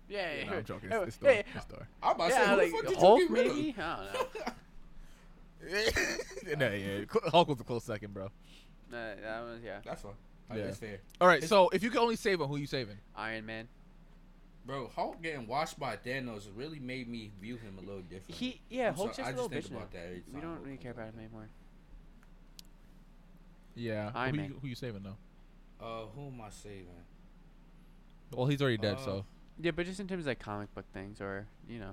Yeah, 0.09 0.33
yeah. 0.43 0.49
No, 0.49 0.57
I'm 0.57 0.63
joking. 0.65 0.91
It's, 0.91 1.07
it's 1.07 1.17
Thor. 1.17 1.31
yeah, 1.31 1.41
It's 1.55 1.65
Thor. 1.65 1.87
I'm 2.01 2.15
about 2.15 2.27
to 2.29 2.33
say, 2.33 2.39
yeah, 2.41 2.49
who 2.49 2.57
like 2.57 2.71
the 2.71 2.77
fuck 2.77 2.87
did 2.87 2.97
Hulk 2.97 3.19
you 3.19 3.27
get 3.27 3.37
rid 3.37 3.47
of? 3.47 3.55
maybe. 3.55 3.75
I 3.79 3.81
don't 6.51 6.57
know. 6.57 6.65
no, 6.67 6.71
yeah. 6.73 7.29
Hulk 7.31 7.47
was 7.49 7.59
a 7.59 7.63
close 7.63 7.83
second, 7.83 8.13
bro. 8.13 8.25
Uh, 8.25 8.29
that 8.91 9.41
was 9.43 9.59
yeah. 9.63 9.79
That's 9.85 10.01
fine. 10.01 10.13
Yeah. 10.49 10.57
Yeah. 10.57 10.63
That's 10.65 10.77
fair. 10.77 10.99
All 11.21 11.27
right. 11.27 11.37
It's- 11.37 11.49
So 11.49 11.69
if 11.69 11.83
you 11.83 11.89
could 11.91 11.99
only 12.01 12.15
save 12.15 12.39
one, 12.39 12.49
who 12.49 12.57
you 12.57 12.65
saving? 12.65 12.97
Iron 13.15 13.45
Man. 13.45 13.67
Bro, 14.65 14.91
Hulk 14.95 15.21
getting 15.21 15.47
washed 15.47 15.79
by 15.79 15.95
Thanos 15.95 16.47
really 16.55 16.79
made 16.79 17.07
me 17.07 17.31
view 17.41 17.55
him 17.57 17.77
a 17.77 17.81
little 17.81 18.01
different. 18.01 18.35
He 18.35 18.59
yeah, 18.69 18.89
I'm 18.89 18.95
Hulk's 18.95 19.15
so- 19.17 19.21
just 19.23 19.27
I 19.29 19.31
a 19.31 19.35
little 19.35 19.49
think 19.49 19.65
bitch 19.65 19.71
now. 19.71 19.77
about 19.77 19.91
that 19.93 20.09
We 20.33 20.41
don't 20.41 20.51
Hulk 20.51 20.65
really 20.65 20.77
care 20.77 20.91
about 20.91 21.07
him 21.09 21.19
anymore. 21.19 21.49
Yeah. 23.75 24.11
Iron 24.15 24.31
who, 24.35 24.41
Man. 24.41 24.49
You, 24.49 24.59
who 24.61 24.67
you 24.67 24.75
saving 24.75 25.03
though? 25.03 25.17
Uh, 25.85 26.05
who 26.15 26.27
am 26.27 26.41
I 26.41 26.49
saving? 26.49 26.87
Well, 28.31 28.47
he's 28.47 28.61
already 28.61 28.77
dead, 28.77 28.95
Uh, 28.97 29.05
so 29.05 29.25
Yeah, 29.59 29.71
but 29.71 29.85
just 29.85 29.99
in 29.99 30.07
terms 30.07 30.23
of 30.23 30.27
like 30.27 30.39
comic 30.39 30.73
book 30.73 30.85
things 30.93 31.19
or 31.19 31.45
you 31.67 31.79
know. 31.79 31.91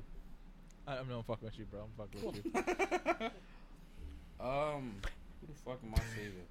I, 0.86 0.98
I'm 0.98 1.08
not 1.08 1.26
fucking 1.26 1.44
with 1.46 1.58
you, 1.58 1.64
bro. 1.64 1.80
I'm 1.80 1.90
fucking 1.98 2.26
with 2.26 2.44
you. 2.44 2.52
um, 4.46 4.92
who 5.40 5.46
the 5.48 5.54
fuck 5.64 5.80
am 5.84 5.94
I 5.94 6.00
saving? 6.14 6.46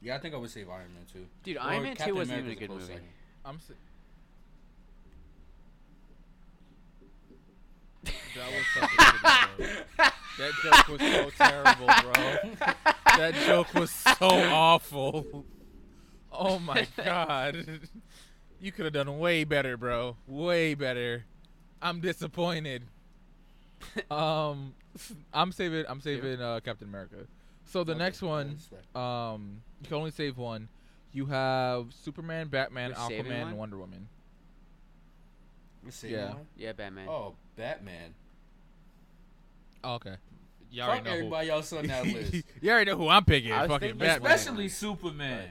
Yeah, 0.00 0.16
I 0.16 0.18
think 0.18 0.34
I 0.34 0.36
would 0.38 0.50
save 0.50 0.68
Iron 0.68 0.92
Man 0.94 1.04
too. 1.12 1.26
Dude, 1.44 1.56
Or 1.56 1.60
Iron 1.60 1.82
Man 1.84 1.96
Captain 1.96 2.14
Two 2.14 2.18
wasn't 2.18 2.38
even 2.40 2.50
a 2.50 2.54
good 2.56 2.70
movie. 2.70 2.86
second. 2.86 3.02
I'm. 3.44 3.60
Sa- 3.60 3.74
that 8.34 8.50
was 8.50 8.64
fucking 8.74 8.98
shitty, 8.98 9.84
bro. 9.96 10.06
That 10.42 10.52
joke 10.62 10.88
was 10.88 11.00
so 11.00 11.30
terrible, 11.44 11.86
bro. 11.86 12.66
That 13.16 13.34
joke 13.46 13.74
was 13.74 13.90
so 13.90 14.28
awful. 14.28 15.44
Oh 16.32 16.58
my 16.58 16.86
god. 16.96 17.88
You 18.60 18.72
could 18.72 18.86
have 18.86 18.94
done 18.94 19.18
way 19.18 19.44
better, 19.44 19.76
bro. 19.76 20.16
Way 20.26 20.74
better. 20.74 21.24
I'm 21.80 22.00
disappointed. 22.00 22.84
Um 24.10 24.74
I'm 25.32 25.52
saving 25.52 25.84
I'm 25.88 26.00
saving 26.00 26.40
uh, 26.40 26.60
Captain 26.64 26.88
America. 26.88 27.26
So 27.64 27.84
the 27.84 27.92
Okay, 27.92 27.98
next 27.98 28.22
one 28.22 28.56
um 28.94 29.62
you 29.80 29.88
can 29.88 29.96
only 29.96 30.10
save 30.10 30.38
one. 30.38 30.68
You 31.12 31.26
have 31.26 31.92
Superman, 31.92 32.48
Batman, 32.48 32.90
We're 32.90 32.96
Aquaman, 32.96 33.30
and 33.48 33.58
Wonder 33.58 33.76
Woman. 33.76 34.08
Let's 35.84 35.96
see. 35.96 36.08
yeah. 36.08 36.28
one. 36.34 36.46
Yeah, 36.56 36.72
Batman. 36.72 37.08
Oh, 37.08 37.34
Batman. 37.56 38.14
Oh, 39.84 39.94
okay. 39.94 40.16
You 40.72 40.82
Fuck 40.82 41.06
everybody 41.06 41.50
else 41.50 41.72
on 41.74 41.86
that 41.86 42.04
list. 42.06 42.32
you 42.62 42.70
already 42.70 42.90
know 42.90 42.96
who 42.96 43.08
I'm 43.08 43.24
picking. 43.26 43.52
I 43.52 43.62
was 43.62 43.68
Fucking 43.72 43.88
thinking 43.90 43.98
Batman. 43.98 44.32
Especially 44.32 44.68
Superman. 44.70 45.48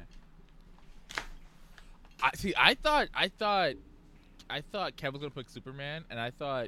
I 2.24 2.32
see. 2.36 2.53
I 2.57 2.74
thought. 2.74 3.07
I 3.13 3.28
thought. 3.28 3.74
I 4.49 4.61
thought 4.61 4.97
Kev 4.97 5.13
was 5.13 5.22
gonna 5.22 5.30
pick 5.32 5.49
Superman, 5.49 6.03
and 6.09 6.19
I 6.19 6.32
thought 6.32 6.67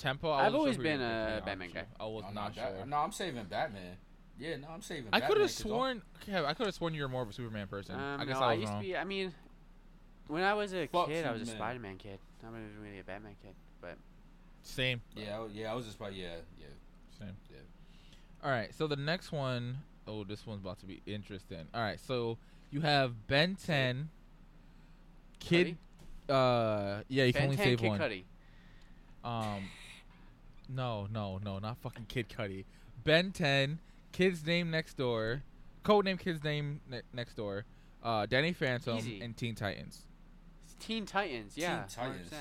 Tempo. 0.00 0.30
I 0.30 0.46
I've 0.46 0.54
always 0.54 0.74
sure 0.76 0.84
been 0.84 1.00
a 1.00 1.30
picking, 1.40 1.44
Batman 1.46 1.70
guy. 1.74 1.84
I 1.98 2.04
was 2.04 2.24
Oh, 2.26 2.28
no, 2.28 2.34
not 2.42 2.54
Bat- 2.54 2.74
sure. 2.76 2.86
No, 2.86 2.96
I'm 2.98 3.12
saving 3.12 3.44
Batman. 3.44 3.96
Yeah, 4.38 4.56
no, 4.56 4.68
I'm 4.68 4.82
saving. 4.82 5.06
I 5.12 5.20
could 5.20 5.40
have 5.40 5.50
sworn. 5.50 6.02
Kev, 6.28 6.44
I 6.44 6.54
could 6.54 6.66
have 6.66 6.74
sworn 6.74 6.94
you 6.94 7.02
were 7.02 7.08
more 7.08 7.22
of 7.22 7.28
a 7.30 7.32
Superman 7.32 7.66
person. 7.68 7.94
Um, 7.96 8.20
I 8.20 8.24
guess 8.24 8.34
no, 8.38 8.44
I 8.46 8.50
I 8.50 8.54
used 8.54 8.68
wrong. 8.68 8.82
to 8.82 8.86
be. 8.86 8.96
I 8.96 9.04
mean, 9.04 9.32
when 10.28 10.42
I 10.42 10.54
was 10.54 10.74
a 10.74 10.86
Fuck 10.88 11.08
kid, 11.08 11.24
I 11.26 11.32
was 11.32 11.42
a 11.42 11.46
Spider-Man 11.46 11.96
kid. 11.96 12.18
I'm 12.46 12.52
not 12.52 12.58
even 12.58 12.82
really 12.82 12.98
a 13.00 13.04
Batman 13.04 13.34
kid, 13.42 13.54
but 13.80 13.96
Same. 14.62 15.00
Yeah, 15.16 15.38
I- 15.40 15.46
yeah, 15.52 15.72
I 15.72 15.74
was 15.74 15.86
just 15.86 15.96
about 15.96 16.14
yeah, 16.14 16.36
yeah. 16.58 16.66
Same. 17.18 17.36
Yeah. 17.50 17.56
All 18.42 18.50
right. 18.50 18.74
So 18.74 18.86
the 18.86 18.96
next 18.96 19.32
one 19.32 19.78
oh 20.06 20.24
this 20.24 20.46
one's 20.46 20.60
about 20.60 20.78
to 20.80 20.86
be 20.86 21.00
interesting. 21.06 21.66
All 21.74 21.80
right. 21.80 21.98
So 22.00 22.38
you 22.70 22.80
have 22.80 23.26
Ben 23.26 23.56
10. 23.56 24.08
Kid. 25.40 25.76
Uh. 26.28 27.00
Yeah. 27.08 27.24
You 27.24 27.32
can 27.32 27.42
Ben 27.42 27.44
only 27.50 27.56
10 27.56 27.64
save 27.66 27.78
Kid 27.78 27.88
one. 27.88 28.00
Cudi. 28.00 28.24
Um, 29.24 29.64
no, 30.68 31.08
no, 31.10 31.40
no, 31.42 31.58
not 31.58 31.78
fucking 31.78 32.06
Kid 32.08 32.28
Cudi. 32.28 32.64
Ben 33.04 33.32
10, 33.32 33.78
Kid's 34.12 34.44
Name 34.46 34.70
Next 34.70 34.96
Door, 34.96 35.42
Code 35.82 36.04
Name 36.04 36.18
Kid's 36.18 36.44
Name 36.44 36.80
ne- 36.90 37.02
Next 37.12 37.34
Door, 37.34 37.64
uh, 38.02 38.26
Danny 38.26 38.52
Phantom, 38.52 38.98
Easy. 38.98 39.20
and 39.20 39.36
Teen 39.36 39.54
Titans. 39.54 40.02
It's 40.64 40.74
Teen 40.84 41.06
Titans. 41.06 41.56
Yeah, 41.56 41.84
Teen 41.88 42.04
Titans. 42.04 42.30
100%. 42.30 42.34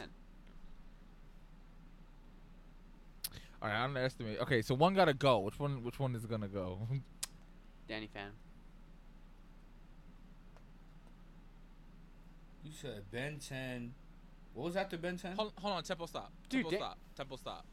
All 3.64 3.70
right, 3.70 3.78
I 3.80 3.84
underestimate. 3.86 4.40
Okay, 4.42 4.62
so 4.62 4.76
one 4.76 4.94
gotta 4.94 5.14
go. 5.14 5.40
Which 5.40 5.58
one? 5.58 5.84
Which 5.84 5.98
one 6.00 6.14
is 6.16 6.26
gonna 6.26 6.50
go? 6.50 6.80
Danny 7.88 8.10
Phantom. 8.14 8.34
You 12.64 12.72
said 12.72 13.04
Ben 13.12 13.40
10. 13.40 13.94
What 14.54 14.66
was 14.66 14.76
after 14.76 14.98
Ben 14.98 15.18
10? 15.18 15.36
hold, 15.36 15.54
hold 15.60 15.74
on, 15.76 15.84
tempo 15.84 16.06
stop. 16.06 16.32
Dude, 16.50 16.64
Tempo, 16.64 16.72
da- 16.72 16.78
stop. 16.78 16.98
Tempo 17.16 17.36
stop. 17.38 17.66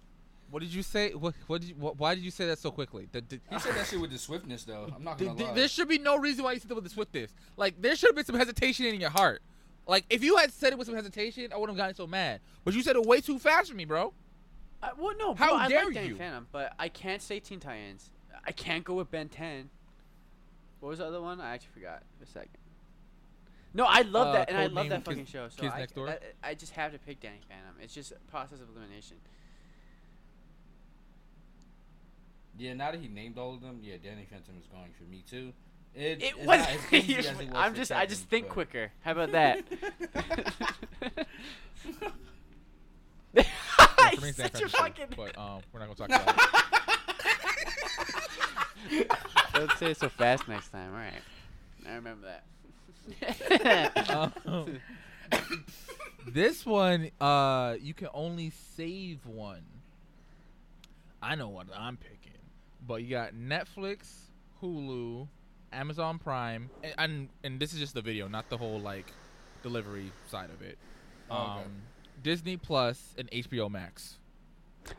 What 0.51 0.61
did 0.61 0.72
you 0.74 0.82
say? 0.82 1.11
What? 1.14 1.34
What 1.47 1.61
did 1.61 1.70
you? 1.70 1.74
What, 1.76 1.97
why 1.99 2.14
did 2.14 2.24
you 2.24 2.30
say 2.30 2.47
that 2.47 2.59
so 2.59 2.70
quickly? 2.70 3.09
The, 3.12 3.20
the, 3.20 3.41
He 3.51 3.59
said 3.61 3.74
that 3.74 3.86
shit 3.86 4.01
with 4.01 4.11
the 4.11 4.18
swiftness 4.18 4.64
though. 4.64 4.93
I'm 4.95 5.05
not 5.05 5.18
Th- 5.18 5.28
gonna 5.28 5.38
th- 5.38 5.49
lie. 5.51 5.55
there 5.55 5.68
should 5.68 5.88
be 5.88 5.99
no 5.99 6.18
reason 6.18 6.43
why 6.45 6.53
you 6.53 6.61
said 6.61 6.70
it 6.70 6.74
with 6.74 6.84
this 6.84 6.97
with 6.97 7.12
this. 7.12 7.32
Like 7.57 7.80
there 7.80 7.95
should 7.95 8.09
have 8.09 8.16
been 8.16 8.24
some 8.24 8.34
hesitation 8.36 8.86
in 8.86 9.01
your 9.01 9.11
heart. 9.11 9.43
Like 9.86 10.07
if 10.11 10.24
you 10.24 10.36
had 10.38 10.53
said 10.53 10.72
it 10.72 10.78
with 10.78 10.86
some 10.86 10.97
hesitation, 10.97 11.53
I 11.53 11.57
wouldn't 11.57 11.76
have 11.78 11.82
gotten 11.84 11.95
so 11.95 12.07
mad. 12.07 12.41
But 12.64 12.74
you 12.74 12.82
said 12.82 12.97
it 12.97 13.05
way 13.05 13.20
too 13.20 13.38
fast 13.38 13.70
for 13.70 13.76
me, 13.76 13.84
bro. 13.84 14.12
Uh, 14.83 14.89
well, 14.99 15.14
no, 15.18 15.35
How 15.35 15.49
bro, 15.49 15.57
I 15.57 15.66
like 15.66 15.95
Danny 15.95 16.09
you. 16.09 16.16
Phantom, 16.16 16.47
but 16.53 16.72
I 16.78 16.89
can't 16.89 17.20
say 17.20 17.39
Teen 17.41 17.61
Titans. 17.61 18.11
I 18.47 18.53
can't 18.53 18.83
go 18.85 18.95
with 18.95 19.11
Ben 19.11 19.28
10. 19.28 19.68
What 20.81 20.89
was 20.91 20.99
the 20.99 21.07
other 21.07 21.20
one? 21.20 21.41
I 21.41 21.53
actually 21.53 21.72
forgot. 21.74 22.03
A 22.22 22.26
second. 22.26 22.49
No, 23.74 23.85
I 23.85 24.01
love 24.03 24.28
Uh, 24.28 24.33
that, 24.33 24.49
and 24.49 24.59
I 24.59 24.66
love 24.66 24.89
that 24.89 25.05
Kids- 25.05 25.07
fucking 25.07 25.26
show. 25.26 25.49
So 25.51 25.61
Kids 25.62 25.74
I, 25.74 25.78
Next 25.81 25.95
Door? 25.95 26.09
I, 26.09 26.18
I 26.43 26.55
just 26.55 26.72
have 26.72 26.93
to 26.93 26.99
pick 26.99 27.20
Danny 27.20 27.41
Phantom. 27.49 27.74
It's 27.83 27.93
just 27.95 28.12
a 28.12 28.16
process 28.31 28.61
of 28.61 28.68
elimination. 28.74 29.18
Yeah, 32.59 32.72
now 32.74 32.91
that 32.91 33.01
he 33.01 33.09
named 33.09 33.39
all 33.39 33.55
of 33.55 33.61
them, 33.61 33.81
yeah, 33.83 33.97
Danny 34.03 34.26
Phantom 34.28 34.55
is 34.59 34.66
going 34.66 34.91
for 34.97 35.05
me 35.05 35.22
too. 35.28 35.53
It, 35.95 36.22
It 36.22 36.39
was. 36.39 36.47
not 36.47 36.68
as 36.70 36.93
easy 36.93 37.16
as 37.16 37.26
it 37.26 37.37
was 37.37 37.49
I'm 37.55 37.72
for 37.72 37.76
just. 37.78 37.93
I 37.93 38.07
just 38.07 38.24
think 38.28 38.47
but- 38.47 38.53
quicker. 38.55 38.93
How 39.03 39.12
about 39.12 39.33
that? 39.33 39.62
Yeah, 44.11 44.18
for 44.18 44.22
me, 44.22 44.28
it's 44.30 44.36
San 44.38 44.46
Such 44.52 44.62
a 44.62 44.68
Francisco, 44.68 44.78
fucking. 44.82 45.06
But 45.16 45.38
um, 45.38 45.61
we're 45.72 45.80
not 45.80 45.96
gonna 45.96 46.08
talk 46.08 46.22
about 46.22 46.36
it. 48.90 49.11
Don't 49.54 49.70
say 49.78 49.90
it 49.90 49.96
so 49.98 50.08
fast 50.08 50.48
next 50.48 50.68
time. 50.70 50.92
All 50.92 50.98
right. 50.98 51.12
I 51.88 51.94
remember 51.94 52.26
that. 52.26 52.44
Um, 54.46 54.80
this 56.28 56.64
one, 56.66 57.11
uh, 57.20 57.76
you 57.80 57.94
can 57.94 58.08
only 58.14 58.50
save 58.76 59.24
one. 59.26 59.62
I 61.22 61.34
know 61.34 61.48
what 61.48 61.66
I'm 61.76 61.96
picking, 61.96 62.38
but 62.86 63.02
you 63.02 63.11
got 63.11 63.34
Netflix, 63.34 64.08
Hulu, 64.62 65.26
Amazon 65.72 66.18
Prime, 66.18 66.70
and 66.82 66.94
and, 66.98 67.28
and 67.44 67.61
this 67.61 67.72
is 67.72 67.78
just 67.80 67.94
the 67.94 68.02
video, 68.02 68.28
not 68.28 68.48
the 68.48 68.56
whole 68.58 68.80
like 68.80 69.06
delivery 69.62 70.12
side 70.30 70.50
of 70.50 70.62
it. 70.62 70.78
Um, 71.30 71.36
Oh, 71.38 71.52
okay. 71.58 71.64
Disney 72.22 72.56
Plus 72.56 73.14
and 73.18 73.30
HBO 73.30 73.70
Max. 73.70 74.18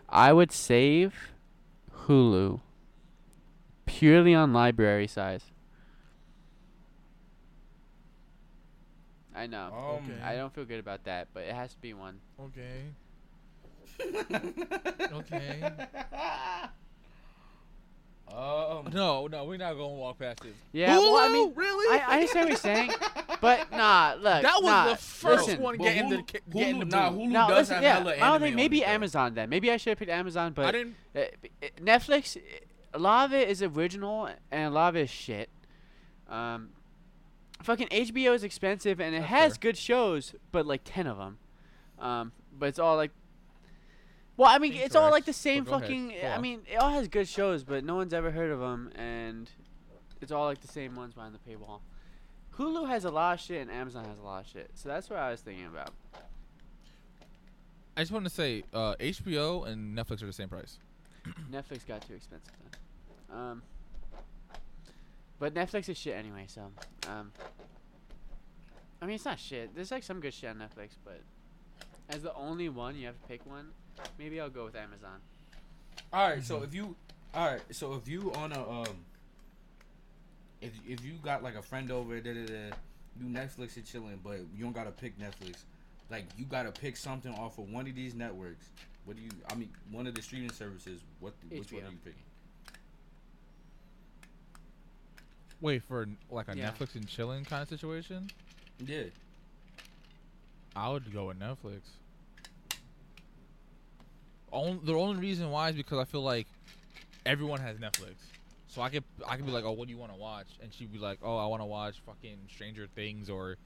I 0.10 0.32
would 0.34 0.52
save 0.52 1.32
Hulu 2.06 2.62
purely 3.86 4.34
on 4.34 4.54
library 4.54 5.08
size. 5.08 5.46
I 9.36 9.48
know. 9.48 9.68
Um, 9.68 10.12
Okay. 10.12 10.22
I 10.24 10.36
don't 10.36 10.54
feel 10.54 10.66
good 10.66 10.80
about 10.80 11.04
that, 11.06 11.28
but 11.34 11.44
it 11.44 11.54
has 11.54 11.74
to 11.74 11.80
be 11.80 11.94
one. 11.94 12.20
Okay. 12.40 12.84
Okay. 15.14 15.72
Um, 18.36 18.90
No, 18.94 19.28
no, 19.28 19.46
we're 19.46 19.58
not 19.58 19.74
gonna 19.74 19.88
walk 19.90 20.20
past 20.20 20.44
it. 20.46 20.54
Yeah, 20.72 20.98
well, 20.98 21.18
I 21.18 21.30
mean, 21.30 21.54
really? 21.56 22.00
I, 22.00 22.04
I 22.08 22.14
understand 22.16 22.46
what 22.46 22.50
you're 22.50 22.58
saying. 22.58 22.92
But 23.42 23.72
nah, 23.76 24.14
look. 24.20 24.42
That 24.44 24.56
was 24.62 24.64
nah, 24.64 24.90
the 24.92 24.96
first 24.98 25.48
listen, 25.48 25.62
one 25.62 25.78
But 25.78 25.84
getting 25.84 26.10
the 26.10 26.18
Hulu- 26.18 26.28
ki- 26.28 26.40
Hulu- 26.50 26.54
getting 26.54 26.80
the 26.80 26.86
nah, 26.86 27.10
boot. 27.10 27.20
Hulu 27.20 27.30
No, 27.30 27.48
does 27.50 27.58
listen, 27.70 27.74
have 27.76 27.84
yeah, 27.84 27.94
hella 28.00 28.14
I 28.16 28.32
don't 28.32 28.42
think 28.42 28.56
maybe. 28.56 28.84
Amazon 28.86 29.34
then. 29.34 29.50
Maybe 29.50 29.72
I 29.72 29.78
should 29.78 29.92
have 29.92 30.00
picked 30.00 30.12
Amazon, 30.12 30.54
but 30.54 30.66
I 30.66 30.72
didn't. 30.72 30.96
uh, 31.16 31.20
Netflix, 31.82 32.38
a 32.94 33.00
lot 33.00 33.26
of 33.26 33.34
it 33.34 33.50
is 33.50 33.62
original 33.62 34.30
and 34.52 34.64
a 34.66 34.70
lot 34.70 34.90
of 34.90 34.96
it 34.96 35.02
is 35.04 35.10
shit. 35.10 35.50
Um, 36.30 36.70
fucking 37.64 37.88
HBO 37.88 38.34
is 38.34 38.44
expensive 38.44 39.00
and 39.02 39.14
it 39.16 39.20
That's 39.20 39.30
has 39.30 39.52
fair. 39.54 39.60
good 39.60 39.78
shows, 39.78 40.36
but 40.52 40.66
like 40.66 40.82
ten 40.86 41.08
of 41.08 41.18
them. 41.18 41.38
Um, 42.00 42.32
but 42.58 42.68
it's 42.70 42.80
all 42.80 42.96
like. 42.96 43.12
Well, 44.38 44.50
I 44.50 44.58
mean, 44.58 44.74
it's 44.74 44.96
all 44.96 45.12
like 45.12 45.26
the 45.26 45.34
same 45.34 45.64
but 45.64 45.72
go 45.72 45.76
ahead. 45.78 45.90
fucking. 45.90 46.14
I 46.26 46.40
mean, 46.40 46.62
it 46.72 46.78
all 46.78 46.90
has 46.92 47.08
good 47.08 47.28
shows, 47.28 47.64
but 47.64 47.84
no 47.84 47.96
one's 47.96 48.14
ever 48.14 48.32
heard 48.32 48.52
of 48.52 48.60
them, 48.60 48.92
and 48.96 49.50
it's 50.22 50.32
all 50.32 50.46
like 50.46 50.62
the 50.62 50.68
same 50.68 50.96
ones 50.96 51.14
behind 51.14 51.36
the 51.36 51.52
paywall. 51.52 51.82
Hulu 52.58 52.88
has 52.88 53.06
a 53.06 53.12
lot 53.12 53.36
of 53.36 53.40
shit, 53.40 53.62
and 53.62 53.72
Amazon 53.72 54.06
has 54.06 54.18
a 54.18 54.24
lot 54.24 54.46
of 54.46 54.48
shit. 54.52 54.72
So 54.76 54.90
that's 54.90 55.10
what 55.10 55.20
I 55.20 55.32
was 55.32 55.42
thinking 55.42 55.66
about. 55.66 55.92
I 57.96 58.02
just 58.02 58.12
wanted 58.12 58.30
to 58.30 58.36
say, 58.36 58.64
uh, 58.74 58.96
HBO 59.00 59.68
and 59.68 59.98
Netflix 59.98 60.24
are 60.24 60.28
the 60.28 60.34
same 60.34 60.50
price. 60.50 60.80
Netflix 61.52 61.86
got 61.86 62.08
too 62.08 62.14
expensive 62.14 62.54
then. 63.30 63.38
Um, 63.38 63.62
but 65.40 65.54
Netflix 65.54 65.90
is 65.90 65.98
shit 65.98 66.16
anyway, 66.16 66.46
so 66.48 66.72
um, 67.10 67.32
I 69.02 69.06
mean 69.06 69.16
it's 69.16 69.26
not 69.26 69.40
shit. 69.40 69.74
There's 69.76 69.92
like 69.92 70.04
some 70.04 70.20
good 70.20 70.34
shit 70.34 70.50
on 70.50 70.58
Netflix, 70.58 70.92
but 71.04 71.22
as 72.10 72.22
the 72.22 72.34
only 72.36 72.70
one 72.70 72.96
you 72.96 73.08
have 73.08 73.20
to 73.20 73.28
pick 73.28 73.46
one, 73.46 73.70
maybe 74.18 74.40
I'll 74.40 74.50
go 74.50 74.66
with 74.66 74.76
Amazon. 74.76 75.20
All 76.14 76.30
right, 76.30 76.44
so 76.44 76.64
if 76.64 76.74
you, 76.74 76.96
all 77.34 77.48
right, 77.48 77.62
so 77.72 77.94
if 77.94 78.08
you 78.08 78.32
on 78.34 78.52
a 78.52 78.70
um, 78.70 78.86
if 80.62 80.74
if 80.88 81.04
you 81.04 81.14
got 81.24 81.44
like 81.44 81.56
a 81.56 81.62
friend 81.62 81.92
over, 81.92 82.20
da 82.20 82.34
da 82.34 82.46
da, 82.46 82.76
you 83.20 83.26
Netflix 83.28 83.76
and 83.76 83.86
chilling, 83.86 84.20
but 84.24 84.40
you 84.56 84.64
don't 84.64 84.74
gotta 84.74 84.92
pick 84.92 85.18
Netflix, 85.20 85.58
like 86.10 86.26
you 86.38 86.46
gotta 86.46 86.72
pick 86.72 86.98
something 86.98 87.34
off 87.36 87.58
of 87.58 87.70
one 87.72 87.88
of 87.88 87.96
these 87.96 88.14
networks. 88.16 88.70
What 89.06 89.16
do 89.18 89.24
you? 89.24 89.32
I 89.50 89.56
mean, 89.56 89.70
one 89.92 90.06
of 90.08 90.14
the 90.16 90.22
streaming 90.22 90.52
services. 90.52 91.02
What? 91.20 91.34
Which 91.50 91.72
one 91.72 91.82
HBO. 91.82 91.88
are 91.88 91.92
you 91.92 91.98
picking? 92.04 92.20
Wait 95.62 95.84
for 95.84 96.08
like 96.30 96.48
a 96.50 96.58
Yeah. 96.58 96.72
Netflix 96.72 96.96
and 96.96 97.08
chilling 97.08 97.46
kind 97.46 97.62
of 97.62 97.70
situation. 97.70 98.30
Yeah. 98.86 99.04
I 100.76 100.90
would 100.90 101.12
go 101.14 101.28
with 101.28 101.40
Netflix. 101.40 101.82
On, 104.52 104.80
the 104.84 104.94
only 104.94 105.20
reason 105.20 105.50
why 105.50 105.70
is 105.70 105.76
because 105.76 105.98
I 106.00 106.06
feel 106.06 106.22
like 106.22 106.48
everyone 107.26 107.60
has 107.62 107.78
Netflix, 107.78 108.16
so 108.68 108.82
I 108.82 108.90
could 108.90 109.04
I 109.28 109.38
could 109.38 109.46
be 109.46 109.52
like, 109.52 109.64
oh, 109.64 109.72
what 109.72 109.88
do 109.88 109.94
you 109.94 109.98
want 110.00 110.12
to 110.12 110.18
watch? 110.20 110.48
And 110.62 110.74
she'd 110.74 110.92
be 110.92 111.00
like, 111.00 111.20
oh, 111.24 111.38
I 111.38 111.46
want 111.48 111.62
to 111.62 111.66
watch 111.66 111.96
fucking 112.06 112.38
Stranger 112.50 112.88
Things 112.96 113.30
or 113.30 113.58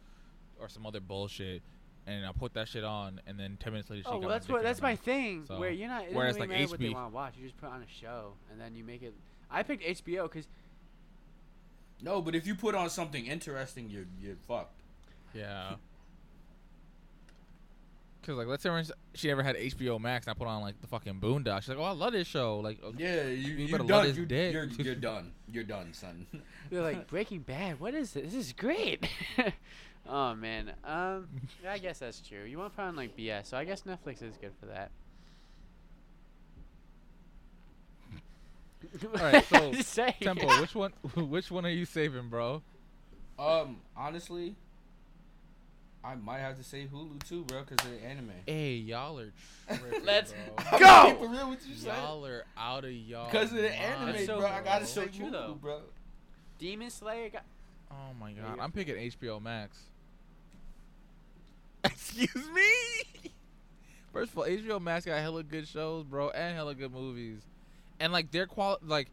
or 0.60 0.70
some 0.70 0.86
other 0.86 1.00
bullshit, 1.00 1.62
and 2.08 2.26
I'll 2.26 2.34
put 2.34 2.54
that 2.54 2.68
shit 2.68 2.84
on, 2.84 3.20
and 3.28 3.40
then 3.40 3.58
ten 3.60 3.74
minutes 3.74 3.90
later, 3.90 4.04
she 4.04 4.08
Oh, 4.10 4.12
got 4.14 4.20
well, 4.20 4.28
on 4.30 4.32
that's 4.34 4.48
what 4.48 4.64
that's 4.64 4.82
my 4.82 4.96
thing. 4.96 5.46
So, 5.48 5.60
where 5.60 5.72
you're 5.72 5.88
not. 5.90 6.04
It 6.04 6.06
doesn't 6.06 6.18
whereas, 6.18 6.36
really 6.36 6.48
like, 6.48 6.58
matter 6.60 6.70
what 6.72 6.80
they 6.80 6.90
want 6.90 7.12
to 7.12 7.16
watch. 7.16 7.34
You 7.38 7.48
just 7.48 7.60
put 7.60 7.70
on 7.70 7.82
a 7.82 8.02
show 8.02 8.34
and 8.52 8.62
then 8.62 8.76
you 8.76 8.84
make 8.84 9.02
it. 9.02 9.14
I 9.50 9.64
picked 9.64 9.84
HBO 9.84 10.24
because 10.24 10.48
No, 12.02 12.22
but 12.22 12.36
if 12.36 12.46
you 12.46 12.56
put 12.56 12.76
on 12.76 12.90
something 12.90 13.26
interesting, 13.26 13.90
you're 13.90 14.06
you're 14.22 14.36
fucked. 14.48 14.80
Yeah. 15.34 15.76
Cause 18.26 18.36
like 18.38 18.48
let's 18.48 18.64
say 18.64 18.84
she 19.14 19.30
ever 19.30 19.44
had 19.44 19.56
HBO 19.56 20.00
Max 20.00 20.26
and 20.26 20.36
I 20.36 20.38
put 20.38 20.48
on 20.48 20.62
like 20.62 20.82
the 20.82 20.88
fucking 20.88 21.20
Boondocks. 21.20 21.62
She's 21.62 21.70
like, 21.70 21.78
oh, 21.78 21.84
I 21.84 21.92
love 21.92 22.14
this 22.14 22.28
show. 22.28 22.60
Like, 22.60 22.80
Yeah, 22.98 23.26
you 23.28 23.36
You 23.36 23.66
you 23.66 23.72
better 23.72 23.84
love 23.84 24.06
done. 24.06 24.16
You, 24.16 24.26
dick. 24.26 24.52
you're 24.54 24.66
you're 24.66 24.96
done. 25.12 25.32
You're 25.52 25.64
done, 25.64 25.94
son. 25.94 26.26
they're 26.72 26.82
like 26.82 27.08
Breaking 27.08 27.42
Bad. 27.42 27.80
What 27.80 27.94
is 27.94 28.14
this? 28.14 28.34
This 28.34 28.48
is 28.48 28.54
great. 28.54 29.08
oh 30.10 30.34
man. 30.34 30.72
Um, 30.84 31.28
yeah, 31.64 31.74
I 31.74 31.78
guess 31.78 32.00
that's 32.00 32.20
true. 32.20 32.44
You 32.46 32.58
want 32.58 32.74
to 32.74 32.76
put 32.76 32.86
on 32.86 32.96
like 32.96 33.16
BS, 33.16 33.46
so 33.46 33.58
I 33.58 33.64
guess 33.64 33.84
Netflix 33.84 34.24
is 34.24 34.38
good 34.38 34.54
for 34.60 34.66
that. 34.68 34.90
Alright, 39.04 39.46
so, 39.46 39.72
Just. 39.74 39.96
Tempo, 40.22 40.48
which 40.62 40.74
one? 40.76 40.92
Which 41.16 41.52
one 41.52 41.66
are 41.66 41.70
you 41.70 41.86
saving, 41.86 42.30
bro? 42.30 42.62
Um, 43.38 43.78
honestly, 43.98 44.56
I 46.06 46.16
might 46.16 46.40
have 46.40 46.58
to 46.58 46.64
say 46.64 46.88
Hulu 46.94 47.28
too, 47.28 47.44
bro, 47.46 47.62
because 47.68 47.84
of 47.86 47.92
the 48.00 48.06
anime. 48.06 48.32
Hey, 48.46 48.76
y'all 48.76 49.20
are 49.20 49.32
tripping, 49.68 50.02
Let's 50.06 50.34
bro. 50.70 50.80
go! 50.80 51.06
Keep 51.14 51.22
it 51.24 51.28
real 51.30 51.50
with 51.50 51.68
you, 51.68 51.76
son. 51.76 51.96
Y'all 51.96 52.26
are 52.26 52.44
out 52.58 52.86
of 52.86 52.92
y'all. 52.92 53.26
Because 53.26 53.52
of 53.52 53.58
the 53.58 53.74
anime, 53.74 54.26
so- 54.26 54.38
bro. 54.40 54.48
I 54.48 54.62
gotta 54.62 54.80
that's 54.82 54.92
so 54.92 55.02
say 55.06 55.08
true, 55.08 55.26
Hulu, 55.28 55.32
though. 55.32 55.58
bro. 55.60 55.82
Demon 56.60 56.90
Slayer 56.92 57.30
got. 57.30 57.44
Oh 57.92 58.14
my 58.20 58.32
god, 58.34 58.48
you're- 58.50 58.60
I'm 58.62 58.72
picking 58.72 58.96
HBO 58.96 59.42
Max. 59.42 59.80
Excuse 61.84 62.50
me. 62.54 63.32
First 64.14 64.32
of 64.32 64.38
all, 64.38 64.46
HBO 64.46 64.82
Max 64.82 65.06
got 65.06 65.20
hella 65.20 65.44
good 65.44 65.68
shows, 65.68 66.04
bro, 66.06 66.30
and 66.30 66.56
hella 66.56 66.74
good 66.76 66.94
movies, 66.94 67.42
and 68.00 68.14
like 68.14 68.32
their 68.32 68.46
quality, 68.48 68.86
like 68.86 69.08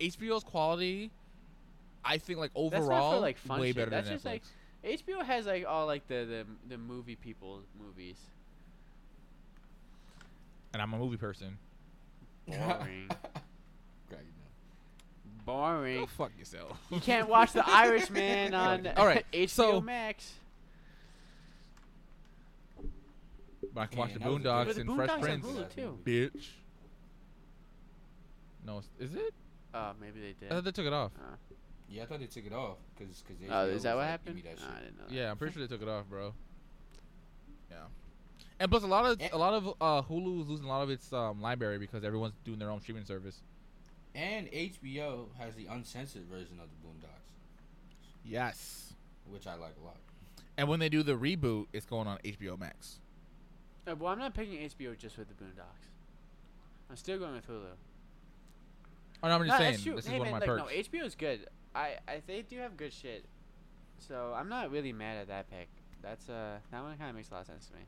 HBO's 0.00 0.44
quality, 0.44 1.10
I 2.04 2.18
think 2.18 2.38
like 2.38 2.50
not 2.56 2.70
for, 2.72 2.76
overall 2.78 3.20
like, 3.20 3.38
fun 3.38 3.60
way 3.60 3.68
shit. 3.68 3.76
better 3.76 3.90
That's 3.90 4.08
than 4.08 4.16
just, 4.16 4.26
Netflix. 4.26 4.30
like, 4.30 4.42
HBO 4.88 5.22
has 5.24 5.46
like 5.46 5.64
all 5.66 5.86
like 5.86 6.06
the 6.08 6.24
the 6.24 6.46
the 6.68 6.78
movie 6.78 7.16
people 7.16 7.60
movies. 7.78 8.16
and 10.72 10.80
I'm 10.82 10.92
a 10.94 10.98
movie 10.98 11.16
person. 11.16 11.58
Boring. 12.46 13.08
Right, 14.10 14.20
you 14.22 14.32
know. 14.32 15.44
Boring. 15.44 16.00
Go 16.00 16.06
fuck 16.06 16.32
yourself. 16.38 16.78
You 16.90 17.00
can't 17.00 17.28
watch 17.28 17.52
The 17.52 17.68
Irishman 17.70 18.54
on 18.54 18.86
All 18.96 19.06
right, 19.06 19.24
HBO 19.32 19.48
so- 19.50 19.80
Max. 19.80 20.32
But 23.74 23.80
I 23.82 23.86
can 23.86 23.98
watch 23.98 24.12
the 24.14 24.18
that 24.20 24.66
was 24.66 24.78
a 24.78 24.84
good- 24.84 24.86
Boondocks 24.86 24.96
and 24.96 24.96
Fresh 24.96 25.20
Prince, 25.20 25.46
Hulu, 25.46 25.74
too. 25.74 25.98
bitch. 26.04 26.48
No, 28.64 28.82
is 28.98 29.14
it? 29.14 29.34
Uh, 29.74 29.92
maybe 30.00 30.20
they 30.20 30.28
I 30.28 30.32
did. 30.40 30.48
thought 30.50 30.64
they 30.64 30.70
took 30.72 30.86
it 30.86 30.92
off. 30.92 31.12
Uh, 31.18 31.34
Yeah, 31.90 32.02
I 32.02 32.06
thought 32.06 32.20
they 32.20 32.26
took 32.26 32.44
it 32.46 32.52
off 32.52 32.76
because 32.96 33.22
because 33.22 33.42
oh, 33.50 33.66
is 33.66 33.82
that 33.84 33.96
what 33.96 34.04
happened? 34.06 34.42
Oh, 34.44 34.48
I 34.50 34.80
didn't 34.80 34.98
know. 34.98 35.04
That. 35.08 35.14
Yeah, 35.14 35.30
I'm 35.30 35.36
pretty 35.38 35.54
sure 35.54 35.66
they 35.66 35.72
took 35.74 35.82
it 35.82 35.88
off, 35.88 36.04
bro. 36.08 36.34
Yeah. 37.70 37.76
And 38.60 38.70
plus, 38.70 38.82
a 38.82 38.86
lot 38.86 39.06
of 39.06 39.20
Eh. 39.22 39.28
a 39.32 39.38
lot 39.38 39.54
of 39.54 39.68
uh, 39.80 40.02
Hulu 40.02 40.42
is 40.42 40.48
losing 40.48 40.66
a 40.66 40.68
lot 40.68 40.82
of 40.82 40.90
its 40.90 41.12
um, 41.12 41.40
library 41.40 41.78
because 41.78 42.04
everyone's 42.04 42.34
doing 42.44 42.58
their 42.58 42.70
own 42.70 42.80
streaming 42.80 43.04
service. 43.04 43.40
And 44.14 44.48
HBO 44.50 45.26
has 45.38 45.54
the 45.54 45.66
uncensored 45.66 46.24
version 46.24 46.58
of 46.60 46.68
the 46.70 46.86
Boondocks, 46.88 47.30
Yes. 48.24 48.92
which 49.30 49.46
I 49.46 49.54
like 49.54 49.74
a 49.80 49.84
lot. 49.84 49.96
And 50.56 50.68
when 50.68 50.80
they 50.80 50.88
do 50.88 51.02
the 51.04 51.12
reboot, 51.12 51.66
it's 51.72 51.86
going 51.86 52.08
on 52.08 52.18
HBO 52.24 52.58
Max. 52.58 52.98
Uh, 53.86 53.94
well, 53.96 54.12
I'm 54.12 54.18
not 54.18 54.34
picking 54.34 54.58
HBO 54.58 54.98
just 54.98 55.16
with 55.18 55.28
the 55.28 55.34
Boondocks. 55.34 55.86
I'm 56.90 56.96
still 56.96 57.18
going 57.18 57.34
with 57.34 57.46
Hulu. 57.48 57.62
Oh, 59.22 59.28
no, 59.28 59.34
I'm 59.34 59.40
just 59.42 59.48
No, 59.52 59.58
saying 59.58 59.70
that's 59.72 59.82
true. 59.84 59.96
this 59.96 60.06
hey, 60.06 60.14
is 60.14 60.18
one 60.18 60.28
of 60.28 60.32
my 60.32 60.38
like, 60.38 60.48
perks. 60.48 60.62
No, 60.62 61.00
HBO 61.00 61.04
is 61.06 61.14
good. 61.14 61.46
I, 61.78 61.98
I 62.08 62.22
they 62.26 62.42
do 62.42 62.58
have 62.58 62.76
good 62.76 62.92
shit. 62.92 63.24
So 63.98 64.34
I'm 64.36 64.48
not 64.48 64.70
really 64.70 64.92
mad 64.92 65.18
at 65.18 65.28
that 65.28 65.48
pick. 65.50 65.68
That's 66.02 66.28
uh 66.28 66.58
that 66.70 66.82
one 66.82 66.96
kind 66.98 67.10
of 67.10 67.16
makes 67.16 67.30
a 67.30 67.34
lot 67.34 67.40
of 67.40 67.46
sense 67.46 67.66
to 67.66 67.74
me. 67.74 67.80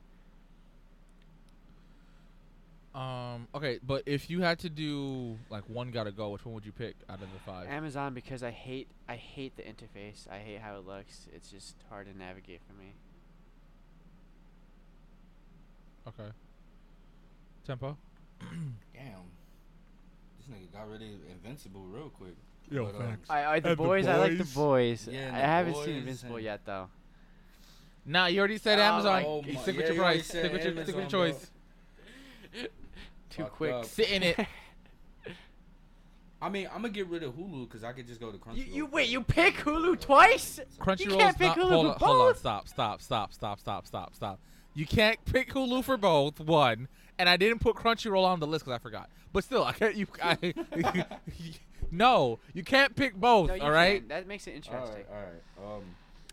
Um. 2.93 3.47
Okay, 3.55 3.79
but 3.85 4.03
if 4.05 4.29
you 4.29 4.41
had 4.41 4.59
to 4.59 4.69
do 4.69 5.37
like 5.49 5.63
one 5.69 5.91
gotta 5.91 6.11
go, 6.11 6.29
which 6.29 6.45
one 6.45 6.53
would 6.55 6.65
you 6.65 6.73
pick 6.73 6.95
out 7.09 7.21
of 7.21 7.27
the 7.33 7.39
five? 7.45 7.67
Amazon 7.69 8.13
because 8.13 8.43
I 8.43 8.51
hate 8.51 8.87
I 9.07 9.15
hate 9.15 9.55
the 9.55 9.63
interface. 9.63 10.29
I 10.29 10.39
hate 10.39 10.59
how 10.59 10.77
it 10.77 10.85
looks. 10.85 11.27
It's 11.33 11.49
just 11.49 11.75
hard 11.89 12.07
to 12.07 12.17
navigate 12.17 12.61
for 12.67 12.73
me. 12.73 12.93
Okay. 16.07 16.31
Tempo. 17.65 17.97
Damn, 18.41 19.29
this 20.37 20.47
nigga 20.49 20.73
got 20.73 20.89
rid 20.89 21.01
of 21.01 21.07
Invincible 21.29 21.85
real 21.85 22.09
quick. 22.09 22.35
Yo, 22.69 22.85
But, 22.85 22.95
um, 23.01 23.17
I, 23.29 23.43
I 23.45 23.59
the 23.59 23.69
And 23.69 23.77
The 23.77 23.83
boys, 23.83 24.07
I 24.07 24.17
like 24.17 24.37
the 24.37 24.43
Boys. 24.43 25.05
boys. 25.05 25.09
Yeah, 25.11 25.19
and 25.27 25.35
I 25.35 25.39
The 25.39 25.45
haven't 25.47 25.73
Boys 25.73 25.85
seen 25.85 25.95
Invincible 25.95 26.35
and- 26.37 26.45
yet 26.45 26.61
though. 26.65 26.87
Nah, 28.05 28.25
you 28.27 28.39
already 28.39 28.57
said 28.57 28.79
Oh, 28.79 28.83
Amazon. 28.83 29.23
oh 29.25 29.41
my- 29.41 29.53
stick 29.61 29.77
with 29.77 29.85
yeah, 29.87 29.93
your 29.93 30.03
price. 30.03 30.25
Stick 30.27 30.51
with 30.53 30.63
your, 30.63 30.73
stick 30.73 30.85
with 30.87 30.97
your 30.97 31.07
choice. 31.07 31.51
Too 33.29 33.43
Fucked 33.43 33.55
quick. 33.55 33.71
up. 33.73 33.85
Sit 33.85 34.09
in 34.11 34.23
it. 34.23 34.39
I 36.41 36.49
mean, 36.49 36.65
I'm 36.73 36.81
gonna 36.81 36.89
get 36.89 37.07
rid 37.07 37.21
of 37.21 37.33
Hulu 37.33 37.67
because 37.69 37.83
I 37.83 37.91
could 37.91 38.07
just 38.07 38.19
go 38.19 38.31
to 38.31 38.37
Crunchyroll. 38.39 38.57
You, 38.57 38.63
you 38.63 38.85
wait, 38.87 39.09
you 39.09 39.21
pick 39.21 39.57
Hulu 39.57 39.99
twice? 39.99 40.59
Crunchyroll. 40.79 40.99
You 40.99 41.05
Crunchyroll's 41.07 41.15
can't 41.17 41.37
pick 41.37 41.47
not. 41.49 41.57
Hulu 41.59 41.69
hold 41.69 41.85
for 41.99 42.05
on, 42.05 42.09
hold 42.15 42.21
on. 42.29 42.35
Stop. 42.35 42.67
Stop. 42.67 43.01
Stop. 43.01 43.31
Stop. 43.33 43.59
Stop. 43.59 43.85
Stop. 43.85 44.15
Stop. 44.15 44.39
You 44.73 44.87
can't 44.87 45.23
pick 45.25 45.53
Hulu 45.53 45.83
for 45.83 45.97
both. 45.97 46.39
One, 46.39 46.87
and 47.19 47.29
I 47.29 47.37
didn't 47.37 47.59
put 47.59 47.75
Crunchyroll 47.75 48.25
on 48.25 48.39
the 48.39 48.47
list 48.47 48.65
because 48.65 48.75
I 48.75 48.79
forgot. 48.81 49.09
But 49.31 49.43
still, 49.43 49.63
I 49.63 49.73
can't. 49.73 49.95
You. 49.95 50.07
I, 50.23 50.53
no, 51.91 52.39
you 52.53 52.63
can't 52.63 52.95
pick 52.95 53.15
both. 53.15 53.49
No, 53.49 53.53
you 53.55 53.61
all 53.61 53.71
right. 53.71 53.99
can. 54.01 54.07
That 54.09 54.27
makes 54.27 54.47
it 54.47 54.51
All 54.51 54.55
interesting. 54.57 54.95
right, 54.95 55.07
all 55.59 55.65
right. 55.73 55.75
Um, 55.77 55.83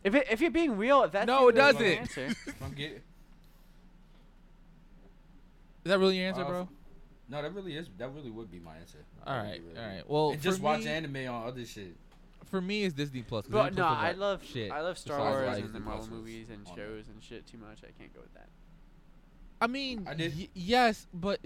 If 0.05 0.15
it, 0.15 0.27
if 0.31 0.41
you're 0.41 0.51
being 0.51 0.77
real, 0.77 1.03
if 1.03 1.13
that's 1.13 1.27
No, 1.27 1.41
your 1.41 1.51
it 1.51 1.55
real 1.57 1.65
doesn't. 1.73 1.83
answer, 1.87 2.29
I'm 2.65 2.73
getting 2.75 2.97
Is 5.85 5.91
that 5.91 5.99
really 5.99 6.19
your 6.19 6.29
answer, 6.29 6.43
Uh, 6.43 6.49
bro? 6.49 6.69
no, 7.29 7.43
that 7.43 7.55
really 7.55 7.77
is 7.77 7.89
that 7.99 8.13
really 8.15 8.31
would 8.31 8.51
be 8.51 8.59
my 8.61 8.77
answer. 8.77 8.99
All 9.27 9.35
That 9.35 9.43
would 9.45 9.51
right. 9.51 9.61
be 9.61 9.67
really 9.69 9.79
All 9.81 9.85
good. 9.89 9.95
right. 9.97 10.11
Well, 10.11 10.31
and 10.33 10.43
just 10.43 10.59
for 10.59 10.65
watch 10.65 10.81
me, 10.81 10.89
anime 10.89 11.17
on 11.29 11.47
other 11.49 11.65
shit. 11.65 11.95
for 12.47 12.61
me 12.61 12.85
it's 12.85 12.95
Disney 12.95 13.23
Plus. 13.23 13.45
'cause 13.47 13.53
But 13.53 13.69
Disney 13.71 13.83
no, 13.83 13.89
Plus 13.89 13.99
is 13.99 14.03
I 14.05 14.09
like 14.09 14.17
love 14.19 14.45
shit. 14.45 14.71
I 14.73 14.81
love 14.81 14.99
Star 14.99 15.19
besides, 15.19 15.35
Wars 15.37 15.57
like, 15.57 15.65
and 15.65 15.75
the 15.75 15.81
Marvel 15.81 15.99
Plus 16.07 16.11
movies 16.11 16.51
and 16.51 16.67
on 16.67 16.77
shows 16.77 17.09
and 17.09 17.23
shit 17.23 17.47
too 17.47 17.59
much. 17.59 17.79
I 17.83 17.91
can't 17.99 18.15
go 18.15 18.21
with 18.21 18.35
that. 18.35 18.49
I 19.61 19.67
mean, 19.67 20.07
I 20.09 20.15
did- 20.15 20.37
y- 20.37 20.49
yes, 20.55 21.07
but 21.13 21.41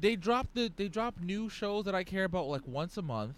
they 0.00 0.16
drop 0.16 0.48
the 0.54 0.70
they 0.76 0.88
drop 0.88 1.20
new 1.20 1.48
shows 1.48 1.84
that 1.86 1.94
I 1.94 2.04
care 2.04 2.24
about 2.24 2.46
like 2.46 2.66
once 2.66 2.96
a 2.96 3.02
month, 3.02 3.34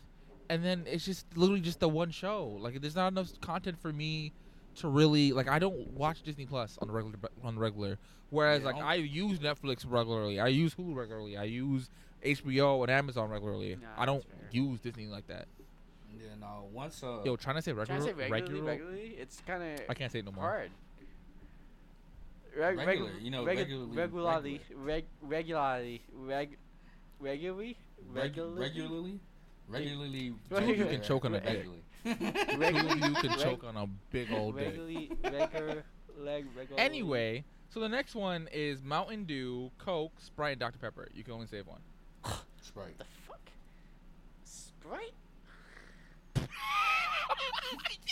and 0.49 0.65
then 0.65 0.85
it's 0.87 1.05
just 1.05 1.27
literally 1.37 1.61
just 1.61 1.81
the 1.81 1.89
one 1.89 2.11
show. 2.11 2.57
Like 2.61 2.81
there's 2.81 2.97
not 2.97 3.13
enough 3.13 3.29
content 3.41 3.79
for 3.81 3.93
me 3.93 4.33
to 4.77 4.89
really 4.89 5.33
like. 5.33 5.49
I 5.49 5.59
don't 5.59 5.93
watch 5.93 6.23
Disney 6.23 6.47
Plus 6.47 6.79
on 6.81 6.89
the 6.89 6.95
regular 6.95 7.17
on 7.43 7.55
the 7.57 7.61
regular. 7.61 7.99
Whereas 8.31 8.61
Yeah, 8.61 8.67
like 8.67 8.77
don't- 8.77 8.85
I 8.85 8.95
use 8.95 9.39
Netflix 9.41 9.85
regularly, 9.89 10.39
I 10.39 10.49
use 10.49 10.75
Hulu 10.75 10.95
regularly, 10.95 11.37
I 11.37 11.45
use 11.45 11.91
HBO 12.25 12.83
and 12.83 12.91
Amazon 12.91 13.29
regularly. 13.31 13.77
Nah, 13.81 13.89
I 13.97 14.07
don't 14.07 14.25
use 14.53 14.79
Disney 14.81 15.07
like 15.07 15.27
that. 15.27 15.47
Yeah, 16.17 16.35
no. 16.41 16.69
Once 16.73 17.03
uh, 17.03 17.23
Yo, 17.25 17.35
trying 17.37 17.57
to 17.57 17.63
say 17.63 17.73
regular, 17.73 17.87
Trying 18.01 18.07
regular, 18.07 18.23
to 18.23 18.29
say 18.29 18.31
regularly, 18.31 18.61
regular. 18.61 18.91
regularly, 18.93 19.17
it's 19.19 19.41
kind 19.47 19.63
of 19.63 19.81
I 19.89 19.95
can't 19.95 20.13
say 20.13 20.19
it 20.21 20.25
no 20.27 20.33
more. 20.33 20.45
hard. 20.45 20.71
Reg- 22.57 22.77
reg- 22.79 22.87
Regular, 22.87 23.11
you 23.21 23.31
know, 23.31 23.45
regu- 23.45 23.59
regularly- 23.59 23.97
regularly, 23.97 24.61
reg- 24.75 25.07
regularly, 25.23 26.03
reg- 26.13 26.57
regularly, 27.21 27.77
reg- 28.13 28.37
regularly, 28.37 29.21
regularly, 29.69 30.35
regularly. 30.49 30.79
You 30.83 30.87
can 30.87 31.03
choke 31.09 31.25
on 31.25 31.35
a. 31.35 31.41
Regularly. 31.41 31.83
Regularly- 32.59 33.09
you 33.09 33.15
can 33.15 33.39
choke 33.39 33.65
on 33.65 33.77
a 33.77 33.87
big 34.11 34.33
old 34.33 34.57
regularly, 34.57 35.11
regular, 35.23 35.85
leg, 36.19 36.47
regularly. 36.57 36.79
Anyway, 36.85 37.45
so 37.69 37.79
the 37.81 37.89
next 37.89 38.15
one 38.15 38.49
is 38.53 38.83
Mountain 38.83 39.25
Dew, 39.25 39.71
Coke, 39.79 40.13
Sprite, 40.19 40.53
and 40.53 40.61
Dr 40.61 40.79
Pepper. 40.79 41.09
You 41.15 41.23
can 41.25 41.35
only 41.35 41.47
save 41.47 41.67
one. 41.67 41.81
Sprite. 42.63 42.99
the 42.99 43.05
fuck, 43.29 43.41
Sprite. 44.45 45.13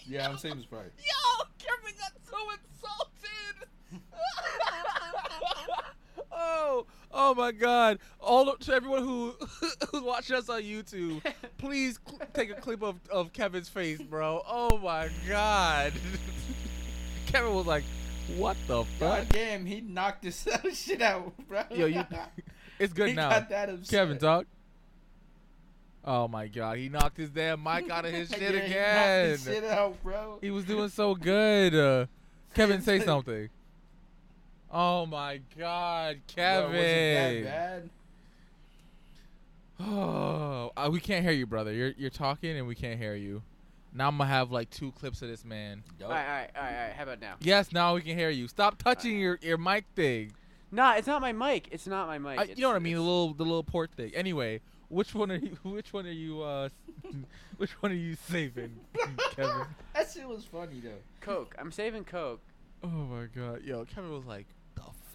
Yeah, 0.07 0.27
I'm 0.29 0.39
saying 0.39 0.61
Sprite. 0.63 0.93
Yo, 0.97 1.45
Kevin 1.59 1.95
got 1.99 2.13
so 2.25 2.37
insulted. 2.51 3.18
oh, 6.33 6.87
oh 7.13 7.35
my 7.35 7.53
God! 7.53 7.99
All 8.21 8.55
to 8.57 8.75
everyone 8.75 9.03
who 9.03 9.35
who's 9.91 10.03
watching 10.03 10.37
us 10.37 10.49
on 10.49 10.63
YouTube, 10.63 11.23
please 11.57 11.99
cl- 12.07 12.21
take 12.35 12.51
a 12.51 12.55
clip 12.55 12.83
of, 12.83 12.97
of 13.11 13.33
Kevin's 13.33 13.69
face, 13.69 14.01
bro. 14.01 14.43
Oh 14.47 14.79
my 14.79 15.09
God! 15.29 15.93
Kevin 17.27 17.55
was 17.55 17.67
like, 17.67 17.85
"What 18.37 18.57
the 18.67 18.85
God 19.01 19.27
fuck?" 19.27 19.29
damn, 19.31 19.67
he 19.67 19.81
knocked 19.81 20.23
this 20.23 20.47
shit 20.75 21.03
out, 21.03 21.33
bro. 21.49 21.63
Yo, 21.71 21.87
you. 21.87 22.05
It's 22.79 22.93
good 22.93 23.09
he 23.11 23.15
now. 23.15 23.31
got 23.31 23.49
that 23.49 23.69
upset. 23.71 23.89
Kevin, 23.91 24.19
talk. 24.19 24.47
Oh 26.05 26.29
my 26.29 26.47
God! 26.47 26.79
He 26.79 26.89
knocked 26.89 27.17
his 27.17 27.31
damn 27.31 27.63
mic 27.63 27.91
out 27.91 28.05
of 28.05 28.13
his 28.13 28.31
shit 28.31 28.41
Yeah, 28.41 28.51
he 28.53 28.57
again. 28.59 29.31
this 29.31 29.45
shit 29.45 29.65
out, 29.65 30.03
bro. 30.03 30.39
He 30.41 30.51
was 30.51 30.65
doing 30.65 30.89
so 30.89 31.15
good. 31.15 31.75
Uh, 31.75 32.07
Kevin, 32.55 32.81
say 32.81 33.01
something. 33.01 33.51
Oh 34.71 35.07
my 35.07 35.41
God, 35.57 36.19
Bro, 36.35 36.69
was 36.69 36.75
Kevin! 36.75 36.75
it 36.75 37.45
that 37.45 37.45
bad? 37.45 37.91
Oh, 39.81 40.73
uh, 40.77 40.89
we 40.93 41.01
can't 41.01 41.25
hear 41.25 41.33
you, 41.33 41.47
brother. 41.47 41.73
You're 41.73 41.93
you're 41.97 42.11
talking 42.11 42.57
and 42.57 42.67
we 42.67 42.75
can't 42.75 42.99
hear 42.99 43.15
you. 43.15 43.43
Now 43.95 44.09
I'm 44.09 44.19
gonna 44.19 44.29
have 44.29 44.51
like 44.51 44.71
two 44.71 44.93
clips 44.93 45.23
of 45.23 45.29
this 45.29 45.45
man. 45.45 45.83
Yup. 45.99 46.09
All 46.09 46.15
right, 46.15 46.25
all 46.25 46.33
right, 46.33 46.51
all 46.57 46.63
right, 46.63 46.75
all 46.75 46.87
right. 46.89 46.93
How 46.97 47.03
about 47.05 47.21
now? 47.21 47.35
Yes, 47.41 47.73
now 47.73 47.95
we 47.95 48.03
can 48.03 48.19
hear 48.19 48.31
you. 48.31 48.49
Stop 48.49 48.79
touching 48.79 49.19
your, 49.19 49.39
your 49.41 49.57
mic 49.57 49.85
thing. 49.95 50.33
Nah, 50.71 50.97
it's 50.97 51.07
not 51.07 51.23
my 51.23 51.33
mic. 51.33 51.69
It's 51.71 51.87
not 51.87 52.07
my 52.07 52.19
mic. 52.19 52.39
I, 52.39 52.43
you 52.45 52.63
know 52.63 52.69
what 52.69 52.77
I 52.77 52.81
mean? 52.81 52.97
The 52.97 53.01
little 53.01 53.33
the 53.33 53.45
little 53.45 53.65
port 53.65 53.91
thing. 53.97 54.13
Anyway, 54.15 54.61
which 54.89 55.15
one 55.15 55.31
are 55.31 55.37
you? 55.37 55.57
Which 55.63 55.93
one 55.93 56.07
are 56.07 56.11
you? 56.11 56.43
Uh, 56.43 56.69
which 57.57 57.71
one 57.83 57.93
are 57.93 57.95
you 57.95 58.17
saving, 58.29 58.77
Kevin? 59.37 59.67
That 59.95 60.11
shit 60.13 60.29
was 60.29 60.45
funny 60.45 60.81
though. 60.81 61.01
Coke. 61.21 61.55
I'm 61.59 61.73
saving 61.73 62.05
Coke. 62.05 62.41
Oh 62.83 62.89
my 62.89 63.25
God, 63.35 63.63
yo, 63.65 63.85
Kevin 63.85 64.13
was 64.13 64.25
like, 64.25 64.47
the 64.47 64.58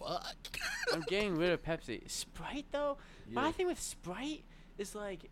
fuck. 0.06 0.58
I'm 0.92 1.02
getting 1.02 1.36
rid 1.36 1.50
of 1.50 1.62
Pepsi. 1.62 2.08
Sprite 2.10 2.66
though, 2.72 2.98
my 3.30 3.52
thing 3.52 3.66
with 3.66 3.80
Sprite 3.80 4.44
is 4.78 4.94
like, 4.94 5.30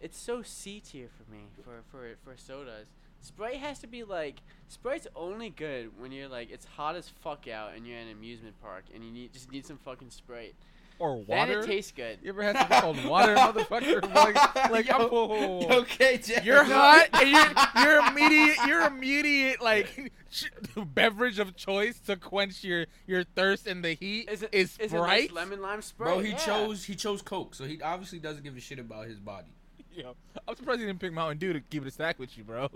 it's 0.00 0.18
so 0.18 0.42
C 0.42 0.80
tier 0.80 1.08
for 1.08 1.30
me 1.30 1.44
for 1.64 1.82
for 1.90 2.14
for 2.24 2.36
sodas. 2.36 2.88
Sprite 3.20 3.58
has 3.58 3.78
to 3.78 3.86
be 3.86 4.02
like 4.02 4.42
Sprite's 4.68 5.06
only 5.14 5.50
good 5.50 5.90
when 5.98 6.10
you're 6.10 6.28
like 6.28 6.50
it's 6.50 6.64
hot 6.64 6.96
as 6.96 7.08
fuck 7.08 7.46
out 7.46 7.74
and 7.74 7.86
you're 7.86 7.96
in 7.96 8.08
an 8.08 8.12
amusement 8.12 8.60
park 8.60 8.84
and 8.92 9.04
you 9.04 9.12
need 9.12 9.32
just 9.32 9.50
need 9.52 9.64
some 9.64 9.78
fucking 9.78 10.10
Sprite. 10.10 10.54
Or 11.02 11.24
Then 11.26 11.36
water. 11.36 11.60
it 11.60 11.66
tastes 11.66 11.90
good. 11.90 12.18
You 12.22 12.28
ever 12.30 12.42
had 12.44 12.56
something 12.56 12.80
called 12.80 13.04
water, 13.04 13.34
motherfucker? 13.34 14.02
Like, 14.14 14.70
like 14.70 14.86
Yo, 14.88 15.08
oh. 15.10 15.26
whoa. 15.66 15.78
Okay, 15.80 16.18
Jack. 16.18 16.44
You're 16.44 16.62
hot, 16.64 17.08
and 17.12 17.28
you're 17.28 17.84
your 17.84 18.06
immediate, 18.06 18.56
your 18.66 18.86
immediate 18.86 19.60
like 19.60 20.12
beverage 20.94 21.38
of 21.40 21.56
choice 21.56 21.98
to 22.00 22.16
quench 22.16 22.62
your 22.62 22.86
your 23.06 23.24
thirst 23.24 23.66
in 23.66 23.82
the 23.82 23.94
heat 23.94 24.28
Is 24.30 24.42
it 24.42 24.50
is 24.52 24.70
is 24.78 24.92
it 24.92 24.96
Sprite. 24.96 25.22
nice 25.30 25.32
lemon 25.32 25.60
lime 25.60 25.82
Sprite? 25.82 26.08
Bro, 26.14 26.18
he 26.20 26.30
Yeah. 26.30 26.36
chose 26.38 26.84
he 26.84 26.94
chose 26.94 27.20
Coke, 27.20 27.54
so 27.54 27.64
he 27.64 27.82
obviously 27.82 28.18
doesn't 28.20 28.44
give 28.44 28.56
a 28.56 28.60
shit 28.60 28.78
about 28.78 29.06
his 29.08 29.18
body. 29.18 29.48
Yo, 29.92 30.14
I'm 30.46 30.56
surprised 30.56 30.80
he 30.80 30.86
didn't 30.86 31.00
pick 31.00 31.12
Mountain 31.12 31.38
Dew 31.38 31.52
to 31.52 31.60
keep 31.60 31.82
it 31.82 31.88
a 31.88 31.90
stack 31.90 32.18
with 32.18 32.38
you, 32.38 32.44
bro. 32.44 32.68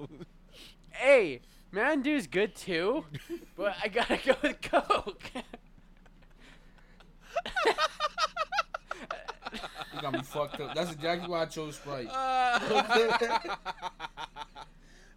Hey, 0.90 1.40
Mountain 1.72 2.02
Dew's 2.02 2.26
good 2.26 2.54
too, 2.56 3.04
but 3.56 3.76
I 3.82 3.88
gotta 3.88 4.18
go 4.24 4.34
with 4.42 4.60
Coke. 4.62 5.22
You 9.94 10.00
got 10.02 10.12
me 10.12 10.22
fucked 10.22 10.60
up. 10.60 10.74
That's 10.74 10.92
exactly 10.92 11.28
why 11.28 11.42
I 11.42 11.46
chose 11.46 11.76
Sprite. 11.76 12.08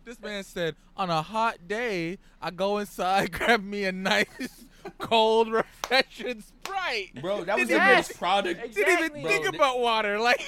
this 0.05 0.19
man 0.21 0.43
said, 0.43 0.75
on 0.95 1.09
a 1.09 1.21
hot 1.21 1.67
day, 1.67 2.17
I 2.41 2.51
go 2.51 2.77
inside, 2.77 3.31
grab 3.37 3.61
me 3.63 3.83
a 3.85 3.91
nice, 3.91 4.65
cold, 4.97 5.51
refreshing 5.51 6.41
Sprite. 6.41 7.21
Bro, 7.21 7.43
that 7.45 7.57
was 7.59 7.67
the 7.67 7.73
Didn't 7.75 7.95
most 7.95 8.17
product. 8.17 8.59
Ex- 8.63 8.75
Didn't 8.75 8.91
even 8.93 9.03
Exactly. 9.17 9.23
think 9.23 9.43
Bro, 9.47 9.55
about 9.57 9.79
water. 9.79 10.17
Like, 10.19 10.41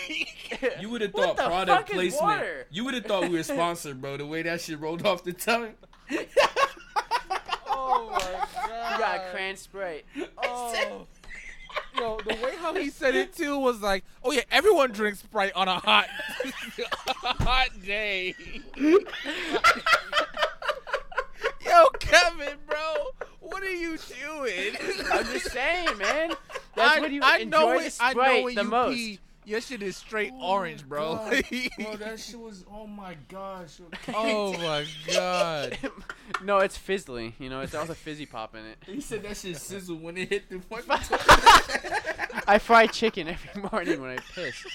You 0.80 0.90
would 0.90 1.02
have 1.02 1.14
What 1.14 1.26
thought 1.26 1.38
the 1.38 1.44
product 1.48 1.90
fuck 1.90 1.90
is 1.90 1.96
placement. 1.96 2.22
water? 2.24 2.68
You 2.72 2.86
would 2.86 2.94
have 2.94 3.06
thought 3.06 3.24
we 3.24 3.30
were 3.36 3.44
sponsored, 3.44 4.00
bro. 4.02 4.16
The 4.18 4.26
way 4.26 4.44
that 4.44 4.62
shit 4.62 4.80
rolled 4.80 5.06
off 5.06 5.24
the 5.26 5.34
tongue. 5.34 5.74
oh 7.68 8.10
my 8.12 8.20
god. 8.20 8.94
You 8.94 8.98
got 9.00 9.16
a 9.28 9.30
cran 9.32 9.58
Sprite. 9.58 10.06
Oh. 10.42 11.06
Yo, 12.02 12.18
the 12.26 12.34
way 12.44 12.56
how 12.58 12.74
he 12.74 12.90
said 12.90 13.14
it 13.14 13.36
too 13.36 13.60
was 13.60 13.80
like, 13.80 14.04
oh 14.24 14.32
yeah, 14.32 14.42
everyone 14.50 14.92
drinks 14.92 15.20
Sprite 15.20 15.54
on 15.54 15.68
a 15.68 15.78
hot, 15.78 16.08
hot 17.22 17.70
day. 17.86 18.34
Yo, 21.64 21.86
Kevin, 22.00 22.58
bro, 22.68 22.78
what 23.40 23.62
are 23.62 23.70
you 23.72 24.00
doing? 24.00 24.76
I'm 25.12 25.26
just 25.26 25.52
saying, 25.52 25.96
man. 26.00 26.32
That's 26.76 26.98
I, 26.98 27.00
when 27.02 27.14
you 27.14 27.22
I 27.24 27.38
enjoy 27.38 27.58
know 27.60 27.80
the 27.80 27.86
it, 27.86 27.98
I 28.00 28.12
Sprite 28.12 28.16
know 28.40 28.44
when 28.46 28.56
the 28.56 28.64
you 28.64 28.70
most. 28.70 28.96
pee, 28.96 29.20
your 29.52 29.62
shit 29.62 29.84
is 29.84 29.98
straight 29.98 30.32
Oh 30.34 30.54
orange, 30.54 30.88
bro. 30.88 31.16
Bro, 31.78 31.96
that 31.98 32.20
shit 32.20 32.40
was. 32.40 32.64
Oh 32.72 32.88
my 32.88 33.16
gosh. 33.28 33.80
oh 34.16 34.54
my 34.54 34.86
god. 35.14 35.78
no, 36.44 36.60
it's 36.60 36.78
fizzly. 36.78 37.34
You 37.38 37.50
know, 37.50 37.60
it's 37.60 37.76
also 37.76 37.94
fizzy 37.94 38.26
pop 38.26 38.56
in 38.56 38.66
it. 38.66 38.78
He 38.86 39.02
said 39.02 39.24
that 39.24 39.36
shit 39.36 39.58
sizzled 39.58 40.02
when 40.02 40.16
it 40.18 40.30
hit 40.30 40.50
the 40.50 40.60
fucking. 40.60 41.18
I 42.48 42.58
fry 42.60 42.88
chicken 42.88 43.28
every 43.28 43.62
morning 43.62 44.02
when 44.02 44.12
I 44.12 44.18
piss. 44.34 44.66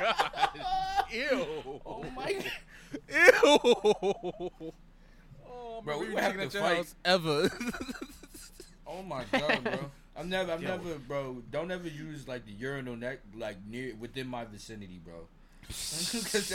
God. 0.00 0.30
Oh 0.58 1.04
ew. 1.12 1.46
oh 1.86 2.04
my. 2.16 2.32
God. 2.32 2.44
Ew. 3.12 4.72
Oh, 5.48 5.82
Bro, 5.84 5.98
we 5.98 6.08
we 6.08 6.14
would 6.14 6.22
have 6.22 6.50
to 6.50 6.58
fight. 6.58 6.76
house 6.76 6.94
ever. 7.04 7.50
Oh 8.86 9.02
my 9.02 9.24
god, 9.30 9.62
bro. 9.62 9.90
I've 10.18 10.26
never, 10.26 10.52
I've 10.52 10.62
Yo. 10.62 10.68
never, 10.68 10.94
bro. 10.98 11.42
Don't 11.50 11.70
ever 11.70 11.88
use 11.88 12.26
like 12.26 12.46
the 12.46 12.52
urinal 12.52 12.96
neck 12.96 13.18
like 13.36 13.56
near 13.68 13.94
within 13.96 14.26
my 14.28 14.44
vicinity, 14.44 14.98
bro. 15.04 15.26
Because 15.66 16.48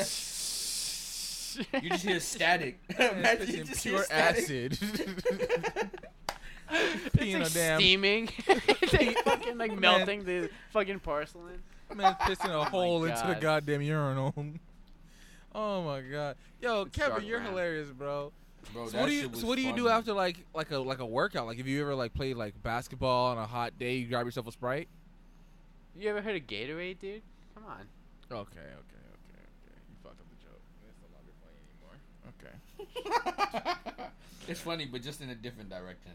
that 1.71 1.83
you 1.83 1.89
just 1.89 2.05
hear 2.05 2.19
static. 2.19 2.79
Imagine 2.99 3.47
you 3.47 3.63
Pissing 3.63 3.67
just 3.67 3.83
hear 3.83 3.93
pure 3.93 4.03
static. 4.05 4.43
acid. 4.43 4.77
it's 6.71 7.15
Peeing 7.15 7.39
like 7.39 7.49
a 7.51 7.53
damn 7.53 7.79
steaming. 7.79 8.29
it's 8.47 8.93
like 8.93 9.17
fucking 9.23 9.57
like 9.57 9.71
Man. 9.71 9.79
melting 9.81 10.23
the 10.25 10.49
fucking 10.71 10.99
porcelain. 10.99 11.61
man 11.93 12.15
pissing 12.21 12.49
a 12.49 12.59
Oh 12.59 12.63
hole 12.63 13.03
into 13.03 13.17
the 13.27 13.33
God. 13.33 13.41
goddamn 13.41 13.81
urinal. 13.81 14.33
Oh 15.53 15.83
my 15.83 15.99
god, 16.01 16.37
yo, 16.61 16.83
It's 16.83 16.95
Kevin, 16.97 17.11
dark 17.11 17.25
you're 17.27 17.39
brown. 17.39 17.51
hilarious, 17.51 17.89
bro. 17.89 18.31
Bro, 18.73 18.87
So 18.89 18.99
what 18.99 19.07
do 19.07 19.13
you 19.13 19.29
so 19.33 19.47
what 19.47 19.55
do 19.57 19.61
you 19.63 19.73
do 19.73 19.83
funny. 19.83 19.93
after 19.95 20.13
like 20.13 20.37
like 20.53 20.71
a 20.71 20.77
like 20.79 20.99
a 20.99 21.05
workout? 21.05 21.45
Like 21.45 21.59
if 21.59 21.67
you 21.67 21.81
ever 21.81 21.93
like 21.95 22.13
played 22.13 22.35
like 22.37 22.61
basketball 22.63 23.31
on 23.31 23.37
a 23.37 23.45
hot 23.45 23.77
day, 23.77 23.95
you 23.95 24.07
grab 24.07 24.25
yourself 24.25 24.47
a 24.47 24.51
sprite. 24.51 24.87
You 25.97 26.09
ever 26.09 26.21
heard 26.21 26.35
of 26.35 26.43
Gatorade, 26.47 26.99
dude? 26.99 27.21
Come 27.55 27.65
on. 27.65 27.81
Okay, 28.31 28.37
okay, 28.37 28.59
okay, 28.59 28.63
okay. 28.63 29.43
You 29.89 29.95
fucked 30.03 30.21
up 30.21 30.27
the 30.29 30.35
joke. 30.41 30.61
It's 30.87 31.01
no 31.01 31.07
longer 31.13 31.33
funny 31.43 31.59
anymore. 31.67 31.97
Okay. 33.99 34.07
it's 34.47 34.61
funny, 34.61 34.85
but 34.85 35.01
just 35.01 35.19
in 35.21 35.29
a 35.29 35.35
different 35.35 35.69
direction. 35.69 36.11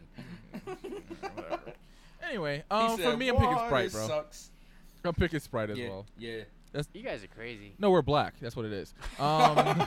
Whatever. 1.35 1.73
Anyway, 2.27 2.63
He 2.69 2.75
um, 2.75 2.97
for 2.97 3.15
me, 3.15 3.29
I'm 3.29 3.35
picking 3.35 3.55
Sprite, 3.57 3.91
bro. 3.91 4.07
Sucks. 4.07 4.49
I'm 5.05 5.13
picking 5.13 5.39
Sprite 5.39 5.69
as 5.69 5.77
yeah, 5.77 5.89
well. 5.89 6.05
yeah. 6.17 6.41
You 6.93 7.01
guys 7.01 7.23
are 7.23 7.27
crazy. 7.27 7.73
No, 7.79 7.89
we're 7.91 8.01
black. 8.01 8.33
That's 8.41 8.53
what 8.55 8.65
it 8.65 8.73
is. 8.73 8.93
Um, 9.19 9.55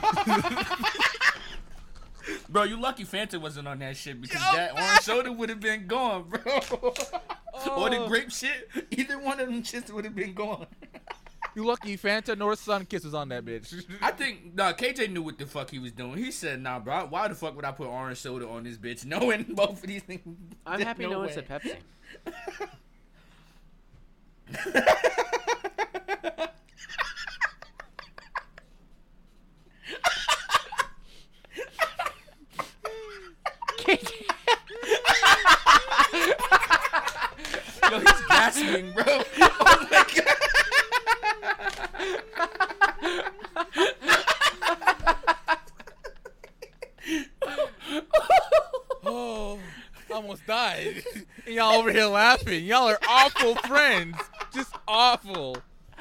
Bro, 2.49 2.63
you 2.63 2.79
lucky 2.79 3.03
Fanta 3.05 3.39
wasn't 3.39 3.67
on 3.67 3.79
that 3.79 3.97
shit 3.97 4.19
because 4.21 4.41
Yo, 4.41 4.55
that 4.57 4.73
orange 4.73 4.99
soda 5.01 5.31
would 5.31 5.49
have 5.49 5.59
been 5.59 5.87
gone, 5.87 6.23
bro. 6.29 6.39
or 7.75 7.89
the 7.89 7.97
Oh. 7.99 8.07
grape 8.07 8.31
shit. 8.31 8.69
Either 8.91 9.19
one 9.19 9.39
of 9.39 9.47
them 9.47 9.63
shits 9.63 9.89
would 9.91 10.05
have 10.05 10.15
been 10.15 10.33
gone. 10.33 10.65
You 11.55 11.65
lucky 11.65 11.97
Fanta 11.97 12.37
North 12.37 12.65
Sunkist 12.65 13.03
was 13.03 13.13
on 13.13 13.27
that 13.29 13.43
bitch. 13.43 13.83
I 14.01 14.11
think 14.11 14.55
nah, 14.55 14.71
KJ 14.71 15.11
knew 15.11 15.21
what 15.21 15.37
the 15.37 15.45
fuck 15.45 15.69
he 15.69 15.79
was 15.79 15.91
doing. 15.91 16.15
He 16.15 16.31
said, 16.31 16.61
"Nah, 16.61 16.79
bro, 16.79 17.07
why 17.09 17.27
the 17.27 17.35
fuck 17.35 17.55
would 17.57 17.65
I 17.65 17.71
put 17.71 17.87
orange 17.87 18.19
soda 18.19 18.47
on 18.47 18.63
this 18.63 18.77
bitch, 18.77 19.03
knowing 19.05 19.43
both 19.49 19.81
of 19.83 19.87
these 19.87 20.01
things?" 20.03 20.21
I'm 20.65 20.77
There's 20.77 20.87
happy 20.87 21.03
no 21.03 21.09
no 21.11 21.19
one 21.19 21.31
said 21.31 21.47
Pepsi. 21.49 21.75
Yo, 37.91 37.99
he's 37.99 38.21
gasping, 38.29 38.91
bro. 38.93 39.03
Oh 39.07 39.87
my 39.91 40.05
god. 40.15 40.27
oh, 49.05 49.59
I 50.09 50.13
almost 50.13 50.45
died. 50.45 51.03
and 51.45 51.55
y'all 51.55 51.73
over 51.79 51.91
here 51.91 52.05
laughing. 52.05 52.63
Y'all 52.65 52.87
are 52.89 52.99
awful 53.07 53.55
friends. 53.55 54.17
Just 54.53 54.73
awful. 54.87 55.57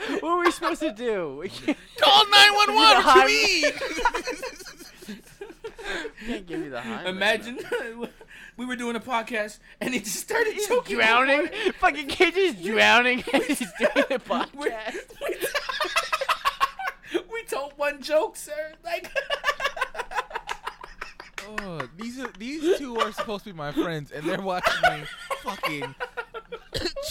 what 0.09 0.23
were 0.23 0.39
we 0.40 0.51
supposed 0.51 0.81
to 0.81 0.93
do? 0.93 1.39
We 1.40 1.48
can't, 1.48 1.78
Call 1.98 2.24
911 2.31 2.74
what 2.74 3.02
high- 3.05 3.27
you 3.27 3.62
mean? 3.62 3.73
can't 6.27 6.47
give 6.47 6.61
you 6.61 6.71
the 6.71 6.81
high. 6.81 7.05
Imagine 7.09 7.59
we 8.57 8.67
were 8.67 8.77
doing 8.77 8.97
a 8.97 9.01
podcast 9.01 9.59
and 9.81 9.93
he 9.95 10.01
just 10.01 10.17
started 10.21 10.57
choking. 10.69 10.97
on 10.97 11.03
drowning. 11.03 11.41
water. 11.43 11.73
Fucking 11.81 12.09
KJ's 12.09 12.65
drowning 12.65 13.23
as 13.33 13.47
he's 13.47 13.59
doing 13.79 14.05
the 14.09 14.21
We- 14.29 14.71
podcast. 14.71 15.15
we 17.33 17.43
told 17.45 17.73
one 17.77 18.03
joke, 18.03 18.37
sir. 18.37 18.73
Like, 18.85 19.11
Oh, 21.62 21.81
these 21.97 22.19
are 22.21 22.31
these 22.39 22.79
two 22.79 22.97
are 22.99 23.11
supposed 23.12 23.43
to 23.45 23.51
be 23.53 23.57
my 23.57 23.73
friends, 23.73 24.12
and 24.12 24.25
they're 24.25 24.41
watching 24.41 24.81
me 24.93 25.03
fucking 25.43 25.95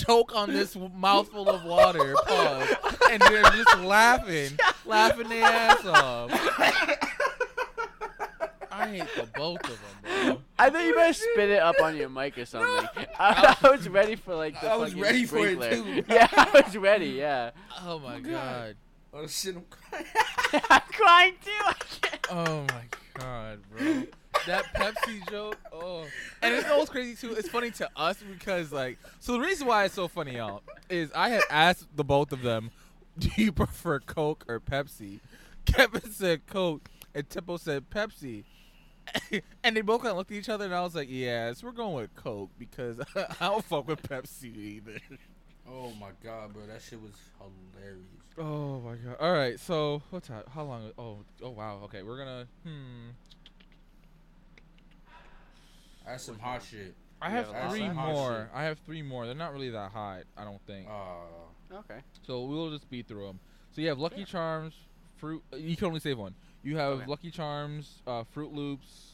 choke 0.05 0.33
on 0.33 0.53
this 0.53 0.77
mouthful 0.95 1.49
of 1.49 1.65
water, 1.65 2.15
pause, 2.25 2.69
and 3.11 3.21
they're 3.23 3.43
just 3.43 3.77
laughing, 3.79 4.51
laughing 4.85 5.27
their 5.27 5.43
ass 5.43 5.85
off. 5.85 7.08
I 8.89 8.97
hate 8.97 9.15
the 9.15 9.27
both 9.37 9.63
of 9.63 9.69
them, 9.69 10.25
bro. 10.25 10.41
I 10.57 10.69
thought 10.69 10.83
you 10.83 10.95
better 10.95 11.13
spit 11.13 11.49
it 11.49 11.59
up 11.61 11.75
on 11.81 11.95
your 11.95 12.09
mic 12.09 12.37
or 12.37 12.45
something. 12.45 12.89
I, 13.19 13.55
I 13.61 13.69
was 13.69 13.87
ready 13.87 14.15
for 14.15 14.35
like 14.35 14.59
the 14.59 14.69
I 14.69 14.75
was 14.75 14.89
fucking 14.89 15.03
ready 15.03 15.25
for 15.25 15.47
it, 15.47 15.61
sprinkler. 15.61 16.01
too. 16.01 16.03
Yeah, 16.13 16.27
I 16.31 16.61
was 16.65 16.75
ready. 16.75 17.07
Yeah. 17.07 17.51
Oh, 17.81 17.93
oh 17.93 17.99
my 17.99 18.19
God. 18.19 18.31
god. 18.31 18.75
oh 19.13 19.27
shit, 19.27 19.55
I'm 19.55 19.65
crying. 19.69 20.05
I'm 20.69 20.81
crying 20.91 21.33
too. 21.43 21.51
I 21.65 21.73
can't. 22.01 22.27
Oh 22.31 22.65
my 22.73 22.83
god, 23.13 23.59
bro. 23.69 24.03
That 24.47 24.65
Pepsi 24.73 25.29
joke. 25.29 25.57
Oh, 25.71 26.05
and 26.41 26.55
it's 26.55 26.69
always 26.69 26.89
crazy 26.89 27.15
too. 27.15 27.35
It's 27.35 27.49
funny 27.49 27.71
to 27.71 27.89
us 27.95 28.17
because 28.31 28.71
like, 28.71 28.97
so 29.19 29.33
the 29.33 29.39
reason 29.39 29.67
why 29.67 29.85
it's 29.85 29.93
so 29.93 30.07
funny, 30.07 30.37
y'all, 30.37 30.63
is 30.89 31.11
I 31.13 31.29
had 31.29 31.43
asked 31.51 31.85
the 31.95 32.03
both 32.03 32.31
of 32.31 32.41
them, 32.41 32.71
"Do 33.19 33.29
you 33.35 33.51
prefer 33.51 33.99
Coke 33.99 34.45
or 34.47 34.59
Pepsi?" 34.59 35.19
Kevin 35.65 36.09
said 36.11 36.47
Coke, 36.47 36.89
and 37.13 37.29
Tempo 37.29 37.57
said 37.57 37.89
Pepsi. 37.89 38.43
and 39.63 39.75
they 39.75 39.81
both 39.81 40.01
kind 40.01 40.11
of 40.11 40.17
looked 40.17 40.31
at 40.31 40.37
each 40.37 40.49
other, 40.49 40.65
and 40.65 40.73
I 40.73 40.81
was 40.81 40.95
like, 40.95 41.07
"Yes, 41.09 41.63
we're 41.63 41.71
going 41.71 41.95
with 41.95 42.15
Coke 42.15 42.49
because 42.57 42.99
I 43.15 43.35
don't 43.47 43.63
fuck 43.65 43.87
with 43.87 44.01
Pepsi 44.03 44.55
either." 44.55 44.99
Oh 45.71 45.91
my 45.99 46.09
god, 46.23 46.53
bro, 46.53 46.65
that 46.65 46.81
shit 46.81 46.99
was 47.01 47.11
hilarious. 47.37 48.03
Oh 48.37 48.79
my 48.81 48.95
god! 48.95 49.17
All 49.19 49.31
right, 49.33 49.59
so 49.59 50.01
what's 50.09 50.27
that? 50.29 50.47
How 50.53 50.63
long? 50.63 50.91
Oh, 50.97 51.19
oh 51.43 51.49
wow. 51.51 51.81
Okay, 51.83 52.01
we're 52.03 52.17
gonna. 52.17 52.47
Hmm. 52.63 53.09
That's 56.05 56.23
some 56.23 56.39
hot 56.39 56.63
shit. 56.63 56.95
I 57.21 57.29
have 57.29 57.49
Yeah, 57.51 57.69
three 57.69 57.89
more. 57.89 58.49
I 58.53 58.63
have 58.63 58.79
three 58.79 59.01
more. 59.01 59.25
They're 59.25 59.35
not 59.35 59.53
really 59.53 59.69
that 59.71 59.91
hot, 59.91 60.21
I 60.37 60.43
don't 60.43 60.61
think. 60.65 60.87
Uh, 60.89 61.75
Okay. 61.75 61.99
so 62.25 62.45
we'll 62.45 62.71
just 62.71 62.83
speed 62.83 63.07
through 63.07 63.27
them. 63.27 63.39
So 63.71 63.81
you 63.81 63.89
have 63.89 63.99
Lucky 63.99 64.21
Yeah. 64.21 64.25
Charms, 64.25 64.73
fruit. 65.19 65.43
uh, 65.53 65.57
You 65.57 65.75
can 65.75 65.87
only 65.87 65.99
save 65.99 66.17
one. 66.17 66.33
You 66.63 66.77
have 66.77 66.93
Okay. 66.99 67.05
Lucky 67.05 67.31
Charms, 67.31 68.01
uh, 68.07 68.23
Froot 68.35 68.53
Loops, 68.53 69.13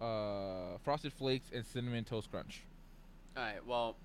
uh, 0.00 0.78
Frosted 0.84 1.12
Flakes, 1.12 1.50
and 1.54 1.64
Cinnamon 1.66 2.04
Toast 2.04 2.30
Crunch. 2.30 2.62
All 3.36 3.42
right. 3.42 3.64
Well, 3.66 3.96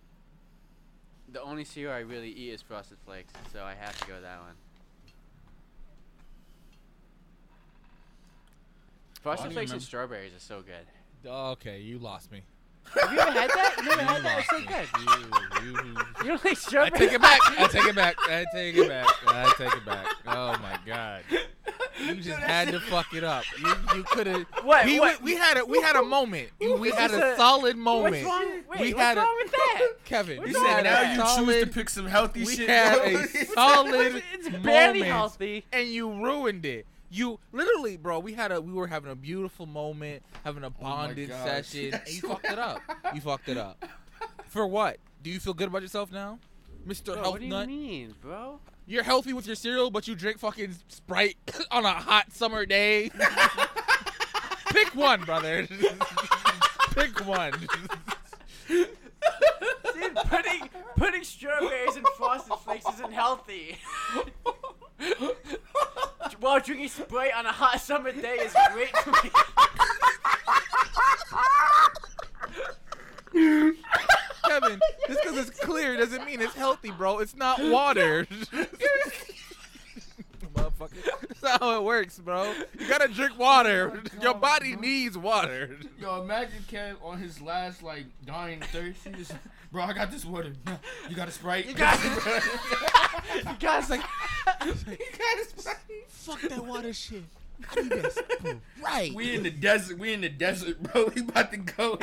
the 1.32 1.42
only 1.42 1.64
cereal 1.66 1.94
I 1.94 2.00
really 2.00 2.30
eat 2.30 2.52
is 2.52 2.62
Frosted 2.62 2.98
Flakes, 3.06 3.34
so 3.52 3.64
I 3.64 3.74
have 3.74 4.00
to 4.02 4.08
go 4.08 4.14
with 4.16 4.24
that 4.24 4.40
one. 4.42 4.54
Frosted 9.22 9.46
don't 9.46 9.54
Flakes 9.54 9.70
remember. 9.72 9.74
and 9.76 9.84
strawberries 9.84 10.34
are 10.36 10.40
so 10.40 10.62
good. 10.62 10.86
Okay, 11.30 11.82
you 11.82 11.98
lost 12.00 12.32
me. 12.32 12.42
Have 13.02 13.14
you 13.14 13.20
ever 13.20 13.32
had 13.32 13.50
that? 13.50 13.76
You 13.78 13.90
never 13.90 14.02
You 14.02 14.08
had 14.08 14.24
that? 14.24 14.40
It's 14.40 14.50
so 14.50 14.56
lost 14.58 14.68
good. 14.68 15.00
me. 15.00 15.06
You, 15.62 15.72
you, 15.72 15.78
You 16.24 16.28
don't 16.30 16.44
like 16.46 16.94
I 16.94 16.98
take 16.98 17.12
it 17.14 17.22
back. 17.22 17.40
I 17.60 17.68
take 17.68 17.86
it 17.86 17.96
back. 17.96 18.16
I 18.22 18.46
take 18.54 18.76
it 18.78 18.88
back. 18.90 19.08
I 19.28 19.54
take 19.58 19.74
it 19.76 19.86
back. 19.86 20.06
Oh 20.28 20.58
my 20.62 20.78
god. 20.86 21.24
You 22.00 22.16
just 22.16 22.40
had 22.40 22.70
to 22.70 22.80
fuck 22.80 23.14
it 23.14 23.24
up. 23.24 23.44
You 23.60 23.74
you 23.96 24.04
could 24.04 24.28
have. 24.28 24.46
What? 24.64 24.86
We, 24.86 25.00
what? 25.00 25.22
we 25.22 25.36
had 25.36 25.58
a 25.58 25.66
we 25.66 25.82
had 25.82 25.96
a 25.96 26.04
moment. 26.04 26.50
We, 26.60 26.74
we 26.76 26.92
had 26.92 27.12
a, 27.12 27.34
a- 27.34 27.36
solid 27.38 27.76
moment. 27.78 28.16
What's 28.16 28.26
wrong? 28.26 28.52
Wait, 28.70 28.80
we 28.80 28.94
what's 28.94 29.00
had 29.06 29.18
a, 29.18 29.22
wrong 29.22 29.36
with 29.42 29.52
that? 29.52 29.88
Kevin. 30.06 30.38
What's 30.38 30.54
we 30.54 30.60
you 30.60 30.66
said 30.68 30.82
now 30.84 31.02
a 31.02 31.40
you 31.40 31.46
choose 31.46 31.64
to 31.64 31.68
pick 31.72 31.90
some 31.90 32.06
healthy 32.08 32.44
we 32.46 32.56
shit. 32.56 32.70
had 32.70 33.00
bro. 33.00 33.22
a 33.22 33.46
solid 33.46 34.24
It's 34.34 34.50
barely 34.50 35.00
moment, 35.00 35.06
healthy. 35.06 35.66
and 35.72 35.88
you 35.88 36.12
ruined 36.12 36.66
it. 36.66 36.86
You 37.10 37.40
literally, 37.54 37.96
bro. 37.98 38.20
We 38.20 38.34
had 38.34 38.52
a 38.52 38.60
we 38.62 38.74
were 38.74 38.88
having 38.88 39.12
a 39.12 39.16
beautiful 39.16 39.66
moment, 39.66 40.24
having 40.44 40.64
a 40.64 40.68
Oh 40.68 40.74
bonded 40.82 41.30
gosh. 41.30 41.44
session, 41.68 41.94
and 41.94 42.02
you 42.14 42.22
fucked 42.22 42.46
it 42.46 42.60
up. 42.60 42.82
You 43.16 43.22
fucked 43.22 43.48
it 43.50 43.58
up. 43.58 43.84
For 44.48 44.68
what? 44.68 44.98
Do 45.24 45.30
you 45.30 45.40
feel 45.40 45.54
good 45.54 45.68
about 45.70 45.82
yourself 45.82 46.12
now, 46.12 46.40
Mister 46.86 47.14
Bro, 47.14 47.22
Health 47.22 47.32
what 47.34 47.40
do 47.40 47.46
you 47.46 47.52
Nut? 47.52 47.68
mean, 47.68 48.14
bro? 48.22 48.60
You're 48.86 49.04
healthy 49.04 49.34
with 49.34 49.46
your 49.48 49.56
cereal, 49.56 49.90
but 49.92 50.08
you 50.08 50.16
drink 50.16 50.40
fucking 50.40 50.74
Sprite 50.88 51.38
on 51.72 51.86
a 51.86 51.94
hot 51.94 52.32
summer 52.34 52.66
day. 52.66 53.10
Pick 54.72 54.94
one, 54.96 55.24
brother. 55.24 55.68
Pick 56.94 57.26
one. 57.26 57.54
Dude, 58.68 58.90
putting 60.16 60.70
putting 60.98 61.24
strawberries 61.24 61.96
in 61.96 62.04
frosted 62.18 62.54
flakes 62.60 62.86
isn't 62.96 63.14
healthy. 63.14 63.78
While 66.34 66.60
drinking 66.60 66.90
Sprite 66.90 67.34
on 67.36 67.46
a 67.46 67.52
hot 67.52 67.80
summer 67.82 68.12
day 68.12 68.36
is 68.36 68.56
great 68.74 68.96
for 68.98 69.12
me. 69.12 69.32
Kevin, 74.48 74.80
just 75.08 75.22
because 75.24 75.38
it's 75.38 75.60
clear 75.60 75.98
doesn't 75.98 76.26
mean 76.26 76.42
it's 76.42 76.56
healthy, 76.56 76.92
bro. 76.92 77.20
It's 77.20 77.36
not 77.36 77.62
water. 77.62 78.28
Motherfucker. 80.80 81.04
That's 81.28 81.44
not 81.44 81.60
how 81.60 81.78
it 81.78 81.84
works, 81.84 82.20
bro. 82.20 82.54
You 82.80 82.88
gotta 82.88 83.08
drink 83.08 83.38
water. 83.38 83.92
Oh 83.96 84.22
Your 84.24 84.34
body 84.34 84.76
needs 84.76 85.18
water. 85.18 85.78
Yo, 86.00 86.22
imagine 86.22 86.64
Kev 86.70 86.96
on 87.04 87.20
his 87.20 87.42
last 87.42 87.84
like 87.84 88.06
dying 88.26 88.60
thirst. 88.60 89.04
He 89.04 89.12
just, 89.12 89.34
bro, 89.72 89.84
I 89.84 89.94
got 89.94 90.12
this 90.12 90.26
water. 90.26 90.54
You 91.10 91.16
got 91.16 91.28
a 91.28 91.32
sprite. 91.32 91.66
You 91.68 91.74
got 91.74 91.98
it. 92.04 92.44
You 93.36 93.56
guys 93.60 93.90
like 93.90 94.02
you 94.66 94.74
got 95.18 95.40
a 95.40 95.50
sprite. 95.50 95.78
Fuck 96.08 96.42
that 96.42 96.66
water 96.66 96.94
shit. 96.94 97.24
I 97.72 97.82
need 97.82 97.92
that 97.92 98.12
spoon. 98.14 98.62
Right. 98.84 99.14
We 99.14 99.34
in 99.36 99.44
the 99.44 99.50
desert. 99.50 99.98
We 99.98 100.14
in 100.14 100.22
the 100.22 100.30
desert, 100.30 100.82
bro. 100.84 101.12
We 101.16 101.22
about 101.22 101.52
to 101.52 101.58
go. 101.58 101.98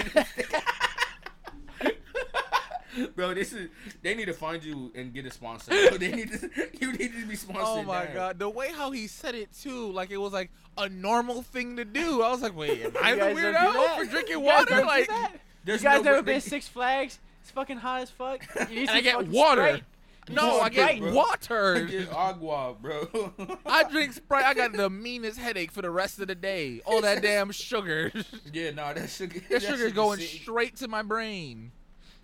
bro, 3.16 3.34
this 3.34 3.52
is. 3.52 3.68
They 4.02 4.14
need 4.14 4.26
to 4.26 4.32
find 4.32 4.62
you 4.64 4.92
and 4.94 5.12
get 5.12 5.26
a 5.26 5.30
sponsor. 5.30 5.70
Bro. 5.70 5.98
They 5.98 6.12
need 6.12 6.32
to. 6.32 6.50
You 6.80 6.92
need 6.92 7.12
to 7.20 7.26
be 7.26 7.36
sponsored. 7.36 7.64
Oh 7.66 7.82
my 7.82 8.04
now. 8.04 8.14
god, 8.14 8.38
the 8.38 8.48
way 8.48 8.70
how 8.72 8.90
he 8.90 9.06
said 9.06 9.34
it 9.34 9.50
too, 9.52 9.90
like 9.92 10.10
it 10.10 10.16
was 10.18 10.32
like 10.32 10.50
a 10.78 10.88
normal 10.88 11.42
thing 11.42 11.76
to 11.76 11.84
do. 11.84 12.22
I 12.22 12.30
was 12.30 12.42
like, 12.42 12.56
wait, 12.56 12.82
am 12.84 12.92
I 13.02 13.10
You 13.10 13.16
the 13.16 13.20
guys 13.20 13.36
don't 13.36 13.52
do 13.52 13.78
weirdo 13.78 13.96
for 13.96 14.04
drinking 14.10 14.40
water? 14.42 14.66
don't 14.76 14.86
Like, 14.86 15.08
you 15.66 15.78
guys 15.78 15.82
no 15.82 16.00
never 16.02 16.16
way- 16.18 16.22
been 16.22 16.40
Six 16.40 16.68
Flags? 16.68 17.18
It's 17.42 17.50
fucking 17.50 17.76
hot 17.78 18.02
as 18.02 18.10
fuck. 18.10 18.42
You 18.70 18.76
need 18.76 18.88
and 18.88 18.90
I 18.90 19.00
get 19.00 19.26
water. 19.28 19.62
Sprite. 19.62 19.84
No, 20.30 20.58
I 20.60 20.70
get 20.70 20.96
Sprite, 20.96 21.00
bro. 21.02 21.12
water. 21.12 21.84
Get 21.84 22.10
agua, 22.10 22.74
bro. 22.80 23.32
I 23.66 23.84
drink 23.90 24.14
Sprite. 24.14 24.46
I 24.46 24.54
got 24.54 24.72
the 24.72 24.88
meanest 24.88 25.38
headache 25.38 25.70
for 25.70 25.82
the 25.82 25.90
rest 25.90 26.18
of 26.18 26.28
the 26.28 26.34
day. 26.34 26.80
All 26.86 27.02
that 27.02 27.20
damn 27.22 27.52
sugar. 27.52 28.10
Yeah, 28.50 28.70
nah, 28.70 28.94
that 28.94 29.10
sugar. 29.10 29.40
that 29.50 29.60
shit 29.60 29.70
sugar's 29.70 29.92
going 29.92 30.20
sit- 30.20 30.28
straight 30.40 30.76
to 30.76 30.88
my 30.88 31.02
brain. 31.02 31.72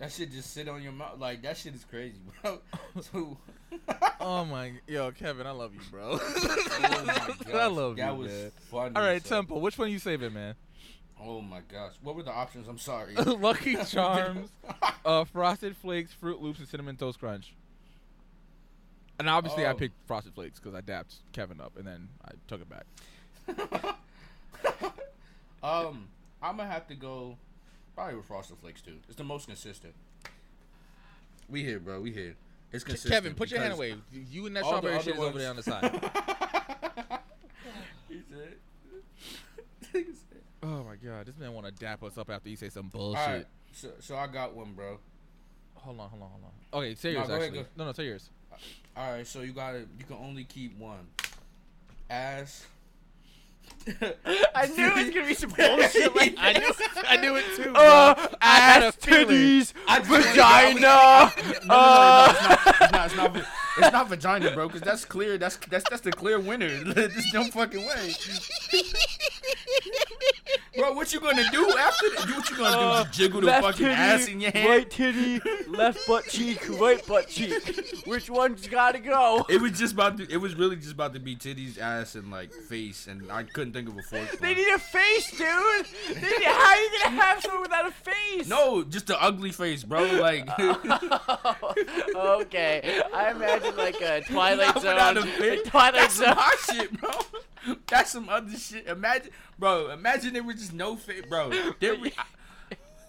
That 0.01 0.11
shit 0.11 0.31
just 0.31 0.51
sit 0.51 0.67
on 0.67 0.81
your 0.81 0.93
mouth. 0.93 1.19
Like 1.19 1.43
that 1.43 1.55
shit 1.57 1.75
is 1.75 1.85
crazy, 1.85 2.17
bro. 2.41 2.57
So, 3.13 3.37
Oh 4.19 4.43
my, 4.45 4.73
yo, 4.87 5.11
Kevin, 5.11 5.45
I 5.45 5.51
love 5.51 5.75
you, 5.75 5.79
bro. 5.91 6.17
oh 6.19 7.03
my 7.05 7.33
I 7.53 7.67
love 7.67 7.95
that 7.97 8.01
you, 8.01 8.07
That 8.07 8.17
was 8.17 8.31
man. 8.31 8.51
funny. 8.71 8.95
All 8.95 9.01
right, 9.03 9.23
son. 9.25 9.43
Tempo, 9.45 9.59
which 9.59 9.77
one 9.77 9.87
are 9.87 9.91
you 9.91 9.99
saving, 9.99 10.33
man? 10.33 10.55
Oh 11.23 11.39
my 11.39 11.59
gosh. 11.71 11.93
What 12.01 12.15
were 12.15 12.23
the 12.23 12.31
options? 12.31 12.67
I'm 12.67 12.79
sorry. 12.79 13.13
Lucky 13.13 13.75
Charms, 13.85 14.49
uh, 15.05 15.23
Frosted 15.25 15.77
Flakes, 15.77 16.11
Froot 16.19 16.41
Loops, 16.41 16.57
and 16.57 16.67
Cinnamon 16.67 16.97
Toast 16.97 17.19
Crunch. 17.19 17.53
And 19.19 19.29
obviously, 19.29 19.67
I 19.67 19.71
Oh. 19.73 19.75
picked 19.75 19.93
Frosted 20.07 20.33
Flakes 20.33 20.59
because 20.59 20.73
I 20.73 20.81
dapped 20.81 21.17
Kevin 21.31 21.61
up, 21.61 21.77
and 21.77 21.85
then 21.85 22.07
I 22.25 22.31
took 22.47 22.61
it 22.61 22.67
back. 22.69 22.85
um, 25.61 26.07
I'm 26.41 26.57
gonna 26.57 26.65
have 26.67 26.87
to 26.87 26.95
go 26.95 27.37
probably 28.01 28.17
with 28.17 28.25
Frosted 28.25 28.57
Flakes 28.57 28.81
too. 28.81 28.95
It's 29.07 29.15
the 29.17 29.23
most 29.23 29.45
consistent. 29.47 29.93
We 31.47 31.63
here, 31.63 31.79
bro. 31.79 31.99
We 32.01 32.11
here. 32.11 32.35
It's 32.71 32.83
consistent. 32.83 33.13
Kevin, 33.13 33.35
put 33.35 33.51
your 33.51 33.59
hand 33.59 33.73
away. 33.73 33.93
You 34.11 34.47
and 34.47 34.55
that 34.55 34.63
all 34.63 34.71
the 34.71 34.77
strawberry 34.77 34.95
other 34.95 35.03
shit 35.03 35.13
is 35.13 35.19
over 35.19 35.27
ones- 35.27 35.37
there 35.37 35.49
on 35.49 35.55
the 35.57 35.63
side. 35.63 36.11
he 38.09 38.21
said. 38.27 38.55
he 39.93 40.03
said. 40.05 40.41
oh 40.63 40.83
my 40.83 40.95
god, 40.95 41.27
this 41.27 41.37
man 41.37 41.53
want 41.53 41.67
to 41.67 41.71
dap 41.73 42.01
us 42.03 42.17
up 42.17 42.31
after 42.31 42.49
you 42.49 42.55
say 42.55 42.69
some 42.69 42.87
bullshit. 42.87 43.19
right. 43.27 43.45
So, 43.73 43.89
so 43.99 44.15
I 44.15 44.25
got 44.27 44.55
one, 44.55 44.73
bro. 44.73 44.97
Hold 45.75 45.99
on, 45.99 46.09
hold 46.09 46.23
on, 46.23 46.29
hold 46.29 46.43
on. 46.43 46.79
Okay, 46.79 46.95
say 46.95 47.09
No, 47.13 47.19
yours 47.19 47.27
go 47.27 47.33
ahead, 47.35 47.45
actually. 47.49 47.61
go. 47.63 47.67
No, 47.77 47.85
no, 47.85 47.93
say 47.93 48.05
yours. 48.05 48.29
All 48.97 49.11
right. 49.11 49.27
So 49.27 49.41
you 49.41 49.51
got 49.53 49.71
to 49.73 49.79
You 49.79 50.05
can 50.07 50.17
only 50.17 50.43
keep 50.43 50.77
one. 50.77 51.07
Ass. 52.09 52.65
I 54.55 54.67
knew 54.67 54.87
it 54.87 54.95
was 54.95 55.09
gonna 55.09 55.25
be 55.27 55.33
some 55.33 55.49
bullshit 55.49 56.15
like 56.15 56.35
I 56.39 56.53
knew. 56.53 56.71
I 57.09 57.17
knew 57.17 57.35
it 57.35 57.45
too. 57.55 57.71
Uh, 57.75 58.13
bro. 58.13 58.25
I 58.39 58.55
had 58.59 58.83
a 58.83 58.85
ass, 58.87 58.95
feeling. 58.97 59.27
titties, 59.27 59.73
I 59.87 59.97
just 59.99 60.09
wanted- 60.11 60.25
vagina. 60.27 60.79
No, 60.81 61.31
no, 61.35 61.51
no, 61.51 61.59
no, 61.65 61.73
uh, 61.73 62.33
it's 62.35 62.91
not. 62.91 63.05
It's 63.05 63.15
not. 63.15 63.35
It's 63.35 63.37
not, 63.37 63.45
it's 63.77 63.91
not 63.93 64.09
vagina, 64.09 64.51
bro. 64.51 64.67
Because 64.67 64.81
that's 64.81 65.03
clear. 65.05 65.37
That's 65.39 65.57
that's 65.57 65.89
that's 65.89 66.01
the 66.03 66.11
clear 66.11 66.39
winner. 66.39 66.69
There's 66.93 67.33
no 67.33 67.45
fucking 67.45 67.83
way. 67.85 68.13
Bro, 70.77 70.93
what 70.93 71.11
you 71.13 71.19
gonna 71.19 71.43
do 71.51 71.69
after 71.77 72.09
that? 72.11 72.29
What 72.35 72.49
you 72.49 72.57
gonna 72.57 72.75
do? 72.77 72.81
Uh, 72.83 73.03
Just 73.03 73.13
jiggle 73.17 73.41
the 73.41 73.47
fucking 73.51 73.71
titty, 73.85 73.91
ass 73.91 74.27
in 74.27 74.39
your 74.41 74.51
hand? 74.51 74.69
right 74.69 74.89
titty, 74.89 75.41
left 75.67 76.05
butt 76.07 76.27
cheek, 76.27 76.67
right 76.79 77.05
butt 77.05 77.27
cheek. 77.27 78.03
Which 78.05 78.29
one's 78.29 78.67
gotta 78.67 78.99
go? 78.99 79.45
It 79.49 79.61
was 79.61 79.71
just 79.77 79.93
about 79.93 80.17
to. 80.17 80.27
It 80.31 80.37
was 80.37 80.55
really 80.55 80.75
just 80.75 80.91
about 80.93 81.13
to 81.13 81.19
be 81.19 81.35
titties, 81.35 81.77
ass, 81.79 82.15
and 82.15 82.31
like 82.31 82.53
face, 82.53 83.07
and 83.07 83.31
I 83.31 83.43
couldn't 83.43 83.73
think 83.73 83.89
of 83.89 83.97
a 83.97 84.01
fourth. 84.01 84.39
They 84.39 84.53
need 84.55 84.67
a 84.73 84.79
face, 84.79 85.31
dude. 85.31 85.85
They 86.15 86.21
need, 86.21 86.43
how 86.43 86.69
are 86.69 86.75
you 86.81 86.89
gonna 87.03 87.21
have 87.21 87.41
someone 87.41 87.61
without 87.63 87.87
a 87.87 87.91
face? 87.91 88.47
No, 88.47 88.83
just 88.83 89.09
an 89.09 89.17
ugly 89.19 89.51
face, 89.51 89.83
bro. 89.83 90.03
Like 90.03 90.47
okay, 92.15 93.01
I 93.13 93.31
imagine 93.31 93.75
like 93.75 93.99
a 94.01 94.21
Twilight 94.27 94.75
Not 94.75 94.81
Zone. 94.81 95.17
a. 95.17 95.57
Twilight 95.63 95.93
That's 95.93 96.15
Zone. 96.15 96.25
some 96.27 96.37
hot 96.37 96.57
shit, 96.75 96.99
bro. 96.99 97.09
That's 97.87 98.11
some 98.11 98.29
other 98.29 98.55
shit. 98.57 98.87
Imagine, 98.87 99.31
bro. 99.59 99.91
Imagine 99.91 100.33
there 100.33 100.43
was 100.43 100.55
just 100.57 100.73
no 100.73 100.95
face, 100.95 101.23
bro. 101.29 101.51
There 101.79 101.95
was, 101.99 102.11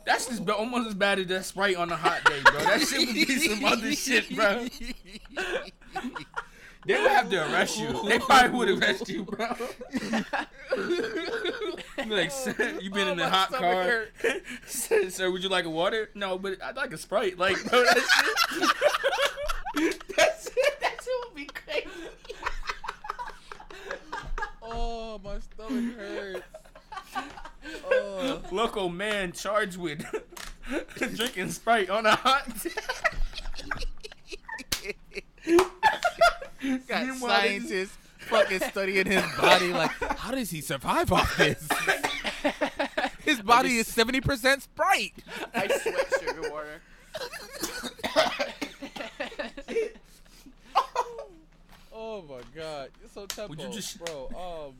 that's 0.05 0.27
just 0.27 0.49
almost 0.51 0.89
as 0.89 0.95
bad 0.95 1.21
as 1.21 1.29
that 1.29 1.45
sprite 1.45 1.77
on 1.77 1.91
a 1.91 1.97
hot 1.97 2.25
day, 2.25 2.41
bro. 2.43 2.59
That 2.61 2.81
shit 2.81 3.07
would 3.07 3.15
be 3.15 3.25
some 3.39 3.65
other 3.65 3.93
shit, 3.93 4.35
bro. 4.35 4.67
They 6.85 6.95
would 7.01 7.13
have 7.13 7.31
to 7.31 7.37
arrest 7.53 7.79
you. 7.79 8.09
They 8.09 8.19
probably 8.19 8.59
would 8.59 8.83
arrest 8.83 9.09
you, 9.09 9.23
bro. 9.23 9.55
Like, 12.09 12.33
sir, 12.33 12.79
you 12.81 12.91
been 12.91 13.07
Oh, 13.09 13.13
in 13.13 13.19
the 13.19 13.29
hot 13.29 13.53
car. 13.53 14.07
sir, 14.67 15.09
sir, 15.11 15.31
would 15.31 15.43
you 15.45 15.49
like 15.49 15.65
a 15.67 15.71
water? 15.71 16.11
No, 16.15 16.39
but 16.39 16.61
I'd 16.61 16.75
like 16.77 16.93
a 16.93 16.99
sprite. 16.99 17.39
Like, 17.39 17.63
bro, 17.71 17.85
that 17.85 18.75
shit. 19.77 20.03
That's 20.17 20.47
it. 20.49 20.81
That 20.81 20.97
shit 21.05 21.13
would 21.27 21.37
be 21.37 21.45
crazy. 21.47 21.87
Oh, 24.73 25.21
my 25.23 25.39
stomach 25.39 25.97
hurts. 25.97 26.43
Oh. 27.91 28.41
local 28.51 28.89
man 28.89 29.33
charged 29.33 29.77
with 29.77 30.05
drinking 30.97 31.51
Sprite 31.51 31.91
on 31.91 32.07
a 32.07 32.17
hot 32.17 32.49
day. 34.71 34.95
Got 36.89 37.07
Meanwhile, 37.07 37.41
scientists 37.41 37.97
fucking 38.19 38.61
studying 38.61 39.07
his 39.07 39.25
body. 39.37 39.73
Like, 39.73 39.91
how 40.17 40.31
does 40.33 40.51
he 40.51 40.61
survive 40.61 41.13
off 41.13 41.37
this? 41.37 41.69
His 43.25 43.41
body 43.43 43.79
is 43.79 43.87
seventy 43.87 44.21
percent 44.21 44.63
Sprite. 44.63 45.15
I 45.55 45.69
sweat 45.69 46.13
sugar 46.21 46.51
water. 46.51 46.81
Oh 52.15 52.21
my 52.29 52.41
god, 52.55 52.91
you're 53.01 53.09
so 53.09 53.25
tempo, 53.25 53.49
Would 53.49 53.61
you 53.63 53.71
just- 53.73 53.99
bro. 54.05 54.29
Um, 54.69 54.75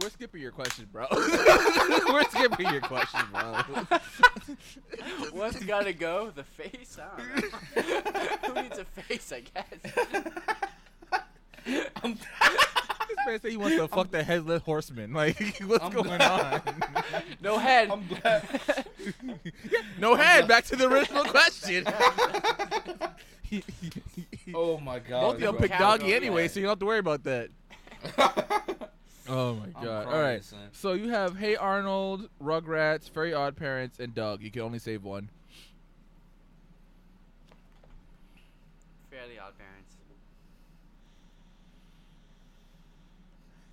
we're 0.00 0.10
skipping 0.10 0.40
your 0.40 0.52
question, 0.52 0.86
bro. 0.92 1.08
we're 1.10 2.22
skipping 2.30 2.68
your 2.72 2.80
question, 2.82 3.20
bro. 3.32 3.62
What's 5.32 5.58
gotta 5.64 5.92
go? 5.92 6.30
The 6.30 6.44
face? 6.44 6.96
I 7.02 7.16
don't 7.16 7.34
know. 7.42 8.52
Who 8.54 8.62
needs 8.62 8.78
a 8.78 8.84
face? 8.84 9.32
I 9.32 9.40
guess. 9.40 9.64
I'm, 12.04 12.14
this 12.14 13.16
man 13.26 13.40
said 13.40 13.50
he 13.50 13.56
wants 13.56 13.76
to 13.76 13.88
fuck 13.88 14.12
the 14.12 14.22
headless 14.22 14.62
horseman. 14.62 15.12
Like, 15.12 15.36
what's 15.66 15.82
I'm 15.82 15.90
going 15.92 16.06
glad- 16.06 16.62
on? 16.64 16.82
No 17.42 17.58
head. 17.58 17.90
I'm 17.90 18.06
glad. 18.06 18.48
no 19.98 20.14
head. 20.14 20.46
Back 20.46 20.62
to 20.66 20.76
the 20.76 20.86
original 20.88 21.24
question. 21.24 21.84
Oh 24.54 24.78
my 24.78 24.98
god. 24.98 25.20
Both 25.20 25.34
of 25.34 25.40
them 25.40 25.56
bro. 25.56 25.60
pick 25.68 25.78
doggy 25.78 26.14
anyway, 26.14 26.48
so 26.48 26.60
you 26.60 26.66
don't 26.66 26.72
have 26.72 26.78
to 26.78 26.86
worry 26.86 26.98
about 26.98 27.24
that. 27.24 27.50
Oh 29.30 29.56
my 29.56 29.68
god! 29.82 30.06
All 30.06 30.20
right. 30.20 30.42
son. 30.42 30.58
so 30.72 30.94
you 30.94 31.10
have 31.10 31.36
Hey 31.36 31.54
Arnold, 31.54 32.30
Rugrats, 32.42 33.10
Fairly 33.10 33.34
Odd 33.34 33.56
Parents, 33.56 34.00
and 34.00 34.14
Doug. 34.14 34.42
You 34.42 34.50
can 34.50 34.62
only 34.62 34.78
save 34.78 35.04
one. 35.04 35.28
Fairly 39.10 39.38
Odd 39.38 39.52
Parents. 39.58 39.96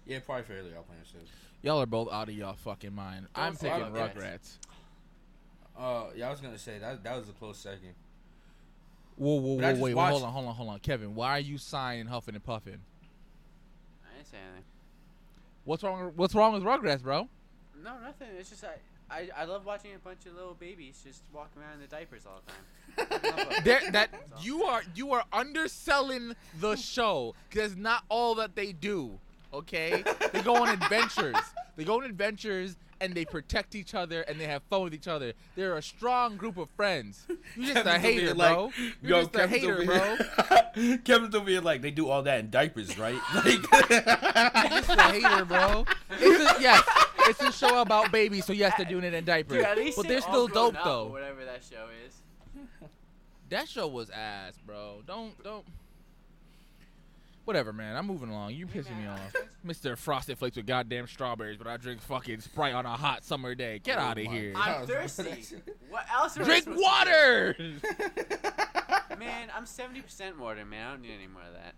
yeah, 0.06 0.20
probably 0.20 0.44
fairly 0.44 0.72
Odd 0.78 0.88
Parents 0.90 1.12
too. 1.12 1.20
Y'all 1.62 1.82
are 1.82 1.86
both 1.86 2.12
out 2.12 2.28
of 2.28 2.36
y'all 2.36 2.56
fucking 2.56 2.94
mind. 2.94 3.28
Don't 3.34 3.46
I'm 3.46 3.56
say 3.56 3.70
picking 3.70 3.94
Rugrats. 3.94 4.14
Rugrats. 4.14 4.58
Uh, 5.78 6.04
yeah, 6.16 6.28
I 6.28 6.32
was 6.32 6.42
gonna 6.42 6.58
say 6.58 6.80
that 6.80 7.02
that 7.04 7.18
was 7.18 7.30
a 7.30 7.34
close 7.34 7.58
second. 7.58 7.94
Whoa, 9.18 9.36
whoa, 9.36 9.54
whoa, 9.56 9.58
wait, 9.58 9.78
wait, 9.78 9.94
watched- 9.96 10.12
hold 10.12 10.24
on, 10.24 10.34
hold 10.34 10.48
on, 10.48 10.56
hold 10.56 10.70
on, 10.70 10.80
Kevin. 10.80 11.16
Why 11.16 11.32
are 11.32 11.40
you 11.40 11.58
sighing, 11.58 12.08
huffing, 12.08 12.36
and 12.36 12.44
puffing? 12.44 12.80
I 14.04 14.16
didn't 14.18 14.28
say 14.30 14.38
anything. 14.38 14.64
What's 15.64 15.84
wrong? 15.84 16.12
What's 16.16 16.36
wrong 16.36 16.54
with 16.54 16.64
Rugrats, 16.64 17.02
bro? 17.02 17.28
No, 17.84 17.98
nothing. 18.00 18.28
It's 18.38 18.50
just 18.50 18.64
I, 18.64 18.76
I, 19.10 19.30
I 19.38 19.46
love 19.46 19.66
watching 19.66 19.92
a 19.96 20.00
bunch 20.00 20.26
of 20.26 20.36
little 20.36 20.54
babies 20.54 21.02
just 21.06 21.22
walking 21.34 21.62
around 21.62 21.74
in 21.74 21.80
their 21.80 21.88
diapers 21.88 22.24
all 22.26 22.42
the 22.46 22.52
time. 22.52 23.22
I 23.24 23.38
love 23.40 23.52
it. 23.52 23.64
They're, 23.64 23.92
that 23.92 24.10
you 24.42 24.64
are 24.64 24.84
you 24.96 25.14
are 25.14 25.24
underselling 25.32 26.34
the 26.60 26.76
show 26.76 27.36
because 27.50 27.76
not 27.76 28.04
all 28.10 28.36
that 28.36 28.56
they 28.56 28.74
do. 28.74 29.20
Okay, 29.54 30.04
they 30.34 30.42
go 30.42 30.56
on 30.56 30.70
adventures. 30.82 31.36
They 31.78 31.84
go 31.84 31.98
on 32.00 32.04
adventures 32.04 32.76
and 33.06 33.14
they 33.14 33.24
protect 33.24 33.76
each 33.76 33.94
other 33.94 34.22
and 34.24 34.40
they 34.40 34.46
have 34.48 34.64
fun 34.64 34.82
with 34.84 34.94
each 34.94 35.08
other. 35.08 35.34
They're 35.56 35.78
a 35.78 35.82
strong 35.82 36.38
group 36.38 36.58
of 36.58 36.70
friends. 36.72 37.26
You 37.56 37.68
just 37.74 37.78
a 37.78 37.84
Kevin's 37.84 37.88
over 37.88 38.00
hater, 38.00 38.26
here 38.26 38.36
bro. 38.36 38.72
You're 39.04 39.22
just 39.22 39.36
a 39.36 39.48
Kevin's 39.48 39.62
hater, 39.62 39.86
bro. 39.86 40.16
here- 40.74 40.98
Kevin's 41.06 41.36
over 41.36 41.50
here 41.50 41.62
like 41.62 41.82
they 41.84 41.92
do 41.92 42.10
all 42.10 42.24
that 42.24 42.40
in 42.40 42.50
diapers, 42.50 42.98
right? 42.98 43.20
Like, 43.36 43.46
You're 43.72 44.82
just 44.82 44.90
a 44.90 45.02
hater, 45.04 45.46
bro. 45.46 45.86
It's 46.20 46.58
a, 46.58 46.62
yes, 46.62 46.84
it's 47.20 47.42
a 47.42 47.52
show 47.52 47.82
about 47.82 48.12
babies, 48.12 48.46
so 48.46 48.54
yes, 48.54 48.74
they're 48.78 48.86
doing 48.88 49.04
it 49.04 49.14
in 49.14 49.24
diapers. 49.24 49.64
Dude, 49.76 49.96
but 49.96 50.02
they're 50.04 50.14
they're 50.14 50.22
still 50.22 50.48
dope 50.48 50.76
though. 50.84 51.08
Whatever 51.08 51.46
that 51.46 51.64
show 51.64 51.86
is. 52.06 52.16
That 53.50 53.70
show 53.70 53.88
was 53.88 54.10
ass, 54.10 54.54
bro. 54.66 55.04
Don't 55.06 55.42
don't. 55.44 55.66
Whatever, 57.46 57.72
man. 57.72 57.96
I'm 57.96 58.08
moving 58.08 58.30
along. 58.30 58.54
You 58.56 58.66
Hey, 58.68 58.80
pissing 58.80 58.98
me 59.00 59.08
off, 59.08 59.34
Mr. 59.66 59.96
Frosted 59.98 60.38
Flakes 60.38 60.58
with 60.58 60.66
goddamn 60.66 61.08
strawberries, 61.08 61.58
but 61.58 61.68
I 61.68 61.78
drink 61.78 62.02
fucking 62.02 62.42
Sprite 62.42 62.74
on 62.74 62.86
a 62.86 62.98
hot 62.98 63.24
summer 63.24 63.54
day. 63.56 63.80
Get 63.80 63.98
Oh 63.98 64.02
out 64.02 64.18
of 64.18 64.26
here. 64.26 64.54
I'm 64.56 64.86
thirsty. 64.88 65.56
what 65.90 66.06
else? 66.14 66.36
Am 66.38 66.44
I 66.44 66.46
Drink 66.46 66.64
supposed 66.64 66.80
to 66.80 66.84
water. 66.84 67.56
do? 67.58 67.74
Man, 69.20 69.50
I'm 69.56 69.66
70% 69.66 70.38
water, 70.40 70.66
man. 70.66 70.88
I 70.88 70.92
don't 70.92 71.02
need 71.04 71.14
any 71.14 71.28
more 71.28 71.44
of 71.44 71.54
that. 71.54 71.76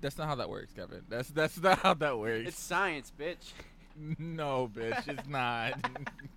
That's 0.00 0.16
not 0.16 0.28
how 0.28 0.36
that 0.36 0.48
works, 0.48 0.72
Kevin. 0.72 1.02
That's 1.08 1.28
that's 1.28 1.60
not 1.60 1.80
how 1.80 1.92
that 1.94 2.18
works. 2.18 2.48
It's 2.48 2.60
science, 2.60 3.12
bitch. 3.18 3.52
no, 4.18 4.70
bitch. 4.74 5.06
It's 5.08 5.28
not. 5.28 5.74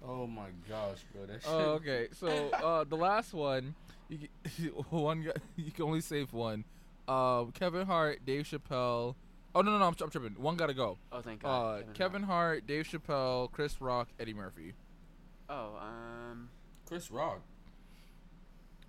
oh 0.05 0.27
my 0.27 0.47
gosh, 0.67 0.97
bro. 1.13 1.25
That 1.27 1.41
shit. 1.43 1.49
oh, 1.49 1.73
okay. 1.79 2.07
So 2.11 2.49
uh, 2.49 2.83
the 2.83 2.97
last 2.97 3.33
one, 3.33 3.73
you 4.09 4.17
can, 4.57 4.67
one 4.89 5.21
guy- 5.21 5.31
you 5.55 5.71
can 5.71 5.85
only 5.85 6.01
save 6.01 6.33
one. 6.33 6.65
Uh, 7.07 7.45
Kevin 7.53 7.85
Hart, 7.85 8.25
Dave 8.25 8.45
Chappelle. 8.45 9.15
Oh 9.55 9.61
no 9.61 9.71
no 9.71 9.77
no! 9.77 9.85
I'm, 9.85 9.95
I'm 10.01 10.09
tripping. 10.09 10.33
One 10.41 10.55
gotta 10.55 10.73
go. 10.73 10.97
Oh, 11.11 11.21
thank 11.21 11.43
God. 11.43 11.83
Uh, 11.83 11.93
Kevin 11.93 12.23
Hart, 12.23 12.65
Dave 12.65 12.85
Chappelle, 12.87 13.51
Chris 13.51 13.79
Rock, 13.81 14.07
Eddie 14.19 14.33
Murphy. 14.33 14.73
Oh, 15.49 15.77
um. 15.79 16.49
Chris 16.87 17.11
Rock. 17.11 17.41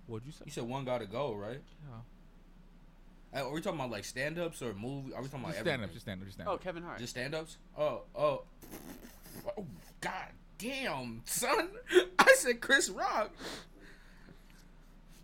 What'd 0.07 0.25
you 0.25 0.31
say? 0.31 0.43
You 0.45 0.51
said 0.51 0.63
one 0.63 0.85
gotta 0.85 1.05
go, 1.05 1.33
right? 1.33 1.61
Yeah. 3.33 3.41
Uh, 3.41 3.47
Are 3.47 3.51
we 3.51 3.59
talking 3.61 3.79
about 3.79 3.91
like 3.91 4.05
stand-ups 4.05 4.61
or 4.61 4.73
movie? 4.73 5.13
Are 5.13 5.21
we 5.21 5.27
talking 5.27 5.41
about 5.41 5.51
Just 5.51 5.61
stand 5.61 5.81
up, 5.81 5.89
everything? 5.89 5.93
just 5.93 6.01
stand 6.05 6.21
up, 6.21 6.25
just 6.25 6.35
stand 6.37 6.49
Oh. 6.49 6.57
Kevin 6.57 6.83
Hart. 6.83 6.99
Just 6.99 7.11
stand-ups? 7.11 7.57
Oh, 7.77 8.01
oh. 8.15 8.43
Oh, 9.57 9.65
God 9.99 10.29
damn, 10.57 11.21
son. 11.25 11.69
I 12.19 12.33
said 12.37 12.61
Chris 12.61 12.89
Rock. 12.89 13.31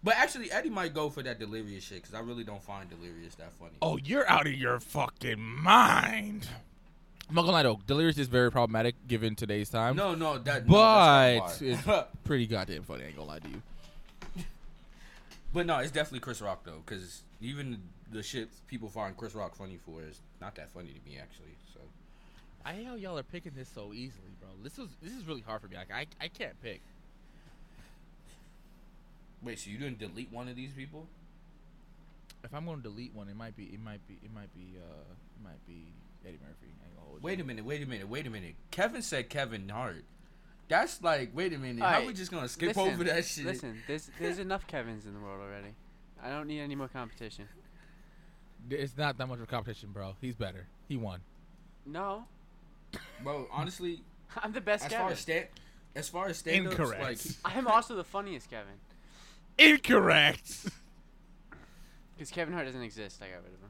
But 0.03 0.15
actually, 0.17 0.51
Eddie 0.51 0.69
might 0.69 0.93
go 0.93 1.09
for 1.09 1.21
that 1.23 1.39
delirious 1.39 1.83
shit 1.83 2.01
because 2.01 2.15
I 2.15 2.21
really 2.21 2.43
don't 2.43 2.63
find 2.63 2.89
delirious 2.89 3.35
that 3.35 3.53
funny. 3.53 3.73
Oh, 3.81 3.97
you're 3.97 4.27
out 4.29 4.47
of 4.47 4.53
your 4.53 4.79
fucking 4.79 5.39
mind. 5.39 6.47
I'm 7.29 7.35
not 7.35 7.41
gonna 7.43 7.53
lie 7.53 7.63
though, 7.63 7.79
Delirious 7.87 8.17
is 8.17 8.27
very 8.27 8.51
problematic 8.51 8.95
given 9.07 9.35
today's 9.35 9.69
time. 9.69 9.95
no, 9.95 10.15
no, 10.15 10.37
that. 10.39 10.67
but 10.67 11.33
no, 11.37 11.39
that's 11.39 11.61
it's 11.61 11.85
not 11.85 12.09
a 12.13 12.17
pretty 12.27 12.45
goddamn 12.45 12.83
funny. 12.83 13.03
I 13.03 13.07
ain't 13.07 13.15
gonna 13.15 13.27
lie 13.27 13.39
to 13.39 13.47
you. 13.47 14.43
but 15.53 15.65
no, 15.65 15.77
it's 15.77 15.91
definitely 15.91 16.19
Chris 16.19 16.41
Rock 16.41 16.65
though, 16.65 16.81
because 16.85 17.21
even 17.39 17.81
the 18.11 18.21
shit 18.21 18.49
people 18.67 18.89
find 18.89 19.15
Chris 19.15 19.33
Rock 19.33 19.55
funny 19.55 19.77
for 19.85 20.01
is 20.01 20.19
not 20.41 20.55
that 20.55 20.69
funny 20.71 20.89
to 20.89 21.09
me 21.09 21.17
actually. 21.21 21.55
So 21.73 21.79
I 22.65 22.73
hate 22.73 22.85
how 22.85 22.95
y'all 22.95 23.17
are 23.17 23.23
picking 23.23 23.53
this 23.55 23.69
so 23.73 23.93
easily, 23.93 24.31
bro. 24.41 24.49
This 24.61 24.77
was 24.77 24.89
this 25.01 25.13
is 25.13 25.25
really 25.25 25.41
hard 25.41 25.61
for 25.61 25.69
me. 25.69 25.77
Like 25.77 25.91
I 25.91 26.07
I 26.19 26.27
can't 26.27 26.61
pick. 26.61 26.81
Wait, 29.43 29.59
so 29.59 29.69
you 29.69 29.77
didn't 29.77 29.99
delete 29.99 30.31
one 30.31 30.47
of 30.47 30.55
these 30.55 30.71
people? 30.71 31.07
If 32.43 32.53
I'm 32.53 32.65
gonna 32.65 32.81
delete 32.81 33.13
one, 33.13 33.29
it 33.29 33.35
might 33.35 33.55
be 33.55 33.65
it 33.65 33.81
might 33.83 34.05
be 34.07 34.17
it 34.23 34.33
might 34.33 34.53
be 34.53 34.77
uh 34.77 35.13
it 35.13 35.43
might 35.43 35.65
be 35.67 35.93
Eddie 36.25 36.39
Murphy. 36.41 36.73
I 36.81 36.87
ain't 36.87 36.95
gonna 36.95 37.07
hold 37.07 37.19
you. 37.19 37.25
Wait 37.25 37.39
a 37.39 37.43
minute, 37.43 37.65
wait 37.65 37.83
a 37.83 37.85
minute, 37.85 38.09
wait 38.09 38.27
a 38.27 38.29
minute. 38.29 38.55
Kevin 38.71 39.01
said 39.01 39.29
Kevin 39.29 39.69
Hart. 39.69 40.03
That's 40.67 41.01
like, 41.03 41.31
wait 41.33 41.53
a 41.53 41.57
minute. 41.57 41.81
How 41.81 41.87
Alright, 41.87 42.07
we 42.07 42.13
just 42.13 42.31
gonna 42.31 42.47
skip 42.47 42.69
listen, 42.69 42.93
over 42.93 43.03
that 43.03 43.25
shit? 43.25 43.45
Listen, 43.45 43.81
there's 43.87 44.09
there's 44.19 44.39
enough 44.39 44.65
Kevins 44.67 45.05
in 45.05 45.13
the 45.13 45.19
world 45.19 45.41
already. 45.41 45.75
I 46.23 46.29
don't 46.29 46.47
need 46.47 46.61
any 46.61 46.75
more 46.75 46.87
competition. 46.87 47.47
It's 48.69 48.97
not 48.97 49.17
that 49.17 49.27
much 49.27 49.37
of 49.37 49.43
a 49.43 49.47
competition, 49.47 49.89
bro. 49.91 50.15
He's 50.21 50.35
better. 50.35 50.67
He 50.87 50.97
won. 50.97 51.21
No, 51.85 52.25
bro. 53.23 53.47
Honestly, 53.51 54.01
I'm 54.37 54.53
the 54.53 54.61
best 54.61 54.85
as 54.85 54.93
far 54.93 55.11
as 55.11 55.19
stand, 55.19 55.47
as 55.95 56.09
far 56.09 56.27
as 56.27 56.37
stand 56.37 56.67
Incorrect. 56.67 57.01
like 57.01 57.19
I 57.43 57.57
am 57.57 57.67
also 57.67 57.95
the 57.95 58.03
funniest 58.03 58.49
Kevin. 58.49 58.73
Incorrect. 59.69 60.65
Because 62.15 62.31
Kevin 62.31 62.53
Hart 62.53 62.65
doesn't 62.65 62.81
exist. 62.81 63.21
I 63.21 63.25
got 63.27 63.43
rid 63.43 63.53
of 63.53 63.59
him. 63.61 63.69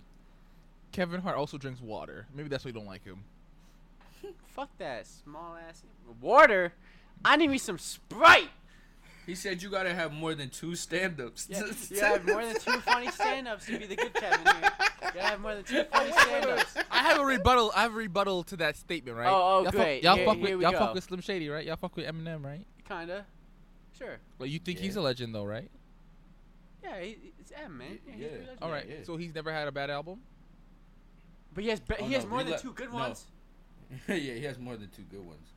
Kevin 0.91 1.21
Hart 1.21 1.37
also 1.37 1.57
drinks 1.57 1.81
water. 1.81 2.27
Maybe 2.33 2.49
that's 2.49 2.65
why 2.65 2.69
you 2.69 2.73
don't 2.73 2.85
like 2.85 3.03
him. 3.05 3.23
Fuck 4.47 4.69
that 4.77 5.07
small 5.07 5.55
ass 5.67 5.83
water. 6.21 6.73
I 7.23 7.37
need 7.37 7.49
me 7.49 7.57
some 7.57 7.77
Sprite. 7.77 8.49
he 9.25 9.35
said, 9.35 9.61
you 9.61 9.69
gotta 9.69 9.93
have 9.93 10.11
more 10.11 10.33
than 10.35 10.49
two 10.49 10.75
stand-ups. 10.75 11.47
Yeah, 11.49 11.61
you 11.89 11.99
have 12.01 12.25
more 12.27 12.43
than 12.43 12.55
two 12.59 12.79
funny 12.81 13.09
stand-ups 13.11 13.67
to 13.67 13.79
be 13.79 13.85
the 13.85 13.95
good 13.95 14.13
Kevin 14.13 14.39
here. 14.45 14.55
You 14.81 15.07
gotta 15.13 15.21
have 15.21 15.39
more 15.39 15.55
than 15.55 15.63
two 15.63 15.83
funny 15.91 16.11
stand-ups. 16.11 16.75
I 16.91 16.99
have 17.03 17.19
a 17.21 17.25
rebuttal. 17.25 17.71
I 17.75 17.83
have 17.83 17.93
a 17.93 17.97
rebuttal 17.97 18.43
to 18.45 18.57
that 18.57 18.75
statement, 18.75 19.17
right? 19.17 19.27
Oh, 19.31 19.59
oh, 19.59 19.63
y'all 19.63 19.71
great. 19.71 19.97
Fuck, 19.97 20.03
y'all 20.03 20.15
Here- 20.17 20.25
fuck 20.25 20.35
here 20.37 20.43
with 20.45 20.55
we 20.57 20.63
y'all 20.63 20.71
go. 20.73 20.79
fuck 20.79 20.93
with 20.95 21.03
Slim 21.05 21.21
Shady, 21.21 21.47
right? 21.49 21.65
Y'all 21.65 21.77
fuck 21.77 21.95
with 21.95 22.05
Eminem, 22.05 22.43
right? 22.43 22.65
Kinda. 22.87 23.25
Sure. 23.97 24.17
Well, 24.39 24.47
you 24.47 24.59
think 24.59 24.79
he's 24.79 24.95
a 24.97 25.01
legend 25.01 25.33
though, 25.35 25.45
right? 25.45 25.69
Yeah, 26.83 26.99
he, 26.99 27.17
it's 27.39 27.51
M, 27.55 27.77
man. 27.77 27.99
Yeah, 28.05 28.13
he's 28.13 28.21
Yeah. 28.21 28.27
pretty 28.29 28.41
All 28.61 28.69
legendary. 28.69 28.71
right. 28.71 28.99
yeah. 28.99 29.05
So 29.05 29.17
he's 29.17 29.33
never 29.35 29.51
had 29.51 29.67
a 29.67 29.71
bad 29.71 29.89
album. 29.89 30.19
But 31.53 31.63
he 31.63 31.69
has 31.69 31.79
be- 31.79 31.95
Oh, 31.99 32.05
he 32.05 32.13
has 32.13 32.23
no, 32.23 32.29
more 32.29 32.37
we 32.39 32.43
than 32.45 32.51
let- 32.53 32.61
two 32.61 32.73
good 32.73 32.89
no. 32.91 32.95
ones. 32.95 33.25
yeah, 34.07 34.15
he 34.15 34.43
has 34.43 34.57
more 34.57 34.77
than 34.77 34.89
two 34.89 35.03
good 35.03 35.25
ones. 35.25 35.47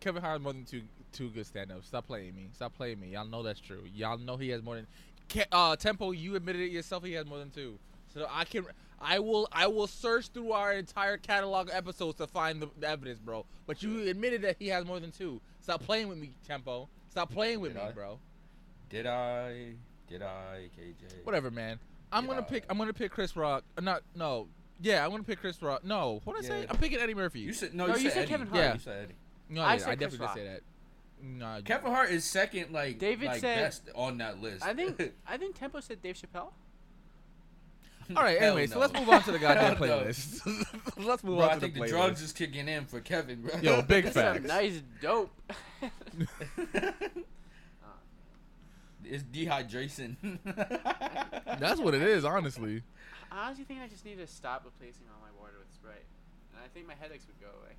Kevin 0.00 0.22
Hart 0.22 0.34
has 0.34 0.42
more 0.42 0.52
than 0.52 0.64
two 0.64 0.82
two 1.12 1.28
good 1.30 1.46
stand-ups. 1.46 1.88
Stop 1.88 2.06
playing 2.06 2.34
me. 2.36 2.48
Stop 2.54 2.76
playing 2.76 3.00
me. 3.00 3.08
Y'all 3.08 3.24
know 3.26 3.42
that's 3.42 3.58
true. 3.60 3.82
Y'all 3.94 4.18
know 4.18 4.36
he 4.36 4.50
has 4.50 4.62
more 4.62 4.76
than. 4.76 4.86
Ke- 5.28 5.48
uh, 5.50 5.74
Tempo, 5.76 6.10
you 6.12 6.36
admitted 6.36 6.62
it 6.62 6.70
yourself. 6.70 7.04
He 7.04 7.12
has 7.14 7.26
more 7.26 7.38
than 7.38 7.50
two. 7.50 7.78
So 8.14 8.26
I 8.30 8.44
can. 8.44 8.64
I 9.00 9.18
will. 9.18 9.48
I 9.50 9.66
will 9.66 9.86
search 9.86 10.28
through 10.28 10.52
our 10.52 10.72
entire 10.74 11.16
catalog 11.16 11.68
of 11.70 11.74
episodes 11.74 12.18
to 12.18 12.26
find 12.26 12.60
the, 12.62 12.68
the 12.78 12.88
evidence, 12.88 13.18
bro. 13.18 13.44
But 13.66 13.82
you 13.82 14.02
admitted 14.08 14.42
that 14.42 14.56
he 14.58 14.68
has 14.68 14.84
more 14.84 15.00
than 15.00 15.10
two. 15.10 15.40
Stop 15.62 15.82
playing 15.82 16.08
with 16.08 16.18
me, 16.18 16.30
Tempo. 16.46 16.88
Stop 17.10 17.32
playing 17.32 17.60
with 17.60 17.72
Did 17.72 17.82
me, 17.82 17.88
I? 17.88 17.92
bro. 17.92 18.18
Did 18.90 19.06
I? 19.06 19.72
Did 20.10 20.22
I? 20.22 20.68
KJ. 20.78 21.24
Whatever, 21.24 21.50
man. 21.50 21.78
I'm 22.12 22.26
gonna 22.26 22.42
pick. 22.42 22.64
I'm 22.68 22.76
gonna 22.76 22.92
pick 22.92 23.12
Chris 23.12 23.36
Rock. 23.36 23.62
Uh, 23.78 23.80
not 23.80 24.02
no. 24.14 24.48
Yeah, 24.82 25.04
I'm 25.04 25.10
gonna 25.10 25.22
pick 25.22 25.40
Chris 25.40 25.62
Rock. 25.62 25.84
No, 25.84 26.20
what 26.24 26.36
did 26.36 26.44
I 26.46 26.48
say? 26.48 26.60
Yeah. 26.62 26.66
I'm 26.70 26.76
picking 26.78 26.98
Eddie 26.98 27.14
Murphy. 27.14 27.40
You 27.40 27.52
said 27.52 27.72
no. 27.74 27.86
No, 27.86 27.94
you, 27.96 28.02
you 28.04 28.10
said, 28.10 28.12
said 28.14 28.22
Eddie. 28.22 28.30
Kevin 28.32 28.46
Hart. 28.48 28.60
Yeah. 28.60 28.72
You 28.74 28.78
said 28.80 29.04
Eddie. 29.04 29.14
no, 29.48 29.62
I 29.62 29.66
I, 29.68 29.72
did. 29.76 29.80
said 29.82 29.88
I 29.90 29.94
Chris 29.96 30.10
definitely 30.12 30.26
Rock. 30.26 30.34
did 30.36 30.40
say 30.46 30.52
that. 30.52 30.62
No, 31.22 31.60
Kevin 31.64 31.90
Hart 31.92 32.10
is 32.10 32.24
second, 32.24 32.72
like 32.72 32.98
David 32.98 33.28
like 33.28 33.40
said- 33.40 33.56
best 33.62 33.88
on 33.94 34.18
that 34.18 34.40
list. 34.42 34.64
I 34.64 34.74
think 34.74 35.00
I 35.28 35.36
think 35.36 35.58
Tempo 35.58 35.80
said 35.80 36.02
Dave 36.02 36.16
Chappelle. 36.16 36.50
All 38.16 38.24
right. 38.24 38.40
Hell 38.40 38.48
Anyway, 38.56 38.66
so 38.66 38.74
no. 38.74 38.80
let's 38.80 38.92
move 38.92 39.08
on 39.08 39.22
to 39.22 39.30
the 39.32 39.38
goddamn 39.46 39.76
Hell 39.76 39.86
no. 39.86 39.98
playlist. 40.04 40.66
let's 40.96 41.22
move 41.22 41.36
Bro, 41.36 41.44
on 41.44 41.50
I 41.50 41.54
to 41.54 41.60
think 41.60 41.74
the 41.74 41.80
the, 41.80 41.86
playlist. 41.86 41.90
drugs 41.90 42.22
is 42.22 42.32
kicking 42.32 42.66
in 42.68 42.86
for 42.86 42.98
Kevin, 43.00 43.42
bro. 43.42 43.52
Yo, 43.60 43.82
big 43.82 44.04
That's 44.06 44.14
some 44.16 44.34
facts. 44.34 44.48
nice 44.48 44.82
dope. 45.00 45.30
It's 49.10 49.24
dehydration. 49.24 50.16
That's 51.58 51.80
what 51.80 51.94
it 51.94 52.02
is, 52.02 52.24
honestly. 52.24 52.82
I 53.30 53.46
honestly 53.46 53.64
think 53.64 53.80
I 53.80 53.88
just 53.88 54.04
need 54.04 54.18
to 54.18 54.26
stop 54.26 54.62
replacing 54.64 55.06
all 55.12 55.20
my 55.20 55.40
water 55.40 55.54
with 55.58 55.72
Sprite, 55.72 56.06
and 56.52 56.62
I 56.64 56.68
think 56.68 56.86
my 56.86 56.94
headaches 57.00 57.26
would 57.26 57.40
go 57.40 57.48
away. 57.60 57.74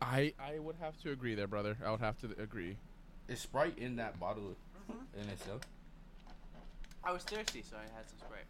I 0.00 0.32
I 0.38 0.58
would 0.58 0.76
have 0.80 1.00
to 1.02 1.12
agree 1.12 1.34
there, 1.34 1.46
brother. 1.46 1.76
I 1.84 1.90
would 1.90 2.00
have 2.00 2.18
to 2.18 2.30
agree. 2.40 2.76
Is 3.28 3.40
Sprite 3.40 3.78
in 3.78 3.96
that 3.96 4.18
bottle 4.18 4.56
mm-hmm. 4.90 5.20
in 5.20 5.28
itself? 5.28 5.62
I 7.02 7.12
was 7.12 7.22
thirsty, 7.22 7.62
so 7.62 7.76
I 7.76 7.82
had 7.96 8.08
some 8.08 8.18
Sprite. 8.18 8.44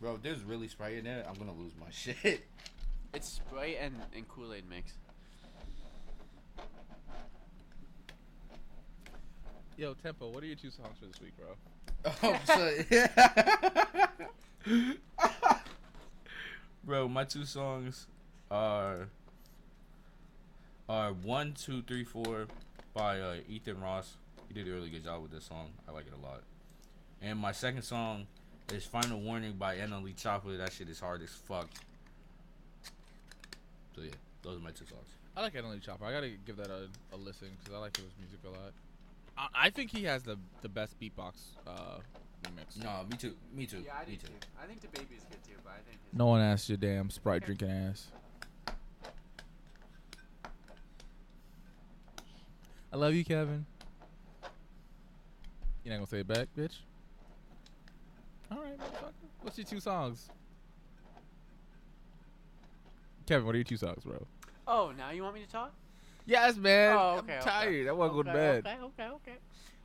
Bro, 0.00 0.16
if 0.16 0.22
there's 0.22 0.42
really 0.42 0.68
Sprite 0.68 0.94
in 0.94 1.04
there, 1.04 1.24
I'm 1.28 1.34
gonna 1.34 1.54
lose 1.58 1.72
my 1.78 1.86
shit. 1.90 2.46
It's 3.14 3.28
Sprite 3.28 3.78
and, 3.80 3.96
and 4.14 4.28
Kool 4.28 4.54
Aid 4.54 4.64
mix. 4.68 4.94
Yo, 9.76 9.94
Tempo, 9.94 10.28
what 10.28 10.42
are 10.42 10.46
your 10.46 10.56
two 10.56 10.70
songs 10.70 10.98
for 11.00 11.06
this 11.06 11.20
week, 11.20 11.32
bro? 11.38 11.56
Oh, 12.22 12.38
so, 12.44 12.72
Bro, 16.84 17.08
my 17.08 17.24
two 17.24 17.44
songs 17.44 18.06
are 18.50 19.08
are 20.88 21.12
one, 21.12 21.54
two, 21.54 21.82
three, 21.82 22.04
four 22.04 22.46
by 22.92 23.20
uh, 23.20 23.36
Ethan 23.48 23.80
Ross. 23.80 24.16
He 24.48 24.54
did 24.54 24.68
a 24.68 24.72
really 24.72 24.90
good 24.90 25.04
job 25.04 25.22
with 25.22 25.30
this 25.30 25.44
song. 25.44 25.70
I 25.88 25.92
like 25.92 26.06
it 26.06 26.12
a 26.12 26.26
lot. 26.26 26.42
And 27.22 27.38
my 27.38 27.52
second 27.52 27.82
song 27.82 28.26
is 28.72 28.84
Final 28.84 29.20
Warning 29.20 29.54
by 29.54 29.76
NLE 29.76 30.14
Choppa. 30.16 30.58
That 30.58 30.72
shit 30.72 30.88
is 30.90 31.00
hard 31.00 31.22
as 31.22 31.30
fuck. 31.30 31.68
So 33.96 34.02
yeah, 34.02 34.10
those 34.42 34.58
are 34.58 34.62
my 34.62 34.70
two 34.70 34.84
songs. 34.84 35.06
I 35.34 35.42
like 35.42 35.54
NLE 35.54 35.80
Choppa. 35.80 36.02
I 36.02 36.12
gotta 36.12 36.30
give 36.44 36.56
that 36.56 36.68
a, 36.68 36.88
a 37.14 37.16
listen 37.16 37.48
because 37.58 37.74
I 37.74 37.78
like 37.78 37.96
his 37.96 38.06
music 38.18 38.40
a 38.44 38.50
lot. 38.50 38.72
I, 39.42 39.66
I 39.66 39.70
think 39.70 39.90
he 39.90 40.04
has 40.04 40.22
the 40.22 40.38
the 40.62 40.68
best 40.68 40.98
beatbox 41.00 41.32
uh, 41.66 41.98
remix. 42.44 42.82
No, 42.82 43.04
me 43.10 43.16
too. 43.16 43.34
Me 43.54 43.66
too. 43.66 43.82
Yeah, 43.84 43.92
I 44.00 44.08
me 44.08 44.12
do 44.16 44.22
too. 44.22 44.26
too. 44.28 44.48
I 44.62 44.66
think 44.66 44.80
the 44.80 44.88
baby 44.88 45.16
is 45.16 45.24
good 45.24 45.42
too, 45.44 45.60
but 45.64 45.72
I 45.72 45.82
think 45.88 46.00
his 46.04 46.18
No 46.18 46.26
one 46.26 46.40
asked 46.40 46.68
your 46.68 46.78
damn 46.78 47.10
Sprite 47.10 47.44
drinking 47.44 47.70
ass. 47.70 48.08
I 52.92 52.96
love 52.96 53.14
you, 53.14 53.24
Kevin. 53.24 53.64
You're 55.84 55.94
not 55.94 55.98
gonna 55.98 56.06
say 56.06 56.20
it 56.20 56.28
back, 56.28 56.48
bitch. 56.56 56.78
All 58.50 58.58
right, 58.58 58.78
motherfucker. 58.78 59.12
What's 59.40 59.58
your 59.58 59.66
two 59.66 59.80
songs? 59.80 60.28
Kevin, 63.26 63.46
what 63.46 63.54
are 63.54 63.58
your 63.58 63.64
two 63.64 63.78
songs, 63.78 64.04
bro? 64.04 64.26
Oh, 64.66 64.92
now 64.96 65.10
you 65.10 65.22
want 65.22 65.34
me 65.34 65.42
to 65.42 65.50
talk? 65.50 65.72
Yes, 66.26 66.56
man. 66.56 66.96
Oh, 66.96 67.18
okay, 67.18 67.34
I'm 67.34 67.38
okay. 67.38 67.38
tired. 67.40 67.88
I 67.88 67.92
want 67.92 68.12
to 68.12 68.16
go 68.16 68.22
to 68.22 68.30
Okay, 68.30 68.38
bed. 68.38 68.66
Okay, 68.66 68.84
okay, 68.84 69.08
okay. 69.14 69.38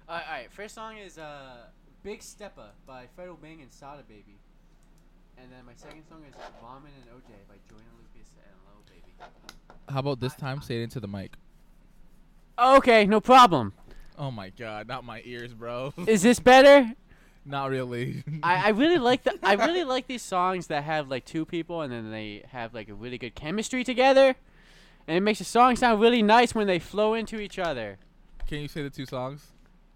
All 0.08 0.16
right, 0.16 0.26
all 0.28 0.34
right. 0.34 0.52
First 0.52 0.76
song 0.76 0.98
is 0.98 1.18
uh, 1.18 1.66
"Big 2.04 2.20
Steppa" 2.20 2.70
by 2.86 3.06
Fredo 3.18 3.40
Bang 3.42 3.62
and 3.62 3.72
Sada 3.72 4.04
Baby, 4.08 4.38
and 5.38 5.52
then 5.52 5.66
my 5.66 5.74
second 5.76 6.04
song 6.08 6.24
is 6.28 6.36
"Ramen 6.64 6.94
and 7.02 7.10
OJ" 7.16 7.30
by 7.48 7.56
Joyner 7.68 7.84
Lucas 7.98 8.30
and 8.38 8.56
Lil 8.66 8.84
Baby. 8.88 9.14
How 9.90 10.00
about 10.00 10.20
this 10.20 10.36
time? 10.36 10.62
Say 10.62 10.80
it 10.80 10.84
into 10.84 11.00
the 11.00 11.08
mic. 11.08 11.34
Okay, 12.60 13.06
no 13.06 13.20
problem. 13.20 13.74
Oh 14.18 14.32
my 14.32 14.50
god, 14.50 14.88
not 14.88 15.04
my 15.04 15.22
ears, 15.26 15.54
bro. 15.54 15.94
Is 16.08 16.22
this 16.22 16.40
better? 16.40 16.94
not 17.46 17.70
really. 17.70 18.24
I, 18.44 18.66
I 18.66 18.70
really 18.70 18.98
like 18.98 19.24
the 19.24 19.40
I 19.42 19.54
really 19.66 19.86
like 19.86 20.08
these 20.08 20.22
songs 20.22 20.68
that 20.68 20.84
have 20.84 21.08
like 21.08 21.24
two 21.24 21.46
people 21.46 21.82
and 21.82 21.92
then 21.92 22.12
they 22.12 22.44
have 22.50 22.74
like 22.74 22.90
a 22.90 22.94
really 22.94 23.18
good 23.18 23.36
chemistry 23.36 23.84
together, 23.84 24.36
and 25.08 25.18
it 25.18 25.22
makes 25.22 25.40
the 25.40 25.46
song 25.46 25.76
sound 25.76 26.02
really 26.02 26.22
nice 26.22 26.54
when 26.54 26.68
they 26.68 26.80
flow 26.80 27.14
into 27.14 27.40
each 27.40 27.58
other. 27.60 27.98
Can 28.48 28.60
you 28.60 28.68
say 28.68 28.82
the 28.84 28.90
two 28.90 29.06
songs? 29.06 29.48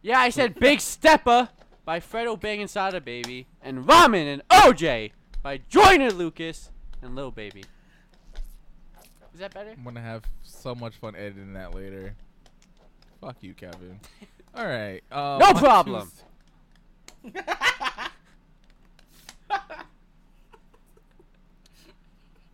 Yeah, 0.01 0.19
I 0.19 0.29
said 0.29 0.55
Big 0.59 0.79
Steppa 0.79 1.49
by 1.85 1.99
Fredo 1.99 2.39
Bang 2.39 2.61
and 2.61 2.69
Sada 2.69 2.99
Baby, 3.01 3.47
and 3.61 3.85
Ramen 3.85 4.31
and 4.33 4.41
OJ 4.49 5.11
by 5.43 5.59
Joyner 5.69 6.11
Lucas 6.11 6.69
and 7.01 7.15
Lil 7.15 7.31
Baby. 7.31 7.63
Is 9.33 9.39
that 9.39 9.53
better? 9.53 9.71
I'm 9.77 9.83
gonna 9.83 10.01
have 10.01 10.23
so 10.43 10.75
much 10.75 10.95
fun 10.97 11.15
editing 11.15 11.53
that 11.53 11.73
later. 11.73 12.15
Fuck 13.21 13.37
you, 13.41 13.53
Kevin. 13.53 13.99
All 14.55 14.65
right. 14.65 15.01
Uh, 15.11 15.37
No 15.39 15.53
my 15.53 15.59
problem. 15.59 16.11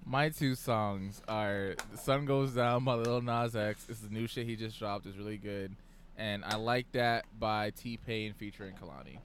My 0.09 0.29
two 0.29 0.55
songs 0.55 1.21
are 1.27 1.75
"The 1.91 1.97
Sun 1.97 2.25
Goes 2.25 2.53
Down" 2.53 2.85
by 2.85 2.93
Lil 2.95 3.21
Nas 3.21 3.55
X. 3.55 3.85
It's 3.89 3.99
the 3.99 4.09
new 4.09 4.25
shit 4.25 4.45
he 4.45 4.55
just 4.55 4.79
dropped. 4.79 5.05
It's 5.05 5.17
really 5.17 5.38
good, 5.38 5.75
and 6.17 6.45
I 6.45 6.55
like 6.55 6.89
that 6.93 7.25
by 7.38 7.71
T 7.71 7.97
Pain 7.97 8.34
featuring 8.34 8.73
Kehlani. 8.75 9.17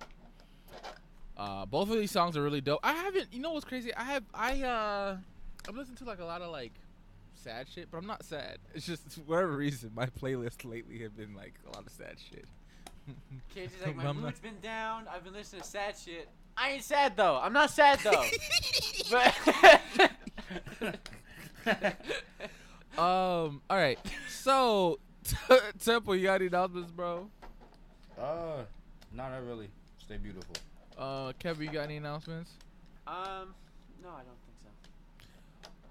Uh, 1.37 1.67
both 1.67 1.89
of 1.89 1.97
these 1.97 2.11
songs 2.11 2.37
are 2.37 2.43
really 2.43 2.61
dope. 2.61 2.81
I 2.83 2.93
haven't, 2.95 3.29
you 3.33 3.41
know 3.41 3.53
what's 3.53 3.65
crazy? 3.65 3.95
I 3.95 4.03
have, 4.05 4.25
I 4.35 4.63
uh, 4.63 5.17
I've 5.69 5.75
listened 5.77 5.99
to 5.99 6.05
like 6.05 6.21
a 6.21 6.25
lot 6.25 6.43
of 6.43 6.51
like 6.51 6.73
sad 7.35 7.69
shit, 7.73 7.89
but 7.91 7.99
I'm 7.99 8.07
not 8.07 8.25
sad. 8.25 8.59
It's 8.75 8.87
just 8.87 9.09
for 9.13 9.21
whatever 9.21 9.57
reason 9.57 9.93
my 9.95 10.07
playlist 10.07 10.69
lately 10.69 10.99
have 10.99 11.17
been 11.17 11.35
like 11.35 11.55
a 11.67 11.77
lot 11.77 11.87
of 11.87 11.93
sad 11.93 12.17
shit. 12.31 12.45
Kids 13.55 13.73
is 13.75 13.87
like, 13.87 13.97
my 13.97 14.03
I'm 14.09 14.17
not- 14.17 14.25
mood's 14.25 14.41
been 14.41 14.59
down. 14.61 15.07
I've 15.13 15.23
been 15.23 15.33
listening 15.33 15.63
to 15.63 15.69
sad 15.69 15.95
shit. 15.97 16.29
I 16.57 16.71
ain't 16.73 16.85
sad 16.85 17.17
though. 17.17 17.39
I'm 17.41 17.53
not 17.53 17.71
sad 17.71 18.01
though. 18.01 18.25
but 19.11 20.11
Um, 22.99 23.63
all 23.71 23.79
right. 23.79 23.99
So, 24.29 24.99
Tempo, 25.83 26.13
you 26.13 26.25
got 26.25 26.35
any 26.35 26.49
announcements, 26.49 26.91
bro? 26.91 27.31
Uh, 28.21 28.65
no, 29.15 29.31
not 29.31 29.47
really. 29.47 29.69
Stay 29.99 30.19
beautiful. 30.19 30.55
Uh, 30.99 31.33
Kevin, 31.39 31.67
you 31.67 31.73
got 31.73 31.85
any 31.85 31.97
announcements? 31.97 32.51
um, 33.07 33.55
no, 34.03 34.11
I 34.11 34.23
don't 34.25 34.37
think 34.45 34.59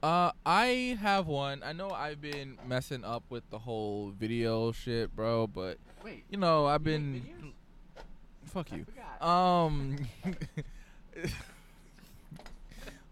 so. 0.01 0.07
Uh, 0.07 0.31
I 0.45 0.95
have 1.01 1.25
one. 1.25 1.63
I 1.63 1.73
know 1.73 1.89
I've 1.89 2.21
been 2.21 2.59
messing 2.67 3.03
up 3.03 3.23
with 3.29 3.49
the 3.49 3.57
whole 3.57 4.11
video 4.11 4.71
shit, 4.71 5.15
bro, 5.15 5.47
but 5.47 5.77
Wait, 6.03 6.23
you 6.29 6.37
know 6.37 6.67
I've 6.67 6.81
you 6.81 6.85
been. 6.85 7.53
Fuck 8.45 8.71
I 8.71 8.75
you. 8.75 8.85
forgot. 8.85 9.27
Um. 9.27 9.97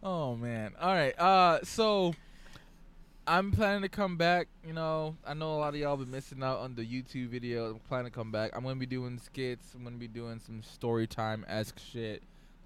oh 0.04 0.36
man. 0.36 0.74
All 0.80 0.94
right. 0.94 1.18
Uh. 1.20 1.60
So. 1.64 2.14
I'm 3.28 3.52
planning 3.52 3.84
to 3.84 3.90
come 3.90 4.18
back. 4.18 4.48
You 4.66 4.74
know, 4.74 5.16
I 5.24 5.36
know 5.36 5.54
a 5.54 5.60
lot 5.60 5.76
of 5.76 5.80
y'all 5.80 5.96
been 5.96 6.10
missing 6.10 6.42
out 6.42 6.62
on 6.62 6.74
the 6.74 6.82
YouTube 6.82 7.28
video. 7.28 7.70
I'm 7.70 7.80
planning 7.88 8.12
to 8.12 8.12
come 8.12 8.32
back. 8.32 8.50
I'm 8.56 8.64
gonna 8.64 8.76
be 8.78 8.88
doing 8.88 9.20
skits. 9.20 9.76
I'm 9.76 9.84
gonna 9.84 9.98
be 9.98 10.08
doing 10.08 10.40
some 10.44 10.64
story 10.64 11.06
time 11.06 11.46
esque 11.48 11.78
shit. 11.78 12.24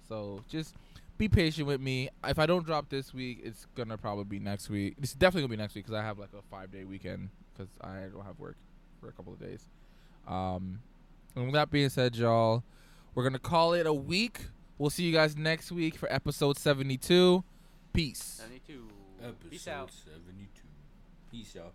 So 0.08 0.40
just 0.48 0.74
be 1.18 1.28
patient 1.28 1.66
with 1.66 1.82
me. 1.82 2.08
If 2.26 2.38
I 2.38 2.46
don't 2.46 2.64
drop 2.64 2.88
this 2.88 3.12
week, 3.12 3.40
it's 3.44 3.66
gonna 3.74 3.98
probably 3.98 4.24
be 4.24 4.38
next 4.38 4.70
week. 4.70 4.94
It's 5.02 5.12
definitely 5.12 5.42
gonna 5.42 5.58
be 5.58 5.62
next 5.62 5.74
week 5.74 5.84
because 5.84 5.98
I 5.98 6.02
have 6.02 6.18
like 6.18 6.32
a 6.32 6.42
five 6.50 6.72
day 6.72 6.84
weekend 6.84 7.28
because 7.52 7.68
I 7.80 8.06
don't 8.12 8.24
have 8.24 8.38
work 8.38 8.56
for 9.00 9.08
a 9.08 9.12
couple 9.12 9.34
of 9.34 9.40
days. 9.40 9.66
Um, 10.26 10.80
and 11.36 11.44
with 11.44 11.54
that 11.54 11.70
being 11.70 11.90
said, 11.90 12.16
y'all, 12.16 12.62
we're 13.14 13.24
gonna 13.24 13.38
call 13.38 13.74
it 13.74 13.86
a 13.86 13.92
week. 13.92 14.46
We'll 14.78 14.90
see 14.90 15.04
you 15.04 15.12
guys 15.12 15.36
next 15.36 15.70
week 15.70 15.96
for 15.96 16.12
episode 16.12 16.58
72. 16.58 17.44
Peace. 17.92 18.18
72. 18.42 18.88
Episode 19.22 19.50
Peace 19.50 19.68
out. 19.68 19.90
72. 19.92 20.48
Peace, 21.30 21.54
y'all. 21.54 21.72